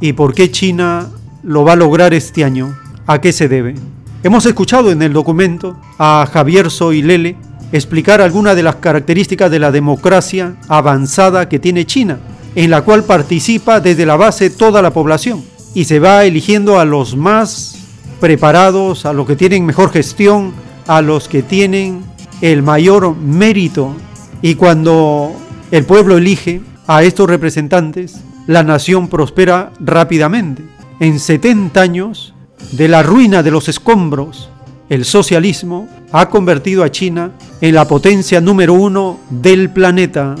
¿Y 0.00 0.14
por 0.14 0.34
qué 0.34 0.50
China 0.50 1.08
lo 1.44 1.62
va 1.62 1.74
a 1.74 1.76
lograr 1.76 2.12
este 2.12 2.42
año? 2.42 2.76
¿A 3.06 3.20
qué 3.20 3.32
se 3.32 3.46
debe? 3.46 3.76
Hemos 4.24 4.44
escuchado 4.44 4.90
en 4.90 5.00
el 5.02 5.12
documento 5.12 5.76
a 5.96 6.28
Javier 6.32 6.68
Soilele 6.68 7.36
explicar 7.70 8.20
algunas 8.20 8.56
de 8.56 8.64
las 8.64 8.74
características 8.74 9.52
de 9.52 9.60
la 9.60 9.70
democracia 9.70 10.56
avanzada 10.66 11.48
que 11.48 11.60
tiene 11.60 11.86
China, 11.86 12.18
en 12.56 12.70
la 12.70 12.82
cual 12.82 13.04
participa 13.04 13.78
desde 13.78 14.04
la 14.04 14.16
base 14.16 14.50
toda 14.50 14.82
la 14.82 14.92
población 14.92 15.44
y 15.74 15.84
se 15.84 16.00
va 16.00 16.24
eligiendo 16.24 16.80
a 16.80 16.84
los 16.84 17.16
más 17.16 17.76
preparados, 18.18 19.06
a 19.06 19.12
los 19.12 19.28
que 19.28 19.36
tienen 19.36 19.64
mejor 19.64 19.92
gestión, 19.92 20.52
a 20.88 21.02
los 21.02 21.28
que 21.28 21.44
tienen 21.44 22.02
el 22.40 22.64
mayor 22.64 23.14
mérito. 23.14 23.94
Y 24.42 24.56
cuando 24.56 25.30
el 25.70 25.84
pueblo 25.84 26.16
elige 26.16 26.60
a 26.86 27.02
estos 27.02 27.28
representantes, 27.28 28.20
la 28.46 28.62
nación 28.62 29.08
prospera 29.08 29.72
rápidamente. 29.80 30.62
En 31.00 31.18
70 31.18 31.80
años, 31.80 32.34
de 32.72 32.88
la 32.88 33.02
ruina 33.02 33.42
de 33.42 33.50
los 33.50 33.68
escombros, 33.68 34.48
el 34.88 35.04
socialismo 35.04 35.88
ha 36.12 36.28
convertido 36.28 36.84
a 36.84 36.90
China 36.90 37.32
en 37.60 37.74
la 37.74 37.88
potencia 37.88 38.40
número 38.40 38.74
uno 38.74 39.18
del 39.30 39.70
planeta. 39.70 40.34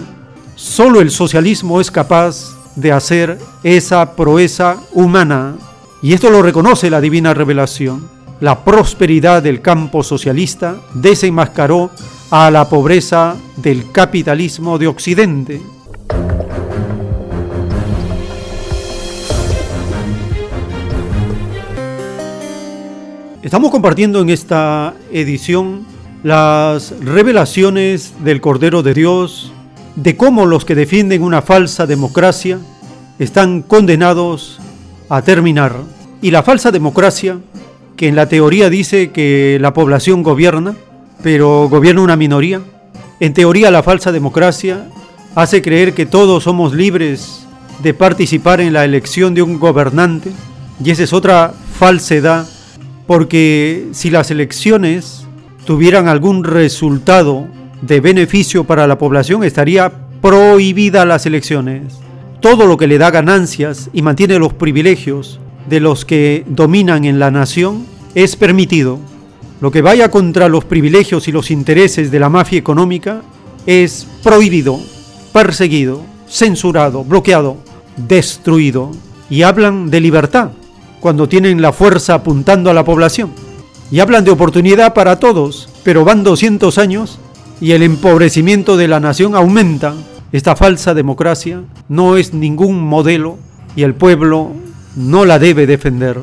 Solo 0.54 1.00
el 1.00 1.10
socialismo 1.10 1.80
es 1.80 1.90
capaz 1.90 2.54
de 2.76 2.92
hacer 2.92 3.38
esa 3.62 4.14
proeza 4.14 4.76
humana. 4.92 5.54
Y 6.02 6.12
esto 6.12 6.30
lo 6.30 6.42
reconoce 6.42 6.90
la 6.90 7.00
divina 7.00 7.32
revelación. 7.32 8.08
La 8.40 8.64
prosperidad 8.64 9.42
del 9.42 9.62
campo 9.62 10.02
socialista 10.02 10.76
desenmascaró 10.92 11.90
a 12.30 12.50
la 12.50 12.68
pobreza 12.68 13.36
del 13.56 13.90
capitalismo 13.90 14.78
de 14.78 14.88
Occidente. 14.88 15.62
Estamos 23.44 23.70
compartiendo 23.70 24.22
en 24.22 24.30
esta 24.30 24.94
edición 25.12 25.84
las 26.22 26.94
revelaciones 27.00 28.14
del 28.24 28.40
Cordero 28.40 28.82
de 28.82 28.94
Dios, 28.94 29.52
de 29.96 30.16
cómo 30.16 30.46
los 30.46 30.64
que 30.64 30.74
defienden 30.74 31.22
una 31.22 31.42
falsa 31.42 31.86
democracia 31.86 32.58
están 33.18 33.60
condenados 33.60 34.60
a 35.10 35.20
terminar. 35.20 35.74
Y 36.22 36.30
la 36.30 36.42
falsa 36.42 36.70
democracia, 36.70 37.36
que 37.98 38.08
en 38.08 38.16
la 38.16 38.30
teoría 38.30 38.70
dice 38.70 39.10
que 39.10 39.58
la 39.60 39.74
población 39.74 40.22
gobierna, 40.22 40.74
pero 41.22 41.68
gobierna 41.68 42.00
una 42.00 42.16
minoría, 42.16 42.62
en 43.20 43.34
teoría 43.34 43.70
la 43.70 43.82
falsa 43.82 44.10
democracia 44.10 44.88
hace 45.34 45.60
creer 45.60 45.92
que 45.92 46.06
todos 46.06 46.44
somos 46.44 46.72
libres 46.72 47.46
de 47.82 47.92
participar 47.92 48.62
en 48.62 48.72
la 48.72 48.86
elección 48.86 49.34
de 49.34 49.42
un 49.42 49.58
gobernante, 49.58 50.30
y 50.82 50.90
esa 50.90 51.02
es 51.02 51.12
otra 51.12 51.52
falsedad 51.78 52.46
porque 53.06 53.88
si 53.92 54.10
las 54.10 54.30
elecciones 54.30 55.26
tuvieran 55.64 56.08
algún 56.08 56.44
resultado 56.44 57.46
de 57.82 58.00
beneficio 58.00 58.64
para 58.64 58.86
la 58.86 58.98
población, 58.98 59.44
estaría 59.44 59.92
prohibida 60.20 61.04
las 61.04 61.26
elecciones. 61.26 61.98
Todo 62.40 62.66
lo 62.66 62.76
que 62.76 62.86
le 62.86 62.98
da 62.98 63.10
ganancias 63.10 63.90
y 63.92 64.02
mantiene 64.02 64.38
los 64.38 64.52
privilegios 64.52 65.40
de 65.68 65.80
los 65.80 66.04
que 66.04 66.44
dominan 66.46 67.04
en 67.04 67.18
la 67.18 67.30
nación 67.30 67.86
es 68.14 68.36
permitido. 68.36 68.98
Lo 69.60 69.70
que 69.70 69.82
vaya 69.82 70.10
contra 70.10 70.48
los 70.48 70.64
privilegios 70.64 71.28
y 71.28 71.32
los 71.32 71.50
intereses 71.50 72.10
de 72.10 72.20
la 72.20 72.28
mafia 72.28 72.58
económica 72.58 73.22
es 73.66 74.06
prohibido, 74.22 74.78
perseguido. 75.32 76.02
censurado, 76.26 77.04
bloqueado, 77.04 77.58
destruido. 77.96 78.90
Y 79.30 79.42
hablan 79.42 79.90
de 79.90 80.00
libertad 80.00 80.50
cuando 81.04 81.28
tienen 81.28 81.60
la 81.60 81.74
fuerza 81.74 82.14
apuntando 82.14 82.70
a 82.70 82.72
la 82.72 82.82
población. 82.82 83.30
Y 83.90 84.00
hablan 84.00 84.24
de 84.24 84.30
oportunidad 84.30 84.94
para 84.94 85.20
todos, 85.20 85.68
pero 85.82 86.02
van 86.02 86.24
200 86.24 86.78
años 86.78 87.18
y 87.60 87.72
el 87.72 87.82
empobrecimiento 87.82 88.78
de 88.78 88.88
la 88.88 89.00
nación 89.00 89.34
aumenta. 89.34 89.92
Esta 90.32 90.56
falsa 90.56 90.94
democracia 90.94 91.60
no 91.90 92.16
es 92.16 92.32
ningún 92.32 92.80
modelo 92.80 93.36
y 93.76 93.82
el 93.82 93.94
pueblo 93.94 94.52
no 94.96 95.26
la 95.26 95.38
debe 95.38 95.66
defender, 95.66 96.18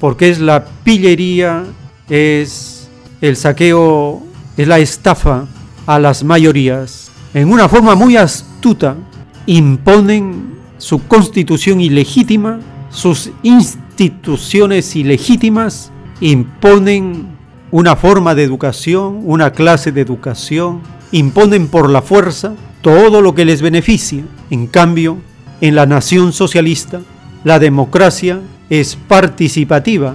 porque 0.00 0.30
es 0.30 0.40
la 0.40 0.64
pillería, 0.64 1.64
es 2.08 2.88
el 3.20 3.36
saqueo, 3.36 4.22
es 4.56 4.66
la 4.66 4.78
estafa 4.78 5.44
a 5.84 5.98
las 5.98 6.24
mayorías. 6.24 7.10
En 7.34 7.52
una 7.52 7.68
forma 7.68 7.94
muy 7.94 8.16
astuta, 8.16 8.96
imponen 9.44 10.54
su 10.78 11.06
constitución 11.06 11.82
ilegítima, 11.82 12.60
sus 12.96 13.30
instituciones 13.42 14.96
ilegítimas, 14.96 15.92
imponen 16.20 17.26
una 17.70 17.94
forma 17.94 18.34
de 18.34 18.42
educación, 18.42 19.20
una 19.24 19.52
clase 19.52 19.92
de 19.92 20.00
educación, 20.00 20.80
imponen 21.12 21.68
por 21.68 21.90
la 21.90 22.00
fuerza 22.00 22.54
todo 22.80 23.20
lo 23.20 23.34
que 23.34 23.44
les 23.44 23.60
beneficia. 23.60 24.24
En 24.48 24.66
cambio, 24.66 25.18
en 25.60 25.74
la 25.74 25.84
nación 25.84 26.32
socialista, 26.32 27.02
la 27.44 27.58
democracia 27.58 28.40
es 28.70 28.96
participativa 28.96 30.14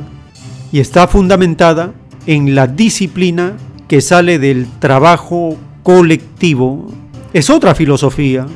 y 0.72 0.80
está 0.80 1.08
fundamentada 1.08 1.94
en 2.26 2.56
la 2.56 2.66
disciplina 2.66 3.54
que 3.88 4.02
sale 4.02 4.40
del 4.40 4.66
trabajo 4.80 5.56
colectivo. 5.84 6.88
Es 7.32 7.52
otra 7.52 7.76
filosofía, 7.76 8.48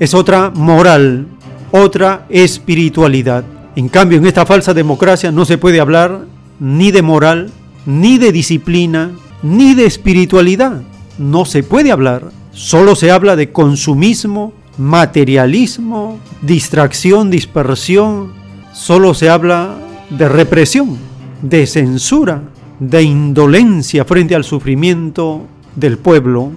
es 0.00 0.14
otra 0.14 0.50
moral, 0.54 1.26
otra 1.72 2.26
espiritualidad. 2.28 3.44
En 3.74 3.88
cambio, 3.88 4.18
en 4.18 4.26
esta 4.26 4.46
falsa 4.46 4.74
democracia 4.74 5.32
no 5.32 5.44
se 5.44 5.58
puede 5.58 5.80
hablar 5.80 6.26
ni 6.60 6.92
de 6.92 7.02
moral, 7.02 7.50
ni 7.86 8.18
de 8.18 8.30
disciplina, 8.30 9.10
ni 9.42 9.74
de 9.74 9.86
espiritualidad. 9.86 10.82
No 11.18 11.44
se 11.44 11.62
puede 11.62 11.90
hablar. 11.90 12.30
Solo 12.52 12.94
se 12.94 13.10
habla 13.10 13.34
de 13.34 13.50
consumismo, 13.50 14.52
materialismo, 14.78 16.20
distracción, 16.42 17.30
dispersión. 17.30 18.32
Solo 18.72 19.14
se 19.14 19.30
habla 19.30 19.74
de 20.10 20.28
represión, 20.28 20.98
de 21.40 21.66
censura, 21.66 22.42
de 22.78 23.02
indolencia 23.02 24.04
frente 24.04 24.34
al 24.34 24.44
sufrimiento 24.44 25.46
del 25.74 25.96
pueblo. 25.96 26.52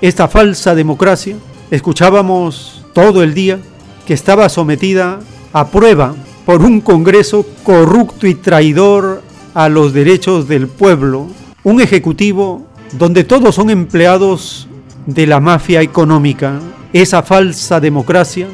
Esta 0.00 0.28
falsa 0.28 0.74
democracia, 0.74 1.36
escuchábamos 1.70 2.84
todo 2.92 3.22
el 3.22 3.34
día 3.34 3.58
que 4.06 4.14
estaba 4.14 4.48
sometida 4.48 5.20
a 5.52 5.68
prueba 5.68 6.14
por 6.44 6.62
un 6.62 6.80
Congreso 6.80 7.46
corrupto 7.62 8.26
y 8.26 8.34
traidor 8.34 9.22
a 9.54 9.68
los 9.68 9.92
derechos 9.92 10.48
del 10.48 10.66
pueblo, 10.66 11.28
un 11.62 11.80
ejecutivo 11.80 12.66
donde 12.92 13.24
todos 13.24 13.54
son 13.54 13.70
empleados 13.70 14.68
de 15.06 15.26
la 15.26 15.40
mafia 15.40 15.82
económica. 15.82 16.60
Esa 16.92 17.22
falsa 17.22 17.80
democracia 17.80 18.48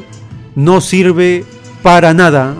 no 0.55 0.81
sirve 0.81 1.45
para 1.81 2.13
nada. 2.13 2.55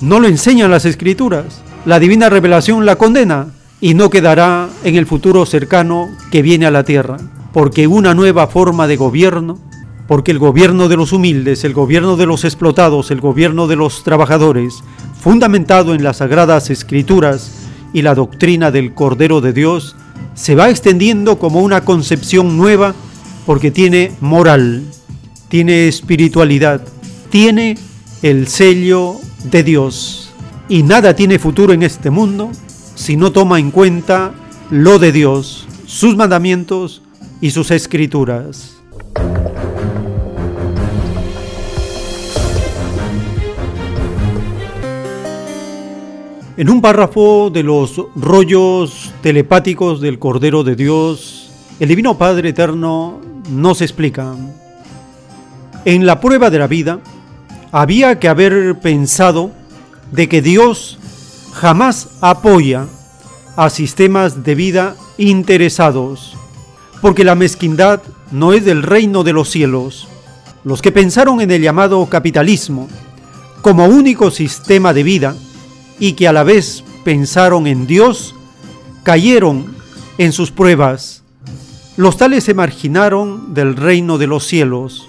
No 0.00 0.20
lo 0.20 0.28
enseñan 0.28 0.70
las 0.70 0.84
escrituras. 0.84 1.62
La 1.84 1.98
divina 1.98 2.28
revelación 2.28 2.86
la 2.86 2.96
condena 2.96 3.48
y 3.80 3.94
no 3.94 4.10
quedará 4.10 4.68
en 4.84 4.96
el 4.96 5.06
futuro 5.06 5.44
cercano 5.44 6.08
que 6.30 6.42
viene 6.42 6.66
a 6.66 6.70
la 6.70 6.84
tierra, 6.84 7.16
porque 7.52 7.88
una 7.88 8.14
nueva 8.14 8.46
forma 8.46 8.86
de 8.86 8.96
gobierno, 8.96 9.58
porque 10.06 10.30
el 10.30 10.38
gobierno 10.38 10.88
de 10.88 10.96
los 10.96 11.12
humildes, 11.12 11.64
el 11.64 11.74
gobierno 11.74 12.16
de 12.16 12.26
los 12.26 12.44
explotados, 12.44 13.10
el 13.10 13.20
gobierno 13.20 13.66
de 13.66 13.76
los 13.76 14.04
trabajadores, 14.04 14.82
fundamentado 15.20 15.94
en 15.94 16.02
las 16.02 16.18
sagradas 16.18 16.70
escrituras, 16.70 17.62
y 17.92 18.02
la 18.02 18.14
doctrina 18.14 18.70
del 18.70 18.94
Cordero 18.94 19.40
de 19.40 19.52
Dios 19.52 19.96
se 20.34 20.54
va 20.54 20.70
extendiendo 20.70 21.38
como 21.38 21.60
una 21.60 21.84
concepción 21.84 22.56
nueva 22.56 22.94
porque 23.46 23.70
tiene 23.70 24.12
moral, 24.20 24.84
tiene 25.48 25.88
espiritualidad, 25.88 26.82
tiene 27.30 27.76
el 28.22 28.48
sello 28.48 29.16
de 29.44 29.62
Dios. 29.62 30.32
Y 30.68 30.84
nada 30.84 31.14
tiene 31.14 31.38
futuro 31.38 31.72
en 31.72 31.82
este 31.82 32.08
mundo 32.10 32.50
si 32.94 33.16
no 33.16 33.32
toma 33.32 33.58
en 33.58 33.70
cuenta 33.70 34.32
lo 34.70 34.98
de 34.98 35.12
Dios, 35.12 35.66
sus 35.86 36.16
mandamientos 36.16 37.02
y 37.40 37.50
sus 37.50 37.70
escrituras. 37.70 38.81
En 46.62 46.70
un 46.70 46.80
párrafo 46.80 47.50
de 47.52 47.64
los 47.64 48.00
rollos 48.14 49.12
telepáticos 49.20 50.00
del 50.00 50.20
Cordero 50.20 50.62
de 50.62 50.76
Dios, 50.76 51.50
el 51.80 51.88
Divino 51.88 52.16
Padre 52.16 52.50
Eterno 52.50 53.20
nos 53.50 53.80
explica, 53.80 54.36
en 55.84 56.06
la 56.06 56.20
prueba 56.20 56.50
de 56.50 56.60
la 56.60 56.68
vida 56.68 57.00
había 57.72 58.20
que 58.20 58.28
haber 58.28 58.78
pensado 58.78 59.50
de 60.12 60.28
que 60.28 60.40
Dios 60.40 61.00
jamás 61.52 62.10
apoya 62.20 62.86
a 63.56 63.68
sistemas 63.68 64.44
de 64.44 64.54
vida 64.54 64.94
interesados, 65.18 66.36
porque 67.00 67.24
la 67.24 67.34
mezquindad 67.34 68.02
no 68.30 68.52
es 68.52 68.64
del 68.64 68.84
reino 68.84 69.24
de 69.24 69.32
los 69.32 69.50
cielos. 69.50 70.06
Los 70.62 70.80
que 70.80 70.92
pensaron 70.92 71.40
en 71.40 71.50
el 71.50 71.60
llamado 71.60 72.06
capitalismo 72.06 72.88
como 73.62 73.86
único 73.86 74.30
sistema 74.30 74.94
de 74.94 75.02
vida, 75.02 75.34
y 76.02 76.14
que 76.14 76.26
a 76.26 76.32
la 76.32 76.42
vez 76.42 76.82
pensaron 77.04 77.68
en 77.68 77.86
Dios, 77.86 78.34
cayeron 79.04 79.72
en 80.18 80.32
sus 80.32 80.50
pruebas. 80.50 81.22
Los 81.96 82.16
tales 82.16 82.42
se 82.42 82.54
marginaron 82.54 83.54
del 83.54 83.76
reino 83.76 84.18
de 84.18 84.26
los 84.26 84.44
cielos, 84.44 85.08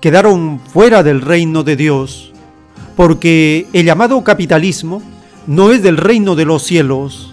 quedaron 0.00 0.58
fuera 0.72 1.04
del 1.04 1.20
reino 1.20 1.62
de 1.62 1.76
Dios, 1.76 2.32
porque 2.96 3.68
el 3.72 3.86
llamado 3.86 4.24
capitalismo 4.24 5.00
no 5.46 5.70
es 5.70 5.84
del 5.84 5.96
reino 5.96 6.34
de 6.34 6.44
los 6.44 6.64
cielos. 6.64 7.32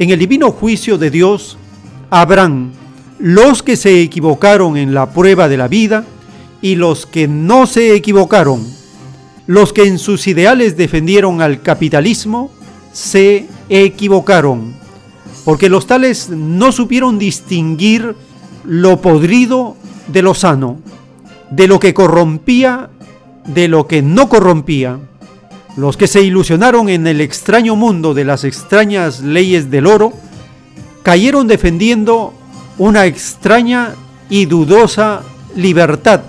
En 0.00 0.10
el 0.10 0.18
divino 0.18 0.50
juicio 0.50 0.98
de 0.98 1.12
Dios 1.12 1.56
habrán 2.10 2.72
los 3.20 3.62
que 3.62 3.76
se 3.76 4.00
equivocaron 4.00 4.76
en 4.76 4.92
la 4.92 5.12
prueba 5.12 5.48
de 5.48 5.56
la 5.56 5.68
vida 5.68 6.04
y 6.60 6.74
los 6.74 7.06
que 7.06 7.28
no 7.28 7.66
se 7.66 7.94
equivocaron 7.94 8.66
los 9.46 9.72
que 9.72 9.84
en 9.84 9.98
sus 9.98 10.26
ideales 10.26 10.76
defendieron 10.76 11.42
al 11.42 11.62
capitalismo 11.62 12.50
se 12.92 13.46
equivocaron, 13.68 14.74
porque 15.44 15.68
los 15.68 15.86
tales 15.86 16.30
no 16.30 16.72
supieron 16.72 17.18
distinguir 17.18 18.14
lo 18.64 19.00
podrido 19.00 19.76
de 20.08 20.22
lo 20.22 20.34
sano, 20.34 20.78
de 21.50 21.66
lo 21.66 21.78
que 21.80 21.92
corrompía 21.92 22.90
de 23.46 23.68
lo 23.68 23.86
que 23.86 24.02
no 24.02 24.28
corrompía. 24.28 24.98
Los 25.76 25.96
que 25.96 26.06
se 26.06 26.22
ilusionaron 26.22 26.88
en 26.88 27.06
el 27.06 27.20
extraño 27.20 27.76
mundo 27.76 28.14
de 28.14 28.24
las 28.24 28.44
extrañas 28.44 29.20
leyes 29.20 29.70
del 29.70 29.86
oro, 29.86 30.12
cayeron 31.02 31.48
defendiendo 31.48 32.32
una 32.78 33.06
extraña 33.06 33.94
y 34.30 34.46
dudosa 34.46 35.22
libertad, 35.56 36.22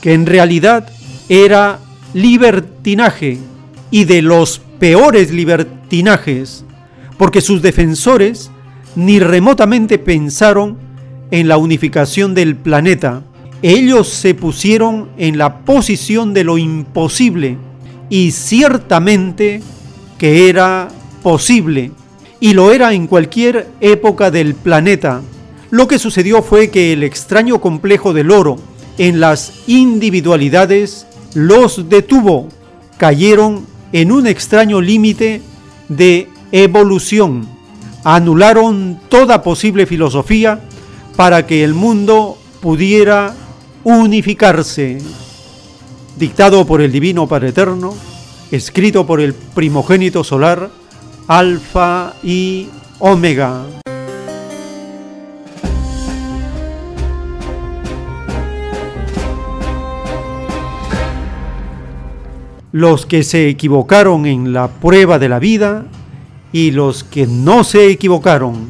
que 0.00 0.14
en 0.14 0.26
realidad 0.26 0.88
era 1.28 1.80
libertinaje 2.14 3.38
y 3.90 4.04
de 4.04 4.22
los 4.22 4.60
peores 4.78 5.30
libertinajes, 5.30 6.64
porque 7.18 7.40
sus 7.40 7.60
defensores 7.60 8.50
ni 8.96 9.18
remotamente 9.18 9.98
pensaron 9.98 10.78
en 11.30 11.48
la 11.48 11.58
unificación 11.58 12.34
del 12.34 12.56
planeta. 12.56 13.22
Ellos 13.60 14.08
se 14.08 14.34
pusieron 14.34 15.10
en 15.16 15.36
la 15.36 15.58
posición 15.64 16.32
de 16.32 16.44
lo 16.44 16.58
imposible 16.58 17.58
y 18.08 18.30
ciertamente 18.30 19.62
que 20.18 20.48
era 20.48 20.88
posible 21.22 21.90
y 22.40 22.52
lo 22.52 22.72
era 22.72 22.92
en 22.92 23.06
cualquier 23.06 23.68
época 23.80 24.30
del 24.30 24.54
planeta. 24.54 25.22
Lo 25.70 25.88
que 25.88 25.98
sucedió 25.98 26.42
fue 26.42 26.70
que 26.70 26.92
el 26.92 27.02
extraño 27.02 27.60
complejo 27.60 28.12
del 28.12 28.30
oro 28.30 28.58
en 28.98 29.18
las 29.18 29.52
individualidades 29.66 31.06
los 31.34 31.88
detuvo, 31.88 32.48
cayeron 32.96 33.66
en 33.92 34.12
un 34.12 34.26
extraño 34.26 34.80
límite 34.80 35.42
de 35.88 36.28
evolución, 36.52 37.48
anularon 38.04 39.00
toda 39.08 39.42
posible 39.42 39.86
filosofía 39.86 40.60
para 41.16 41.46
que 41.46 41.62
el 41.64 41.74
mundo 41.74 42.38
pudiera 42.60 43.34
unificarse. 43.82 44.98
Dictado 46.16 46.64
por 46.66 46.80
el 46.80 46.92
Divino 46.92 47.26
Padre 47.26 47.48
Eterno, 47.48 47.94
escrito 48.50 49.06
por 49.06 49.20
el 49.20 49.34
primogénito 49.34 50.22
solar, 50.22 50.70
Alfa 51.26 52.14
y 52.22 52.68
Omega. 52.98 53.83
Los 62.74 63.06
que 63.06 63.22
se 63.22 63.48
equivocaron 63.48 64.26
en 64.26 64.52
la 64.52 64.66
prueba 64.66 65.20
de 65.20 65.28
la 65.28 65.38
vida 65.38 65.84
y 66.50 66.72
los 66.72 67.04
que 67.04 67.24
no 67.24 67.62
se 67.62 67.88
equivocaron. 67.88 68.66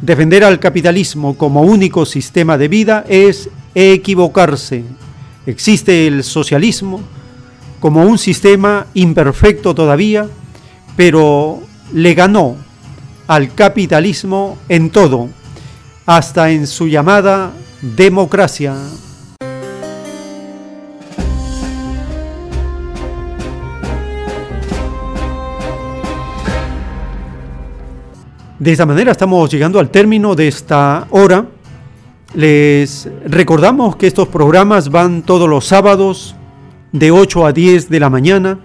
Defender 0.00 0.44
al 0.44 0.60
capitalismo 0.60 1.36
como 1.36 1.62
único 1.62 2.06
sistema 2.06 2.56
de 2.56 2.68
vida 2.68 3.04
es 3.08 3.50
equivocarse. 3.74 4.84
Existe 5.46 6.06
el 6.06 6.22
socialismo 6.22 7.00
como 7.80 8.04
un 8.04 8.18
sistema 8.18 8.86
imperfecto 8.94 9.74
todavía, 9.74 10.28
pero 10.96 11.60
le 11.92 12.14
ganó 12.14 12.54
al 13.26 13.52
capitalismo 13.52 14.58
en 14.68 14.90
todo, 14.90 15.28
hasta 16.06 16.52
en 16.52 16.68
su 16.68 16.86
llamada 16.86 17.50
democracia. 17.82 18.76
De 28.64 28.72
esta 28.72 28.86
manera 28.86 29.12
estamos 29.12 29.50
llegando 29.50 29.78
al 29.78 29.90
término 29.90 30.34
de 30.34 30.48
esta 30.48 31.06
hora. 31.10 31.44
Les 32.32 33.06
recordamos 33.26 33.96
que 33.96 34.06
estos 34.06 34.28
programas 34.28 34.88
van 34.88 35.20
todos 35.20 35.46
los 35.46 35.66
sábados 35.66 36.34
de 36.90 37.10
8 37.10 37.44
a 37.44 37.52
10 37.52 37.90
de 37.90 38.00
la 38.00 38.08
mañana 38.08 38.58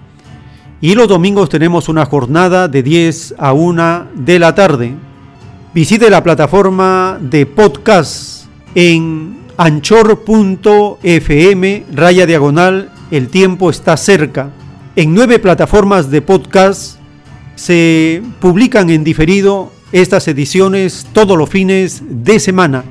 y 0.80 0.95
los 0.95 1.09
domingos 1.09 1.49
tenemos 1.49 1.89
una 1.89 2.05
jornada 2.05 2.69
de 2.69 2.81
10 2.81 3.35
a 3.38 3.51
1 3.51 4.05
de 4.15 4.39
la 4.39 4.55
tarde. 4.55 4.95
Visite 5.73 6.09
la 6.09 6.23
plataforma 6.23 7.17
de 7.19 7.45
podcast 7.45 8.45
en 8.76 9.39
anchor.fm 9.57 11.03
raya 11.91 12.26
diagonal 12.26 12.89
El 13.11 13.27
tiempo 13.27 13.69
está 13.69 13.97
cerca. 13.97 14.49
En 14.95 15.13
nueve 15.13 15.39
plataformas 15.39 16.09
de 16.09 16.21
podcast 16.21 16.95
se 17.55 18.23
publican 18.39 18.89
en 18.89 19.03
diferido 19.03 19.77
estas 19.91 20.28
ediciones 20.28 21.07
todos 21.14 21.38
los 21.38 21.49
fines 21.49 22.03
de 22.07 22.40
semana 22.40 22.84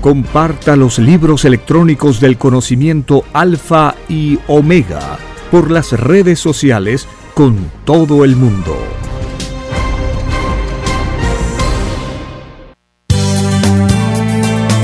Comparta 0.00 0.76
los 0.76 1.00
libros 1.00 1.44
electrónicos 1.44 2.20
del 2.20 2.38
conocimiento 2.38 3.24
alfa 3.32 3.96
y 4.08 4.38
omega 4.46 5.18
por 5.50 5.70
las 5.70 5.92
redes 5.92 6.38
sociales 6.38 7.08
con 7.34 7.56
todo 7.84 8.24
el 8.24 8.36
mundo. 8.36 8.76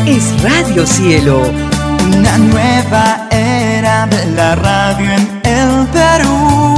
Es 0.06 0.42
Radio 0.42 0.86
Cielo, 0.86 1.42
una 2.16 2.38
nueva 2.38 3.28
era 3.30 4.06
de 4.08 4.26
la 4.32 4.56
radio 4.56 5.12
en 5.12 5.40
el 5.44 5.86
Perú. 5.88 6.77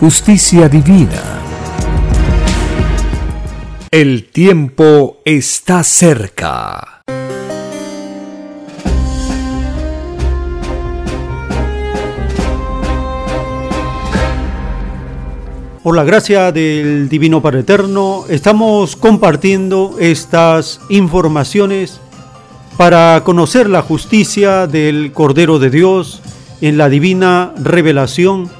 justicia 0.00 0.66
divina. 0.66 1.22
El 3.90 4.30
tiempo 4.30 5.18
está 5.26 5.84
cerca. 5.84 7.02
Por 15.82 15.94
la 15.94 16.04
gracia 16.04 16.50
del 16.50 17.10
Divino 17.10 17.42
Padre 17.42 17.60
Eterno, 17.60 18.24
estamos 18.30 18.96
compartiendo 18.96 19.96
estas 20.00 20.80
informaciones 20.88 22.00
para 22.78 23.20
conocer 23.22 23.68
la 23.68 23.82
justicia 23.82 24.66
del 24.66 25.12
Cordero 25.12 25.58
de 25.58 25.68
Dios 25.68 26.22
en 26.62 26.78
la 26.78 26.88
divina 26.88 27.52
revelación 27.58 28.59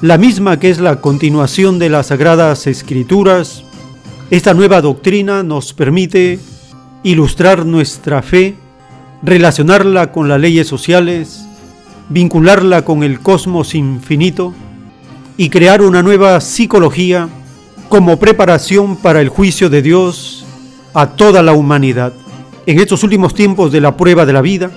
la 0.00 0.16
misma 0.16 0.58
que 0.58 0.70
es 0.70 0.80
la 0.80 1.02
continuación 1.02 1.78
de 1.78 1.90
las 1.90 2.06
Sagradas 2.06 2.66
Escrituras, 2.66 3.64
esta 4.30 4.54
nueva 4.54 4.80
doctrina 4.80 5.42
nos 5.42 5.74
permite 5.74 6.38
ilustrar 7.02 7.66
nuestra 7.66 8.22
fe, 8.22 8.54
relacionarla 9.22 10.10
con 10.10 10.26
las 10.28 10.40
leyes 10.40 10.66
sociales, 10.66 11.44
vincularla 12.08 12.82
con 12.82 13.02
el 13.02 13.20
cosmos 13.20 13.74
infinito 13.74 14.54
y 15.36 15.50
crear 15.50 15.82
una 15.82 16.02
nueva 16.02 16.40
psicología 16.40 17.28
como 17.90 18.18
preparación 18.18 18.96
para 18.96 19.20
el 19.20 19.28
juicio 19.28 19.68
de 19.68 19.82
Dios 19.82 20.46
a 20.94 21.08
toda 21.08 21.42
la 21.42 21.52
humanidad. 21.52 22.14
En 22.64 22.80
estos 22.80 23.04
últimos 23.04 23.34
tiempos 23.34 23.70
de 23.70 23.82
la 23.82 23.98
prueba 23.98 24.24
de 24.24 24.32
la 24.32 24.40
vida, 24.40 24.70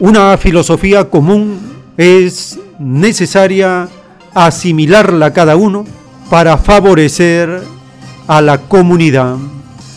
una 0.00 0.36
filosofía 0.36 1.08
común 1.08 1.60
es 1.96 2.58
necesaria 2.78 3.88
asimilarla 4.36 5.32
cada 5.32 5.56
uno 5.56 5.86
para 6.28 6.58
favorecer 6.58 7.62
a 8.26 8.42
la 8.42 8.58
comunidad, 8.58 9.36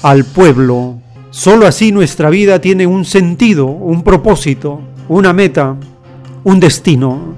al 0.01 0.23
pueblo. 0.23 0.95
Solo 1.29 1.67
así 1.67 1.91
nuestra 1.91 2.29
vida 2.29 2.61
tiene 2.61 2.87
un 2.87 3.03
sentido, 3.03 3.65
un 3.65 4.01
propósito, 4.01 4.79
una 5.09 5.33
meta, 5.33 5.75
un 6.45 6.59
destino. 6.61 7.35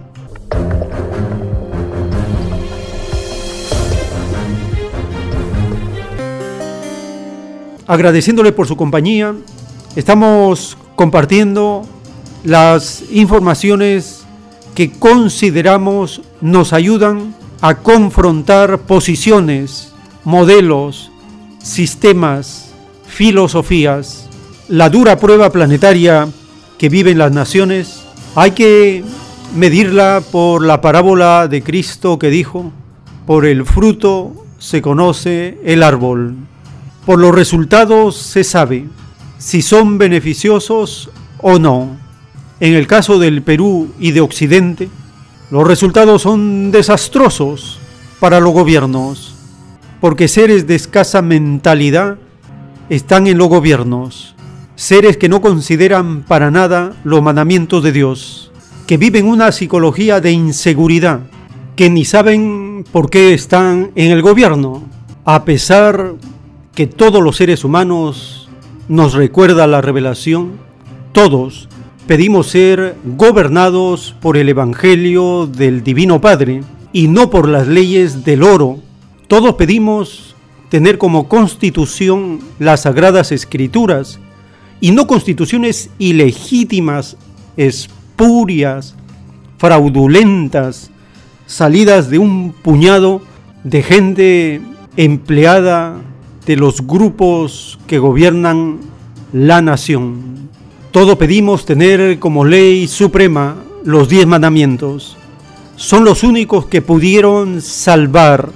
Agradeciéndole 7.87 8.51
por 8.51 8.67
su 8.67 8.77
compañía, 8.77 9.33
estamos 9.95 10.77
compartiendo 10.95 11.81
las 12.43 13.03
informaciones 13.11 14.20
que 14.75 14.91
consideramos 14.91 16.21
nos 16.41 16.73
ayudan 16.73 17.35
a 17.61 17.75
confrontar 17.75 18.79
posiciones, 18.79 19.93
modelos, 20.23 21.11
sistemas, 21.61 22.73
filosofías. 23.05 24.29
La 24.67 24.89
dura 24.89 25.17
prueba 25.17 25.51
planetaria 25.51 26.27
que 26.77 26.89
viven 26.89 27.17
las 27.17 27.31
naciones 27.31 28.03
hay 28.35 28.51
que 28.51 29.03
medirla 29.55 30.23
por 30.31 30.65
la 30.65 30.81
parábola 30.81 31.47
de 31.47 31.61
Cristo 31.61 32.17
que 32.17 32.29
dijo, 32.29 32.71
por 33.25 33.45
el 33.45 33.65
fruto 33.65 34.45
se 34.57 34.81
conoce 34.81 35.59
el 35.63 35.83
árbol, 35.83 36.35
por 37.05 37.19
los 37.19 37.35
resultados 37.35 38.15
se 38.17 38.43
sabe 38.43 38.87
si 39.37 39.61
son 39.61 39.97
beneficiosos 39.97 41.09
o 41.39 41.59
no. 41.59 41.97
En 42.61 42.75
el 42.75 42.85
caso 42.85 43.17
del 43.17 43.41
Perú 43.41 43.89
y 43.99 44.11
de 44.11 44.21
Occidente, 44.21 44.87
los 45.49 45.65
resultados 45.67 46.21
son 46.21 46.69
desastrosos 46.69 47.79
para 48.19 48.39
los 48.39 48.53
gobiernos, 48.53 49.33
porque 49.99 50.27
seres 50.27 50.67
de 50.67 50.75
escasa 50.75 51.23
mentalidad 51.23 52.19
están 52.87 53.25
en 53.25 53.39
los 53.39 53.49
gobiernos, 53.49 54.35
seres 54.75 55.17
que 55.17 55.27
no 55.27 55.41
consideran 55.41 56.21
para 56.21 56.51
nada 56.51 56.93
los 57.03 57.23
mandamientos 57.23 57.81
de 57.81 57.93
Dios, 57.93 58.51
que 58.85 58.97
viven 58.97 59.25
una 59.25 59.51
psicología 59.51 60.21
de 60.21 60.31
inseguridad, 60.31 61.21
que 61.75 61.89
ni 61.89 62.05
saben 62.05 62.85
por 62.91 63.09
qué 63.09 63.33
están 63.33 63.89
en 63.95 64.11
el 64.11 64.21
gobierno, 64.21 64.83
a 65.25 65.45
pesar 65.45 66.13
que 66.75 66.85
todos 66.85 67.23
los 67.23 67.37
seres 67.37 67.63
humanos 67.63 68.49
nos 68.87 69.15
recuerda 69.15 69.65
la 69.65 69.81
revelación, 69.81 70.59
todos 71.11 71.67
pedimos 72.07 72.47
ser 72.47 72.95
gobernados 73.03 74.15
por 74.21 74.37
el 74.37 74.49
Evangelio 74.49 75.47
del 75.47 75.83
Divino 75.83 76.21
Padre 76.21 76.61
y 76.93 77.07
no 77.07 77.29
por 77.29 77.47
las 77.47 77.67
leyes 77.67 78.23
del 78.25 78.43
oro. 78.43 78.79
Todos 79.27 79.55
pedimos 79.55 80.35
tener 80.69 80.97
como 80.97 81.27
constitución 81.27 82.39
las 82.59 82.83
sagradas 82.83 83.31
escrituras 83.31 84.19
y 84.79 84.91
no 84.91 85.07
constituciones 85.07 85.89
ilegítimas, 85.99 87.17
espurias, 87.55 88.95
fraudulentas, 89.57 90.89
salidas 91.45 92.09
de 92.09 92.17
un 92.17 92.51
puñado 92.51 93.21
de 93.63 93.83
gente 93.83 94.61
empleada 94.97 95.97
de 96.45 96.55
los 96.55 96.87
grupos 96.87 97.79
que 97.87 97.99
gobiernan 97.99 98.79
la 99.31 99.61
nación. 99.61 100.40
Todo 100.91 101.17
pedimos 101.17 101.65
tener 101.65 102.19
como 102.19 102.43
ley 102.43 102.85
suprema 102.85 103.55
los 103.85 104.09
diez 104.09 104.27
mandamientos, 104.27 105.15
son 105.77 106.03
los 106.03 106.23
únicos 106.23 106.65
que 106.65 106.81
pudieron 106.81 107.61
salvar 107.61 108.49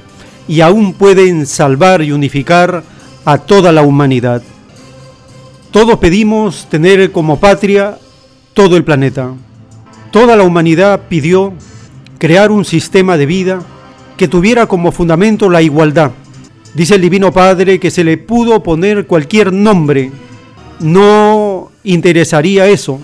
y 0.47 0.59
aún 0.59 0.93
pueden 0.93 1.45
salvar 1.45 2.01
y 2.01 2.11
unificar 2.11 2.83
a 3.23 3.37
toda 3.37 3.71
la 3.71 3.83
humanidad. 3.83 4.43
Todos 5.71 5.97
pedimos 5.97 6.67
tener 6.69 7.13
como 7.13 7.39
patria 7.39 7.97
todo 8.53 8.75
el 8.75 8.83
planeta. 8.83 9.33
Toda 10.11 10.35
la 10.35 10.43
humanidad 10.43 11.03
pidió 11.07 11.53
crear 12.19 12.51
un 12.51 12.65
sistema 12.65 13.17
de 13.17 13.25
vida 13.25 13.61
que 14.17 14.27
tuviera 14.27 14.67
como 14.67 14.91
fundamento 14.91 15.49
la 15.49 15.61
igualdad. 15.61 16.11
Dice 16.73 16.95
el 16.95 17.01
Divino 17.01 17.31
Padre 17.31 17.79
que 17.79 17.91
se 17.91 18.03
le 18.03 18.17
pudo 18.17 18.61
poner 18.61 19.07
cualquier 19.07 19.53
nombre, 19.53 20.11
no 20.79 21.44
interesaría 21.85 22.67
eso. 22.67 22.99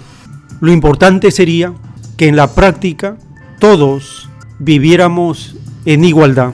Lo 0.60 0.72
importante 0.72 1.32
sería 1.32 1.74
que 2.18 2.28
en 2.28 2.36
la 2.36 2.54
práctica 2.54 3.18
todos 3.60 4.30
viviéramos 4.60 5.56
en 5.86 6.04
igualdad. 6.04 6.54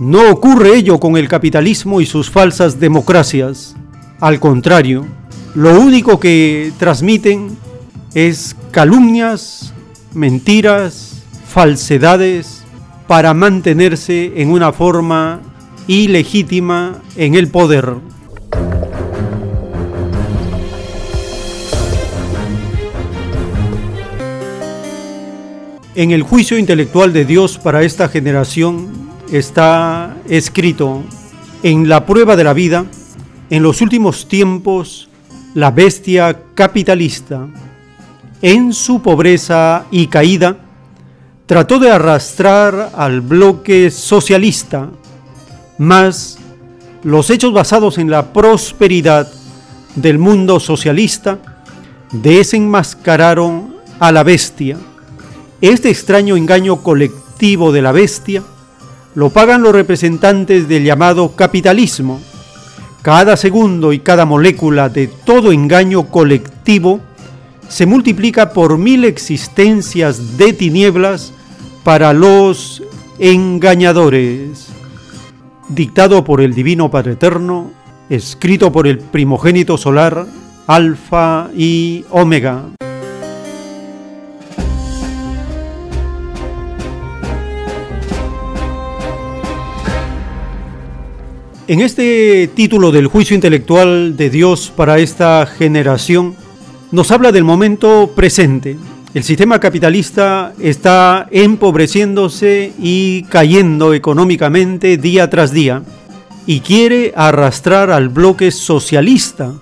No 0.00 0.30
ocurre 0.30 0.76
ello 0.76 0.98
con 1.00 1.16
el 1.16 1.28
capitalismo 1.28 2.00
y 2.00 2.06
sus 2.06 2.30
falsas 2.30 2.80
democracias. 2.80 3.76
Al 4.20 4.40
contrario, 4.40 5.06
lo 5.54 5.78
único 5.80 6.20
que 6.20 6.72
transmiten 6.78 7.56
es 8.14 8.56
calumnias, 8.70 9.72
mentiras, 10.14 11.22
falsedades 11.46 12.62
para 13.06 13.34
mantenerse 13.34 14.32
en 14.36 14.50
una 14.50 14.72
forma 14.72 15.40
ilegítima 15.86 17.02
en 17.16 17.34
el 17.34 17.48
poder. 17.48 17.94
En 25.98 26.12
el 26.12 26.22
juicio 26.22 26.56
intelectual 26.56 27.12
de 27.12 27.24
Dios 27.24 27.58
para 27.58 27.82
esta 27.82 28.08
generación 28.08 28.86
está 29.32 30.16
escrito, 30.28 31.02
en 31.64 31.88
la 31.88 32.06
prueba 32.06 32.36
de 32.36 32.44
la 32.44 32.52
vida, 32.52 32.86
en 33.50 33.64
los 33.64 33.80
últimos 33.80 34.28
tiempos, 34.28 35.08
la 35.54 35.72
bestia 35.72 36.40
capitalista, 36.54 37.48
en 38.42 38.72
su 38.72 39.02
pobreza 39.02 39.86
y 39.90 40.06
caída, 40.06 40.58
trató 41.46 41.80
de 41.80 41.90
arrastrar 41.90 42.92
al 42.94 43.20
bloque 43.20 43.90
socialista, 43.90 44.90
mas 45.78 46.38
los 47.02 47.28
hechos 47.28 47.52
basados 47.52 47.98
en 47.98 48.08
la 48.08 48.32
prosperidad 48.32 49.28
del 49.96 50.18
mundo 50.18 50.60
socialista 50.60 51.40
desenmascararon 52.12 53.74
a 53.98 54.12
la 54.12 54.22
bestia 54.22 54.76
este 55.60 55.90
extraño 55.90 56.36
engaño 56.36 56.82
colectivo 56.82 57.72
de 57.72 57.82
la 57.82 57.92
bestia 57.92 58.42
lo 59.14 59.30
pagan 59.30 59.62
los 59.62 59.72
representantes 59.72 60.68
del 60.68 60.84
llamado 60.84 61.34
capitalismo. 61.34 62.20
Cada 63.02 63.36
segundo 63.36 63.92
y 63.92 63.98
cada 63.98 64.24
molécula 64.24 64.88
de 64.88 65.08
todo 65.08 65.50
engaño 65.50 66.08
colectivo 66.08 67.00
se 67.68 67.86
multiplica 67.86 68.52
por 68.52 68.78
mil 68.78 69.04
existencias 69.04 70.38
de 70.38 70.52
tinieblas 70.52 71.32
para 71.82 72.12
los 72.12 72.82
engañadores. 73.18 74.68
Dictado 75.68 76.24
por 76.24 76.40
el 76.40 76.54
Divino 76.54 76.90
Padre 76.90 77.12
Eterno, 77.12 77.72
escrito 78.08 78.70
por 78.72 78.86
el 78.86 78.98
primogénito 78.98 79.76
solar, 79.76 80.26
Alfa 80.66 81.50
y 81.56 82.04
Omega. 82.10 82.66
En 91.68 91.82
este 91.82 92.48
título 92.54 92.92
del 92.92 93.08
juicio 93.08 93.34
intelectual 93.34 94.16
de 94.16 94.30
Dios 94.30 94.72
para 94.74 95.00
esta 95.00 95.44
generación, 95.44 96.34
nos 96.92 97.10
habla 97.10 97.30
del 97.30 97.44
momento 97.44 98.12
presente. 98.16 98.78
El 99.12 99.22
sistema 99.22 99.60
capitalista 99.60 100.54
está 100.58 101.28
empobreciéndose 101.30 102.72
y 102.80 103.24
cayendo 103.24 103.92
económicamente 103.92 104.96
día 104.96 105.28
tras 105.28 105.52
día 105.52 105.82
y 106.46 106.60
quiere 106.60 107.12
arrastrar 107.14 107.90
al 107.90 108.08
bloque 108.08 108.50
socialista, 108.50 109.52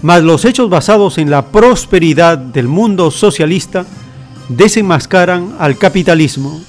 mas 0.00 0.22
los 0.22 0.44
hechos 0.44 0.70
basados 0.70 1.18
en 1.18 1.28
la 1.28 1.46
prosperidad 1.46 2.38
del 2.38 2.68
mundo 2.68 3.10
socialista 3.10 3.84
desenmascaran 4.48 5.56
al 5.58 5.76
capitalismo. 5.76 6.60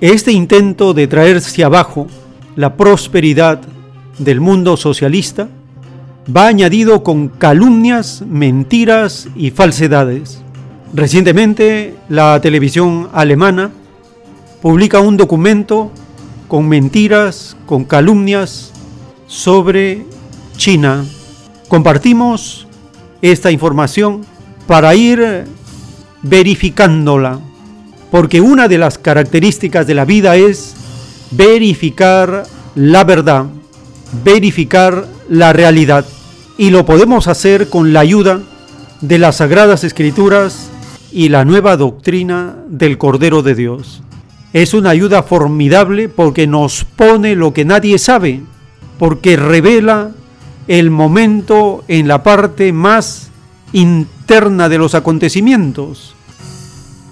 Este 0.00 0.30
intento 0.30 0.94
de 0.94 1.08
traerse 1.08 1.64
abajo 1.64 2.06
la 2.54 2.76
prosperidad 2.76 3.60
del 4.20 4.40
mundo 4.40 4.76
socialista 4.76 5.48
va 6.34 6.46
añadido 6.46 7.02
con 7.02 7.28
calumnias, 7.28 8.22
mentiras 8.28 9.28
y 9.34 9.50
falsedades. 9.50 10.42
Recientemente 10.92 11.96
la 12.08 12.40
televisión 12.40 13.08
alemana 13.12 13.70
publica 14.60 15.00
un 15.00 15.16
documento 15.16 15.90
con 16.48 16.68
mentiras, 16.68 17.56
con 17.64 17.84
calumnias 17.84 18.72
sobre 19.26 20.04
China. 20.56 21.04
Compartimos 21.68 22.66
esta 23.22 23.50
información 23.50 24.26
para 24.66 24.94
ir 24.94 25.44
verificándola, 26.22 27.40
porque 28.10 28.40
una 28.40 28.68
de 28.68 28.78
las 28.78 28.98
características 28.98 29.86
de 29.86 29.94
la 29.94 30.04
vida 30.04 30.36
es 30.36 30.74
verificar 31.30 32.44
la 32.74 33.04
verdad 33.04 33.46
verificar 34.24 35.06
la 35.28 35.52
realidad 35.52 36.04
y 36.58 36.70
lo 36.70 36.84
podemos 36.84 37.26
hacer 37.28 37.68
con 37.68 37.92
la 37.92 38.00
ayuda 38.00 38.40
de 39.00 39.18
las 39.18 39.36
Sagradas 39.36 39.84
Escrituras 39.84 40.70
y 41.12 41.28
la 41.28 41.44
nueva 41.44 41.76
doctrina 41.76 42.56
del 42.68 42.98
Cordero 42.98 43.42
de 43.42 43.54
Dios. 43.54 44.02
Es 44.52 44.74
una 44.74 44.90
ayuda 44.90 45.22
formidable 45.22 46.08
porque 46.08 46.46
nos 46.46 46.84
pone 46.84 47.36
lo 47.36 47.52
que 47.52 47.64
nadie 47.64 47.98
sabe, 47.98 48.42
porque 48.98 49.36
revela 49.36 50.10
el 50.68 50.90
momento 50.90 51.84
en 51.88 52.08
la 52.08 52.22
parte 52.22 52.72
más 52.72 53.30
interna 53.72 54.68
de 54.68 54.78
los 54.78 54.94
acontecimientos. 54.94 56.14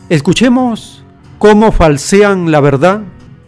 Escuchemos 0.09 1.05
cómo 1.39 1.73
falsean 1.73 2.51
la 2.51 2.61
verdad 2.61 3.03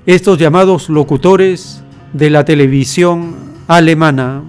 estos 0.07 0.39
llamados 0.39 0.89
locutores 0.89 1.83
de 2.13 2.31
la 2.31 2.45
televisión 2.45 3.35
alemana. 3.67 4.43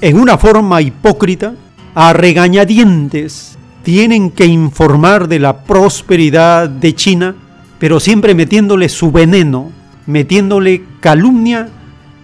En 0.00 0.18
una 0.18 0.38
forma 0.38 0.82
hipócrita, 0.82 1.54
a 1.94 2.12
regañadientes, 2.12 3.56
tienen 3.82 4.30
que 4.30 4.46
informar 4.46 5.28
de 5.28 5.38
la 5.38 5.64
prosperidad 5.64 6.68
de 6.68 6.94
China, 6.94 7.34
pero 7.78 8.00
siempre 8.00 8.34
metiéndole 8.34 8.88
su 8.88 9.10
veneno, 9.10 9.70
metiéndole 10.06 10.84
calumnia 11.00 11.68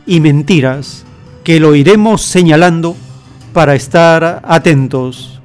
y 0.07 0.20
mentiras, 0.20 1.05
que 1.45 1.61
lo 1.61 1.74
iremos 1.74 2.23
señalando 2.23 2.97
para 3.53 3.74
estar 3.74 4.43
atentos. 4.45 5.41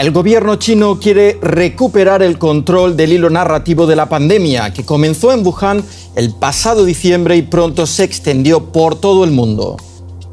El 0.00 0.12
gobierno 0.12 0.56
chino 0.56 0.98
quiere 0.98 1.38
recuperar 1.42 2.22
el 2.22 2.38
control 2.38 2.96
del 2.96 3.12
hilo 3.12 3.28
narrativo 3.28 3.86
de 3.86 3.96
la 3.96 4.08
pandemia, 4.08 4.72
que 4.72 4.82
comenzó 4.82 5.30
en 5.30 5.46
Wuhan 5.46 5.84
el 6.14 6.32
pasado 6.32 6.86
diciembre 6.86 7.36
y 7.36 7.42
pronto 7.42 7.86
se 7.86 8.04
extendió 8.04 8.72
por 8.72 8.98
todo 8.98 9.24
el 9.24 9.30
mundo. 9.30 9.76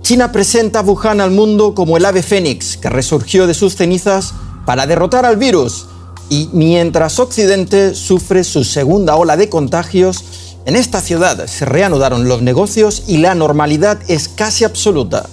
China 0.02 0.32
presenta 0.32 0.80
a 0.80 0.84
Wuhan 0.84 1.20
al 1.20 1.32
mundo 1.32 1.76
como 1.76 1.98
el 1.98 2.06
ave 2.06 2.24
fénix 2.24 2.78
que 2.78 2.90
resurgió 2.90 3.46
de 3.46 3.54
sus 3.54 3.76
cenizas 3.76 4.34
para 4.66 4.88
derrotar 4.88 5.26
al 5.26 5.36
virus. 5.36 5.88
Y 6.30 6.48
mientras 6.54 7.20
Occidente 7.20 7.94
sufre 7.94 8.46
su 8.46 8.64
segunda 8.64 9.18
ola 9.18 9.36
de 9.36 9.50
contagios, 9.50 10.24
en 10.66 10.78
esta 10.78 11.02
ciudad 11.02 11.46
se 11.46 11.66
reanudaron 11.66 12.30
los 12.30 12.42
negocios 12.42 13.04
y 13.06 13.18
la 13.18 13.36
normalidad 13.36 14.00
es 14.08 14.30
casi 14.30 14.64
absoluta. 14.64 15.28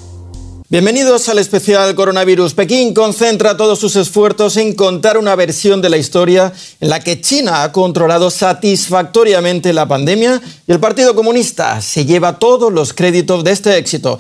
Bienvenidos 0.75 1.29
al 1.29 1.39
especial 1.39 1.95
Coronavirus. 1.95 2.53
Pekín 2.55 2.95
concentra 2.95 3.57
todos 3.57 3.79
sus 3.79 3.95
esfuerzos 3.95 4.57
en 4.57 4.75
contar 4.75 5.19
una 5.19 5.37
versión 5.37 5.81
de 5.81 5.89
la 5.89 5.99
historia 5.99 6.53
en 6.81 6.89
la 6.89 6.99
que 6.99 7.21
China 7.21 7.63
ha 7.63 7.71
controlado 7.71 8.29
satisfactoriamente 8.29 9.73
la 9.73 9.87
pandemia 9.87 10.43
y 10.67 10.73
el 10.73 10.81
Partido 10.81 11.15
Comunista 11.15 11.81
se 11.81 12.05
lleva 12.05 12.41
todos 12.41 12.73
los 12.73 12.93
créditos 12.93 13.45
de 13.45 13.53
este 13.53 13.79
éxito. 13.79 14.19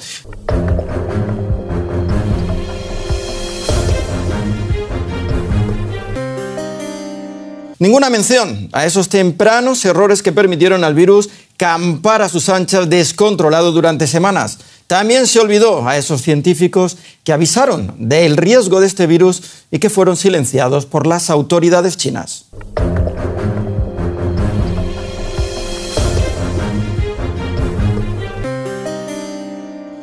Ninguna 7.81 8.11
mención 8.11 8.69
a 8.73 8.87
esos 8.87 9.09
tempranos 9.09 9.85
errores 9.85 10.23
que 10.23 10.31
permitieron 10.31 10.85
al 10.85 10.95
virus 10.95 11.31
campar 11.57 12.23
a 12.23 12.29
sus 12.29 12.49
anchas 12.49 12.89
descontrolado 12.89 13.73
durante 13.73 14.07
semanas. 14.07 14.59
También 14.87 15.27
se 15.27 15.41
olvidó 15.41 15.89
a 15.89 15.97
esos 15.97 16.21
científicos 16.21 16.99
que 17.25 17.33
avisaron 17.33 17.95
del 17.99 18.37
riesgo 18.37 18.81
de 18.81 18.87
este 18.87 19.07
virus 19.07 19.43
y 19.71 19.79
que 19.79 19.89
fueron 19.89 20.17
silenciados 20.17 20.85
por 20.85 21.07
las 21.07 21.31
autoridades 21.31 21.97
chinas. 21.97 22.47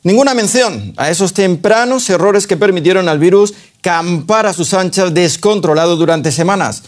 Ninguna 0.03 0.33
mención 0.33 0.95
a 0.97 1.11
esos 1.11 1.33
tempranos 1.33 2.09
errores 2.09 2.47
que 2.47 2.57
permitieron 2.57 3.07
al 3.07 3.19
virus 3.19 3.53
campar 3.81 4.47
a 4.47 4.53
sus 4.53 4.73
anchas 4.73 5.13
descontrolado 5.13 5.95
durante 5.95 6.31
semanas. 6.31 6.81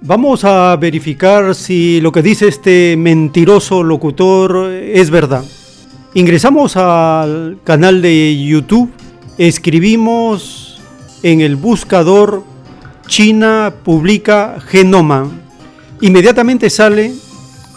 Vamos 0.00 0.44
a 0.44 0.76
verificar 0.76 1.56
si 1.56 2.00
lo 2.00 2.12
que 2.12 2.22
dice 2.22 2.46
este 2.46 2.94
mentiroso 2.96 3.82
locutor 3.82 4.72
es 4.72 5.10
verdad. 5.10 5.42
Ingresamos 6.14 6.76
al 6.76 7.58
canal 7.64 8.00
de 8.00 8.42
YouTube, 8.42 8.90
escribimos 9.36 10.80
en 11.22 11.42
el 11.42 11.56
buscador 11.56 12.44
China 13.06 13.74
publica 13.84 14.58
genoma. 14.66 15.30
Inmediatamente 16.00 16.70
sale 16.70 17.12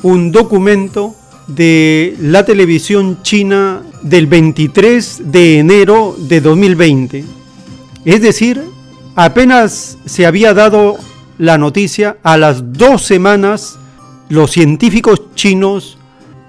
un 0.03 0.31
documento 0.31 1.13
de 1.47 2.15
la 2.21 2.45
televisión 2.45 3.21
china 3.21 3.81
del 4.01 4.27
23 4.27 5.31
de 5.31 5.59
enero 5.59 6.15
de 6.17 6.39
2020. 6.39 7.25
Es 8.05 8.21
decir, 8.21 8.63
apenas 9.15 9.97
se 10.05 10.25
había 10.25 10.53
dado 10.53 10.97
la 11.37 11.57
noticia, 11.57 12.17
a 12.23 12.37
las 12.37 12.73
dos 12.73 13.01
semanas 13.01 13.77
los 14.29 14.51
científicos 14.51 15.21
chinos 15.35 15.97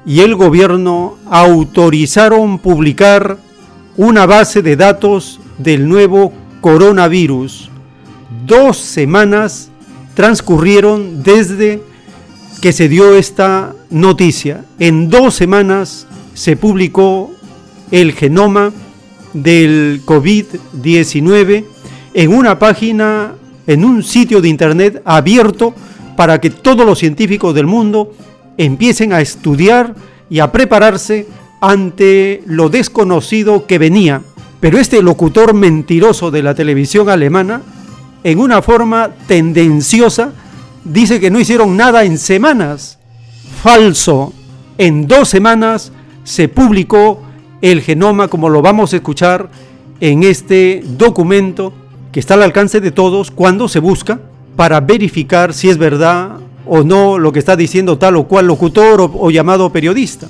y 0.04 0.20
el 0.20 0.34
gobierno 0.34 1.18
autorizaron 1.30 2.58
publicar 2.58 3.38
una 3.96 4.26
base 4.26 4.62
de 4.62 4.76
datos 4.76 5.40
del 5.58 5.88
nuevo 5.88 6.32
coronavirus. 6.60 7.70
Dos 8.46 8.78
semanas 8.78 9.70
transcurrieron 10.14 11.22
desde 11.22 11.82
que 12.60 12.72
se 12.72 12.88
dio 12.88 13.14
esta 13.14 13.74
noticia. 13.90 14.64
En 14.78 15.10
dos 15.10 15.34
semanas 15.34 16.06
se 16.34 16.56
publicó 16.56 17.32
el 17.90 18.12
genoma 18.12 18.72
del 19.32 20.02
COVID-19 20.04 21.64
en 22.14 22.34
una 22.34 22.58
página, 22.58 23.34
en 23.66 23.84
un 23.84 24.02
sitio 24.02 24.40
de 24.40 24.48
internet 24.48 25.02
abierto 25.04 25.74
para 26.16 26.40
que 26.40 26.50
todos 26.50 26.84
los 26.84 26.98
científicos 26.98 27.54
del 27.54 27.66
mundo 27.66 28.12
empiecen 28.56 29.12
a 29.12 29.20
estudiar 29.20 29.94
y 30.30 30.40
a 30.40 30.52
prepararse 30.52 31.26
ante 31.60 32.42
lo 32.46 32.68
desconocido 32.68 33.66
que 33.66 33.78
venía. 33.78 34.22
Pero 34.60 34.78
este 34.78 35.02
locutor 35.02 35.54
mentiroso 35.54 36.30
de 36.30 36.42
la 36.42 36.54
televisión 36.54 37.08
alemana, 37.08 37.62
en 38.24 38.38
una 38.38 38.62
forma 38.62 39.10
tendenciosa, 39.26 40.32
dice 40.84 41.20
que 41.20 41.30
no 41.30 41.40
hicieron 41.40 41.76
nada 41.76 42.04
en 42.04 42.18
semanas. 42.18 42.98
Falso. 43.62 44.32
En 44.78 45.06
dos 45.06 45.28
semanas 45.28 45.92
se 46.24 46.48
publicó 46.48 47.22
el 47.60 47.80
genoma, 47.80 48.28
como 48.28 48.48
lo 48.48 48.62
vamos 48.62 48.92
a 48.92 48.96
escuchar 48.96 49.50
en 50.00 50.24
este 50.24 50.82
documento 50.84 51.72
que 52.10 52.20
está 52.20 52.34
al 52.34 52.42
alcance 52.42 52.80
de 52.80 52.90
todos 52.90 53.30
cuando 53.30 53.68
se 53.68 53.78
busca 53.78 54.20
para 54.56 54.80
verificar 54.80 55.54
si 55.54 55.70
es 55.70 55.78
verdad 55.78 56.38
o 56.66 56.82
no 56.82 57.18
lo 57.18 57.32
que 57.32 57.38
está 57.38 57.56
diciendo 57.56 57.98
tal 57.98 58.16
o 58.16 58.24
cual 58.24 58.46
locutor 58.46 59.00
o, 59.00 59.30
llamado 59.30 59.70
periodista. 59.70 60.26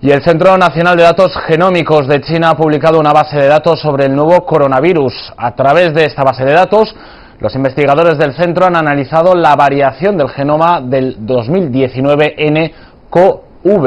Y 0.00 0.10
el 0.10 0.22
Centro 0.22 0.56
Nacional 0.56 0.96
de 0.96 1.02
Datos 1.02 1.32
Genómicos 1.48 2.06
de 2.06 2.20
China 2.20 2.50
ha 2.50 2.56
publicado 2.56 3.00
una 3.00 3.12
base 3.12 3.38
de 3.38 3.48
datos 3.48 3.80
sobre 3.80 4.04
el 4.04 4.14
nuevo 4.14 4.46
coronavirus. 4.46 5.12
A 5.36 5.56
través 5.56 5.94
de 5.94 6.04
esta 6.04 6.22
base 6.22 6.44
de 6.44 6.52
datos, 6.52 6.94
los 7.40 7.54
investigadores 7.56 8.16
del 8.16 8.36
centro 8.36 8.66
han 8.66 8.76
analizado 8.76 9.34
la 9.34 9.56
variación 9.56 10.16
del 10.16 10.28
genoma 10.28 10.80
del 10.80 11.16
2019 11.26 12.36
NCOV 12.38 13.86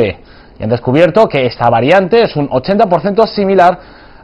y 0.60 0.64
han 0.64 0.70
descubierto 0.70 1.28
que 1.30 1.46
esta 1.46 1.70
variante 1.70 2.24
es 2.24 2.36
un 2.36 2.50
80% 2.50 3.26
similar 3.28 3.80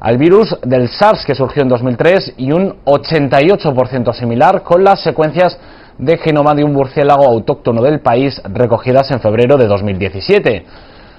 al 0.06 0.20
virus 0.20 0.56
del 0.62 0.88
SARS 0.88 1.26
que 1.26 1.34
surgió 1.34 1.64
en 1.64 1.68
2003 1.68 2.36
y 2.38 2.52
un 2.52 2.76
88% 2.86 4.14
similar 4.14 4.62
con 4.62 4.84
las 4.84 5.02
secuencias 5.02 5.58
de 5.98 6.20
genoma 6.20 6.54
de 6.54 6.64
un 6.64 6.74
murciélago 6.74 7.26
autóctono 7.26 7.82
del 7.82 8.02
país 8.02 8.40
recogidas 8.54 9.10
en 9.10 9.20
febrero 9.20 9.58
de 9.58 9.66
2017. 9.66 10.66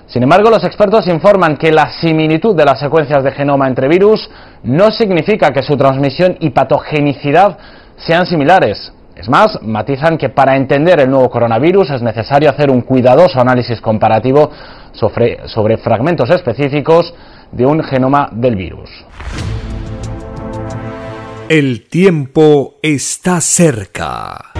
Sin 0.06 0.22
embargo, 0.22 0.50
los 0.50 0.62
expertos 0.62 1.08
informan 1.08 1.56
que 1.56 1.72
la 1.72 1.90
similitud 2.00 2.54
de 2.54 2.64
las 2.64 2.78
secuencias 2.78 3.24
de 3.24 3.32
genoma 3.32 3.66
entre 3.66 3.88
virus 3.88 4.30
no 4.62 4.92
significa 4.92 5.50
que 5.50 5.64
su 5.64 5.76
transmisión 5.76 6.36
y 6.38 6.50
patogenicidad 6.50 7.58
sean 7.96 8.24
similares. 8.24 8.92
Es 9.16 9.28
más, 9.28 9.58
matizan 9.62 10.16
que 10.16 10.28
para 10.28 10.54
entender 10.54 11.00
el 11.00 11.10
nuevo 11.10 11.28
coronavirus 11.28 11.90
es 11.90 12.02
necesario 12.02 12.50
hacer 12.50 12.70
un 12.70 12.82
cuidadoso 12.82 13.40
análisis 13.40 13.80
comparativo 13.80 14.48
sobre, 14.92 15.48
sobre 15.48 15.76
fragmentos 15.76 16.30
específicos 16.30 17.12
de 17.52 17.66
un 17.66 17.82
genoma 17.82 18.28
del 18.32 18.56
virus. 18.56 18.90
El 21.48 21.86
tiempo 21.88 22.76
está 22.82 23.40
cerca. 23.40 24.52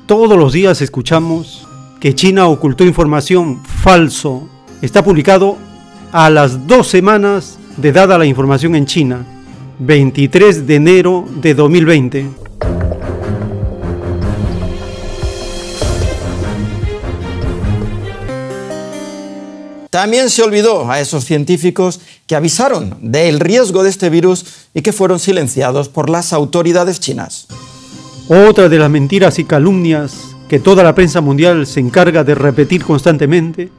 Todos 0.05 0.37
los 0.37 0.53
días 0.53 0.81
escuchamos 0.81 1.67
que 1.99 2.15
China 2.15 2.47
ocultó 2.47 2.85
información 2.85 3.59
falso. 3.63 4.47
Está 4.81 5.03
publicado 5.03 5.57
a 6.11 6.29
las 6.29 6.67
dos 6.67 6.87
semanas 6.87 7.59
de 7.77 7.91
dada 7.91 8.17
la 8.17 8.25
información 8.25 8.75
en 8.75 8.85
China, 8.85 9.25
23 9.79 10.67
de 10.67 10.75
enero 10.75 11.25
de 11.41 11.53
2020. 11.53 12.48
También 19.89 20.29
se 20.29 20.43
olvidó 20.43 20.91
a 20.91 20.99
esos 20.99 21.25
científicos 21.25 21.99
que 22.27 22.35
avisaron 22.35 22.97
del 23.01 23.39
riesgo 23.39 23.81
de 23.81 23.89
este 23.89 24.09
virus 24.09 24.45
y 24.73 24.81
que 24.81 24.93
fueron 24.93 25.19
silenciados 25.19 25.89
por 25.89 26.09
las 26.09 26.31
autoridades 26.31 26.99
chinas. 26.99 27.47
Otra 28.27 28.69
de 28.69 28.77
las 28.77 28.91
mentiras 28.91 29.39
y 29.39 29.45
calumnias 29.45 30.35
que 30.47 30.59
toda 30.59 30.83
la 30.83 30.93
prensa 30.93 31.21
mundial 31.21 31.65
se 31.65 31.79
encarga 31.79 32.23
de 32.23 32.35
repetir 32.35 32.83
constantemente 32.83 33.71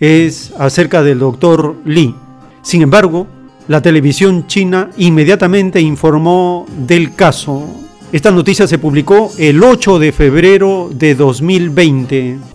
es 0.00 0.52
acerca 0.58 1.04
del 1.04 1.20
doctor 1.20 1.76
Li. 1.84 2.14
Sin 2.62 2.82
embargo, 2.82 3.28
la 3.68 3.80
televisión 3.80 4.48
china 4.48 4.90
inmediatamente 4.96 5.80
informó 5.80 6.66
del 6.76 7.14
caso. 7.14 7.64
Esta 8.10 8.32
noticia 8.32 8.66
se 8.66 8.78
publicó 8.78 9.30
el 9.38 9.62
8 9.62 10.00
de 10.00 10.10
febrero 10.10 10.90
de 10.92 11.14
2020. 11.14 12.53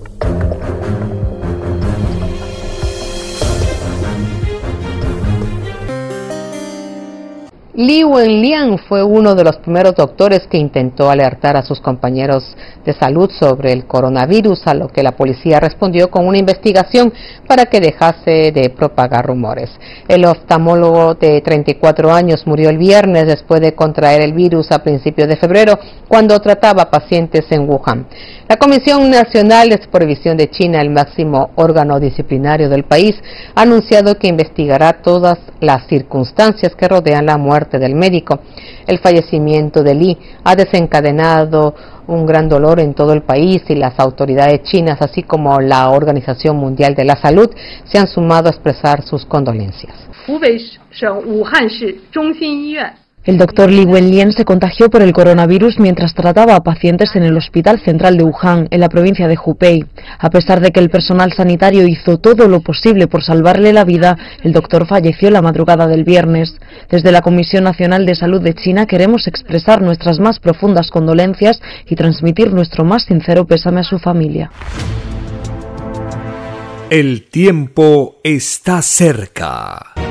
Li 7.80 8.04
Wenliang 8.04 8.78
fue 8.90 9.02
uno 9.02 9.36
de 9.36 9.46
los 9.46 9.56
primeros 9.56 9.96
doctores 9.96 10.46
que 10.52 10.58
intentó 10.58 11.10
alertar 11.10 11.56
a 11.56 11.62
sus 11.62 11.80
compañeros 11.80 12.44
de 12.84 12.92
salud 12.92 13.32
sobre 13.32 13.72
el 13.72 13.86
coronavirus, 13.86 14.68
a 14.68 14.74
lo 14.74 14.90
que 14.90 15.02
la 15.02 15.14
policía 15.14 15.62
respondió 15.62 16.12
con 16.12 16.28
una 16.28 16.38
investigación 16.38 17.14
para 17.48 17.68
que 17.68 17.80
dejase 17.80 18.52
de 18.52 18.70
propagar 18.76 19.26
rumores. 19.26 19.70
El 20.10 20.26
oftalmólogo 20.26 21.14
de 21.14 21.40
34 21.40 22.12
años 22.12 22.46
murió 22.46 22.70
el 22.70 22.78
viernes 22.78 23.28
después 23.28 23.62
de 23.62 23.74
contraer 23.74 24.24
el 24.24 24.34
virus 24.34 24.74
a 24.74 24.84
principios 24.84 25.30
de 25.30 25.38
febrero 25.38 25.80
cuando 26.10 26.38
trataba 26.42 26.92
pacientes 26.92 27.46
en 27.50 27.62
Wuhan. 27.62 28.08
La 28.50 28.58
Comisión 28.58 29.10
Nacional 29.10 29.70
de 29.70 29.82
Supervisión 29.82 30.36
de 30.36 30.50
China, 30.50 30.82
el 30.82 30.90
máximo 30.90 31.52
órgano 31.56 31.98
disciplinario 31.98 32.68
del 32.68 32.84
país, 32.84 33.16
ha 33.56 33.62
anunciado 33.62 34.18
que 34.18 34.28
investigará 34.28 35.02
todas 35.02 35.38
las 35.62 35.88
circunstancias 35.88 36.76
que 36.76 36.88
rodean 36.90 37.28
la 37.28 37.38
muerte 37.38 37.69
del 37.78 37.94
médico. 37.94 38.40
El 38.88 39.00
fallecimiento 39.00 39.84
de 39.84 39.94
Li 39.94 40.18
ha 40.44 40.56
desencadenado 40.56 41.76
un 42.08 42.26
gran 42.26 42.50
dolor 42.50 42.80
en 42.80 42.94
todo 42.94 43.14
el 43.14 43.22
país 43.22 43.62
y 43.68 43.76
las 43.76 44.00
autoridades 44.00 44.64
chinas, 44.64 45.02
así 45.02 45.24
como 45.24 45.60
la 45.60 45.90
Organización 45.92 46.58
Mundial 46.58 46.96
de 46.96 47.06
la 47.06 47.16
Salud, 47.16 47.50
se 47.84 48.00
han 48.00 48.08
sumado 48.08 48.48
a 48.48 48.52
expresar 48.52 49.04
sus 49.04 49.26
condolencias. 49.26 49.94
El 53.26 53.38
doctor 53.38 53.70
Li 53.70 53.84
Wenlian 53.84 54.32
se 54.32 54.46
contagió 54.46 54.90
por 54.90 55.02
el 55.02 55.12
coronavirus 55.12 55.78
mientras 55.78 56.14
trataba 56.14 56.56
a 56.56 56.64
pacientes 56.64 57.16
en 57.16 57.24
el 57.24 57.36
Hospital 57.36 57.82
Central 57.84 58.18
de 58.18 58.24
Wuhan, 58.24 58.68
en 58.72 58.80
la 58.80 58.88
provincia 58.88 59.28
de 59.28 59.38
Hubei. 59.38 59.84
A 60.18 60.30
pesar 60.30 60.62
de 60.62 60.72
que 60.72 60.80
el 60.80 60.90
personal 60.90 61.34
sanitario 61.34 61.86
hizo 61.86 62.18
todo 62.18 62.48
lo 62.48 62.62
posible 62.62 63.08
por 63.08 63.22
salvarle 63.22 63.74
la 63.74 63.84
vida, 63.84 64.18
el 64.42 64.54
doctor 64.54 64.88
falleció 64.88 65.30
la 65.32 65.42
madrugada 65.42 65.86
del 65.86 66.06
viernes. 66.06 66.56
Desde 66.90 67.12
la 67.12 67.22
Comisión 67.22 67.66
Nacional 67.66 68.06
de 68.06 68.16
Salud 68.16 68.42
de 68.42 68.54
China 68.54 68.86
queremos 68.86 69.28
expresar 69.28 69.82
nuestras 69.82 70.20
más 70.20 70.40
profundas 70.40 70.90
condolencias 70.90 71.62
y 71.88 71.96
transmitir 71.96 72.54
nuestro 72.54 72.86
más 72.86 73.04
sincero 73.04 73.46
pésame 73.46 73.82
a 73.82 73.84
su 73.84 74.00
familia. 74.00 74.50
El 76.90 77.30
tiempo 77.30 78.16
está 78.24 78.82
cerca. 78.82 80.09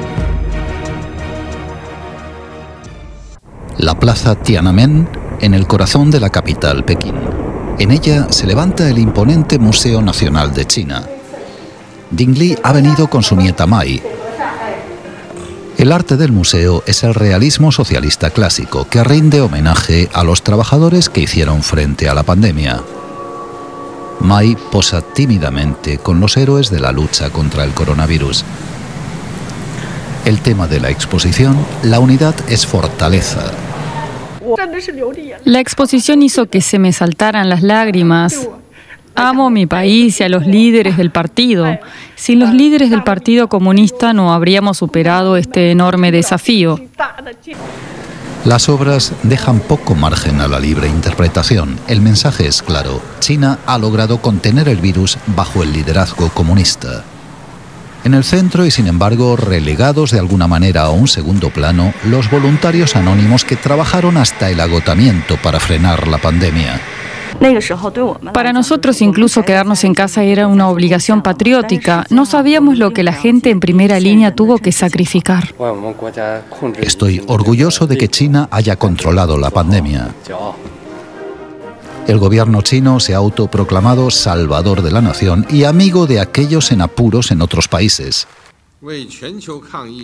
La 3.79 3.95
plaza 3.95 4.35
Tiananmen 4.35 5.09
en 5.41 5.55
el 5.55 5.69
corazón 5.69 6.11
de 6.11 6.19
la 6.19 6.31
capital, 6.31 6.85
Pekín. 6.85 7.15
En 7.79 7.93
ella 7.93 8.27
se 8.31 8.47
levanta 8.47 8.89
el 8.89 8.99
imponente 8.99 9.59
Museo 9.59 10.03
Nacional 10.03 10.53
de 10.53 10.67
China. 10.67 11.07
Ding 12.11 12.37
Li 12.37 12.59
ha 12.65 12.73
venido 12.73 13.09
con 13.09 13.23
su 13.23 13.37
nieta 13.37 13.67
Mai. 13.67 14.03
El 15.77 15.93
arte 15.93 16.17
del 16.17 16.33
museo 16.33 16.83
es 16.87 17.05
el 17.05 17.15
realismo 17.15 17.71
socialista 17.71 18.31
clásico 18.31 18.85
que 18.91 19.05
rinde 19.05 19.41
homenaje 19.41 20.11
a 20.13 20.25
los 20.25 20.43
trabajadores 20.43 21.09
que 21.09 21.21
hicieron 21.21 21.63
frente 21.63 22.09
a 22.09 22.15
la 22.15 22.25
pandemia. 22.25 22.83
Mai 24.19 24.57
posa 24.73 25.03
tímidamente 25.03 25.99
con 25.99 26.19
los 26.19 26.37
héroes 26.37 26.71
de 26.71 26.81
la 26.81 26.91
lucha 26.91 27.31
contra 27.31 27.63
el 27.63 27.71
coronavirus. 27.71 28.45
El 30.25 30.41
tema 30.41 30.67
de 30.67 30.81
la 30.81 30.91
exposición, 30.91 31.57
la 31.85 32.01
unidad 32.01 32.35
es 32.49 32.67
fortaleza, 32.67 33.53
la 35.45 35.61
exposición 35.61 36.23
hizo 36.23 36.47
que 36.47 36.61
se 36.61 36.79
me 36.79 36.93
saltaran 36.93 37.49
las 37.49 37.63
lágrimas. 37.63 38.49
Amo 39.15 39.51
mi 39.51 39.67
país 39.67 40.21
y 40.21 40.23
a 40.23 40.29
los 40.29 40.47
líderes 40.47 40.97
del 40.97 41.11
partido. 41.11 41.67
Sin 42.15 42.39
los 42.39 42.55
líderes 42.55 42.91
del 42.91 43.03
Partido 43.03 43.49
Comunista 43.49 44.13
no 44.13 44.33
habríamos 44.33 44.79
superado 44.79 45.37
este 45.37 45.73
enorme 45.73 46.13
desafío. 46.13 46.79
Las 48.45 48.69
obras 48.69 49.13
dejan 49.25 49.59
poco 49.59 49.97
margen 49.97 50.41
a 50.41 50.47
la 50.47 50.61
libre 50.61 50.87
interpretación. 50.87 51.79
El 51.89 52.01
mensaje 52.01 52.47
es 52.47 52.63
claro. 52.63 53.03
China 53.19 53.59
ha 53.67 53.77
logrado 53.79 54.23
contener 54.23 54.69
el 54.69 54.79
virus 54.79 55.19
bajo 55.27 55.65
el 55.65 55.73
liderazgo 55.73 56.29
comunista. 56.29 57.05
En 58.05 58.15
el 58.15 58.25
centro 58.25 58.65
y 58.65 58.71
sin 58.71 58.87
embargo 58.87 59.37
relegados 59.37 60.13
de 60.13 60.19
alguna 60.19 60.47
manera 60.47 60.83
a 60.83 60.91
un 60.91 61.09
segundo 61.09 61.51
plano 61.51 61.93
los 62.05 62.31
voluntarios 62.31 62.97
anónimos 62.97 63.45
que 63.45 63.57
trabajaron 63.57 64.17
hasta 64.17 64.51
el 64.51 64.61
agotamiento 64.61 65.37
para 65.43 65.61
frenar 65.61 66.09
la 66.09 66.19
pandemia. 66.19 66.81
Para 68.33 68.53
nosotros 68.53 69.01
incluso 69.01 69.43
quedarnos 69.45 69.85
en 69.85 69.95
casa 69.95 70.25
era 70.25 70.47
una 70.47 70.69
obligación 70.69 71.23
patriótica. 71.23 72.05
No 72.11 72.27
sabíamos 72.27 72.79
lo 72.79 72.93
que 72.93 73.03
la 73.03 73.13
gente 73.13 73.51
en 73.51 73.61
primera 73.61 74.01
línea 74.01 74.35
tuvo 74.35 74.59
que 74.59 74.73
sacrificar. 74.73 75.55
Estoy 76.81 77.23
orgulloso 77.27 77.87
de 77.87 77.97
que 77.97 78.09
China 78.09 78.49
haya 78.51 78.77
controlado 78.77 79.39
la 79.39 79.51
pandemia. 79.51 80.09
El 82.09 82.17
gobierno 82.17 82.63
chino 82.63 83.01
se 83.01 83.13
ha 83.13 83.19
autoproclamado 83.19 84.11
salvador 84.11 84.81
de 84.81 84.91
la 84.91 85.03
nación 85.03 85.47
y 85.51 85.65
amigo 85.65 86.07
de 86.07 86.21
aquellos 86.21 86.73
en 86.73 86.81
apuros 86.81 87.31
en 87.31 87.43
otros 87.43 87.69
países. 87.69 88.27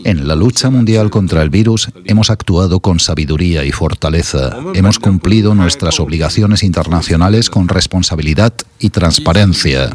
En 0.05 0.29
la 0.29 0.35
lucha 0.35 0.69
mundial 0.69 1.09
contra 1.09 1.41
el 1.41 1.49
virus 1.49 1.89
hemos 2.05 2.29
actuado 2.29 2.81
con 2.81 3.01
sabiduría 3.01 3.65
y 3.65 3.73
fortaleza. 3.73 4.55
Hemos 4.75 4.99
cumplido 4.99 5.55
nuestras 5.55 5.99
obligaciones 5.99 6.63
internacionales 6.63 7.49
con 7.49 7.69
responsabilidad 7.69 8.53
y 8.79 8.91
transparencia. 8.91 9.91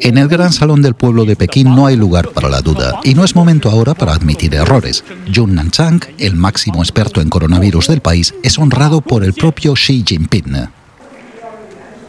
En 0.00 0.18
el 0.18 0.28
gran 0.28 0.52
salón 0.52 0.82
del 0.82 0.94
pueblo 0.94 1.24
de 1.24 1.34
Pekín 1.34 1.74
no 1.74 1.86
hay 1.86 1.96
lugar 1.96 2.28
para 2.30 2.50
la 2.50 2.60
duda 2.60 3.00
y 3.04 3.14
no 3.14 3.24
es 3.24 3.34
momento 3.34 3.70
ahora 3.70 3.94
para 3.94 4.12
admitir 4.12 4.54
errores. 4.54 5.02
Jun 5.34 5.54
Nanchang, 5.54 6.00
el 6.18 6.34
máximo 6.34 6.82
experto 6.82 7.20
en 7.22 7.30
coronavirus 7.30 7.88
del 7.88 8.00
país, 8.00 8.34
es 8.42 8.58
honrado 8.58 9.00
por 9.00 9.24
el 9.24 9.32
propio 9.32 9.72
Xi 9.74 10.04
Jinping. 10.06 10.68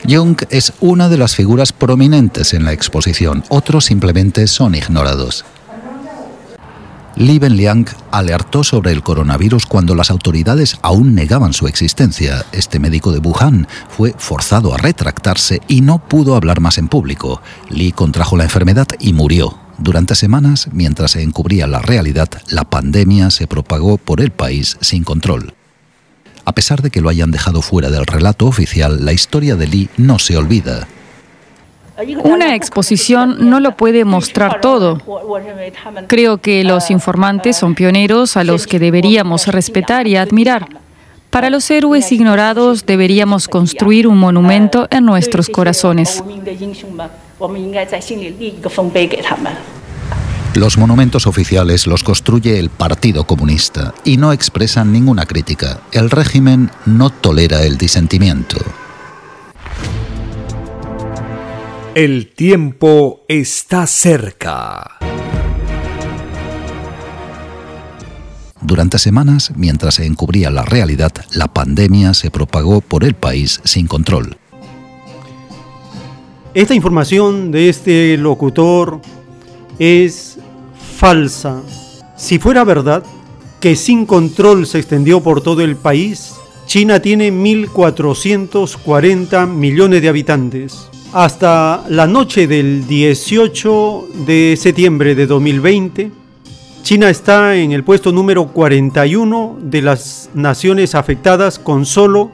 Jung 0.09 0.37
es 0.49 0.73
una 0.81 1.07
de 1.07 1.17
las 1.17 1.35
figuras 1.35 1.71
prominentes 1.71 2.53
en 2.53 2.65
la 2.65 2.73
exposición, 2.73 3.43
otros 3.47 3.85
simplemente 3.85 4.47
son 4.47 4.75
ignorados. 4.75 5.45
Li 7.15 7.37
Benliang 7.37 7.85
alertó 8.09 8.63
sobre 8.63 8.91
el 8.91 9.03
coronavirus 9.03 9.67
cuando 9.67 9.93
las 9.93 10.09
autoridades 10.09 10.77
aún 10.81 11.13
negaban 11.13 11.53
su 11.53 11.67
existencia. 11.67 12.43
Este 12.51 12.79
médico 12.79 13.11
de 13.11 13.19
Wuhan 13.19 13.67
fue 13.89 14.15
forzado 14.17 14.73
a 14.73 14.77
retractarse 14.77 15.61
y 15.67 15.81
no 15.81 15.99
pudo 15.99 16.35
hablar 16.35 16.59
más 16.59 16.79
en 16.79 16.87
público. 16.87 17.39
Li 17.69 17.91
contrajo 17.91 18.35
la 18.35 18.45
enfermedad 18.45 18.87
y 18.99 19.13
murió. 19.13 19.59
Durante 19.77 20.15
semanas, 20.15 20.69
mientras 20.71 21.11
se 21.11 21.21
encubría 21.21 21.67
la 21.67 21.79
realidad, 21.79 22.29
la 22.47 22.63
pandemia 22.63 23.29
se 23.29 23.45
propagó 23.45 23.97
por 23.97 24.19
el 24.19 24.31
país 24.31 24.77
sin 24.81 25.03
control. 25.03 25.53
A 26.45 26.53
pesar 26.53 26.81
de 26.81 26.89
que 26.89 27.01
lo 27.01 27.09
hayan 27.09 27.31
dejado 27.31 27.61
fuera 27.61 27.91
del 27.91 28.07
relato 28.07 28.47
oficial, 28.47 29.05
la 29.05 29.13
historia 29.13 29.55
de 29.55 29.67
Li 29.67 29.89
no 29.97 30.17
se 30.17 30.35
olvida. 30.35 30.87
Una 32.23 32.55
exposición 32.55 33.49
no 33.49 33.59
lo 33.59 33.77
puede 33.77 34.03
mostrar 34.03 34.61
todo. 34.61 34.99
Creo 36.07 36.39
que 36.39 36.63
los 36.63 36.89
informantes 36.89 37.57
son 37.57 37.75
pioneros 37.75 38.35
a 38.35 38.43
los 38.43 38.65
que 38.65 38.79
deberíamos 38.79 39.47
respetar 39.47 40.07
y 40.07 40.15
admirar. 40.15 40.67
Para 41.29 41.49
los 41.49 41.69
héroes 41.69 42.11
ignorados 42.11 42.85
deberíamos 42.85 43.47
construir 43.47 44.07
un 44.07 44.17
monumento 44.17 44.87
en 44.91 45.05
nuestros 45.05 45.49
corazones. 45.49 46.23
Los 50.55 50.77
monumentos 50.77 51.25
oficiales 51.25 51.87
los 51.87 52.03
construye 52.03 52.59
el 52.59 52.69
Partido 52.69 53.23
Comunista 53.23 53.93
y 54.03 54.17
no 54.17 54.31
expresan 54.31 54.91
ninguna 54.91 55.25
crítica. 55.25 55.79
El 55.91 56.11
régimen 56.11 56.69
no 56.85 57.09
tolera 57.09 57.63
el 57.63 57.77
disentimiento. 57.77 58.57
El 61.95 62.33
tiempo 62.33 63.23
está 63.27 63.85
cerca. 63.85 64.97
Durante 68.59 68.97
semanas, 68.97 69.51
mientras 69.55 69.93
se 69.93 70.07
encubría 70.07 70.49
la 70.49 70.63
realidad, 70.63 71.11
la 71.35 71.53
pandemia 71.53 72.15
se 72.15 72.31
propagó 72.31 72.81
por 72.81 73.03
el 73.03 73.13
país 73.13 73.61
sin 73.63 73.85
control. 73.85 74.37
Esta 76.55 76.73
información 76.73 77.51
de 77.51 77.69
este 77.69 78.17
locutor 78.17 78.99
es 79.77 80.39
falsa. 80.97 81.61
Si 82.17 82.39
fuera 82.39 82.63
verdad 82.63 83.03
que 83.59 83.75
sin 83.75 84.07
control 84.07 84.65
se 84.65 84.79
extendió 84.79 85.21
por 85.21 85.41
todo 85.41 85.61
el 85.61 85.75
país, 85.75 86.33
China 86.65 86.99
tiene 87.01 87.31
1.440 87.31 89.47
millones 89.47 90.01
de 90.01 90.09
habitantes. 90.09 90.89
Hasta 91.13 91.85
la 91.89 92.07
noche 92.07 92.47
del 92.47 92.87
18 92.87 94.07
de 94.25 94.55
septiembre 94.57 95.13
de 95.13 95.27
2020, 95.27 96.09
China 96.81 97.11
está 97.11 97.55
en 97.55 97.71
el 97.71 97.83
puesto 97.83 98.11
número 98.11 98.47
41 98.47 99.59
de 99.61 99.83
las 99.83 100.31
naciones 100.33 100.95
afectadas 100.95 101.59
con 101.59 101.85
solo 101.85 102.31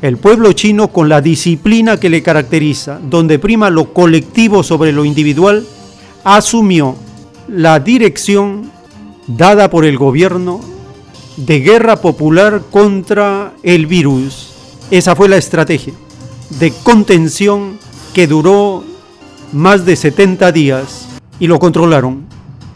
El 0.00 0.16
pueblo 0.16 0.52
chino, 0.52 0.88
con 0.88 1.08
la 1.08 1.20
disciplina 1.20 1.98
que 1.98 2.08
le 2.08 2.22
caracteriza, 2.22 3.00
donde 3.02 3.40
prima 3.40 3.68
lo 3.68 3.92
colectivo 3.92 4.62
sobre 4.62 4.92
lo 4.92 5.04
individual, 5.04 5.66
asumió 6.22 6.94
la 7.48 7.80
dirección 7.80 8.70
dada 9.26 9.68
por 9.68 9.84
el 9.84 9.98
gobierno 9.98 10.60
de 11.36 11.60
guerra 11.60 11.96
popular 11.96 12.62
contra 12.70 13.54
el 13.64 13.86
virus. 13.86 14.52
Esa 14.88 15.16
fue 15.16 15.28
la 15.28 15.36
estrategia 15.36 15.94
de 16.60 16.72
contención 16.84 17.80
que 18.14 18.28
duró 18.28 18.84
más 19.52 19.84
de 19.84 19.96
70 19.96 20.52
días 20.52 21.08
y 21.40 21.48
lo 21.48 21.58
controlaron. 21.58 22.24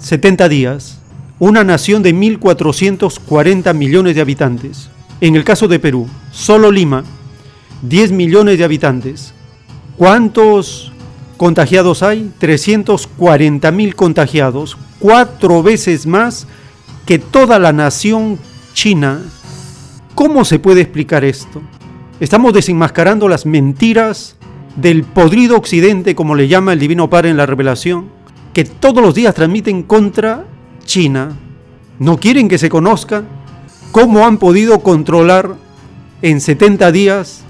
70 0.01 0.49
días. 0.49 0.99
Una 1.39 1.63
nación 1.63 2.03
de 2.03 2.13
1.440 2.13 3.73
millones 3.75 4.17
de 4.17 4.21
habitantes. 4.21 4.91
En 5.21 5.35
el 5.35 5.43
caso 5.43 5.67
de 5.67 5.81
Perú, 5.81 6.07
solo 6.31 6.71
Lima, 6.71 7.03
10 7.83 8.13
millones 8.13 8.59
de 8.59 8.65
habitantes. 8.65 9.35
¿Cuántos 9.97 10.93
contagiados 11.37 12.05
hay? 12.05 12.31
340 12.39 13.71
mil 13.73 13.97
contagiados, 13.97 14.77
cuatro 15.01 15.63
veces 15.63 16.07
más 16.07 16.47
que 17.05 17.19
toda 17.19 17.59
la 17.59 17.73
nación 17.73 18.39
china. 18.75 19.21
¿Cómo 20.15 20.45
se 20.45 20.61
puede 20.61 20.83
explicar 20.83 21.25
esto? 21.25 21.63
Estamos 22.21 22.53
desenmascarando 22.53 23.29
las 23.29 23.45
mentiras 23.45 24.37
del 24.77 25.03
podrido 25.03 25.57
occidente, 25.57 26.15
como 26.15 26.37
le 26.37 26.47
llama 26.47 26.73
el 26.73 26.79
Divino 26.79 27.11
Padre 27.11 27.31
en 27.31 27.37
la 27.37 27.47
revelación, 27.47 28.09
que 28.53 28.65
todos 28.65 29.03
los 29.03 29.17
días 29.17 29.35
transmiten 29.35 29.83
contra 29.83 30.45
China. 30.85 31.37
No 31.99 32.19
quieren 32.19 32.49
que 32.49 32.59
se 32.59 32.69
conozca 32.69 33.25
cómo 33.93 34.27
han 34.27 34.39
podido 34.39 34.81
controlar 34.81 35.57
en 36.23 36.41
70 36.41 36.93
días 36.93 37.43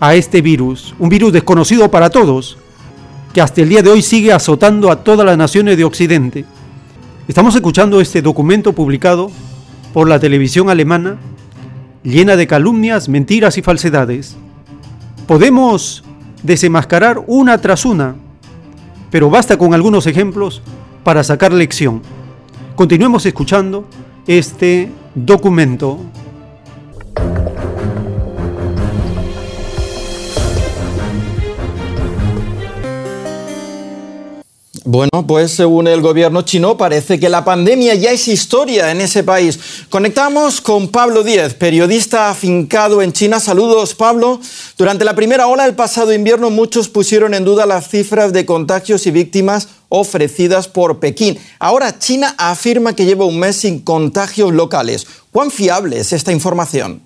a 0.00 0.14
este 0.14 0.42
virus, 0.42 0.94
un 0.98 1.08
virus 1.08 1.32
desconocido 1.32 1.90
para 1.90 2.10
todos, 2.10 2.58
que 3.32 3.40
hasta 3.40 3.60
el 3.60 3.68
día 3.68 3.82
de 3.82 3.90
hoy 3.90 4.02
sigue 4.02 4.32
azotando 4.32 4.90
a 4.90 5.02
todas 5.02 5.26
las 5.26 5.36
naciones 5.36 5.76
de 5.76 5.84
Occidente. 5.84 6.44
Estamos 7.26 7.54
escuchando 7.54 8.00
este 8.00 8.22
documento 8.22 8.72
publicado 8.72 9.30
por 9.92 10.08
la 10.08 10.18
televisión 10.18 10.70
alemana, 10.70 11.18
llena 12.02 12.36
de 12.36 12.46
calumnias, 12.46 13.08
mentiras 13.08 13.58
y 13.58 13.62
falsedades. 13.62 14.36
Podemos 15.26 16.04
desenmascarar 16.42 17.22
una 17.26 17.60
tras 17.60 17.84
una, 17.84 18.14
pero 19.10 19.28
basta 19.28 19.58
con 19.58 19.74
algunos 19.74 20.06
ejemplos 20.06 20.62
para 21.02 21.24
sacar 21.24 21.52
lección. 21.52 22.00
Continuemos 22.76 23.26
escuchando 23.26 23.84
este 24.26 24.90
documento 25.24 25.98
Bueno, 34.90 35.26
pues 35.26 35.50
según 35.50 35.86
el 35.86 36.00
gobierno 36.00 36.40
chino 36.40 36.78
parece 36.78 37.20
que 37.20 37.28
la 37.28 37.44
pandemia 37.44 37.94
ya 37.94 38.10
es 38.10 38.26
historia 38.26 38.90
en 38.90 39.02
ese 39.02 39.22
país. 39.22 39.84
Conectamos 39.90 40.62
con 40.62 40.88
Pablo 40.88 41.22
Díez, 41.22 41.52
periodista 41.52 42.30
afincado 42.30 43.02
en 43.02 43.12
China. 43.12 43.38
Saludos, 43.38 43.94
Pablo. 43.94 44.40
Durante 44.78 45.04
la 45.04 45.14
primera 45.14 45.46
ola 45.46 45.64
del 45.64 45.74
pasado 45.74 46.14
invierno 46.14 46.48
muchos 46.48 46.88
pusieron 46.88 47.34
en 47.34 47.44
duda 47.44 47.66
las 47.66 47.90
cifras 47.90 48.32
de 48.32 48.46
contagios 48.46 49.06
y 49.06 49.10
víctimas 49.10 49.68
ofrecidas 49.90 50.68
por 50.68 51.00
Pekín. 51.00 51.38
Ahora 51.58 51.98
China 51.98 52.34
afirma 52.38 52.96
que 52.96 53.04
lleva 53.04 53.26
un 53.26 53.38
mes 53.38 53.56
sin 53.56 53.82
contagios 53.82 54.54
locales. 54.54 55.06
¿Cuán 55.30 55.50
fiable 55.50 55.98
es 55.98 56.14
esta 56.14 56.32
información? 56.32 57.02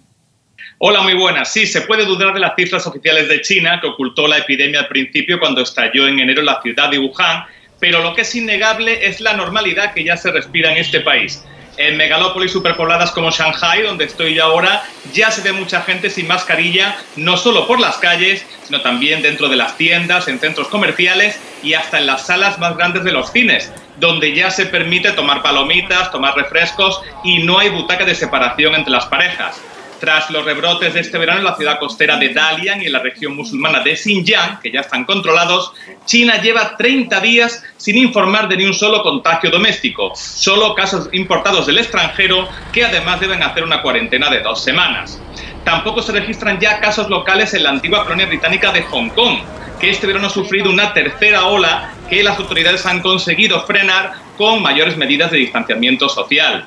Hola, 0.78 1.00
muy 1.00 1.14
buenas. 1.14 1.52
Sí, 1.52 1.66
se 1.66 1.80
puede 1.80 2.04
dudar 2.04 2.32
de 2.32 2.38
las 2.38 2.54
cifras 2.54 2.86
oficiales 2.86 3.28
de 3.28 3.40
China, 3.40 3.80
que 3.80 3.88
ocultó 3.88 4.28
la 4.28 4.38
epidemia 4.38 4.80
al 4.80 4.88
principio 4.88 5.40
cuando 5.40 5.62
estalló 5.62 6.06
en 6.06 6.20
enero 6.20 6.40
en 6.40 6.46
la 6.46 6.62
ciudad 6.62 6.88
de 6.88 7.00
Wuhan 7.00 7.44
pero 7.82 8.00
lo 8.00 8.14
que 8.14 8.20
es 8.20 8.32
innegable 8.36 9.08
es 9.08 9.20
la 9.20 9.32
normalidad 9.32 9.92
que 9.92 10.04
ya 10.04 10.16
se 10.16 10.30
respira 10.30 10.70
en 10.70 10.78
este 10.78 11.00
país. 11.00 11.44
En 11.76 11.96
megalópolis 11.96 12.52
superpobladas 12.52 13.10
como 13.10 13.32
Shanghai, 13.32 13.82
donde 13.82 14.04
estoy 14.04 14.34
yo 14.36 14.44
ahora, 14.44 14.84
ya 15.12 15.32
se 15.32 15.42
ve 15.42 15.50
mucha 15.50 15.82
gente 15.82 16.08
sin 16.08 16.28
mascarilla, 16.28 16.96
no 17.16 17.36
solo 17.36 17.66
por 17.66 17.80
las 17.80 17.96
calles, 17.96 18.46
sino 18.62 18.82
también 18.82 19.20
dentro 19.20 19.48
de 19.48 19.56
las 19.56 19.76
tiendas, 19.76 20.28
en 20.28 20.38
centros 20.38 20.68
comerciales 20.68 21.40
y 21.64 21.74
hasta 21.74 21.98
en 21.98 22.06
las 22.06 22.24
salas 22.24 22.56
más 22.60 22.76
grandes 22.76 23.02
de 23.02 23.10
los 23.10 23.32
cines, 23.32 23.72
donde 23.96 24.32
ya 24.32 24.52
se 24.52 24.66
permite 24.66 25.10
tomar 25.10 25.42
palomitas, 25.42 26.12
tomar 26.12 26.36
refrescos 26.36 27.00
y 27.24 27.42
no 27.42 27.58
hay 27.58 27.70
butaca 27.70 28.04
de 28.04 28.14
separación 28.14 28.76
entre 28.76 28.92
las 28.92 29.06
parejas. 29.06 29.60
Tras 30.02 30.32
los 30.32 30.44
rebrotes 30.44 30.94
de 30.94 30.98
este 30.98 31.16
verano 31.16 31.38
en 31.38 31.44
la 31.44 31.54
ciudad 31.54 31.78
costera 31.78 32.16
de 32.16 32.30
Dalian 32.30 32.82
y 32.82 32.86
en 32.86 32.92
la 32.92 32.98
región 32.98 33.36
musulmana 33.36 33.84
de 33.84 33.96
Xinjiang, 33.96 34.58
que 34.58 34.72
ya 34.72 34.80
están 34.80 35.04
controlados, 35.04 35.74
China 36.06 36.42
lleva 36.42 36.76
30 36.76 37.20
días 37.20 37.62
sin 37.76 37.96
informar 37.96 38.48
de 38.48 38.56
ni 38.56 38.64
un 38.64 38.74
solo 38.74 39.00
contagio 39.04 39.48
doméstico, 39.52 40.10
solo 40.16 40.74
casos 40.74 41.08
importados 41.12 41.66
del 41.66 41.78
extranjero 41.78 42.48
que 42.72 42.84
además 42.84 43.20
deben 43.20 43.44
hacer 43.44 43.62
una 43.62 43.80
cuarentena 43.80 44.28
de 44.28 44.40
dos 44.40 44.64
semanas. 44.64 45.22
Tampoco 45.62 46.02
se 46.02 46.10
registran 46.10 46.58
ya 46.58 46.80
casos 46.80 47.08
locales 47.08 47.54
en 47.54 47.62
la 47.62 47.70
antigua 47.70 48.02
colonia 48.02 48.26
británica 48.26 48.72
de 48.72 48.82
Hong 48.82 49.10
Kong, 49.10 49.38
que 49.78 49.90
este 49.90 50.08
verano 50.08 50.26
ha 50.26 50.30
sufrido 50.30 50.68
una 50.68 50.92
tercera 50.92 51.46
ola 51.46 51.92
que 52.10 52.24
las 52.24 52.40
autoridades 52.40 52.84
han 52.86 53.02
conseguido 53.02 53.64
frenar 53.66 54.14
con 54.36 54.62
mayores 54.62 54.96
medidas 54.96 55.30
de 55.30 55.38
distanciamiento 55.38 56.08
social. 56.08 56.66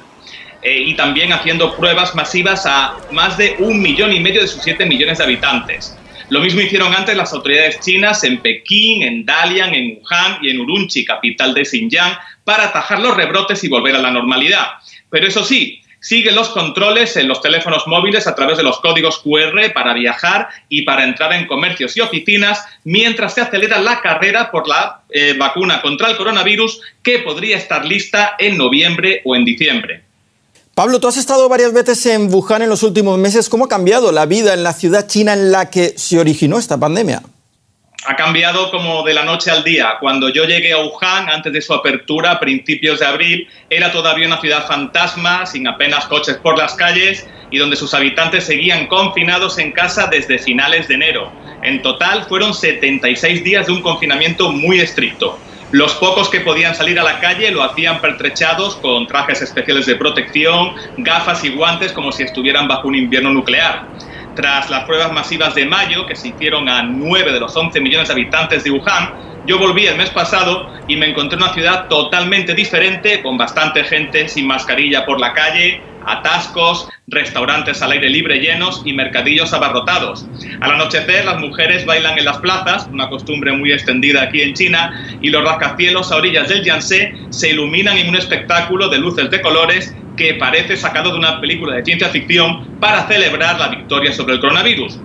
Eh, 0.66 0.80
y 0.80 0.95
también 0.95 1.32
haciendo 1.32 1.76
pruebas 1.76 2.16
masivas 2.16 2.66
a 2.66 2.98
más 3.11 3.38
de 3.38 3.56
un 3.60 3.80
millón 3.80 4.11
y 4.11 4.19
medio 4.19 4.42
de 4.42 4.48
sus 4.48 4.64
siete 4.64 4.84
millones 4.84 5.19
de 5.19 5.24
habitantes. 5.24 5.95
Lo 6.30 6.40
mismo 6.40 6.60
hicieron 6.60 6.92
antes 6.92 7.16
las 7.16 7.32
autoridades 7.34 7.80
chinas 7.82 8.24
en 8.24 8.40
Pekín, 8.40 9.03
en 9.03 9.27
Dalian, 9.27 9.76
en 9.76 10.00
Wuhan 10.00 10.40
y 10.42 10.50
en 10.50 10.60
Urumqi, 10.60 11.06
capital 11.06 11.53
de 11.53 11.66
Xinjiang, 11.66 12.18
para 12.44 12.64
atajar 12.64 13.00
los 13.00 13.16
rebrotes 13.16 13.64
y 13.64 13.68
volver 13.68 13.95
a 13.95 14.00
la 14.00 14.10
normalidad. 14.10 14.66
Pero 15.11 15.27
eso 15.27 15.44
sí, 15.44 15.84
siguen 16.00 16.34
los 16.34 16.50
controles 16.50 17.16
en 17.16 17.27
los 17.27 17.44
teléfonos 17.44 17.85
móviles 17.85 18.26
a 18.26 18.34
través 18.34 18.58
de 18.58 18.64
los 18.64 18.80
códigos 18.80 19.19
QR 19.19 19.72
para 19.72 19.94
viajar 19.94 20.50
y 20.68 20.82
para 20.82 21.03
entrar 21.03 21.32
en 21.34 21.45
comercios 21.45 21.95
y 21.95 22.02
oficinas, 22.02 22.66
mientras 22.84 23.35
se 23.35 23.42
acelera 23.42 23.77
la 23.77 24.02
carrera 24.02 24.50
por 24.50 24.68
la 24.68 25.02
eh, 25.11 25.35
vacuna 25.38 25.84
contra 25.84 26.10
el 26.10 26.18
coronavirus 26.18 26.82
que 27.03 27.19
podría 27.19 27.56
estar 27.56 27.85
lista 27.85 28.34
en 28.40 28.58
noviembre 28.58 29.22
o 29.26 29.35
en 29.35 29.45
diciembre. 29.45 30.02
Pablo, 30.76 31.00
tú 31.00 31.08
has 31.08 31.16
estado 31.16 31.48
varias 31.48 31.72
veces 31.72 32.06
en 32.06 32.30
Wuhan 32.30 32.62
en 32.62 32.68
los 32.68 32.84
últimos 32.84 33.18
meses. 33.18 33.48
¿Cómo 33.48 33.64
ha 33.64 33.70
cambiado 33.70 34.12
la 34.12 34.26
vida 34.26 34.54
en 34.54 34.62
la 34.62 34.74
ciudad 34.74 35.08
china 35.08 35.32
en 35.32 35.50
la 35.50 35.70
que 35.70 35.94
se 35.98 36.20
originó 36.20 36.60
esta 36.60 36.78
pandemia? 36.78 37.24
Ha 38.06 38.16
cambiado 38.18 38.70
como 38.72 39.02
de 39.04 39.14
la 39.14 39.24
noche 39.24 39.50
al 39.52 39.64
día. 39.64 39.94
Cuando 40.02 40.28
yo 40.28 40.44
llegué 40.44 40.74
a 40.74 40.80
Wuhan, 40.80 41.30
antes 41.30 41.54
de 41.54 41.62
su 41.62 41.74
apertura, 41.74 42.32
a 42.32 42.40
principios 42.42 43.00
de 43.00 43.06
abril, 43.06 43.48
era 43.70 43.90
todavía 43.94 44.28
una 44.28 44.42
ciudad 44.42 44.68
fantasma, 44.68 45.45
sin 45.45 45.66
apenas 45.66 46.08
coches 46.08 46.36
por 46.44 46.58
las 46.58 46.74
calles 46.74 47.26
y 47.52 47.58
donde 47.58 47.78
sus 47.78 47.94
habitantes 47.94 48.44
seguían 48.44 48.88
confinados 48.88 49.58
en 49.60 49.72
casa 49.72 50.08
desde 50.12 50.40
finales 50.40 50.90
de 50.90 50.95
enero. 50.95 51.32
En 51.64 51.82
total 51.82 52.26
fueron 52.26 52.54
76 52.54 53.45
días 53.45 53.68
de 53.68 53.72
un 53.72 53.82
confinamiento 53.82 54.52
muy 54.52 54.82
estricto. 54.82 55.40
Los 55.76 55.95
pocos 55.95 56.30
que 56.30 56.40
podían 56.40 56.74
salir 56.74 56.98
a 57.02 57.04
la 57.04 57.20
calle 57.20 57.52
lo 57.52 57.62
hacían 57.62 58.00
pertrechados 58.00 58.78
con 58.78 59.06
trajes 59.08 59.42
especiales 59.42 59.86
de 59.86 59.98
protección, 59.98 60.72
gafas 60.95 61.44
y 61.44 61.50
guantes 61.50 61.92
como 61.92 62.14
si 62.14 62.24
estuvieran 62.24 62.66
bajo 62.66 62.88
un 62.88 62.95
invierno 62.95 63.30
nuclear. 63.34 63.82
Tras 64.34 64.70
las 64.70 64.86
pruebas 64.86 65.12
masivas 65.12 65.54
de 65.54 65.66
mayo, 65.66 66.06
que 66.06 66.16
se 66.16 66.30
hicieron 66.30 66.70
a 66.70 66.82
9 66.82 67.34
de 67.34 67.42
los 67.42 67.54
11 67.58 67.82
millones 67.82 68.08
de 68.08 68.14
habitantes 68.14 68.64
de 68.64 68.72
Wuhan, 68.72 69.10
yo 69.45 69.59
volví 69.59 69.85
el 69.85 69.98
mes 69.98 70.09
pasado 70.09 70.67
y 70.88 70.95
me 70.95 71.07
encontré 71.07 71.38
una 71.38 71.53
ciudad 71.53 71.88
totalmente 71.88 72.53
diferente, 72.53 73.22
con 73.22 73.38
bastante 73.38 73.83
gente 73.83 74.27
sin 74.27 74.48
mascarilla 74.48 75.06
por 75.06 75.19
la 75.19 75.33
calle, 75.33 75.82
atascos, 76.06 76.88
restaurantes 77.07 77.82
al 77.82 77.91
aire 77.91 78.09
libre 78.09 78.40
llenos 78.40 78.82
y 78.85 78.93
mercadillos 78.93 79.53
abarrotados. 79.53 80.25
Al 80.61 80.72
anochecer 80.72 81.25
las 81.25 81.40
mujeres 81.40 81.85
bailan 81.85 82.17
en 82.17 82.25
las 82.25 82.38
plazas, 82.38 82.88
una 82.91 83.09
costumbre 83.09 83.51
muy 83.51 83.72
extendida 83.72 84.24
aquí 84.24 84.41
en 84.41 84.53
China, 84.53 84.91
y 85.22 85.30
los 85.30 85.43
rascacielos 85.43 86.11
a 86.11 86.17
orillas 86.17 86.49
del 86.49 86.64
Yangtze 86.64 87.14
se 87.30 87.49
iluminan 87.49 87.98
en 87.98 88.09
un 88.09 88.15
espectáculo 88.15 88.90
de 88.90 88.99
luces 88.99 89.30
de 89.30 89.41
colores 89.41 89.95
que 90.17 90.35
parece 90.35 90.77
sacado 90.77 91.11
de 91.11 91.17
una 91.17 91.41
película 91.41 91.75
de 91.75 91.83
ciencia 91.83 92.09
ficción 92.09 92.80
para 92.80 93.07
celebrar 93.07 93.59
la 93.59 93.67
victoria 93.67 94.11
sobre 94.11 94.35
el 94.35 94.40
coronavirus. 94.40 94.99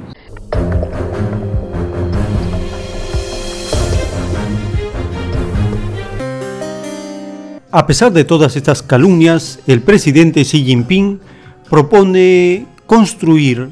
A 7.72 7.86
pesar 7.86 8.12
de 8.12 8.24
todas 8.24 8.56
estas 8.56 8.82
calumnias, 8.82 9.60
el 9.68 9.80
presidente 9.80 10.42
Xi 10.42 10.64
Jinping 10.64 11.20
propone 11.68 12.66
construir 12.84 13.70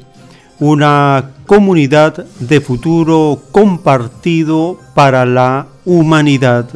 una 0.57 1.31
comunidad 1.45 2.25
de 2.39 2.61
futuro 2.61 3.41
compartido 3.51 4.79
para 4.95 5.25
la 5.25 5.67
humanidad. 5.83 6.69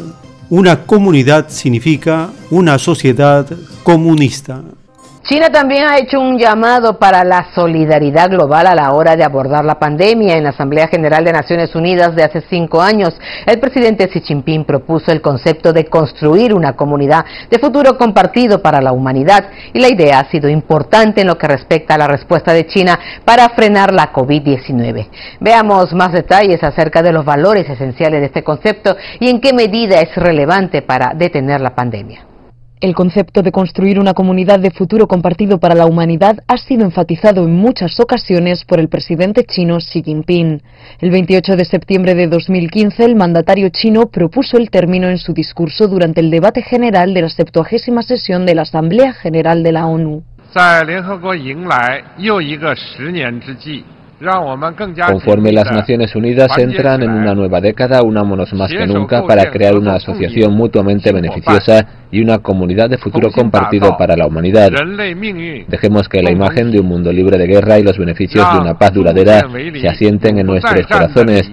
Una 0.50 0.84
comunidad 0.84 1.48
significa 1.48 2.30
una 2.52 2.78
sociedad 2.78 3.48
comunista. 3.84 4.62
China 5.24 5.50
también 5.50 5.86
ha 5.88 5.98
hecho 5.98 6.20
un 6.20 6.38
llamado 6.38 7.00
para 7.00 7.24
la 7.24 7.48
solidaridad 7.56 8.30
global 8.30 8.68
a 8.68 8.76
la 8.76 8.92
hora 8.92 9.16
de 9.16 9.24
abordar 9.24 9.64
la 9.64 9.80
pandemia. 9.80 10.36
En 10.36 10.44
la 10.44 10.50
Asamblea 10.50 10.90
General 10.90 11.24
de 11.24 11.32
Naciones 11.32 11.74
Unidas 11.76 12.14
de 12.14 12.26
hace 12.26 12.42
cinco 12.50 12.82
años, 12.82 13.18
el 13.46 13.58
presidente 13.58 14.10
Xi 14.10 14.20
Jinping 14.20 14.66
propuso 14.66 15.14
el 15.14 15.22
concepto 15.22 15.72
de 15.72 15.86
construir 15.86 16.54
una 16.54 16.76
comunidad 16.76 17.24
de 17.50 17.58
futuro 17.58 17.98
compartido 17.98 18.62
para 18.62 18.82
la 18.82 18.92
humanidad 18.92 19.46
y 19.72 19.80
la 19.80 19.88
idea 19.88 20.20
ha 20.20 20.30
sido 20.30 20.50
importante 20.50 21.22
en 21.22 21.28
lo 21.28 21.38
que 21.38 21.48
respecta 21.48 21.96
a 21.96 22.00
la 22.00 22.08
respuesta 22.08 22.52
de 22.52 22.68
China 22.68 23.00
para 23.24 23.48
frenar 23.48 23.94
la 23.94 24.12
COVID-19. 24.12 25.08
Veamos 25.40 25.94
más 25.94 26.12
detalles 26.12 26.62
acerca 26.62 27.02
de 27.02 27.14
los 27.14 27.24
valores 27.24 27.70
esenciales 27.70 28.20
de 28.20 28.26
este 28.26 28.44
concepto 28.44 28.98
y 29.22 29.30
en 29.30 29.40
qué 29.40 29.54
medida 29.54 30.02
es 30.02 30.14
relevante 30.18 30.82
para 30.82 31.14
detener 31.16 31.62
la 31.62 31.74
pandemia. 31.74 32.33
El 32.84 32.96
concepto 32.96 33.42
de 33.42 33.54
construir 33.54 33.98
una 33.98 34.14
comunidad 34.14 34.60
de 34.60 34.70
futuro 34.70 35.08
compartido 35.08 35.58
para 35.58 35.74
la 35.74 35.86
humanidad 35.86 36.44
ha 36.50 36.58
sido 36.58 36.84
enfatizado 36.84 37.46
en 37.46 37.56
muchas 37.56 37.98
ocasiones 37.98 38.66
por 38.66 38.78
el 38.82 38.90
presidente 38.90 39.46
chino 39.46 39.78
Xi 39.78 40.04
Jinping. 40.04 40.62
El 41.00 41.10
28 41.10 41.56
de 41.56 41.64
septiembre 41.64 42.14
de 42.14 42.28
2015, 42.28 43.06
el 43.06 43.16
mandatario 43.16 43.70
chino 43.70 44.08
propuso 44.08 44.58
el 44.58 44.70
término 44.70 45.08
en 45.08 45.18
su 45.18 45.32
discurso 45.32 45.88
durante 45.88 46.20
el 46.20 46.30
debate 46.30 46.62
general 46.62 47.14
de 47.14 47.22
la 47.22 47.30
70 47.30 48.02
sesión 48.02 48.46
de 48.46 48.56
la 48.56 48.64
Asamblea 48.64 49.14
General 49.14 49.64
de 49.64 49.72
la 49.72 49.86
ONU. 49.86 50.22
Conforme 55.08 55.52
las 55.52 55.72
Naciones 55.72 56.16
Unidas 56.16 56.58
entran 56.58 57.04
en 57.04 57.12
una 57.12 57.36
nueva 57.36 57.60
década, 57.60 58.02
unámonos 58.04 58.54
más 58.54 58.72
que 58.72 58.88
nunca 58.88 59.24
para 59.26 59.52
crear 59.52 59.76
una 59.78 59.96
asociación 59.96 60.54
mutuamente 60.54 61.12
beneficiosa 61.12 61.86
y 62.12 62.22
una 62.22 62.40
comunidad 62.40 62.90
de 62.90 62.98
futuro 62.98 63.32
compartido 63.32 63.98
para 63.98 64.16
la 64.16 64.26
humanidad. 64.26 64.72
Dejemos 65.68 66.08
que 66.08 66.22
la 66.22 66.32
imagen 66.32 66.72
de 66.72 66.80
un 66.80 66.88
mundo 66.88 67.12
libre 67.12 67.38
de 67.38 67.48
guerra 67.48 67.80
y 67.80 67.84
los 67.84 67.98
beneficios 67.98 68.46
de 68.54 68.60
una 68.60 68.78
paz 68.78 68.94
duradera 68.94 69.42
se 69.82 69.88
asienten 69.88 70.38
en 70.40 70.48
nuestros 70.48 70.88
corazones. 70.88 71.52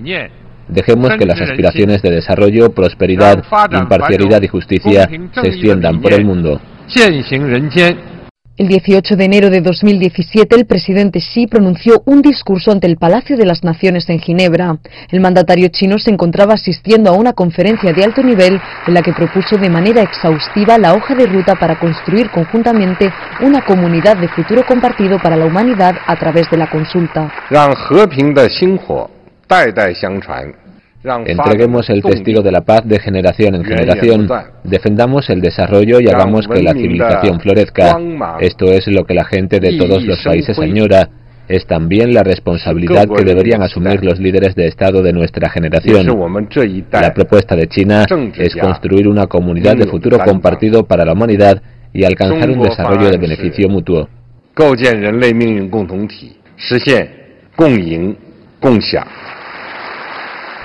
Dejemos 0.68 1.10
que 1.18 1.26
las 1.26 1.40
aspiraciones 1.40 2.00
de 2.02 2.10
desarrollo, 2.10 2.70
prosperidad, 2.73 3.42
imparcialidad 3.73 4.42
y 4.42 4.49
justicia 4.49 5.08
se 5.08 5.49
extiendan 5.49 6.00
por 6.00 6.12
el 6.12 6.24
mundo. 6.24 6.60
El 8.60 8.68
18 8.68 9.16
de 9.16 9.24
enero 9.24 9.48
de 9.48 9.62
2017, 9.62 10.55
el 10.55 10.66
presidente 10.66 11.18
Xi 11.18 11.47
pronunció 11.47 12.02
un 12.05 12.20
discurso 12.20 12.70
ante 12.70 12.86
el 12.86 12.98
Palacio 12.98 13.39
de 13.39 13.47
las 13.47 13.64
Naciones 13.64 14.06
en 14.10 14.18
Ginebra. 14.18 14.76
El 15.10 15.20
mandatario 15.22 15.68
chino 15.68 15.98
se 15.98 16.10
encontraba 16.10 16.52
asistiendo 16.52 17.08
a 17.08 17.14
una 17.14 17.32
conferencia 17.32 17.94
de 17.94 18.05
alto 18.05 18.22
nivel 18.22 18.60
en 18.86 18.92
la 18.92 19.00
que 19.00 19.14
propuso 19.14 19.56
de 19.56 19.70
manera 19.70 20.02
exhaustiva 20.02 20.76
la 20.76 20.92
hoja 20.92 21.14
de 21.14 21.24
ruta 21.24 21.55
para 21.55 21.80
construir 21.80 22.28
conjuntamente 22.28 23.10
una 23.40 23.64
comunidad 23.64 24.18
de 24.18 24.28
futuro 24.28 24.62
compartido 24.66 25.18
para 25.22 25.36
la 25.36 25.47
humanidad 25.47 25.94
a 26.06 26.16
través 26.16 26.50
de 26.50 26.58
la 26.58 26.68
consulta. 26.68 27.32
Entreguemos 31.02 31.88
el 31.88 32.02
testigo 32.02 32.42
de 32.42 32.52
la 32.52 32.60
paz 32.60 32.82
de 32.84 32.98
generación 32.98 33.54
en 33.54 33.64
generación, 33.64 34.28
defendamos 34.64 35.30
el 35.30 35.40
desarrollo 35.40 35.98
y 35.98 36.08
hagamos 36.08 36.46
que 36.46 36.62
la 36.62 36.72
civilización 36.72 37.40
florezca. 37.40 37.98
Esto 38.40 38.66
es 38.66 38.86
lo 38.86 39.04
que 39.04 39.14
la 39.14 39.24
gente 39.24 39.60
de 39.60 39.78
todos 39.78 40.04
los 40.04 40.22
países 40.22 40.58
añora. 40.58 41.08
Es 41.48 41.66
también 41.66 42.14
la 42.14 42.22
responsabilidad 42.22 43.08
que 43.08 43.24
deberían 43.24 43.60
asumir 43.62 44.04
los 44.04 44.20
líderes 44.20 44.54
de 44.54 44.68
Estado 44.68 45.02
de 45.02 45.12
nuestra 45.12 45.48
generación. 45.50 46.06
La 46.92 47.12
propuesta 47.12 47.56
de 47.56 47.66
China 47.66 48.04
es 48.36 48.54
construir 48.54 49.08
una 49.08 49.26
comunidad 49.26 49.76
de 49.76 49.86
futuro 49.86 50.18
compartido 50.24 50.84
para 50.84 51.04
la 51.04 51.12
humanidad 51.12 51.60
y 51.92 52.04
alcanzar 52.04 52.50
un 52.50 52.62
desarrollo 52.62 53.10
de 53.10 53.18
beneficio 53.18 53.68
mutuo. 53.68 54.08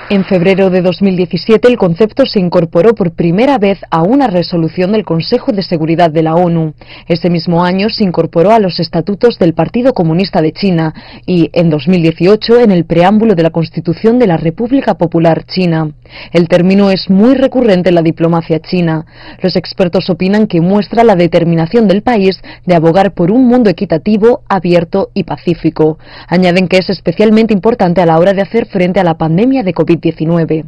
En 0.08 0.24
febrero 0.24 0.70
de 0.70 0.82
2017 0.82 1.66
el 1.66 1.76
concepto 1.76 2.26
se 2.26 2.38
incorporó 2.38 2.94
por 2.94 3.10
primera 3.10 3.58
vez 3.58 3.80
a 3.90 4.02
una 4.02 4.28
resolución 4.28 4.92
del 4.92 5.04
Consejo 5.04 5.50
de 5.50 5.64
Seguridad 5.64 6.12
de 6.12 6.22
la 6.22 6.36
ONU. 6.36 6.74
Ese 7.08 7.28
mismo 7.28 7.64
año 7.64 7.90
se 7.90 8.04
incorporó 8.04 8.52
a 8.52 8.60
los 8.60 8.78
estatutos 8.78 9.36
del 9.40 9.52
Partido 9.52 9.94
Comunista 9.94 10.40
de 10.42 10.52
China 10.52 10.94
y 11.26 11.50
en 11.52 11.70
2018 11.70 12.60
en 12.60 12.70
el 12.70 12.84
preámbulo 12.84 13.34
de 13.34 13.42
la 13.42 13.50
Constitución 13.50 14.20
de 14.20 14.28
la 14.28 14.36
República 14.36 14.94
Popular 14.94 15.44
China. 15.44 15.90
El 16.32 16.46
término 16.46 16.92
es 16.92 17.10
muy 17.10 17.34
recurrente 17.34 17.88
en 17.88 17.96
la 17.96 18.02
diplomacia 18.02 18.60
china. 18.60 19.06
Los 19.42 19.56
expertos 19.56 20.08
opinan 20.08 20.46
que 20.46 20.60
muestra 20.60 21.02
la 21.02 21.16
determinación 21.16 21.88
del 21.88 22.02
país 22.02 22.40
de 22.64 22.76
abogar 22.76 23.12
por 23.12 23.32
un 23.32 23.48
mundo 23.48 23.70
equitativo, 23.70 24.42
abierto 24.48 25.10
y 25.14 25.24
pacífico. 25.24 25.98
Añaden 26.28 26.68
que 26.68 26.76
es 26.76 26.90
especialmente 26.90 27.52
importante 27.52 28.00
a 28.00 28.06
la 28.06 28.18
hora 28.18 28.34
de 28.34 28.42
hacer 28.42 28.66
frente 28.66 29.00
a 29.00 29.04
la 29.04 29.18
pandemia 29.18 29.64
de 29.64 29.74
COVID-19. 30.00 30.64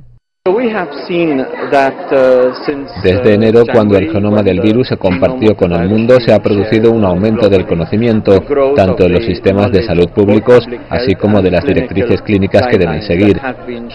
Desde 3.03 3.35
enero, 3.35 3.65
cuando 3.71 3.99
el 3.99 4.11
genoma 4.11 4.43
del 4.43 4.61
virus 4.61 4.89
se 4.89 4.97
compartió 4.97 5.55
con 5.55 5.73
el 5.73 5.89
mundo, 5.91 6.19
se 6.21 6.33
ha 6.33 6.39
producido 6.39 6.91
un 6.91 7.05
aumento 7.05 7.51
del 7.51 7.67
conocimiento, 7.67 8.43
tanto 8.75 9.05
en 9.05 9.13
los 9.13 9.27
sistemas 9.27 9.71
de 9.71 9.83
salud 9.83 10.09
públicos, 10.09 10.67
así 10.89 11.15
como 11.17 11.43
de 11.43 11.51
las 11.51 11.65
directrices 11.65 12.23
clínicas 12.23 12.67
que 12.67 12.79
deben 12.79 13.03
seguir. 13.03 13.39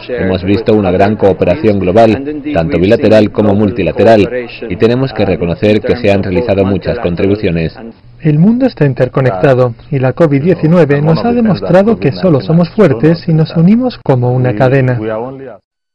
Hemos 0.09 0.43
visto 0.43 0.75
una 0.75 0.91
gran 0.91 1.15
cooperación 1.15 1.79
global, 1.79 2.23
tanto 2.53 2.77
bilateral 2.77 3.31
como 3.31 3.55
multilateral, 3.55 4.29
y 4.69 4.75
tenemos 4.75 5.11
que 5.11 5.25
reconocer 5.25 5.81
que 5.81 5.97
se 5.97 6.11
han 6.11 6.21
realizado 6.21 6.63
muchas 6.65 6.99
contribuciones. 6.99 7.75
El 8.23 8.39
mundo 8.39 8.65
está 8.65 8.85
interconectado 8.85 9.75
y 9.91 9.99
la 9.99 10.15
COVID-19 10.15 11.03
nos 11.03 11.25
ha 11.25 11.33
demostrado 11.33 11.99
que 11.99 12.13
solo 12.13 12.39
somos 12.39 12.69
fuertes 12.69 13.19
si 13.25 13.33
nos 13.33 13.53
unimos 13.57 13.99
como 14.01 14.31
una 14.31 14.55
cadena. 14.55 14.97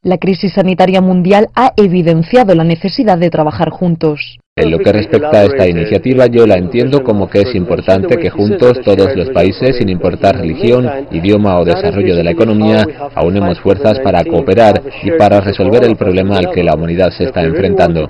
La 0.03 0.19
crisis 0.19 0.53
sanitaria 0.53 1.01
mundial 1.01 1.49
ha 1.55 1.73
evidenciado 1.75 2.53
la 2.53 2.63
necesidad 2.63 3.17
de 3.17 3.31
trabajar 3.31 3.71
juntos. 3.71 4.37
En 4.59 4.71
lo 4.71 4.79
que 4.79 4.91
respecta 4.91 5.39
a 5.39 5.43
esta 5.45 5.67
iniciativa, 5.67 6.27
yo 6.27 6.45
la 6.45 6.55
entiendo 6.55 7.01
como 7.03 7.29
que 7.29 7.41
es 7.41 7.55
importante 7.55 8.17
que 8.17 8.29
juntos 8.29 8.79
todos 8.83 9.15
los 9.15 9.29
países, 9.29 9.77
sin 9.77 9.89
importar 9.89 10.37
religión, 10.37 10.89
idioma 11.11 11.59
o 11.59 11.65
desarrollo 11.65 12.15
de 12.15 12.23
la 12.23 12.31
economía, 12.31 12.85
aunemos 13.15 13.59
fuerzas 13.59 13.99
para 13.99 14.23
cooperar 14.23 14.81
y 15.03 15.11
para 15.11 15.39
resolver 15.39 15.83
el 15.83 15.95
problema 15.95 16.37
al 16.37 16.51
que 16.51 16.63
la 16.63 16.75
humanidad 16.75 17.09
se 17.11 17.25
está 17.25 17.41
enfrentando. 17.43 18.09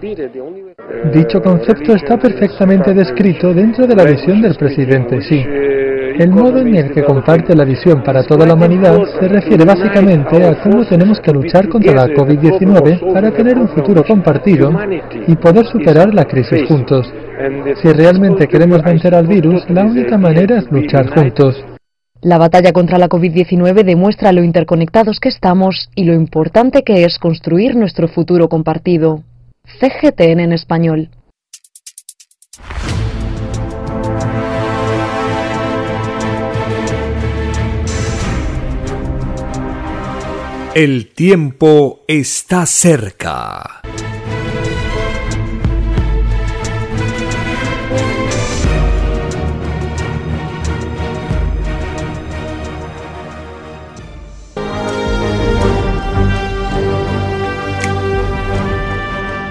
Dicho 1.14 1.42
concepto 1.42 1.94
está 1.94 2.18
perfectamente 2.18 2.94
descrito 2.94 3.54
dentro 3.54 3.86
de 3.86 3.96
la 3.96 4.04
visión 4.04 4.42
del 4.42 4.56
presidente 4.56 5.20
Xi. 5.20 5.46
El 6.20 6.32
modo 6.32 6.60
en 6.60 6.76
el 6.76 6.92
que 6.92 7.02
comparte 7.02 7.56
la 7.56 7.64
visión 7.64 8.04
para 8.04 8.26
toda 8.26 8.46
la 8.46 8.54
humanidad 8.54 8.94
se 9.22 9.26
refiere 9.30 9.64
básicamente 9.64 10.46
a 10.46 10.62
cómo 10.62 10.86
tenemos 10.86 11.18
que 11.22 11.32
luchar 11.32 11.70
contra 11.70 11.94
la 11.94 12.08
COVID-19 12.08 13.14
para 13.14 13.32
tener 13.32 13.58
un 13.58 13.70
futuro 13.70 14.04
compartido 14.04 14.70
y 15.28 15.36
poder 15.38 15.66
superar 15.68 16.14
la 16.14 16.26
crisis 16.26 16.68
juntos. 16.68 17.10
Si 17.82 17.94
realmente 17.94 18.50
queremos 18.50 18.84
vencer 18.84 19.16
al 19.16 19.28
virus, 19.28 19.64
la 19.70 19.86
única 19.86 20.18
manera 20.18 20.58
es 20.58 20.70
luchar 20.70 21.08
juntos. 21.16 21.56
La 22.20 22.38
batalla 22.38 22.74
contra 22.74 22.98
la 22.98 23.08
COVID-19 23.08 23.86
demuestra 23.86 24.34
lo 24.34 24.44
interconectados 24.44 25.22
que 25.22 25.30
estamos 25.30 25.90
y 25.96 26.04
lo 26.04 26.14
importante 26.14 26.84
que 26.84 27.06
es 27.06 27.18
construir 27.18 27.78
nuestro 27.78 28.10
futuro 28.10 28.50
compartido. 28.50 29.24
CGTN 29.80 30.42
en 30.42 30.52
español. 30.52 31.08
El 40.76 41.08
tiempo 41.08 42.06
está 42.08 42.68
cerca. 42.68 43.82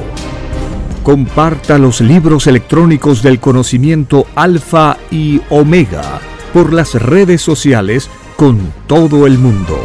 Comparta 1.03 1.77
los 1.77 2.01
libros 2.01 2.47
electrónicos 2.47 3.23
del 3.23 3.39
conocimiento 3.39 4.27
alfa 4.35 4.97
y 5.11 5.43
omega 5.51 6.21
por 6.55 6.73
las 6.73 6.95
redes 6.95 7.43
sociales 7.43 8.09
con 8.37 8.73
todo 8.87 9.27
el 9.27 9.37
mundo. 9.37 9.79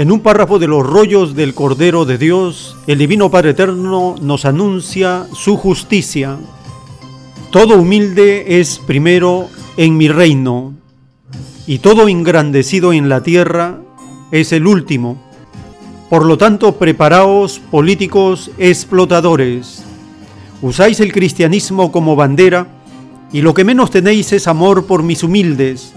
En 0.00 0.10
un 0.10 0.20
párrafo 0.20 0.58
de 0.58 0.66
los 0.66 0.86
rollos 0.86 1.34
del 1.34 1.52
Cordero 1.52 2.06
de 2.06 2.16
Dios, 2.16 2.74
el 2.86 2.96
Divino 2.96 3.30
Padre 3.30 3.50
Eterno 3.50 4.14
nos 4.18 4.46
anuncia 4.46 5.26
su 5.34 5.58
justicia. 5.58 6.38
Todo 7.50 7.76
humilde 7.76 8.58
es 8.58 8.78
primero 8.78 9.50
en 9.76 9.98
mi 9.98 10.08
reino, 10.08 10.72
y 11.66 11.80
todo 11.80 12.08
engrandecido 12.08 12.94
en 12.94 13.10
la 13.10 13.22
tierra 13.22 13.82
es 14.30 14.52
el 14.52 14.66
último. 14.66 15.18
Por 16.08 16.24
lo 16.24 16.38
tanto, 16.38 16.76
preparaos 16.76 17.58
políticos 17.58 18.50
explotadores. 18.56 19.82
Usáis 20.62 21.00
el 21.00 21.12
cristianismo 21.12 21.92
como 21.92 22.16
bandera 22.16 22.66
y 23.34 23.42
lo 23.42 23.52
que 23.52 23.64
menos 23.64 23.90
tenéis 23.90 24.32
es 24.32 24.46
amor 24.46 24.86
por 24.86 25.02
mis 25.02 25.22
humildes. 25.22 25.92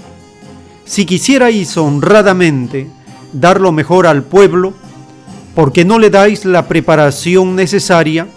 Si 0.84 1.06
quisierais 1.06 1.78
honradamente, 1.78 2.90
dar 3.34 3.60
lo 3.60 3.72
mejor 3.72 4.08
al 4.08 4.24
pueblo, 4.24 4.74
porque 5.56 5.86
no 5.86 6.00
le 6.00 6.10
dais 6.10 6.46
la 6.46 6.68
preparación 6.68 7.56
necesaria 7.56 8.28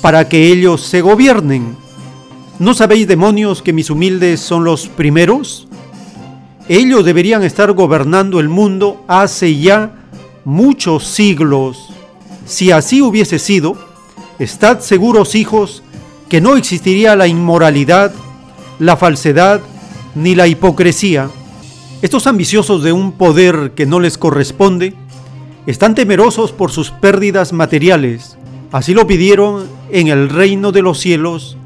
para 0.00 0.28
que 0.28 0.48
ellos 0.48 0.80
se 0.82 1.00
gobiernen. 1.00 1.76
¿No 2.58 2.74
sabéis, 2.74 3.06
demonios, 3.06 3.62
que 3.62 3.72
mis 3.72 3.90
humildes 3.90 4.40
son 4.40 4.64
los 4.64 4.88
primeros? 4.88 5.68
Ellos 6.68 7.04
deberían 7.04 7.42
estar 7.42 7.72
gobernando 7.72 8.40
el 8.40 8.48
mundo 8.48 9.04
hace 9.08 9.58
ya 9.58 9.94
muchos 10.44 11.04
siglos. 11.04 11.88
Si 12.46 12.70
así 12.70 13.02
hubiese 13.02 13.38
sido, 13.38 13.76
estad 14.38 14.80
seguros, 14.80 15.34
hijos, 15.34 15.82
que 16.28 16.40
no 16.40 16.56
existiría 16.56 17.16
la 17.16 17.26
inmoralidad, 17.26 18.12
la 18.78 18.96
falsedad 18.96 19.60
ni 20.14 20.34
la 20.34 20.46
hipocresía 20.46 21.30
estos 22.02 22.26
ambiciosos 22.26 22.82
de 22.82 22.92
un 22.92 23.12
poder 23.12 23.74
que 23.76 23.86
no 23.86 24.00
les 24.00 24.18
corresponde 24.18 24.94
están 25.66 25.94
temerosos 25.94 26.50
por 26.50 26.72
sus 26.72 26.90
pérdidas 26.90 27.52
materiales. 27.52 28.36
Así 28.72 28.92
lo 28.92 29.06
pidieron 29.06 29.68
en 29.88 30.08
el 30.08 30.28
reino 30.28 30.72
de 30.72 30.82
los 30.82 30.98
cielos 30.98 31.56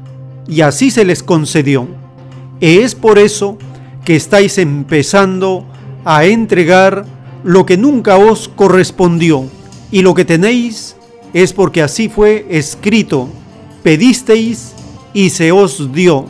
y 0.47 0.61
así 0.61 0.91
se 0.91 1.05
les 1.05 1.23
concedió. 1.23 1.87
Es 2.61 2.93
por 2.93 3.17
eso 3.17 3.57
que 4.05 4.15
estáis 4.15 4.59
empezando 4.59 5.65
a 6.05 6.25
entregar 6.25 7.05
lo 7.43 7.65
que 7.65 7.77
nunca 7.77 8.17
os 8.17 8.47
correspondió 8.47 9.45
y 9.91 10.03
lo 10.03 10.13
que 10.13 10.23
tenéis 10.23 10.97
es 11.33 11.51
porque 11.51 11.81
así 11.81 12.09
fue 12.09 12.45
escrito. 12.51 13.27
Pedisteis 13.81 14.73
y 15.15 15.31
se 15.31 15.51
os 15.51 15.91
dio. 15.93 16.25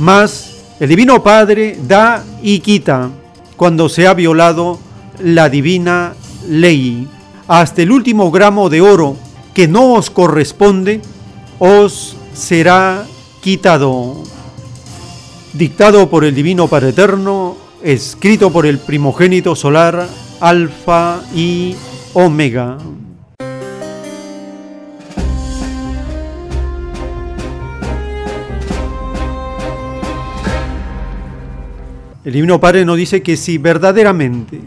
Mas 0.00 0.56
el 0.80 0.88
Divino 0.88 1.22
Padre 1.22 1.78
da 1.86 2.24
y 2.42 2.58
quita 2.58 3.10
cuando 3.56 3.88
se 3.88 4.06
ha 4.06 4.14
violado 4.14 4.78
la 5.18 5.48
divina 5.48 6.14
ley. 6.48 7.08
Hasta 7.46 7.82
el 7.82 7.92
último 7.92 8.30
gramo 8.30 8.68
de 8.70 8.80
oro 8.80 9.16
que 9.52 9.68
no 9.68 9.92
os 9.94 10.10
corresponde 10.10 11.00
os 11.58 12.16
será 12.34 13.06
quitado. 13.40 14.22
Dictado 15.52 16.10
por 16.10 16.24
el 16.24 16.34
Divino 16.34 16.66
Padre 16.66 16.88
Eterno, 16.88 17.56
escrito 17.82 18.50
por 18.50 18.66
el 18.66 18.78
primogénito 18.78 19.54
solar, 19.54 20.08
Alfa 20.40 21.20
y 21.34 21.76
Omega. 22.14 22.78
El 32.24 32.32
Divino 32.32 32.58
Padre 32.58 32.86
nos 32.86 32.96
dice 32.96 33.22
que 33.22 33.36
si 33.36 33.58
verdaderamente 33.58 34.62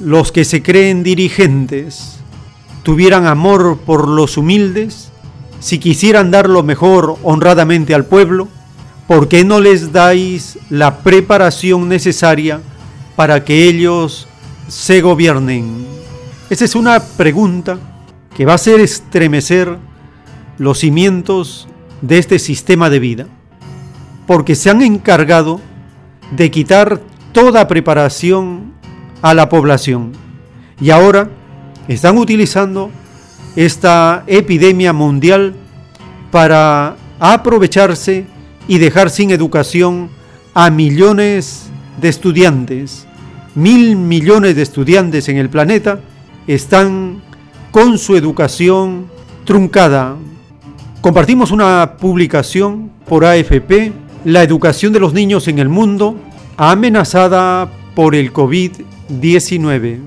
los 0.00 0.32
que 0.32 0.44
se 0.44 0.60
creen 0.60 1.04
dirigentes 1.04 2.16
tuvieran 2.82 3.26
amor 3.26 3.78
por 3.78 4.08
los 4.08 4.36
humildes, 4.36 5.12
si 5.60 5.78
quisieran 5.78 6.32
dar 6.32 6.48
lo 6.48 6.64
mejor 6.64 7.16
honradamente 7.22 7.94
al 7.94 8.06
pueblo, 8.06 8.48
¿por 9.06 9.28
qué 9.28 9.44
no 9.44 9.60
les 9.60 9.92
dais 9.92 10.58
la 10.68 10.98
preparación 10.98 11.88
necesaria 11.88 12.60
para 13.14 13.44
que 13.44 13.68
ellos 13.68 14.26
se 14.66 15.00
gobiernen? 15.00 15.86
Esa 16.50 16.64
es 16.64 16.74
una 16.74 16.98
pregunta 16.98 17.78
que 18.36 18.44
va 18.44 18.52
a 18.52 18.56
hacer 18.56 18.80
estremecer 18.80 19.78
los 20.58 20.80
cimientos 20.80 21.68
de 22.00 22.18
este 22.18 22.40
sistema 22.40 22.90
de 22.90 22.98
vida, 22.98 23.26
porque 24.26 24.56
se 24.56 24.70
han 24.70 24.82
encargado 24.82 25.60
de 26.30 26.50
quitar 26.50 27.00
toda 27.32 27.68
preparación 27.68 28.72
a 29.22 29.34
la 29.34 29.48
población. 29.48 30.12
Y 30.80 30.90
ahora 30.90 31.28
están 31.88 32.18
utilizando 32.18 32.90
esta 33.54 34.24
epidemia 34.26 34.92
mundial 34.92 35.54
para 36.30 36.96
aprovecharse 37.18 38.26
y 38.68 38.78
dejar 38.78 39.10
sin 39.10 39.30
educación 39.30 40.10
a 40.54 40.70
millones 40.70 41.70
de 42.00 42.08
estudiantes. 42.08 43.06
Mil 43.54 43.96
millones 43.96 44.56
de 44.56 44.62
estudiantes 44.62 45.28
en 45.28 45.38
el 45.38 45.48
planeta 45.48 46.00
están 46.46 47.22
con 47.70 47.98
su 47.98 48.16
educación 48.16 49.06
truncada. 49.44 50.16
Compartimos 51.00 51.50
una 51.50 51.96
publicación 51.98 52.90
por 53.08 53.24
AFP 53.24 53.92
la 54.26 54.42
educación 54.42 54.92
de 54.92 54.98
los 54.98 55.12
niños 55.12 55.46
en 55.46 55.60
el 55.60 55.68
mundo 55.68 56.16
amenazada 56.56 57.70
por 57.94 58.16
el 58.16 58.32
COVID-19. 58.32 60.00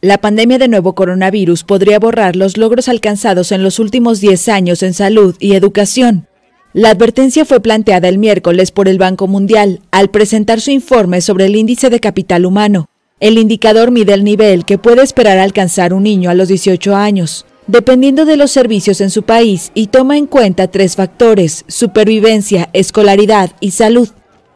La 0.00 0.16
pandemia 0.16 0.56
de 0.56 0.68
nuevo 0.68 0.94
coronavirus 0.94 1.64
podría 1.64 1.98
borrar 1.98 2.36
los 2.36 2.56
logros 2.56 2.88
alcanzados 2.88 3.52
en 3.52 3.62
los 3.62 3.78
últimos 3.78 4.22
10 4.22 4.48
años 4.48 4.82
en 4.82 4.94
salud 4.94 5.36
y 5.40 5.52
educación. 5.52 6.26
La 6.72 6.88
advertencia 6.88 7.44
fue 7.44 7.60
planteada 7.60 8.08
el 8.08 8.16
miércoles 8.16 8.70
por 8.70 8.88
el 8.88 8.96
Banco 8.96 9.26
Mundial 9.26 9.82
al 9.90 10.08
presentar 10.08 10.62
su 10.62 10.70
informe 10.70 11.20
sobre 11.20 11.44
el 11.44 11.54
índice 11.54 11.90
de 11.90 12.00
capital 12.00 12.46
humano, 12.46 12.89
el 13.20 13.38
indicador 13.38 13.90
mide 13.90 14.14
el 14.14 14.24
nivel 14.24 14.64
que 14.64 14.78
puede 14.78 15.02
esperar 15.02 15.38
alcanzar 15.38 15.92
un 15.92 16.02
niño 16.02 16.30
a 16.30 16.34
los 16.34 16.48
18 16.48 16.96
años, 16.96 17.46
dependiendo 17.66 18.24
de 18.24 18.36
los 18.36 18.50
servicios 18.50 19.00
en 19.00 19.10
su 19.10 19.22
país 19.22 19.70
y 19.74 19.88
toma 19.88 20.16
en 20.16 20.26
cuenta 20.26 20.68
tres 20.68 20.96
factores, 20.96 21.64
supervivencia, 21.68 22.70
escolaridad 22.72 23.50
y 23.60 23.72
salud. 23.72 24.08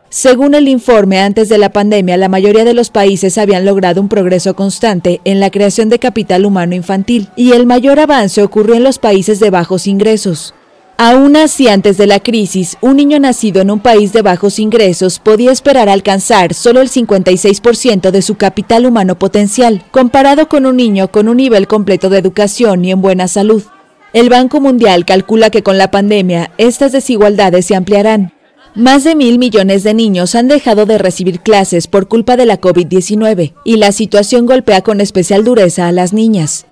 Según 0.09 0.55
el 0.55 0.69
informe, 0.69 1.21
antes 1.21 1.49
de 1.49 1.59
la 1.59 1.73
pandemia, 1.73 2.17
la 2.17 2.29
mayoría 2.29 2.65
de 2.65 2.73
los 2.73 2.91
países 2.91 3.37
habían 3.37 3.65
logrado 3.65 4.01
un 4.01 4.09
progreso 4.09 4.55
constante 4.55 5.21
en 5.25 5.41
la 5.41 5.51
creación 5.51 5.89
de 5.89 5.99
capital 5.99 6.47
humano 6.47 6.75
infantil, 6.75 7.29
y 7.35 7.51
el 7.51 7.67
mayor 7.67 7.99
avance 7.99 8.41
ocurrió 8.41 8.77
en 8.77 8.85
los 8.85 9.01
países 9.01 9.41
de 9.41 9.51
bajos 9.51 9.89
ingresos. 9.89 10.55
Aún 10.97 11.35
así, 11.35 11.67
antes 11.67 11.97
de 11.97 12.07
la 12.07 12.21
crisis, 12.21 12.79
un 12.81 12.97
niño 12.97 13.19
nacido 13.19 13.61
en 13.61 13.73
un 13.73 13.81
país 13.81 14.13
de 14.13 14.23
bajos 14.23 14.61
ingresos 14.61 15.19
podía 15.19 15.51
esperar 15.51 15.89
alcanzar 15.89 16.55
solo 16.55 16.81
el 16.81 16.89
56% 16.89 18.13
de 18.13 18.23
su 18.23 18.37
capital 18.37 18.87
humano 18.87 19.19
potencial, 19.19 19.83
comparado 19.91 20.49
con 20.49 20.67
un 20.67 20.77
niño 20.77 21.09
con 21.11 21.29
un 21.29 21.39
nivel 21.39 21.67
completo 21.67 22.11
de 22.11 22.19
educación 22.19 22.85
y 22.85 22.93
en 22.93 23.03
buena 23.03 23.27
salud. 23.27 23.65
El 24.13 24.29
Banco 24.29 24.61
Mundial 24.61 25.05
calcula 25.05 25.51
que 25.51 25.65
con 25.65 25.79
la 25.79 25.91
pandemia 25.91 26.53
estas 26.59 26.93
desigualdades 26.93 27.67
se 27.67 27.75
ampliarán. 27.75 28.33
Más 28.77 29.03
de 29.03 29.17
mil 29.17 29.41
millones 29.41 29.83
de 29.83 29.95
niños 29.95 30.37
han 30.37 30.47
dejado 30.47 30.87
de 30.87 30.99
recibir 30.99 31.41
clases 31.41 31.89
por 31.89 32.07
culpa 32.07 32.37
de 32.37 32.47
la 32.47 32.61
COVID-19 32.61 33.55
y 33.65 33.77
la 33.79 33.91
situación 33.91 34.47
golpea 34.47 34.83
con 34.83 35.01
especial 35.01 35.43
dureza 35.43 35.89
a 35.89 35.93
las 35.93 36.13
niñas. 36.13 36.67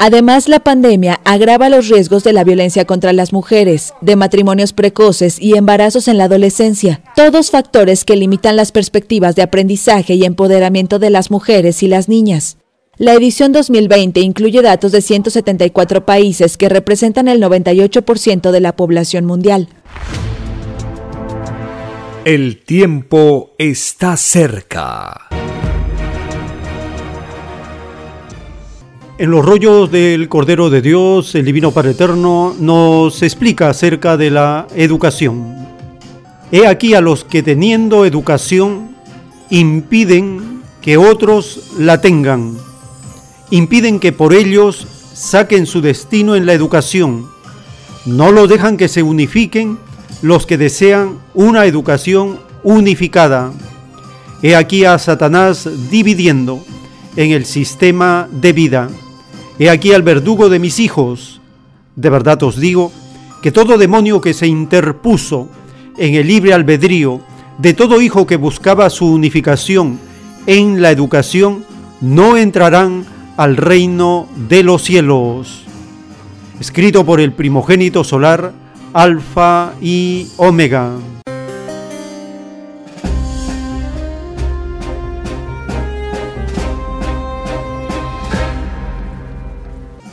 Además, 0.00 0.48
la 0.48 0.60
pandemia 0.60 1.20
agrava 1.24 1.68
los 1.68 1.88
riesgos 1.88 2.22
de 2.22 2.32
la 2.32 2.44
violencia 2.44 2.84
contra 2.84 3.12
las 3.12 3.32
mujeres, 3.32 3.94
de 4.00 4.14
matrimonios 4.14 4.72
precoces 4.72 5.40
y 5.40 5.56
embarazos 5.56 6.06
en 6.06 6.18
la 6.18 6.24
adolescencia, 6.24 7.02
todos 7.16 7.50
factores 7.50 8.04
que 8.04 8.14
limitan 8.14 8.54
las 8.54 8.70
perspectivas 8.70 9.34
de 9.34 9.42
aprendizaje 9.42 10.14
y 10.14 10.24
empoderamiento 10.24 11.00
de 11.00 11.10
las 11.10 11.32
mujeres 11.32 11.82
y 11.82 11.88
las 11.88 12.08
niñas. 12.08 12.58
La 12.96 13.14
edición 13.14 13.50
2020 13.52 14.20
incluye 14.20 14.62
datos 14.62 14.92
de 14.92 15.02
174 15.02 16.06
países 16.06 16.56
que 16.56 16.68
representan 16.68 17.26
el 17.26 17.42
98% 17.42 18.52
de 18.52 18.60
la 18.60 18.76
población 18.76 19.24
mundial. 19.24 19.68
El 22.24 22.62
tiempo 22.62 23.54
está 23.58 24.16
cerca. 24.16 25.28
En 29.18 29.32
los 29.32 29.44
rollos 29.44 29.90
del 29.90 30.28
Cordero 30.28 30.70
de 30.70 30.80
Dios, 30.80 31.34
el 31.34 31.44
Divino 31.44 31.72
Padre 31.72 31.90
Eterno 31.90 32.54
nos 32.58 33.20
explica 33.22 33.68
acerca 33.68 34.16
de 34.16 34.30
la 34.30 34.68
educación. 34.76 35.56
He 36.52 36.68
aquí 36.68 36.94
a 36.94 37.00
los 37.00 37.24
que 37.24 37.42
teniendo 37.42 38.04
educación 38.04 38.94
impiden 39.50 40.62
que 40.80 40.96
otros 40.96 41.72
la 41.78 42.00
tengan 42.00 42.56
impiden 43.50 43.98
que 43.98 44.12
por 44.12 44.34
ellos 44.34 44.86
saquen 45.14 45.66
su 45.66 45.80
destino 45.80 46.36
en 46.36 46.46
la 46.46 46.52
educación. 46.52 47.26
No 48.04 48.30
lo 48.30 48.46
dejan 48.46 48.76
que 48.76 48.88
se 48.88 49.02
unifiquen 49.02 49.78
los 50.22 50.46
que 50.46 50.58
desean 50.58 51.18
una 51.34 51.66
educación 51.66 52.38
unificada. 52.62 53.52
He 54.42 54.54
aquí 54.54 54.84
a 54.84 54.98
Satanás 54.98 55.68
dividiendo 55.90 56.64
en 57.16 57.32
el 57.32 57.44
sistema 57.44 58.28
de 58.30 58.52
vida. 58.52 58.88
He 59.58 59.70
aquí 59.70 59.92
al 59.92 60.02
verdugo 60.02 60.48
de 60.48 60.58
mis 60.58 60.78
hijos. 60.78 61.40
De 61.96 62.10
verdad 62.10 62.42
os 62.42 62.58
digo 62.58 62.92
que 63.42 63.52
todo 63.52 63.78
demonio 63.78 64.20
que 64.20 64.34
se 64.34 64.46
interpuso 64.46 65.48
en 65.96 66.14
el 66.14 66.26
libre 66.28 66.54
albedrío 66.54 67.20
de 67.58 67.74
todo 67.74 68.00
hijo 68.00 68.26
que 68.26 68.36
buscaba 68.36 68.88
su 68.88 69.12
unificación 69.12 69.98
en 70.46 70.80
la 70.80 70.90
educación, 70.90 71.64
no 72.00 72.36
entrarán 72.36 73.04
al 73.36 73.56
reino 73.56 74.28
de 74.48 74.62
los 74.62 74.82
cielos. 74.82 75.64
Escrito 76.60 77.04
por 77.04 77.20
el 77.20 77.32
primogénito 77.32 78.04
solar, 78.04 78.52
Alfa 78.92 79.72
y 79.82 80.28
Omega. 80.36 80.92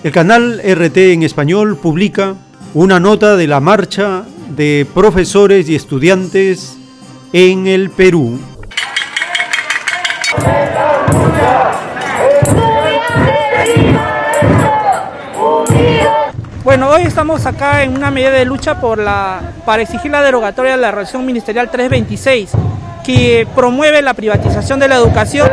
El 0.06 0.12
canal 0.12 0.62
RT 0.64 0.98
en 1.14 1.24
español 1.24 1.78
publica 1.78 2.36
una 2.76 3.00
nota 3.00 3.36
de 3.36 3.48
la 3.48 3.60
marcha 3.60 4.22
de 4.50 4.86
profesores 4.94 5.68
y 5.68 5.74
estudiantes 5.74 6.78
en 7.34 7.66
el 7.66 7.90
Perú. 7.90 8.40
Bueno, 16.64 16.90
hoy 16.92 17.02
estamos 17.02 17.48
acá 17.48 17.82
en 17.82 17.96
una 17.96 18.12
medida 18.12 18.30
de 18.30 18.46
lucha 18.46 18.80
por 18.80 19.00
la, 19.00 19.54
para 19.66 19.82
exigir 19.82 20.12
la 20.12 20.22
derogatoria 20.22 20.74
de 20.74 20.82
la 20.84 20.92
resolución 20.92 21.26
ministerial 21.26 21.72
326, 21.72 22.52
que 23.04 23.48
promueve 23.56 24.04
la 24.04 24.14
privatización 24.14 24.80
de 24.80 24.88
la 24.88 24.98
educación. 24.98 25.50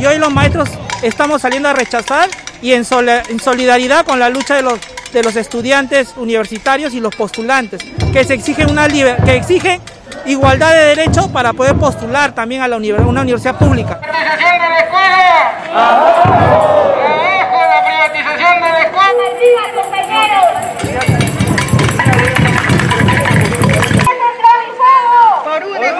Y 0.00 0.06
hoy 0.06 0.18
los 0.18 0.32
maestros 0.32 0.70
estamos 1.02 1.42
saliendo 1.42 1.68
a 1.68 1.72
rechazar 1.72 2.28
y 2.62 2.72
en, 2.72 2.84
solidaridad 2.84 4.06
con 4.06 4.18
la 4.18 4.28
lucha 4.28 4.54
de 4.54 4.62
los, 4.62 4.78
de 5.12 5.22
los 5.22 5.36
estudiantes 5.36 6.14
universitarios 6.16 6.94
y 6.94 7.00
los 7.00 7.14
postulantes, 7.14 7.82
que 8.12 8.24
se 8.24 8.34
exigen 8.34 8.70
una 8.70 8.88
que 8.88 9.36
exigen 9.36 9.80
igualdad 10.26 10.72
de 10.72 10.84
derechos 10.94 11.28
para 11.28 11.52
poder 11.52 11.74
postular 11.74 12.32
también 12.32 12.62
a 12.62 12.68
la 12.68 12.76
una 12.76 13.22
universidad 13.22 13.58
pública. 13.58 14.00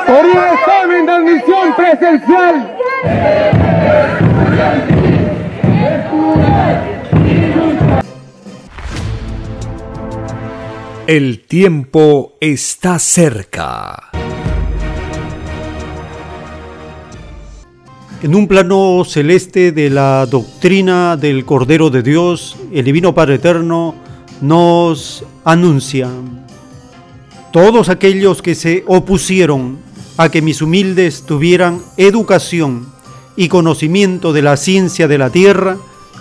Por 0.06 0.24
un 0.26 0.38
examen 0.38 1.06
de 1.06 1.12
admisión 1.12 1.74
presencial. 1.74 2.81
El 11.12 11.40
tiempo 11.40 12.38
está 12.40 12.98
cerca. 12.98 14.10
En 18.22 18.34
un 18.34 18.46
plano 18.46 19.04
celeste 19.04 19.72
de 19.72 19.90
la 19.90 20.24
doctrina 20.26 21.16
del 21.16 21.44
Cordero 21.44 21.90
de 21.90 22.02
Dios, 22.02 22.56
el 22.72 22.84
Divino 22.84 23.14
Padre 23.14 23.34
Eterno 23.34 23.96
nos 24.40 25.24
anuncia, 25.44 26.08
todos 27.52 27.88
aquellos 27.88 28.40
que 28.40 28.54
se 28.54 28.84
opusieron 28.86 29.78
a 30.16 30.30
que 30.30 30.42
mis 30.42 30.62
humildes 30.62 31.22
tuvieran 31.26 31.80
educación 31.96 32.86
y 33.36 33.48
conocimiento 33.48 34.32
de 34.32 34.42
la 34.42 34.56
ciencia 34.56 35.08
de 35.08 35.18
la 35.18 35.30
tierra, 35.30 35.78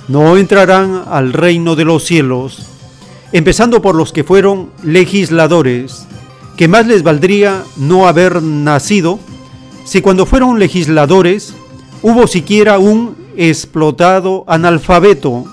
no 0.07 0.37
entrarán 0.37 1.03
al 1.09 1.33
reino 1.33 1.75
de 1.75 1.85
los 1.85 2.03
cielos, 2.03 2.67
empezando 3.31 3.81
por 3.81 3.95
los 3.95 4.11
que 4.13 4.23
fueron 4.23 4.69
legisladores, 4.83 6.07
que 6.57 6.67
más 6.67 6.87
les 6.87 7.03
valdría 7.03 7.63
no 7.77 8.07
haber 8.07 8.41
nacido 8.41 9.19
si 9.83 10.01
cuando 10.01 10.25
fueron 10.25 10.59
legisladores 10.59 11.55
hubo 12.01 12.27
siquiera 12.27 12.79
un 12.79 13.15
explotado 13.35 14.43
analfabeto, 14.47 15.45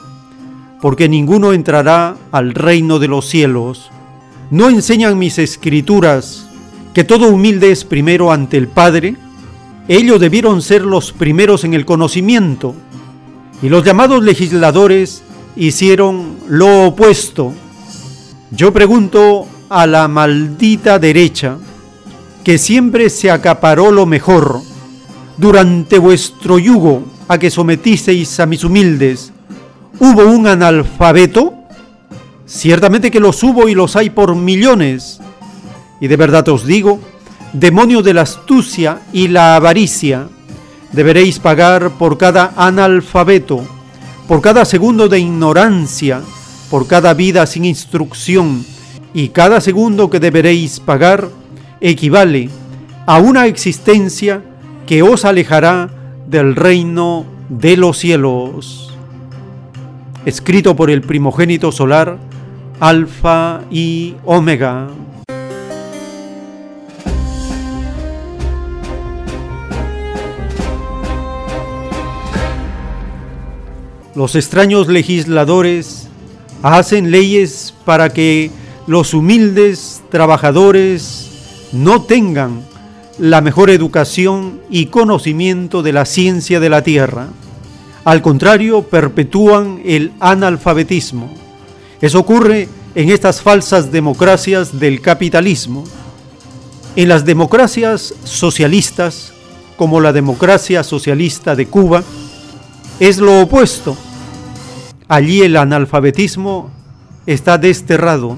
porque 0.80 1.08
ninguno 1.08 1.52
entrará 1.52 2.16
al 2.30 2.54
reino 2.54 2.98
de 2.98 3.08
los 3.08 3.26
cielos. 3.26 3.90
¿No 4.50 4.68
enseñan 4.68 5.18
mis 5.18 5.38
escrituras 5.38 6.47
que 6.98 7.04
todo 7.04 7.28
humilde 7.28 7.70
es 7.70 7.84
primero 7.84 8.32
ante 8.32 8.56
el 8.56 8.66
Padre? 8.66 9.14
Ellos 9.86 10.18
debieron 10.18 10.60
ser 10.60 10.82
los 10.82 11.12
primeros 11.12 11.62
en 11.62 11.74
el 11.74 11.84
conocimiento, 11.84 12.74
y 13.62 13.68
los 13.68 13.84
llamados 13.84 14.20
legisladores 14.20 15.22
hicieron 15.54 16.38
lo 16.48 16.86
opuesto. 16.86 17.52
Yo 18.50 18.72
pregunto 18.72 19.46
a 19.68 19.86
la 19.86 20.08
maldita 20.08 20.98
derecha, 20.98 21.58
que 22.42 22.58
siempre 22.58 23.10
se 23.10 23.30
acaparó 23.30 23.92
lo 23.92 24.04
mejor, 24.04 24.60
durante 25.36 26.00
vuestro 26.00 26.58
yugo 26.58 27.04
a 27.28 27.38
que 27.38 27.52
sometisteis 27.52 28.40
a 28.40 28.46
mis 28.46 28.64
humildes, 28.64 29.32
¿hubo 30.00 30.24
un 30.24 30.48
analfabeto? 30.48 31.54
Ciertamente 32.44 33.12
que 33.12 33.20
los 33.20 33.40
hubo 33.44 33.68
y 33.68 33.76
los 33.76 33.94
hay 33.94 34.10
por 34.10 34.34
millones. 34.34 35.20
Y 36.00 36.08
de 36.08 36.16
verdad 36.16 36.48
os 36.48 36.64
digo, 36.64 37.00
demonio 37.52 38.02
de 38.02 38.14
la 38.14 38.22
astucia 38.22 39.00
y 39.12 39.28
la 39.28 39.56
avaricia, 39.56 40.28
deberéis 40.92 41.38
pagar 41.38 41.90
por 41.98 42.18
cada 42.18 42.52
analfabeto, 42.56 43.62
por 44.26 44.40
cada 44.40 44.64
segundo 44.64 45.08
de 45.08 45.20
ignorancia, 45.20 46.22
por 46.70 46.86
cada 46.86 47.14
vida 47.14 47.46
sin 47.46 47.64
instrucción, 47.64 48.64
y 49.14 49.28
cada 49.28 49.60
segundo 49.60 50.10
que 50.10 50.20
deberéis 50.20 50.80
pagar 50.80 51.28
equivale 51.80 52.50
a 53.06 53.18
una 53.18 53.46
existencia 53.46 54.42
que 54.86 55.02
os 55.02 55.24
alejará 55.24 55.90
del 56.26 56.54
reino 56.54 57.24
de 57.48 57.76
los 57.76 57.98
cielos. 57.98 58.92
Escrito 60.26 60.76
por 60.76 60.90
el 60.90 61.00
primogénito 61.00 61.72
solar, 61.72 62.18
Alfa 62.80 63.62
y 63.70 64.14
Omega. 64.24 64.88
Los 74.18 74.34
extraños 74.34 74.88
legisladores 74.88 76.08
hacen 76.64 77.12
leyes 77.12 77.72
para 77.84 78.08
que 78.08 78.50
los 78.88 79.14
humildes 79.14 80.02
trabajadores 80.10 81.28
no 81.70 82.02
tengan 82.02 82.62
la 83.20 83.42
mejor 83.42 83.70
educación 83.70 84.60
y 84.70 84.86
conocimiento 84.86 85.84
de 85.84 85.92
la 85.92 86.04
ciencia 86.04 86.58
de 86.58 86.68
la 86.68 86.82
Tierra. 86.82 87.28
Al 88.04 88.20
contrario, 88.20 88.82
perpetúan 88.82 89.82
el 89.84 90.10
analfabetismo. 90.18 91.32
Eso 92.00 92.18
ocurre 92.18 92.68
en 92.96 93.10
estas 93.10 93.40
falsas 93.40 93.92
democracias 93.92 94.80
del 94.80 95.00
capitalismo. 95.00 95.84
En 96.96 97.08
las 97.08 97.24
democracias 97.24 98.12
socialistas, 98.24 99.32
como 99.76 100.00
la 100.00 100.12
democracia 100.12 100.82
socialista 100.82 101.54
de 101.54 101.66
Cuba, 101.66 102.02
es 102.98 103.18
lo 103.18 103.42
opuesto. 103.42 103.96
Allí 105.08 105.42
el 105.42 105.56
analfabetismo 105.56 106.70
está 107.26 107.58
desterrado, 107.58 108.36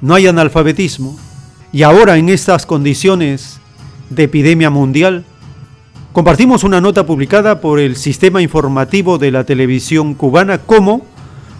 no 0.00 0.14
hay 0.14 0.26
analfabetismo. 0.26 1.16
Y 1.72 1.82
ahora 1.82 2.16
en 2.16 2.28
estas 2.28 2.66
condiciones 2.66 3.60
de 4.08 4.24
epidemia 4.24 4.70
mundial, 4.70 5.24
Compartimos 6.12 6.64
una 6.64 6.80
nota 6.80 7.06
publicada 7.06 7.60
por 7.60 7.78
el 7.78 7.94
Sistema 7.94 8.42
Informativo 8.42 9.16
de 9.16 9.30
la 9.30 9.44
Televisión 9.44 10.14
Cubana 10.14 10.58
cómo 10.58 11.06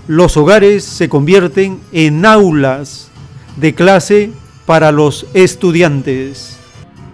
los 0.08 0.36
hogares 0.36 0.82
se 0.82 1.08
convierten 1.08 1.78
en 1.92 2.26
aulas 2.26 3.12
de 3.54 3.76
clase 3.76 4.32
para 4.66 4.90
los 4.90 5.24
estudiantes, 5.34 6.58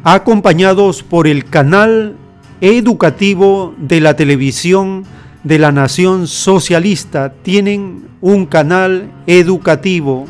acompañados 0.03 1.03
por 1.03 1.27
el 1.27 1.45
canal 1.45 2.17
educativo 2.63 3.75
de 3.77 4.01
la 4.01 4.17
televisión 4.17 5.05
de 5.47 5.61
la 5.61 5.71
Nación 5.71 6.27
Socialista. 6.27 7.33
Tienen 7.33 8.09
un 8.21 8.47
canal 8.47 9.13
educativo. 9.29 10.27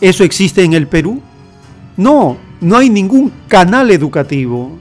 ¿Eso 0.00 0.22
existe 0.22 0.62
en 0.62 0.74
el 0.74 0.86
Perú? 0.86 1.20
No, 1.96 2.36
no 2.60 2.76
hay 2.76 2.88
ningún 2.88 3.32
canal 3.48 3.90
educativo. 3.90 4.78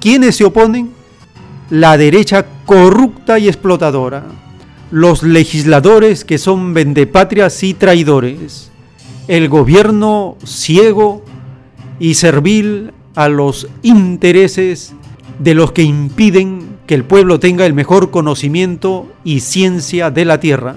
¿Quiénes 0.00 0.36
se 0.36 0.44
oponen? 0.44 0.90
La 1.70 1.96
derecha 1.96 2.46
corrupta 2.66 3.38
y 3.38 3.46
explotadora. 3.46 4.24
Los 4.90 5.22
legisladores 5.22 6.24
que 6.24 6.38
son 6.38 6.74
vendepatrias 6.74 7.62
y 7.62 7.74
traidores. 7.74 8.72
El 9.28 9.48
gobierno 9.48 10.36
ciego 10.44 11.22
y 12.00 12.14
servil 12.14 12.92
a 13.14 13.28
los 13.28 13.68
intereses 13.82 14.94
de 15.38 15.54
los 15.54 15.70
que 15.70 15.82
impiden 15.82 16.67
que 16.88 16.94
el 16.94 17.04
pueblo 17.04 17.38
tenga 17.38 17.66
el 17.66 17.74
mejor 17.74 18.10
conocimiento 18.10 19.12
y 19.22 19.40
ciencia 19.40 20.10
de 20.10 20.24
la 20.24 20.40
tierra. 20.40 20.74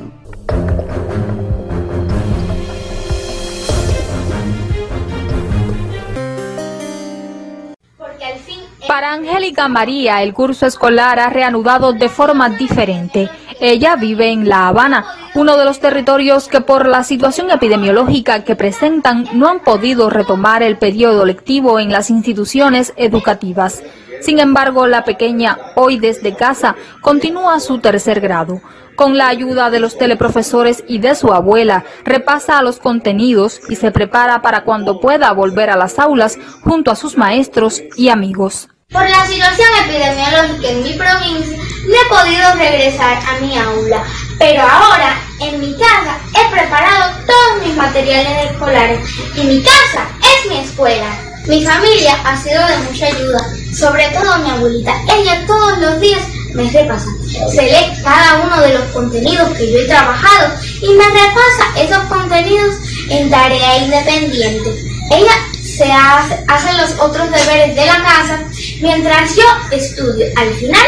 Para 8.88 9.14
Angélica 9.14 9.69
María, 9.69 10.22
el 10.22 10.33
curso 10.33 10.65
escolar 10.65 11.17
ha 11.17 11.30
reanudado 11.30 11.93
de 11.93 12.09
forma 12.09 12.49
diferente. 12.49 13.30
Ella 13.61 13.95
vive 13.95 14.31
en 14.31 14.49
La 14.49 14.67
Habana, 14.67 15.06
uno 15.33 15.56
de 15.56 15.64
los 15.64 15.80
territorios 15.80 16.49
que 16.49 16.59
por 16.59 16.88
la 16.88 17.06
situación 17.06 17.51
epidemiológica 17.51 18.43
que 18.43 18.57
presentan 18.57 19.30
no 19.31 19.48
han 19.48 19.61
podido 19.61 20.09
retomar 20.09 20.61
el 20.61 20.77
periodo 20.77 21.25
lectivo 21.25 21.80
en 21.80 21.90
las 21.90 22.09
instituciones 22.09 22.91
educativas. 22.98 23.81
Sin 24.22 24.40
embargo, 24.40 24.88
la 24.88 25.03
pequeña, 25.03 25.58
hoy 25.75 25.98
desde 25.98 26.35
casa, 26.35 26.75
continúa 27.01 27.59
su 27.59 27.80
tercer 27.80 28.22
grado. 28.22 28.61
Con 28.95 29.17
la 29.17 29.30
ayuda 29.30 29.72
de 29.72 29.80
los 29.80 29.98
teleprofesores 29.98 30.83
y 30.88 31.00
de 31.00 31.16
su 31.16 31.33
abuela, 31.33 31.85
repasa 32.03 32.61
los 32.61 32.77
contenidos 32.77 33.59
y 33.67 33.77
se 33.77 33.91
prepara 33.91 34.43
para 34.43 34.64
cuando 34.64 35.00
pueda 35.00 35.32
volver 35.32 35.72
a 35.72 35.75
las 35.75 35.98
aulas 35.98 36.38
junto 36.64 36.91
a 36.91 36.95
sus 36.95 37.17
maestros 37.17 37.82
y 37.98 38.09
amigos. 38.09 38.69
Por 38.91 39.09
la 39.09 39.25
situación 39.25 39.69
epidemiológica 39.85 40.69
en 40.69 40.83
mi 40.83 40.93
provincia, 40.93 41.58
no 41.88 41.95
he 41.95 42.09
podido 42.09 42.53
regresar 42.56 43.17
a 43.25 43.40
mi 43.40 43.58
aula, 43.58 44.03
pero 44.38 44.61
ahora 44.61 45.16
en 45.40 45.59
mi 45.59 45.74
casa 45.74 46.19
he 46.35 46.51
preparado 46.53 47.11
todos 47.25 47.66
mis 47.66 47.75
materiales 47.75 48.51
escolares 48.51 49.00
y 49.35 49.43
mi 49.45 49.64
casa 49.64 50.09
es 50.22 50.51
mi 50.51 50.59
escuela. 50.59 51.30
Mi 51.47 51.65
familia 51.65 52.15
ha 52.23 52.37
sido 52.37 52.65
de 52.67 52.77
mucha 52.79 53.07
ayuda, 53.07 53.39
sobre 53.73 54.07
todo 54.09 54.37
mi 54.39 54.49
abuelita. 54.49 54.93
Ella 55.15 55.45
todos 55.47 55.77
los 55.79 55.99
días 55.99 56.21
me 56.53 56.69
repasa, 56.69 57.07
se 57.49 57.63
lee 57.63 57.93
cada 58.03 58.41
uno 58.43 58.61
de 58.61 58.73
los 58.73 58.83
contenidos 58.93 59.49
que 59.57 59.71
yo 59.71 59.79
he 59.79 59.87
trabajado 59.87 60.53
y 60.81 60.89
me 60.93 61.05
repasa 61.05 61.77
esos 61.77 62.03
contenidos 62.05 62.75
en 63.09 63.29
tarea 63.29 63.77
independiente. 63.77 64.69
Ella 65.11 65.33
se 65.61 65.91
hace, 65.91 66.43
hace 66.47 66.73
los 66.73 66.91
otros 66.99 67.31
deberes 67.31 67.75
de 67.75 67.85
la 67.85 68.03
casa 68.03 68.43
Mientras 68.81 69.35
yo 69.35 69.43
estudio, 69.71 70.25
al 70.35 70.53
final 70.55 70.87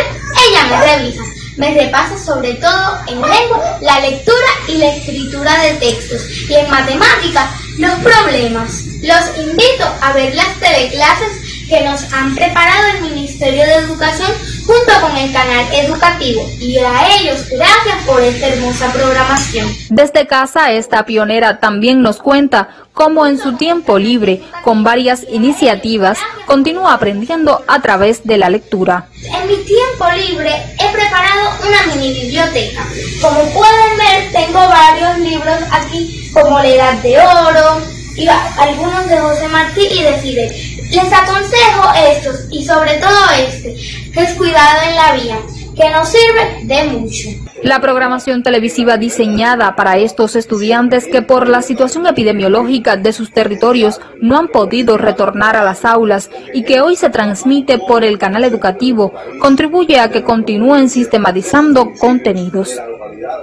ella 0.49 0.65
me 0.65 0.97
revisa, 0.97 1.21
me 1.57 1.73
repasa 1.73 2.17
sobre 2.17 2.53
todo 2.55 2.99
en 3.07 3.21
lengua 3.21 3.77
la 3.81 3.99
lectura 3.99 4.47
y 4.67 4.77
la 4.77 4.95
escritura 4.95 5.57
de 5.63 5.73
textos 5.75 6.21
y 6.49 6.53
en 6.53 6.69
matemática 6.69 7.49
los 7.77 7.93
problemas. 7.99 8.85
Los 9.01 9.37
invito 9.37 9.85
a 10.01 10.13
ver 10.13 10.33
las 10.35 10.59
teleclases 10.59 11.42
que 11.67 11.81
nos 11.81 12.11
han 12.13 12.35
preparado 12.35 12.97
el 12.97 13.01
Ministerio 13.01 13.63
de 13.63 13.73
Educación 13.75 14.31
junto 14.65 15.01
con 15.01 15.17
el 15.17 15.31
canal 15.31 15.65
educativo 15.73 16.49
y 16.59 16.77
a 16.77 17.15
ellos 17.15 17.47
gracias 17.49 18.05
por 18.05 18.21
esta 18.21 18.47
hermosa 18.47 18.91
programación. 18.93 19.67
Desde 19.89 20.27
casa 20.27 20.71
esta 20.71 21.05
pionera 21.05 21.59
también 21.59 22.01
nos 22.01 22.17
cuenta 22.17 22.69
cómo 22.93 23.25
en 23.25 23.39
su 23.39 23.53
tiempo 23.53 23.97
libre, 23.97 24.41
con 24.63 24.83
varias 24.83 25.25
iniciativas, 25.29 26.19
continúa 26.45 26.93
aprendiendo 26.93 27.63
a 27.67 27.81
través 27.81 28.23
de 28.23 28.37
la 28.37 28.49
lectura. 28.49 29.07
En 29.23 29.47
mi 29.47 29.55
tiempo 29.57 30.05
libre 30.15 30.51
he 30.79 30.93
preparado 30.93 31.51
una 31.67 31.95
mini 31.95 32.13
biblioteca. 32.13 32.85
Como 33.21 33.39
pueden 33.51 33.97
ver, 33.97 34.31
tengo 34.31 34.59
varios 34.59 35.17
libros 35.19 35.59
aquí, 35.71 36.29
como 36.33 36.59
La 36.59 36.67
Edad 36.67 36.93
de 37.01 37.19
Oro, 37.19 37.81
y 38.15 38.27
algunos 38.27 39.07
de 39.07 39.17
José 39.17 39.47
Martí 39.47 39.87
y 39.91 40.03
de 40.03 40.13
Fidel. 40.19 40.72
Les 40.93 41.11
aconsejo 41.11 41.91
estos 42.11 42.47
y 42.51 42.63
sobre 42.63 42.93
todo 42.99 43.31
este, 43.35 43.75
que 44.13 44.19
es 44.19 44.33
cuidado 44.35 44.81
en 44.87 44.95
la 44.95 45.13
vía, 45.15 45.39
que 45.75 45.89
nos 45.89 46.07
sirve 46.07 46.65
de 46.65 46.83
mucho. 46.83 47.29
La 47.63 47.81
programación 47.81 48.43
televisiva 48.43 48.97
diseñada 48.97 49.75
para 49.75 49.97
estos 49.97 50.35
estudiantes 50.35 51.07
que 51.07 51.23
por 51.23 51.47
la 51.47 51.63
situación 51.63 52.05
epidemiológica 52.05 52.95
de 52.95 53.11
sus 53.11 53.31
territorios 53.31 54.01
no 54.21 54.37
han 54.37 54.49
podido 54.49 54.97
retornar 54.97 55.55
a 55.55 55.63
las 55.63 55.83
aulas 55.83 56.29
y 56.53 56.63
que 56.63 56.81
hoy 56.81 56.95
se 56.95 57.09
transmite 57.09 57.79
por 57.79 58.03
el 58.03 58.19
canal 58.19 58.43
educativo 58.43 59.13
contribuye 59.39 59.99
a 59.99 60.11
que 60.11 60.23
continúen 60.23 60.89
sistematizando 60.89 61.93
contenidos. 61.99 62.77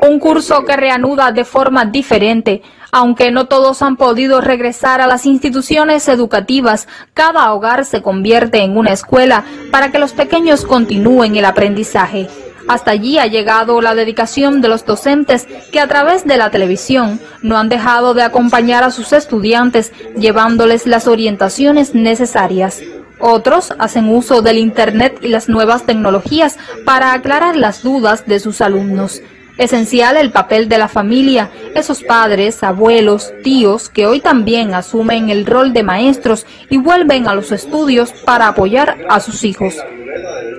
Un 0.09 0.21
curso 0.21 0.65
que 0.65 0.77
reanuda 0.77 1.33
de 1.33 1.45
forma 1.45 1.85
diferente 1.85 2.63
aunque 2.93 3.31
no 3.31 3.47
todos 3.47 3.83
han 3.83 3.97
podido 3.97 4.41
regresar 4.41 5.01
a 5.01 5.07
las 5.07 5.27
instituciones 5.27 6.09
educativas, 6.09 6.89
cada 7.15 7.53
hogar 7.53 7.85
se 7.85 8.03
convierte 8.03 8.63
en 8.63 8.77
una 8.77 8.93
escuela 8.93 9.45
para 9.71 9.91
que 9.91 9.99
los 9.99 10.13
pequeños 10.13 10.65
continúen 10.65 11.37
el 11.37 11.45
aprendizaje. 11.45 12.29
Hasta 12.69 12.93
allí 12.93 13.19
ha 13.19 13.27
llegado 13.27 13.81
la 13.81 13.95
dedicación 13.95 14.61
de 14.61 14.69
los 14.69 14.85
docentes 14.85 15.49
que 15.73 15.81
a 15.81 15.89
través 15.89 16.25
de 16.25 16.37
la 16.37 16.51
televisión 16.51 17.21
no 17.43 17.57
han 17.59 17.69
dejado 17.69 18.15
de 18.15 18.23
acompañar 18.23 18.85
a 18.85 18.91
sus 18.91 19.13
estudiantes 19.13 19.93
llevándoles 20.17 20.87
las 20.87 21.09
orientaciones 21.09 21.95
necesarias. 21.95 22.81
Otros 23.19 23.75
hacen 23.79 24.09
uso 24.09 24.41
del 24.41 24.59
Internet 24.59 25.19
y 25.21 25.29
las 25.29 25.49
nuevas 25.49 25.85
tecnologías 25.85 26.59
para 26.85 27.13
aclarar 27.13 27.57
las 27.57 27.83
dudas 27.83 28.27
de 28.27 28.41
sus 28.41 28.61
alumnos. 28.61 29.21
Esencial 29.61 30.17
el 30.17 30.33
papel 30.33 30.71
de 30.71 30.79
la 30.79 30.89
familia, 30.89 31.51
esos 31.75 32.03
padres, 32.03 32.63
abuelos, 32.63 33.35
tíos 33.45 33.91
que 33.91 34.07
hoy 34.07 34.21
también 34.21 34.73
asumen 34.73 35.29
el 35.29 35.45
rol 35.45 35.75
de 35.75 35.83
maestros 35.83 36.47
y 36.71 36.79
vuelven 36.79 37.29
a 37.29 37.35
los 37.35 37.53
estudios 37.53 38.11
para 38.25 38.49
apoyar 38.49 38.97
a 39.11 39.21
sus 39.21 39.45
hijos. 39.45 39.75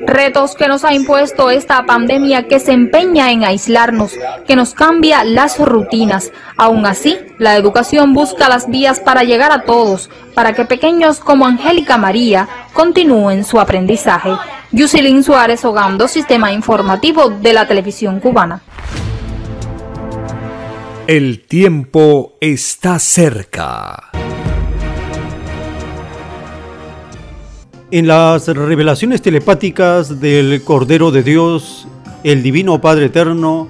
Retos 0.05 0.53
que 0.53 0.67
nos 0.67 0.85
ha 0.85 0.93
impuesto 0.93 1.49
esta 1.49 1.83
pandemia 1.83 2.47
que 2.47 2.59
se 2.59 2.73
empeña 2.73 3.31
en 3.31 3.43
aislarnos, 3.43 4.13
que 4.45 4.55
nos 4.55 4.75
cambia 4.75 5.23
las 5.23 5.57
rutinas. 5.57 6.31
Aún 6.55 6.85
así, 6.85 7.17
la 7.39 7.55
educación 7.55 8.13
busca 8.13 8.49
las 8.49 8.69
vías 8.69 8.99
para 8.99 9.23
llegar 9.23 9.51
a 9.51 9.63
todos, 9.63 10.11
para 10.35 10.53
que 10.53 10.65
pequeños 10.65 11.19
como 11.19 11.47
Angélica 11.47 11.97
María 11.97 12.47
continúen 12.73 13.45
su 13.45 13.59
aprendizaje. 13.59 14.31
Yusilín 14.71 15.23
Suárez 15.23 15.65
Hogando, 15.65 16.07
Sistema 16.07 16.53
Informativo 16.53 17.29
de 17.29 17.53
la 17.53 17.67
Televisión 17.67 18.19
Cubana. 18.19 18.61
El 21.13 21.41
tiempo 21.41 22.37
está 22.39 22.97
cerca. 22.97 24.11
En 27.91 28.07
las 28.07 28.47
revelaciones 28.47 29.21
telepáticas 29.21 30.21
del 30.21 30.63
Cordero 30.63 31.11
de 31.11 31.21
Dios, 31.21 31.85
el 32.23 32.41
Divino 32.41 32.79
Padre 32.79 33.07
Eterno 33.07 33.67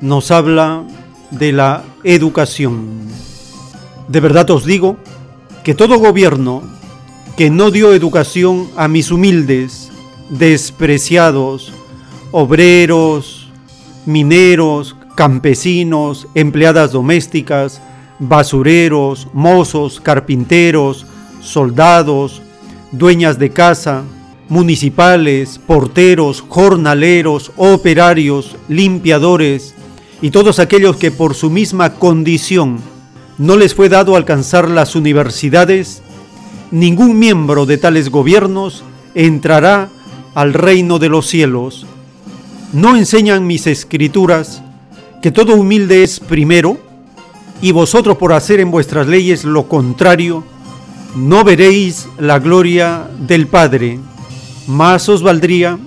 nos 0.00 0.30
habla 0.30 0.84
de 1.32 1.50
la 1.50 1.82
educación. 2.04 3.08
De 4.06 4.20
verdad 4.20 4.48
os 4.50 4.64
digo 4.64 4.96
que 5.64 5.74
todo 5.74 5.98
gobierno 5.98 6.62
que 7.36 7.50
no 7.50 7.72
dio 7.72 7.94
educación 7.94 8.70
a 8.76 8.86
mis 8.86 9.10
humildes, 9.10 9.90
despreciados, 10.30 11.72
obreros, 12.30 13.50
mineros, 14.04 14.95
campesinos, 15.16 16.28
empleadas 16.34 16.92
domésticas, 16.92 17.80
basureros, 18.20 19.26
mozos, 19.32 20.00
carpinteros, 20.00 21.06
soldados, 21.40 22.42
dueñas 22.92 23.38
de 23.38 23.50
casa, 23.50 24.04
municipales, 24.48 25.58
porteros, 25.66 26.44
jornaleros, 26.46 27.50
operarios, 27.56 28.56
limpiadores 28.68 29.74
y 30.22 30.30
todos 30.30 30.58
aquellos 30.58 30.96
que 30.96 31.10
por 31.10 31.34
su 31.34 31.50
misma 31.50 31.94
condición 31.94 32.78
no 33.38 33.56
les 33.56 33.74
fue 33.74 33.88
dado 33.88 34.16
alcanzar 34.16 34.70
las 34.70 34.94
universidades, 34.94 36.02
ningún 36.70 37.18
miembro 37.18 37.66
de 37.66 37.78
tales 37.78 38.10
gobiernos 38.10 38.84
entrará 39.14 39.88
al 40.34 40.52
reino 40.52 40.98
de 40.98 41.08
los 41.08 41.26
cielos. 41.26 41.86
¿No 42.72 42.96
enseñan 42.96 43.46
mis 43.46 43.66
escrituras 43.66 44.62
que 45.26 45.32
todo 45.32 45.56
humilde 45.56 46.04
es 46.04 46.20
primero? 46.20 46.78
Y 47.60 47.72
vosotros 47.72 48.16
por 48.16 48.32
hacer 48.32 48.60
en 48.60 48.70
vuestras 48.70 49.08
leyes 49.08 49.42
lo 49.42 49.66
contrario, 49.66 50.44
no 51.16 51.42
veréis 51.42 52.08
la 52.16 52.38
gloria 52.38 53.10
del 53.18 53.48
Padre. 53.48 53.98
Más 54.68 55.08
os 55.08 55.24
valdría 55.24 55.80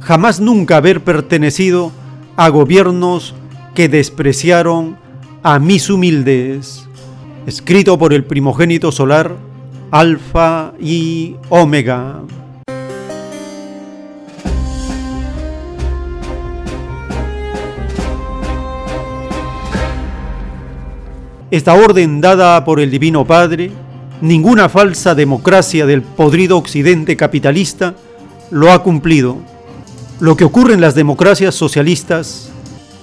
jamás 0.00 0.40
nunca 0.40 0.78
haber 0.78 1.04
pertenecido 1.04 1.92
a 2.36 2.48
gobiernos 2.48 3.34
que 3.74 3.90
despreciaron 3.90 4.96
a 5.42 5.58
mis 5.58 5.90
humildes. 5.90 6.88
Escrito 7.46 7.98
por 7.98 8.14
el 8.14 8.24
primogénito 8.24 8.92
solar, 8.92 9.36
Alfa 9.90 10.72
y 10.80 11.36
Omega. 11.50 12.22
Esta 21.50 21.74
orden 21.74 22.20
dada 22.20 22.64
por 22.64 22.80
el 22.80 22.90
Divino 22.90 23.24
Padre, 23.24 23.70
ninguna 24.20 24.68
falsa 24.68 25.14
democracia 25.14 25.86
del 25.86 26.02
podrido 26.02 26.58
occidente 26.58 27.16
capitalista 27.16 27.94
lo 28.50 28.72
ha 28.72 28.82
cumplido. 28.82 29.38
Lo 30.18 30.36
que 30.36 30.44
ocurre 30.44 30.74
en 30.74 30.80
las 30.80 30.96
democracias 30.96 31.54
socialistas 31.54 32.50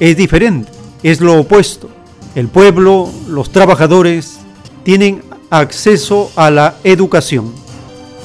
es 0.02 0.18
diferente, 0.18 0.70
es 1.04 1.22
lo 1.22 1.40
opuesto. 1.40 1.90
El 2.36 2.50
pueblo, 2.50 3.10
los 3.30 3.50
trabajadores, 3.50 4.40
tienen 4.84 5.22
acceso 5.50 6.30
a 6.36 6.52
la 6.52 6.76
educación. 6.84 7.54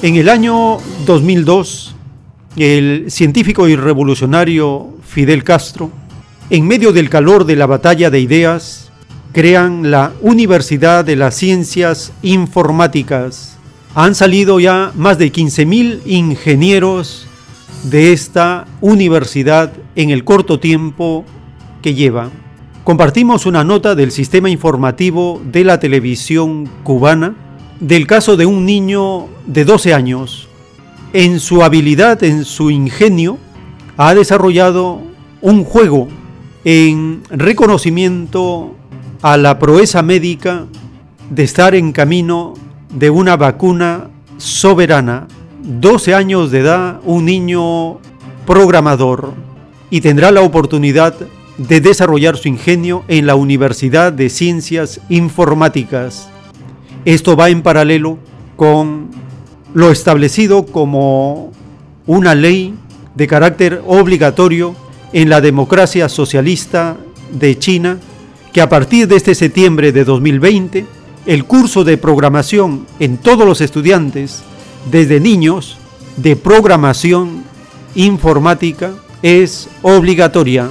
En 0.01 0.15
el 0.15 0.27
año 0.27 0.79
2002, 1.05 1.95
el 2.57 3.05
científico 3.07 3.69
y 3.69 3.77
revolucionario 3.77 4.89
Fidel 5.07 5.45
Castro, 5.45 5.91
en 6.49 6.67
medio 6.67 6.91
del 6.91 7.09
calor 7.09 7.45
de 7.45 7.55
la 7.55 7.67
batalla 7.67 8.09
de 8.09 8.19
ideas, 8.19 8.88
crean 9.31 9.91
la 9.91 10.13
Universidad 10.21 11.05
de 11.05 11.15
las 11.15 11.35
Ciencias 11.35 12.11
Informáticas. 12.21 13.57
Han 13.95 14.15
salido 14.15 14.59
ya 14.59 14.91
más 14.95 15.17
de 15.17 15.31
15.000 15.31 16.01
ingenieros 16.05 17.27
de 17.83 18.11
esta 18.11 18.65
universidad 18.81 19.71
en 19.95 20.09
el 20.09 20.23
corto 20.23 20.59
tiempo 20.59 21.25
que 21.81 21.93
lleva. 21.93 22.29
Compartimos 22.83 23.45
una 23.45 23.63
nota 23.63 23.95
del 23.95 24.11
sistema 24.11 24.49
informativo 24.49 25.41
de 25.45 25.63
la 25.63 25.79
televisión 25.79 26.67
cubana 26.83 27.35
del 27.79 28.07
caso 28.07 28.35
de 28.35 28.45
un 28.45 28.65
niño 28.65 29.27
de 29.45 29.63
12 29.63 29.93
años. 29.93 30.47
En 31.13 31.39
su 31.39 31.63
habilidad, 31.63 32.23
en 32.23 32.45
su 32.45 32.71
ingenio, 32.71 33.37
ha 33.97 34.13
desarrollado 34.13 35.01
un 35.41 35.63
juego 35.63 36.07
en 36.65 37.21
reconocimiento 37.29 38.75
a 39.21 39.37
la 39.37 39.59
proeza 39.59 40.01
médica 40.01 40.65
de 41.29 41.43
estar 41.43 41.75
en 41.75 41.91
camino 41.91 42.53
de 42.93 43.09
una 43.09 43.37
vacuna 43.37 44.09
soberana. 44.37 45.27
12 45.61 46.15
años 46.15 46.51
de 46.51 46.59
edad, 46.59 46.99
un 47.03 47.25
niño 47.25 47.99
programador 48.45 49.33
y 49.89 50.01
tendrá 50.01 50.31
la 50.31 50.41
oportunidad 50.41 51.15
de 51.57 51.81
desarrollar 51.81 52.37
su 52.37 52.47
ingenio 52.47 53.03
en 53.07 53.27
la 53.27 53.35
Universidad 53.35 54.13
de 54.13 54.29
Ciencias 54.29 55.01
Informáticas. 55.09 56.29
Esto 57.05 57.35
va 57.35 57.49
en 57.49 57.61
paralelo 57.61 58.17
con 58.55 59.09
lo 59.73 59.91
establecido 59.91 60.65
como 60.65 61.51
una 62.07 62.33
ley 62.35 62.73
de 63.15 63.27
carácter 63.27 63.81
obligatorio 63.85 64.75
en 65.11 65.29
la 65.29 65.41
democracia 65.41 66.07
socialista 66.07 66.97
de 67.31 67.57
China, 67.59 67.99
que 68.53 68.61
a 68.61 68.69
partir 68.69 69.07
de 69.07 69.15
este 69.15 69.35
septiembre 69.35 69.91
de 69.91 70.03
2020, 70.03 70.85
el 71.25 71.45
curso 71.45 71.83
de 71.83 71.97
programación 71.97 72.85
en 72.99 73.17
todos 73.17 73.45
los 73.45 73.61
estudiantes, 73.61 74.43
desde 74.89 75.19
niños, 75.19 75.77
de 76.17 76.35
programación 76.35 77.43
informática, 77.95 78.93
es 79.21 79.69
obligatoria. 79.81 80.69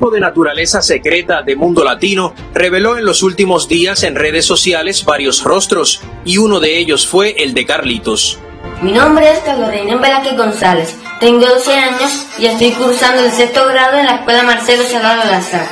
Equipo 0.00 0.10
de 0.12 0.20
naturaleza 0.20 0.80
secreta 0.80 1.42
de 1.42 1.56
Mundo 1.56 1.84
Latino 1.84 2.32
reveló 2.54 2.96
en 2.96 3.04
los 3.04 3.22
últimos 3.22 3.68
días 3.68 4.02
en 4.02 4.14
redes 4.14 4.46
sociales 4.46 5.04
varios 5.04 5.44
rostros 5.44 6.00
y 6.24 6.38
uno 6.38 6.58
de 6.58 6.78
ellos 6.78 7.06
fue 7.06 7.34
el 7.36 7.52
de 7.52 7.66
Carlitos. 7.66 8.38
Mi 8.80 8.92
nombre 8.92 9.30
es 9.30 9.40
Carlos 9.40 9.68
Reina 9.68 9.96
Velázquez 9.96 10.38
González, 10.38 10.96
tengo 11.20 11.44
12 11.44 11.74
años 11.74 12.26
y 12.38 12.46
estoy 12.46 12.70
cursando 12.70 13.22
el 13.22 13.30
sexto 13.30 13.66
grado 13.66 13.98
en 13.98 14.06
la 14.06 14.14
Escuela 14.16 14.42
Marcelo 14.42 14.84
Salado 14.84 15.30
Lázaro. 15.30 15.68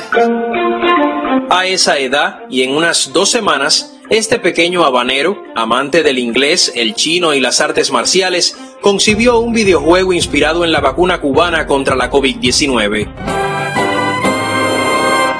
A 1.49 1.65
esa 1.65 1.97
edad 1.97 2.41
y 2.51 2.61
en 2.61 2.75
unas 2.75 3.11
dos 3.11 3.31
semanas, 3.31 3.97
este 4.11 4.37
pequeño 4.37 4.85
habanero, 4.85 5.41
amante 5.55 6.03
del 6.03 6.19
inglés, 6.19 6.71
el 6.75 6.93
chino 6.93 7.33
y 7.33 7.39
las 7.39 7.61
artes 7.61 7.91
marciales, 7.91 8.55
concibió 8.79 9.39
un 9.39 9.53
videojuego 9.53 10.13
inspirado 10.13 10.63
en 10.65 10.71
la 10.71 10.81
vacuna 10.81 11.19
cubana 11.19 11.65
contra 11.65 11.95
la 11.95 12.11
COVID-19. 12.11 13.38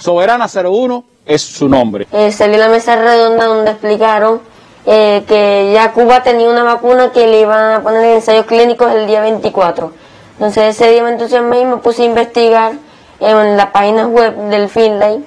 Soberana 0.10 0.48
01 0.48 1.04
es 1.24 1.40
su 1.44 1.70
nombre. 1.70 2.08
Eh, 2.12 2.32
salí 2.32 2.56
a 2.56 2.58
la 2.58 2.70
mesa 2.70 2.96
redonda 2.96 3.46
donde 3.46 3.70
explicaron 3.70 4.42
eh, 4.88 5.24
que 5.28 5.70
ya 5.72 5.92
Cuba 5.92 6.24
tenía 6.24 6.50
una 6.50 6.64
vacuna 6.64 7.12
que 7.12 7.28
le 7.28 7.42
iban 7.42 7.74
a 7.74 7.84
poner 7.84 8.04
en 8.06 8.14
ensayos 8.16 8.48
clínicos 8.48 8.92
el 8.92 9.06
día 9.06 9.22
24. 9.22 9.92
Entonces 10.34 10.76
ese 10.76 10.90
día 10.90 11.04
me 11.04 11.12
entusiasmé 11.12 11.60
y 11.60 11.66
me 11.66 11.78
puse 11.78 12.02
a 12.02 12.06
investigar 12.06 12.74
en 13.20 13.56
la 13.56 13.72
página 13.72 14.08
web 14.08 14.36
del 14.50 14.68
Finlay, 14.68 15.24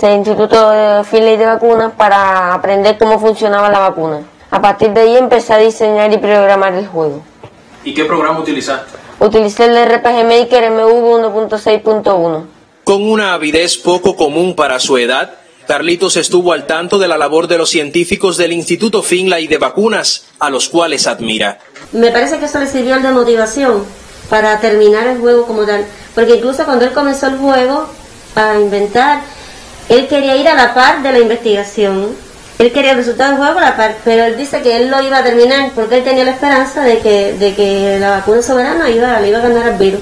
del 0.00 0.16
Instituto 0.16 0.70
de 0.70 1.04
Finlay 1.04 1.36
de 1.36 1.44
Vacunas, 1.44 1.92
para 1.92 2.54
aprender 2.54 2.96
cómo 2.96 3.18
funcionaba 3.18 3.68
la 3.68 3.80
vacuna. 3.80 4.20
A 4.50 4.62
partir 4.62 4.94
de 4.94 5.02
ahí 5.02 5.18
empecé 5.18 5.52
a 5.52 5.58
diseñar 5.58 6.10
y 6.10 6.16
programar 6.16 6.72
el 6.72 6.86
juego. 6.86 7.20
¿Y 7.84 7.92
qué 7.92 8.06
programa 8.06 8.40
utilizaste? 8.40 8.96
Utilicé 9.20 9.66
el 9.66 9.86
RPG 9.86 10.24
Maker 10.24 10.70
MV 10.70 11.50
1.6.1. 11.50 12.53
Con 12.84 13.02
una 13.02 13.32
avidez 13.32 13.78
poco 13.78 14.14
común 14.14 14.54
para 14.54 14.78
su 14.78 14.98
edad, 14.98 15.32
Carlitos 15.66 16.18
estuvo 16.18 16.52
al 16.52 16.66
tanto 16.66 16.98
de 16.98 17.08
la 17.08 17.16
labor 17.16 17.48
de 17.48 17.56
los 17.56 17.70
científicos 17.70 18.36
del 18.36 18.52
Instituto 18.52 19.02
Finlay 19.02 19.46
de 19.46 19.56
Vacunas, 19.56 20.26
a 20.38 20.50
los 20.50 20.68
cuales 20.68 21.06
admira. 21.06 21.58
Me 21.92 22.10
parece 22.10 22.38
que 22.38 22.44
eso 22.44 22.60
le 22.60 22.66
sirvió 22.66 23.00
de 23.00 23.10
motivación 23.10 23.84
para 24.28 24.60
terminar 24.60 25.06
el 25.06 25.18
juego 25.18 25.46
como 25.46 25.64
tal, 25.64 25.86
porque 26.14 26.36
incluso 26.36 26.66
cuando 26.66 26.84
él 26.84 26.92
comenzó 26.92 27.28
el 27.28 27.38
juego 27.38 27.88
a 28.34 28.60
inventar, 28.60 29.22
él 29.88 30.06
quería 30.06 30.36
ir 30.36 30.46
a 30.46 30.54
la 30.54 30.74
par 30.74 31.02
de 31.02 31.10
la 31.10 31.20
investigación. 31.20 32.14
Él 32.58 32.70
quería 32.70 32.90
el 32.90 32.98
resultado 32.98 33.30
del 33.30 33.38
juego 33.38 33.58
a 33.60 33.62
la 33.62 33.76
par, 33.78 33.96
pero 34.04 34.24
él 34.24 34.36
dice 34.36 34.60
que 34.60 34.76
él 34.76 34.90
lo 34.90 35.02
iba 35.02 35.18
a 35.18 35.24
terminar 35.24 35.72
porque 35.74 35.96
él 35.96 36.04
tenía 36.04 36.24
la 36.24 36.32
esperanza 36.32 36.82
de 36.82 36.98
que, 36.98 37.32
de 37.32 37.54
que 37.54 37.96
la 37.98 38.10
vacuna 38.10 38.42
soberana 38.42 38.90
iba, 38.90 39.18
le 39.20 39.28
iba 39.28 39.38
a 39.38 39.42
ganar 39.42 39.68
al 39.68 39.78
virus. 39.78 40.00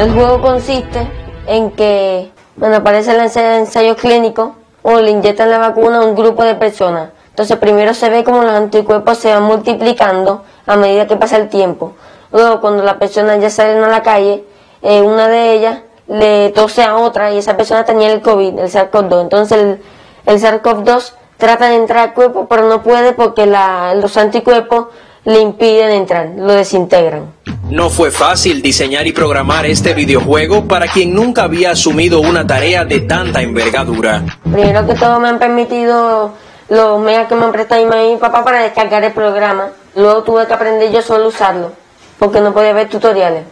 El 0.00 0.14
juego 0.14 0.40
consiste 0.40 1.06
en 1.46 1.72
que 1.72 2.32
cuando 2.58 2.78
aparece 2.78 3.14
el 3.14 3.20
ensayo, 3.20 3.96
clínico 3.96 4.54
o 4.80 4.98
le 4.98 5.10
inyectan 5.10 5.50
la 5.50 5.58
vacuna 5.58 5.98
a 5.98 6.06
un 6.06 6.14
grupo 6.14 6.42
de 6.42 6.54
personas. 6.54 7.10
Entonces 7.28 7.58
primero 7.58 7.92
se 7.92 8.08
ve 8.08 8.24
como 8.24 8.40
los 8.40 8.50
anticuerpos 8.50 9.18
se 9.18 9.30
van 9.30 9.42
multiplicando 9.42 10.42
a 10.66 10.76
medida 10.76 11.06
que 11.06 11.16
pasa 11.16 11.36
el 11.36 11.50
tiempo. 11.50 11.92
Luego 12.32 12.62
cuando 12.62 12.82
las 12.82 12.94
personas 12.94 13.42
ya 13.42 13.50
salen 13.50 13.84
a 13.84 13.88
la 13.88 14.02
calle, 14.02 14.42
eh, 14.80 15.02
una 15.02 15.28
de 15.28 15.52
ellas 15.52 15.80
le 16.08 16.48
tose 16.48 16.82
a 16.82 16.96
otra 16.96 17.30
y 17.32 17.36
esa 17.36 17.58
persona 17.58 17.84
tenía 17.84 18.10
el 18.10 18.22
COVID, 18.22 18.58
el 18.58 18.70
SARS-CoV-2. 18.70 19.20
Entonces 19.20 19.58
el, 19.58 19.82
el 20.24 20.40
SARS-CoV-2 20.40 21.12
trata 21.36 21.68
de 21.68 21.74
entrar 21.74 22.08
al 22.08 22.14
cuerpo 22.14 22.46
pero 22.48 22.66
no 22.70 22.82
puede 22.82 23.12
porque 23.12 23.44
los 23.44 24.16
anticuerpos 24.16 24.86
le 25.24 25.40
impiden 25.40 25.92
entrar, 25.92 26.28
lo 26.36 26.52
desintegran. 26.52 27.32
No 27.68 27.90
fue 27.90 28.10
fácil 28.10 28.62
diseñar 28.62 29.06
y 29.06 29.12
programar 29.12 29.66
este 29.66 29.94
videojuego 29.94 30.66
para 30.66 30.86
quien 30.86 31.14
nunca 31.14 31.44
había 31.44 31.72
asumido 31.72 32.20
una 32.20 32.46
tarea 32.46 32.84
de 32.84 33.00
tanta 33.00 33.42
envergadura. 33.42 34.22
Primero 34.42 34.86
que 34.86 34.94
todo 34.94 35.20
me 35.20 35.28
han 35.28 35.38
permitido 35.38 36.32
los 36.68 37.00
megas 37.00 37.28
que 37.28 37.34
me 37.34 37.44
han 37.44 37.52
prestado 37.52 37.86
mi 37.86 38.16
papá 38.16 38.44
para 38.44 38.62
descargar 38.62 39.04
el 39.04 39.12
programa. 39.12 39.68
Luego 39.94 40.22
tuve 40.22 40.46
que 40.46 40.54
aprender 40.54 40.90
yo 40.90 41.02
solo 41.02 41.28
usarlo, 41.28 41.72
porque 42.18 42.40
no 42.40 42.52
podía 42.52 42.72
ver 42.72 42.88
tutoriales. 42.88 43.44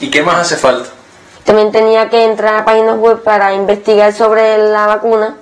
¿Y 0.00 0.10
qué 0.10 0.22
más 0.22 0.36
hace 0.36 0.56
falta? 0.56 0.90
También 1.44 1.70
tenía 1.72 2.08
que 2.08 2.24
entrar 2.24 2.54
a 2.54 2.64
páginas 2.64 2.98
web 2.98 3.22
para 3.22 3.54
investigar 3.54 4.12
sobre 4.12 4.58
la 4.58 4.86
vacuna 4.86 5.36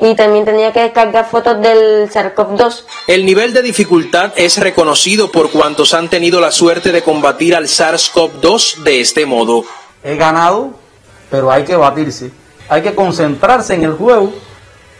y 0.00 0.14
también 0.14 0.44
tenía 0.44 0.72
que 0.72 0.80
descargar 0.80 1.28
fotos 1.28 1.60
del 1.60 2.08
SARS-CoV-2. 2.08 2.84
El 3.08 3.26
nivel 3.26 3.52
de 3.52 3.62
dificultad 3.62 4.32
es 4.36 4.58
reconocido 4.58 5.30
por 5.30 5.50
cuantos 5.50 5.94
han 5.94 6.08
tenido 6.08 6.40
la 6.40 6.52
suerte 6.52 6.92
de 6.92 7.02
combatir 7.02 7.54
al 7.54 7.64
SARS-CoV-2 7.64 8.82
de 8.82 9.00
este 9.00 9.26
modo. 9.26 9.64
He 10.04 10.16
ganado, 10.16 10.70
pero 11.30 11.50
hay 11.50 11.64
que 11.64 11.76
batirse. 11.76 12.30
Hay 12.68 12.82
que 12.82 12.94
concentrarse 12.94 13.74
en 13.74 13.84
el 13.84 13.94
juego 13.94 14.32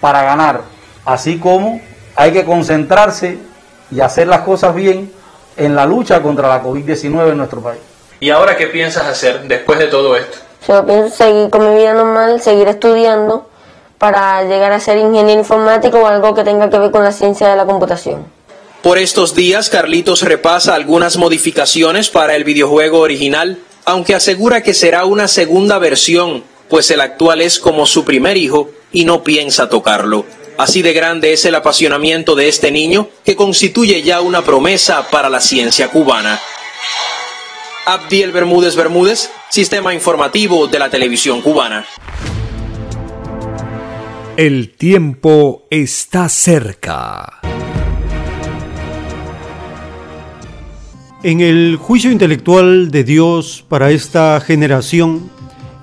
para 0.00 0.22
ganar, 0.22 0.62
así 1.04 1.38
como 1.38 1.80
hay 2.16 2.32
que 2.32 2.44
concentrarse 2.44 3.38
y 3.90 4.00
hacer 4.00 4.26
las 4.26 4.40
cosas 4.40 4.74
bien 4.74 5.12
en 5.56 5.74
la 5.74 5.86
lucha 5.86 6.22
contra 6.22 6.48
la 6.48 6.62
COVID-19 6.62 7.30
en 7.30 7.36
nuestro 7.36 7.60
país. 7.60 7.80
¿Y 8.20 8.30
ahora 8.30 8.56
qué 8.56 8.66
piensas 8.66 9.04
hacer 9.04 9.42
después 9.46 9.78
de 9.78 9.86
todo 9.86 10.16
esto? 10.16 10.38
Yo 10.66 10.84
pienso 10.84 11.14
seguir 11.14 11.50
con 11.50 11.68
mi 11.68 11.76
vida 11.76 11.94
normal, 11.94 12.40
seguir 12.40 12.66
estudiando 12.68 13.47
para 13.98 14.44
llegar 14.44 14.72
a 14.72 14.80
ser 14.80 14.98
ingeniero 14.98 15.40
informático 15.40 15.98
o 15.98 16.06
algo 16.06 16.34
que 16.34 16.44
tenga 16.44 16.70
que 16.70 16.78
ver 16.78 16.90
con 16.90 17.04
la 17.04 17.12
ciencia 17.12 17.48
de 17.48 17.56
la 17.56 17.66
computación. 17.66 18.24
Por 18.82 18.98
estos 18.98 19.34
días, 19.34 19.70
Carlitos 19.70 20.22
repasa 20.22 20.74
algunas 20.74 21.16
modificaciones 21.16 22.08
para 22.08 22.36
el 22.36 22.44
videojuego 22.44 23.00
original, 23.00 23.58
aunque 23.84 24.14
asegura 24.14 24.62
que 24.62 24.72
será 24.72 25.04
una 25.04 25.26
segunda 25.26 25.78
versión, 25.78 26.44
pues 26.68 26.90
el 26.90 27.00
actual 27.00 27.40
es 27.40 27.58
como 27.58 27.86
su 27.86 28.04
primer 28.04 28.36
hijo 28.36 28.70
y 28.92 29.04
no 29.04 29.24
piensa 29.24 29.68
tocarlo. 29.68 30.24
Así 30.58 30.82
de 30.82 30.92
grande 30.92 31.32
es 31.32 31.44
el 31.44 31.54
apasionamiento 31.54 32.34
de 32.34 32.48
este 32.48 32.70
niño 32.70 33.08
que 33.24 33.36
constituye 33.36 34.02
ya 34.02 34.20
una 34.20 34.42
promesa 34.42 35.08
para 35.10 35.28
la 35.28 35.40
ciencia 35.40 35.88
cubana. 35.88 36.40
Abdiel 37.86 38.32
Bermúdez 38.32 38.76
Bermúdez, 38.76 39.30
Sistema 39.48 39.94
Informativo 39.94 40.66
de 40.66 40.78
la 40.78 40.90
Televisión 40.90 41.40
Cubana. 41.40 41.86
El 44.38 44.70
tiempo 44.70 45.66
está 45.68 46.28
cerca. 46.28 47.40
En 51.24 51.40
el 51.40 51.74
juicio 51.74 52.12
intelectual 52.12 52.92
de 52.92 53.02
Dios 53.02 53.64
para 53.68 53.90
esta 53.90 54.40
generación, 54.40 55.28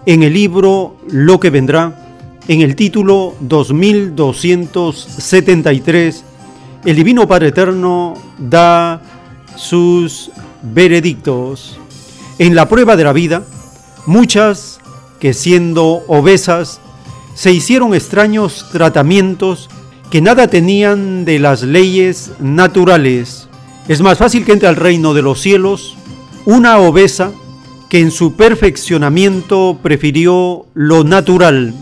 en 0.05 0.23
el 0.23 0.31
libro 0.31 0.95
Lo 1.09 1.41
que 1.41 1.49
vendrá, 1.49 2.15
en 2.47 2.61
el 2.61 2.77
título 2.77 3.35
2273, 3.41 6.23
el 6.85 6.95
Divino 6.95 7.27
Padre 7.27 7.49
Eterno 7.49 8.13
da 8.37 9.01
sus 9.57 10.31
veredictos. 10.61 11.77
En 12.39 12.55
la 12.55 12.69
prueba 12.69 12.95
de 12.95 13.03
la 13.03 13.11
vida, 13.11 13.43
muchas 14.05 14.79
que 15.19 15.33
siendo 15.33 16.05
obesas 16.07 16.79
se 17.35 17.53
hicieron 17.53 17.93
extraños 17.93 18.65
tratamientos 18.71 19.69
que 20.09 20.21
nada 20.21 20.47
tenían 20.47 21.23
de 21.25 21.37
las 21.37 21.61
leyes 21.61 22.31
naturales. 22.39 23.47
Es 23.87 24.01
más 24.01 24.17
fácil 24.17 24.43
que 24.43 24.53
entre 24.53 24.67
al 24.67 24.75
reino 24.75 25.13
de 25.13 25.21
los 25.21 25.39
cielos 25.39 25.95
una 26.45 26.79
obesa 26.79 27.31
que 27.89 27.99
en 27.99 28.09
su 28.09 28.35
perfeccionamiento 28.35 29.77
prefirió 29.83 30.65
lo 30.73 31.03
natural 31.03 31.75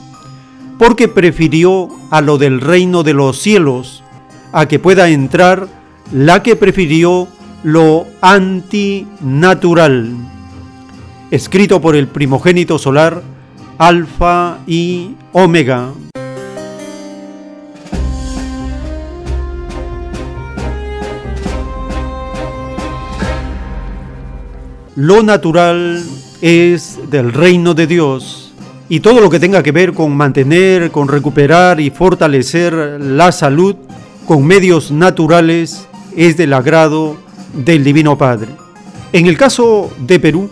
porque 0.77 1.07
prefirió 1.07 1.90
a 2.09 2.19
lo 2.22 2.38
del 2.38 2.59
reino 2.59 3.03
de 3.03 3.14
los 3.14 3.40
cielos, 3.40 4.03
a 4.51 4.67
que 4.67 4.80
pueda 4.80 5.07
entrar 5.09 5.69
la 6.11 6.43
que 6.43 6.57
prefirió 6.57 7.30
lo 7.64 8.06
antinatural. 8.22 10.11
Escrito 11.32 11.80
por 11.80 11.95
el 11.95 12.07
primogénito 12.07 12.77
solar, 12.77 13.23
Alfa 13.86 14.60
y 14.66 15.12
Omega. 15.34 15.92
Lo 24.95 25.22
natural 25.22 26.02
es 26.42 26.98
del 27.10 27.34
reino 27.34 27.74
de 27.74 27.88
Dios 27.88 28.53
y 28.88 29.02
todo 29.02 29.20
lo 29.20 29.30
que 29.30 29.42
tenga 29.42 29.62
que 29.62 29.74
ver 29.74 29.92
con 29.92 30.16
mantener, 30.16 30.90
con 30.90 31.10
recuperar 31.10 31.82
y 31.82 31.90
fortalecer 31.90 32.74
la 33.02 33.34
salud 33.34 33.76
con 34.26 34.45
medios 34.45 34.92
naturales 34.92 35.90
es 36.16 36.38
del 36.38 36.53
agrado 36.53 37.18
del 37.53 37.84
Divino 37.84 38.18
Padre. 38.18 38.48
En 39.12 39.26
el 39.26 39.38
caso 39.38 39.92
de 40.00 40.22
Perú, 40.22 40.50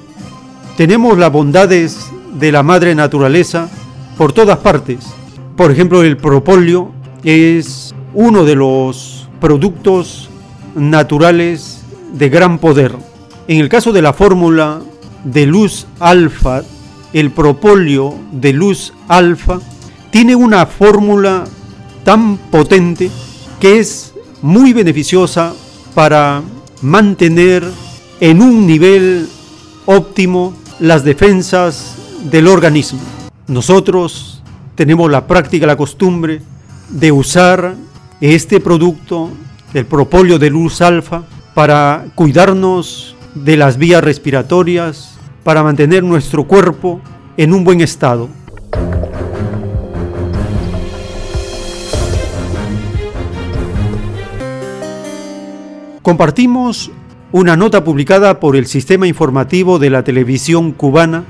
tenemos 0.76 1.18
las 1.18 1.32
bondades 1.32 2.12
de 2.34 2.52
la 2.52 2.64
madre 2.64 2.96
naturaleza 2.96 3.70
por 4.18 4.34
todas 4.34 4.60
partes. 4.60 5.00
Por 5.56 5.72
ejemplo, 5.72 6.04
el 6.04 6.18
propóleo 6.18 6.92
es 7.24 7.94
uno 8.14 8.44
de 8.44 8.56
los 8.56 9.30
productos 9.40 10.30
naturales 10.76 11.84
de 12.14 12.30
gran 12.30 12.60
poder. 12.60 12.96
En 13.48 13.60
el 13.60 13.70
caso 13.70 13.92
de 13.92 14.02
la 14.02 14.14
fórmula 14.14 14.82
de 15.24 15.46
luz 15.46 15.88
alfa 16.00 16.64
el 17.14 17.32
propóleo 17.32 18.16
de 18.32 18.54
luz 18.54 18.94
alfa 19.08 19.60
tiene 20.12 20.36
una 20.36 20.66
fórmula 20.66 21.44
tan 22.04 22.38
potente 22.38 23.12
que 23.60 23.80
es 23.80 24.14
muy 24.42 24.74
beneficiosa 24.74 25.54
para 25.94 26.42
mantener 26.82 27.70
en 28.20 28.42
un 28.42 28.66
nivel 28.66 29.28
óptimo 29.86 30.54
las 30.80 31.04
defensas 31.04 31.96
del 32.30 32.48
organismo. 32.48 33.00
Nosotros 33.48 34.44
tenemos 34.76 35.10
la 35.10 35.28
práctica, 35.28 35.66
la 35.66 35.76
costumbre 35.76 36.42
de 36.90 37.12
usar 37.12 37.76
este 38.20 38.60
producto, 38.60 39.30
el 39.74 39.86
propóleo 39.86 40.38
de 40.38 40.50
luz 40.50 40.82
alfa, 40.82 41.24
para 41.54 42.06
cuidarnos 42.16 43.16
de 43.36 43.58
las 43.58 43.78
vías 43.78 44.04
respiratorias, 44.04 45.18
para 45.44 45.64
mantener 45.64 46.04
nuestro 46.04 46.46
cuerpo 46.46 47.02
en 47.38 47.54
un 47.54 47.64
buen 47.64 47.82
estado. 47.82 48.30
Compartimos 56.02 56.92
una 57.32 57.56
nota 57.56 57.84
publicada 57.84 58.40
por 58.40 58.56
el 58.56 58.66
Sistema 58.66 59.08
Informativo 59.08 59.80
de 59.80 59.90
la 59.90 60.04
Televisión 60.04 60.72
Cubana 60.72 61.24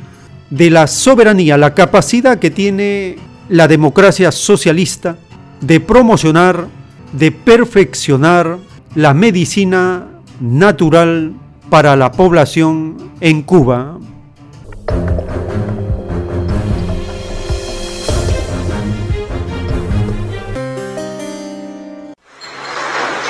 de 0.52 0.70
la 0.70 0.86
soberanía, 0.86 1.58
la 1.58 1.74
capacidad 1.74 2.38
que 2.38 2.52
tiene 2.52 3.18
la 3.50 3.68
democracia 3.68 4.32
socialista 4.32 5.18
de 5.62 5.80
promocionar, 5.80 6.68
de 7.14 7.32
perfeccionar 7.32 8.58
la 8.94 9.14
medicina 9.14 10.08
natural 10.40 11.34
para 11.70 11.96
la 11.96 12.12
población 12.12 13.12
en 13.22 13.42
Cuba. 13.44 13.98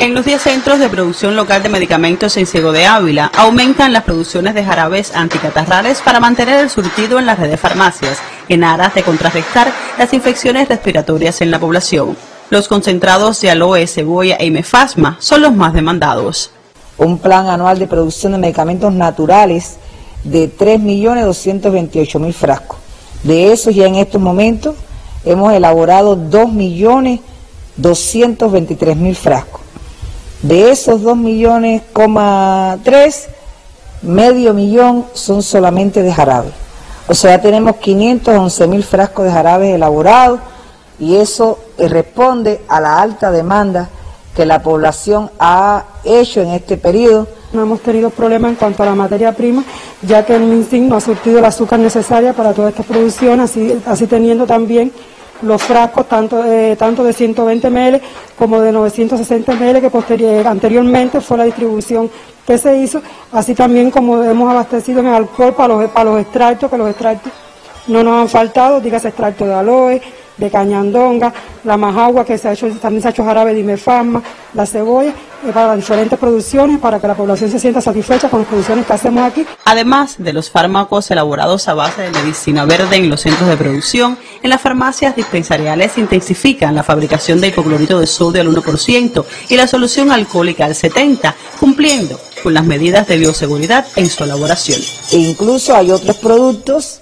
En 0.01 0.13
los 0.15 0.25
10 0.25 0.41
centros 0.41 0.79
de 0.79 0.89
producción 0.89 1.35
local 1.35 1.61
de 1.61 1.69
medicamentos 1.69 2.35
en 2.35 2.47
Ciego 2.47 2.71
de 2.71 2.87
Ávila 2.87 3.31
aumentan 3.37 3.93
las 3.93 4.03
producciones 4.03 4.55
de 4.55 4.65
jarabes 4.65 5.15
anticatarrales 5.15 6.01
para 6.01 6.19
mantener 6.19 6.59
el 6.59 6.71
surtido 6.71 7.19
en 7.19 7.27
las 7.27 7.37
redes 7.37 7.59
farmacias, 7.59 8.17
en 8.49 8.63
aras 8.63 8.95
de 8.95 9.03
contrarrestar 9.03 9.71
las 9.99 10.11
infecciones 10.13 10.67
respiratorias 10.67 11.41
en 11.41 11.51
la 11.51 11.59
población. 11.59 12.17
Los 12.49 12.67
concentrados 12.67 13.39
de 13.41 13.51
aloe, 13.51 13.85
cebolla 13.85 14.37
e 14.39 14.49
mefasma 14.49 15.17
son 15.19 15.43
los 15.43 15.53
más 15.53 15.73
demandados 15.73 16.49
un 16.97 17.19
plan 17.19 17.47
anual 17.47 17.79
de 17.79 17.87
producción 17.87 18.33
de 18.33 18.37
medicamentos 18.37 18.91
naturales 18.93 19.77
de 20.23 20.55
3.228.000 20.55 22.33
frascos. 22.33 22.77
De 23.23 23.51
esos 23.51 23.75
ya 23.75 23.85
en 23.85 23.95
estos 23.95 24.21
momentos 24.21 24.75
hemos 25.25 25.51
elaborado 25.53 26.15
2.223.000 26.17 29.15
frascos. 29.15 29.60
De 30.41 30.71
esos 30.71 31.01
2 31.01 31.17
millones, 31.17 31.83
medio 34.01 34.53
millón 34.53 35.05
son 35.13 35.43
solamente 35.43 36.01
de 36.01 36.11
jarabe. 36.11 36.49
O 37.07 37.13
sea, 37.13 37.41
tenemos 37.41 37.75
511.000 37.75 38.83
frascos 38.83 39.25
de 39.25 39.31
jarabe 39.31 39.73
elaborados 39.75 40.39
y 40.99 41.15
eso 41.15 41.59
responde 41.77 42.61
a 42.67 42.79
la 42.79 43.01
alta 43.01 43.31
demanda 43.31 43.89
que 44.35 44.45
la 44.45 44.63
población 44.63 45.29
ha 45.39 45.83
hecho 46.03 46.41
en 46.41 46.51
este 46.51 46.77
periodo. 46.77 47.27
No 47.53 47.61
hemos 47.63 47.81
tenido 47.81 48.09
problemas 48.09 48.51
en 48.51 48.55
cuanto 48.55 48.81
a 48.81 48.85
la 48.85 48.95
materia 48.95 49.35
prima, 49.35 49.63
ya 50.01 50.25
que 50.25 50.35
el 50.35 50.43
MinSIN 50.43 50.87
no 50.87 50.95
ha 50.95 51.01
surtido 51.01 51.39
el 51.39 51.45
azúcar 51.45 51.79
necesaria 51.79 52.33
para 52.33 52.53
toda 52.53 52.69
esta 52.69 52.83
producción, 52.83 53.41
así 53.41 54.07
teniendo 54.07 54.47
también 54.47 54.91
los 55.41 55.61
frascos 55.61 56.07
tanto, 56.07 56.43
tanto 56.77 57.03
de 57.03 57.13
120 57.13 57.69
ml 57.69 58.01
como 58.37 58.61
de 58.61 58.71
960 58.71 59.53
ml 59.53 59.81
que 59.81 59.89
posterior, 59.89 60.47
anteriormente 60.47 61.21
fue 61.21 61.37
la 61.37 61.43
distribución 61.45 62.09
que 62.45 62.57
se 62.57 62.77
hizo, 62.77 63.01
así 63.31 63.53
también 63.53 63.91
como 63.91 64.21
hemos 64.23 64.49
abastecido 64.49 64.99
en 64.99 65.07
alcohol 65.07 65.53
para 65.53 65.73
los, 65.73 65.89
para 65.91 66.11
los 66.11 66.21
extractos, 66.21 66.69
que 66.69 66.77
los 66.77 66.89
extractos 66.89 67.31
no 67.87 68.03
nos 68.03 68.21
han 68.21 68.29
faltado, 68.29 68.79
dígase 68.79 69.09
extracto 69.09 69.45
de 69.45 69.53
aloe, 69.53 70.01
de 70.37 70.49
cañandonga, 70.49 71.33
la 71.63 71.77
majagua 71.77 72.25
que 72.25 72.37
se 72.37 72.47
ha 72.47 72.53
hecho, 72.53 72.69
también 72.81 73.01
se 73.01 73.09
ha 73.09 73.11
hecho 73.11 73.23
jarabe 73.23 73.53
de 73.53 73.59
imefarma, 73.59 74.21
la 74.53 74.65
cebolla, 74.65 75.13
eh, 75.43 75.51
para 75.53 75.75
diferentes 75.75 76.17
producciones, 76.19 76.79
para 76.79 76.99
que 76.99 77.07
la 77.07 77.15
población 77.15 77.49
se 77.49 77.59
sienta 77.59 77.81
satisfecha 77.81 78.29
con 78.29 78.41
las 78.41 78.47
producciones 78.47 78.85
que 78.85 78.93
hacemos 78.93 79.23
aquí. 79.23 79.45
Además 79.65 80.15
de 80.17 80.33
los 80.33 80.49
fármacos 80.51 81.09
elaborados 81.11 81.67
a 81.67 81.73
base 81.73 82.03
de 82.03 82.11
medicina 82.11 82.65
verde 82.65 82.97
en 82.97 83.09
los 83.09 83.21
centros 83.21 83.49
de 83.49 83.57
producción, 83.57 84.17
en 84.43 84.49
las 84.49 84.61
farmacias 84.61 85.15
dispensariales 85.15 85.93
se 85.93 86.01
intensifican 86.01 86.75
la 86.75 86.83
fabricación 86.83 87.41
de 87.41 87.47
hipoclorito 87.47 87.99
de 87.99 88.07
sodio 88.07 88.41
al 88.41 88.49
1% 88.49 89.25
y 89.49 89.57
la 89.57 89.67
solución 89.67 90.11
alcohólica 90.11 90.65
al 90.65 90.73
70%, 90.75 91.33
cumpliendo 91.59 92.19
con 92.43 92.53
las 92.53 92.65
medidas 92.65 93.07
de 93.07 93.17
bioseguridad 93.17 93.85
en 93.95 94.09
su 94.09 94.23
elaboración. 94.23 94.79
E 95.11 95.17
incluso 95.17 95.75
hay 95.75 95.91
otros 95.91 96.17
productos 96.17 97.01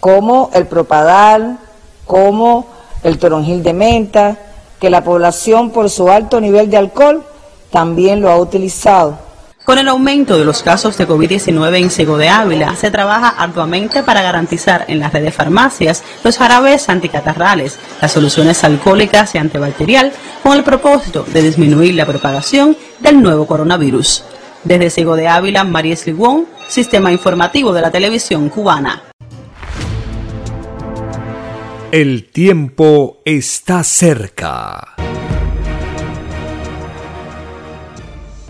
como 0.00 0.50
el 0.54 0.66
propadal, 0.66 1.58
como 2.06 2.66
el 3.02 3.18
toronjil 3.18 3.62
de 3.62 3.72
menta, 3.72 4.36
que 4.80 4.90
la 4.90 5.02
población 5.04 5.70
por 5.70 5.90
su 5.90 6.10
alto 6.10 6.40
nivel 6.40 6.70
de 6.70 6.76
alcohol 6.76 7.24
también 7.70 8.20
lo 8.20 8.30
ha 8.30 8.38
utilizado. 8.38 9.26
Con 9.66 9.78
el 9.78 9.88
aumento 9.88 10.38
de 10.38 10.44
los 10.44 10.62
casos 10.62 10.96
de 10.96 11.08
COVID-19 11.08 11.78
en 11.80 11.90
Sego 11.90 12.18
de 12.18 12.28
Ávila, 12.28 12.76
se 12.76 12.92
trabaja 12.92 13.30
arduamente 13.30 14.04
para 14.04 14.22
garantizar 14.22 14.84
en 14.86 15.00
las 15.00 15.12
redes 15.12 15.26
de 15.26 15.32
farmacias 15.32 16.04
los 16.22 16.38
jarabes 16.38 16.88
anticatarrales, 16.88 17.76
las 18.00 18.12
soluciones 18.12 18.62
alcohólicas 18.62 19.34
y 19.34 19.38
antibacterial, 19.38 20.12
con 20.44 20.56
el 20.56 20.62
propósito 20.62 21.24
de 21.24 21.42
disminuir 21.42 21.96
la 21.96 22.06
propagación 22.06 22.76
del 23.00 23.20
nuevo 23.20 23.48
coronavirus. 23.48 24.22
Desde 24.62 24.88
Sego 24.88 25.16
de 25.16 25.26
Ávila, 25.26 25.64
María 25.64 25.96
Sligón, 25.96 26.46
Sistema 26.68 27.10
Informativo 27.10 27.72
de 27.72 27.80
la 27.80 27.90
Televisión 27.90 28.48
Cubana. 28.48 29.02
El 31.98 32.24
tiempo 32.24 33.22
está 33.24 33.82
cerca. 33.82 34.96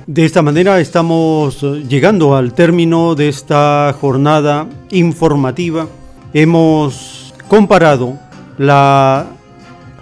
De 0.04 0.24
esta 0.24 0.42
manera 0.42 0.80
estamos 0.80 1.62
llegando 1.88 2.34
al 2.34 2.54
término 2.54 3.14
de 3.14 3.28
esta 3.28 3.94
jornada 4.00 4.66
informativa. 4.90 5.86
Hemos 6.34 7.34
comparado 7.46 8.18
la 8.58 9.26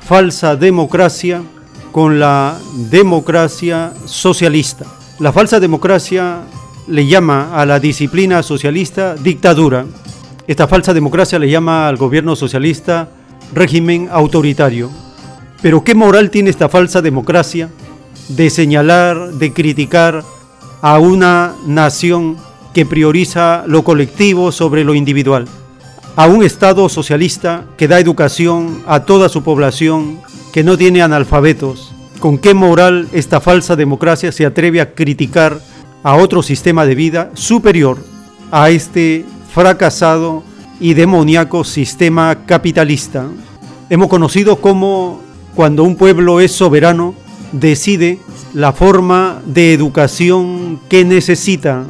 falsa 0.01 0.57
democracia 0.57 1.43
con 1.93 2.19
la 2.19 2.59
democracia 2.91 3.93
socialista. 4.07 4.87
La 5.19 5.35
falsa 5.35 5.61
democracia 5.61 6.45
le 6.89 7.07
llama 7.07 7.55
a 7.55 7.67
la 7.67 7.79
disciplina 7.79 8.43
socialista 8.43 9.15
dictadura. 9.17 9.85
Esta 10.47 10.67
falsa 10.67 10.95
democracia 10.95 11.39
le 11.39 11.51
llama 11.51 11.87
al 11.89 11.99
gobierno 11.99 12.37
socialista 12.37 13.11
régimen 13.55 14.09
autoritario. 14.11 14.91
Pero 15.63 15.85
¿qué 15.85 15.95
moral 15.95 16.31
tiene 16.31 16.51
esta 16.51 16.69
falsa 16.69 17.01
democracia 17.01 17.71
de 18.29 18.51
señalar, 18.51 19.33
de 19.35 19.53
criticar 19.53 20.23
a 20.83 20.99
una 20.99 21.55
nación 21.67 22.37
que 22.75 22.85
prioriza 22.85 23.65
lo 23.67 23.85
colectivo 23.85 24.53
sobre 24.53 24.85
lo 24.85 24.95
individual? 24.95 25.47
A 26.17 26.27
un 26.27 26.45
Estado 26.45 26.89
socialista 26.89 27.65
que 27.77 27.89
da 27.89 27.99
educación 27.99 28.83
a 28.87 29.05
toda 29.05 29.29
su 29.29 29.43
población, 29.43 30.21
que 30.53 30.63
no 30.63 30.77
tiene 30.77 31.03
analfabetos. 31.03 31.93
¿Con 32.21 32.39
qué 32.39 32.55
moral 32.55 33.09
esta 33.13 33.41
falsa 33.41 33.75
democracia 33.75 34.33
se 34.33 34.47
atreve 34.47 34.81
a 34.81 34.95
criticar 34.95 35.61
a 36.03 36.17
otro 36.17 36.43
sistema 36.43 36.85
de 36.87 36.95
vida 36.95 37.31
superior 37.35 37.99
a 38.53 38.71
este 38.71 39.25
fracasado 39.53 40.45
y 40.85 40.93
demoníaco 40.93 41.65
sistema 41.65 42.45
capitalista. 42.45 43.27
Hemos 43.89 44.09
conocido 44.09 44.57
cómo 44.57 45.19
cuando 45.55 45.83
un 45.83 45.97
pueblo 45.97 46.41
es 46.41 46.53
soberano 46.53 47.15
decide 47.53 48.19
la 48.53 48.75
forma 48.75 49.41
de 49.47 49.73
educación 49.73 50.79
que 50.91 51.07
necesita. 51.07 51.85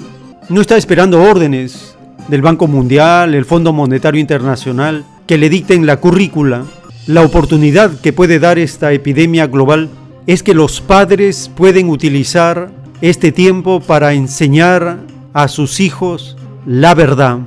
No 0.48 0.60
está 0.60 0.76
esperando 0.76 1.20
órdenes 1.20 1.97
del 2.28 2.40
Banco 2.40 2.68
Mundial, 2.68 3.34
el 3.34 3.44
Fondo 3.44 3.73
Monetario 3.73 4.20
Internacional, 4.20 5.05
que 5.26 5.39
le 5.39 5.48
dicten 5.48 5.86
la 5.86 5.97
currícula. 5.97 6.62
La 7.08 7.23
oportunidad 7.23 8.00
que 8.00 8.12
puede 8.12 8.39
dar 8.39 8.60
esta 8.60 8.92
epidemia 8.92 9.48
global 9.48 9.90
es 10.28 10.44
que 10.44 10.55
los 10.55 10.81
padres 10.81 11.50
pueden 11.56 11.89
utilizar 11.89 12.70
este 13.00 13.32
tiempo 13.32 13.81
para 13.81 14.12
enseñar 14.12 15.00
a 15.32 15.48
sus 15.48 15.81
hijos 15.81 16.36
la 16.64 16.94
verdad 16.94 17.40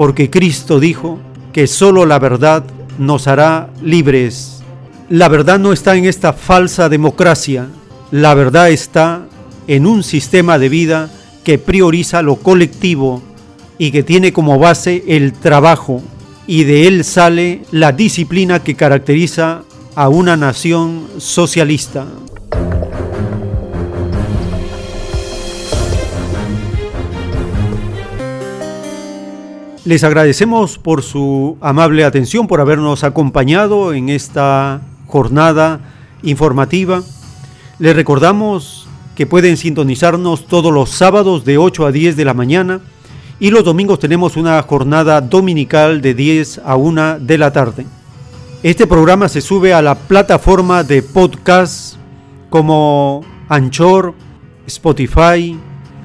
porque 0.00 0.30
Cristo 0.30 0.80
dijo 0.80 1.18
que 1.52 1.66
solo 1.66 2.06
la 2.06 2.18
verdad 2.18 2.64
nos 2.96 3.26
hará 3.26 3.68
libres. 3.82 4.62
La 5.10 5.28
verdad 5.28 5.58
no 5.58 5.74
está 5.74 5.94
en 5.94 6.06
esta 6.06 6.32
falsa 6.32 6.88
democracia, 6.88 7.66
la 8.10 8.32
verdad 8.32 8.70
está 8.70 9.26
en 9.66 9.86
un 9.86 10.02
sistema 10.02 10.58
de 10.58 10.70
vida 10.70 11.10
que 11.44 11.58
prioriza 11.58 12.22
lo 12.22 12.36
colectivo 12.36 13.20
y 13.76 13.90
que 13.90 14.02
tiene 14.02 14.32
como 14.32 14.58
base 14.58 15.04
el 15.06 15.34
trabajo 15.34 16.00
y 16.46 16.64
de 16.64 16.86
él 16.86 17.04
sale 17.04 17.64
la 17.70 17.92
disciplina 17.92 18.62
que 18.62 18.76
caracteriza 18.76 19.64
a 19.96 20.08
una 20.08 20.34
nación 20.34 21.08
socialista. 21.18 22.06
Les 29.90 30.04
agradecemos 30.04 30.78
por 30.78 31.02
su 31.02 31.58
amable 31.60 32.04
atención, 32.04 32.46
por 32.46 32.60
habernos 32.60 33.02
acompañado 33.02 33.92
en 33.92 34.08
esta 34.08 34.82
jornada 35.08 35.80
informativa. 36.22 37.02
Les 37.80 37.96
recordamos 37.96 38.86
que 39.16 39.26
pueden 39.26 39.56
sintonizarnos 39.56 40.46
todos 40.46 40.72
los 40.72 40.90
sábados 40.90 41.44
de 41.44 41.58
8 41.58 41.86
a 41.86 41.90
10 41.90 42.14
de 42.14 42.24
la 42.24 42.34
mañana 42.34 42.80
y 43.40 43.50
los 43.50 43.64
domingos 43.64 43.98
tenemos 43.98 44.36
una 44.36 44.62
jornada 44.62 45.20
dominical 45.20 46.00
de 46.00 46.14
10 46.14 46.60
a 46.64 46.76
1 46.76 47.18
de 47.18 47.38
la 47.38 47.52
tarde. 47.52 47.84
Este 48.62 48.86
programa 48.86 49.28
se 49.28 49.40
sube 49.40 49.74
a 49.74 49.82
la 49.82 49.96
plataforma 49.96 50.84
de 50.84 51.02
podcast 51.02 51.96
como 52.48 53.22
Anchor, 53.48 54.14
Spotify, 54.68 55.58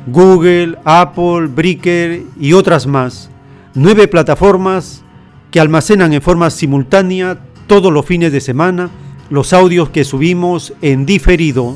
Google, 0.08 0.76
Apple, 0.86 1.46
Breaker 1.54 2.24
y 2.40 2.54
otras 2.54 2.88
más 2.88 3.30
nueve 3.76 4.08
plataformas 4.08 5.04
que 5.52 5.60
almacenan 5.60 6.14
en 6.14 6.22
forma 6.22 6.50
simultánea 6.50 7.38
todos 7.68 7.94
los 7.94 8.06
fines 8.06 8.32
de 8.32 8.40
semana 8.42 8.90
los 9.30 9.54
audios 9.54 9.90
que 9.90 10.04
subimos 10.04 10.74
en 10.82 11.06
diferido. 11.06 11.76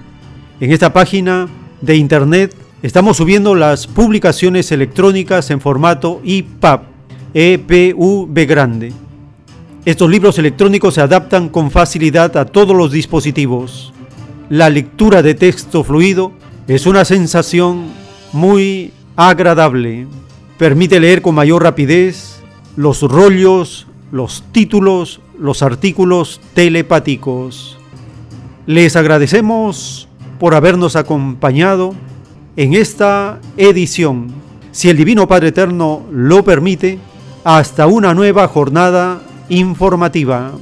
En 0.60 0.72
esta 0.72 0.92
página 0.94 1.48
de 1.82 1.98
internet 1.98 2.56
estamos 2.82 3.18
subiendo 3.18 3.54
las 3.56 3.88
publicaciones 3.88 4.72
electrónicas 4.72 5.52
en 5.52 5.60
formato 5.60 6.22
EPUB, 6.24 6.80
EPUB 7.34 8.48
grande. 8.48 8.94
Estos 9.86 10.10
libros 10.10 10.40
electrónicos 10.40 10.96
se 10.96 11.02
adaptan 11.02 11.48
con 11.48 11.70
facilidad 11.70 12.36
a 12.38 12.46
todos 12.46 12.76
los 12.76 12.92
dispositivos. 12.92 13.94
La 14.50 14.72
lectura 14.72 15.22
de 15.22 15.36
texto 15.36 15.84
fluido 15.84 16.32
es 16.68 16.88
una 16.88 17.06
sensación 17.06 17.84
muy 18.34 18.92
agradable. 19.16 20.08
Permite 20.58 21.00
leer 21.00 21.22
con 21.22 21.36
mayor 21.36 21.62
rapidez 21.62 22.40
los 22.76 23.04
rollos, 23.04 23.86
los 24.12 24.44
títulos, 24.52 25.22
los 25.38 25.62
artículos 25.62 26.42
telepáticos. 26.56 27.78
Les 28.66 28.96
agradecemos 28.96 30.08
por 30.40 30.56
habernos 30.56 30.96
acompañado 30.96 31.94
en 32.56 32.74
esta 32.74 33.40
edición. 33.56 34.34
Si 34.72 34.90
el 34.90 34.98
Divino 34.98 35.28
Padre 35.28 35.50
Eterno 35.50 36.02
lo 36.12 36.44
permite, 36.44 36.98
hasta 37.44 37.86
una 37.86 38.16
nueva 38.16 38.48
jornada 38.48 39.22
informativa. 39.50 40.54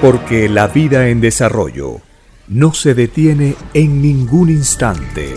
Porque 0.00 0.48
la 0.48 0.66
vida 0.66 1.08
en 1.08 1.20
desarrollo 1.20 2.00
no 2.48 2.72
se 2.72 2.94
detiene 2.94 3.54
en 3.74 4.00
ningún 4.00 4.48
instante 4.48 5.36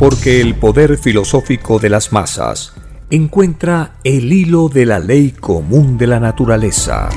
porque 0.00 0.40
el 0.40 0.54
poder 0.54 0.96
filosófico 0.96 1.78
de 1.78 1.90
las 1.90 2.10
masas 2.10 2.72
encuentra 3.10 3.96
el 4.02 4.32
hilo 4.32 4.70
de 4.70 4.86
la 4.86 4.98
ley 4.98 5.32
común 5.32 5.98
de 5.98 6.06
la 6.06 6.18
naturaleza. 6.18 7.10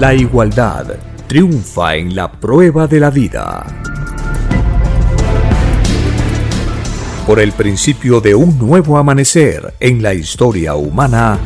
La 0.00 0.14
igualdad 0.14 0.96
triunfa 1.28 1.94
en 1.94 2.16
la 2.16 2.32
prueba 2.32 2.88
de 2.88 2.98
la 2.98 3.10
vida. 3.10 3.64
Por 7.24 7.38
el 7.38 7.52
principio 7.52 8.20
de 8.20 8.34
un 8.34 8.58
nuevo 8.58 8.98
amanecer 8.98 9.74
en 9.78 10.02
la 10.02 10.12
historia 10.12 10.74
humana, 10.74 11.38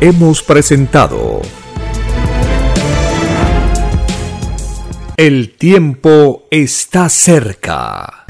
hemos 0.00 0.42
presentado 0.42 1.42
El 5.16 5.56
tiempo 5.56 6.44
está 6.50 7.08
cerca. 7.10 8.24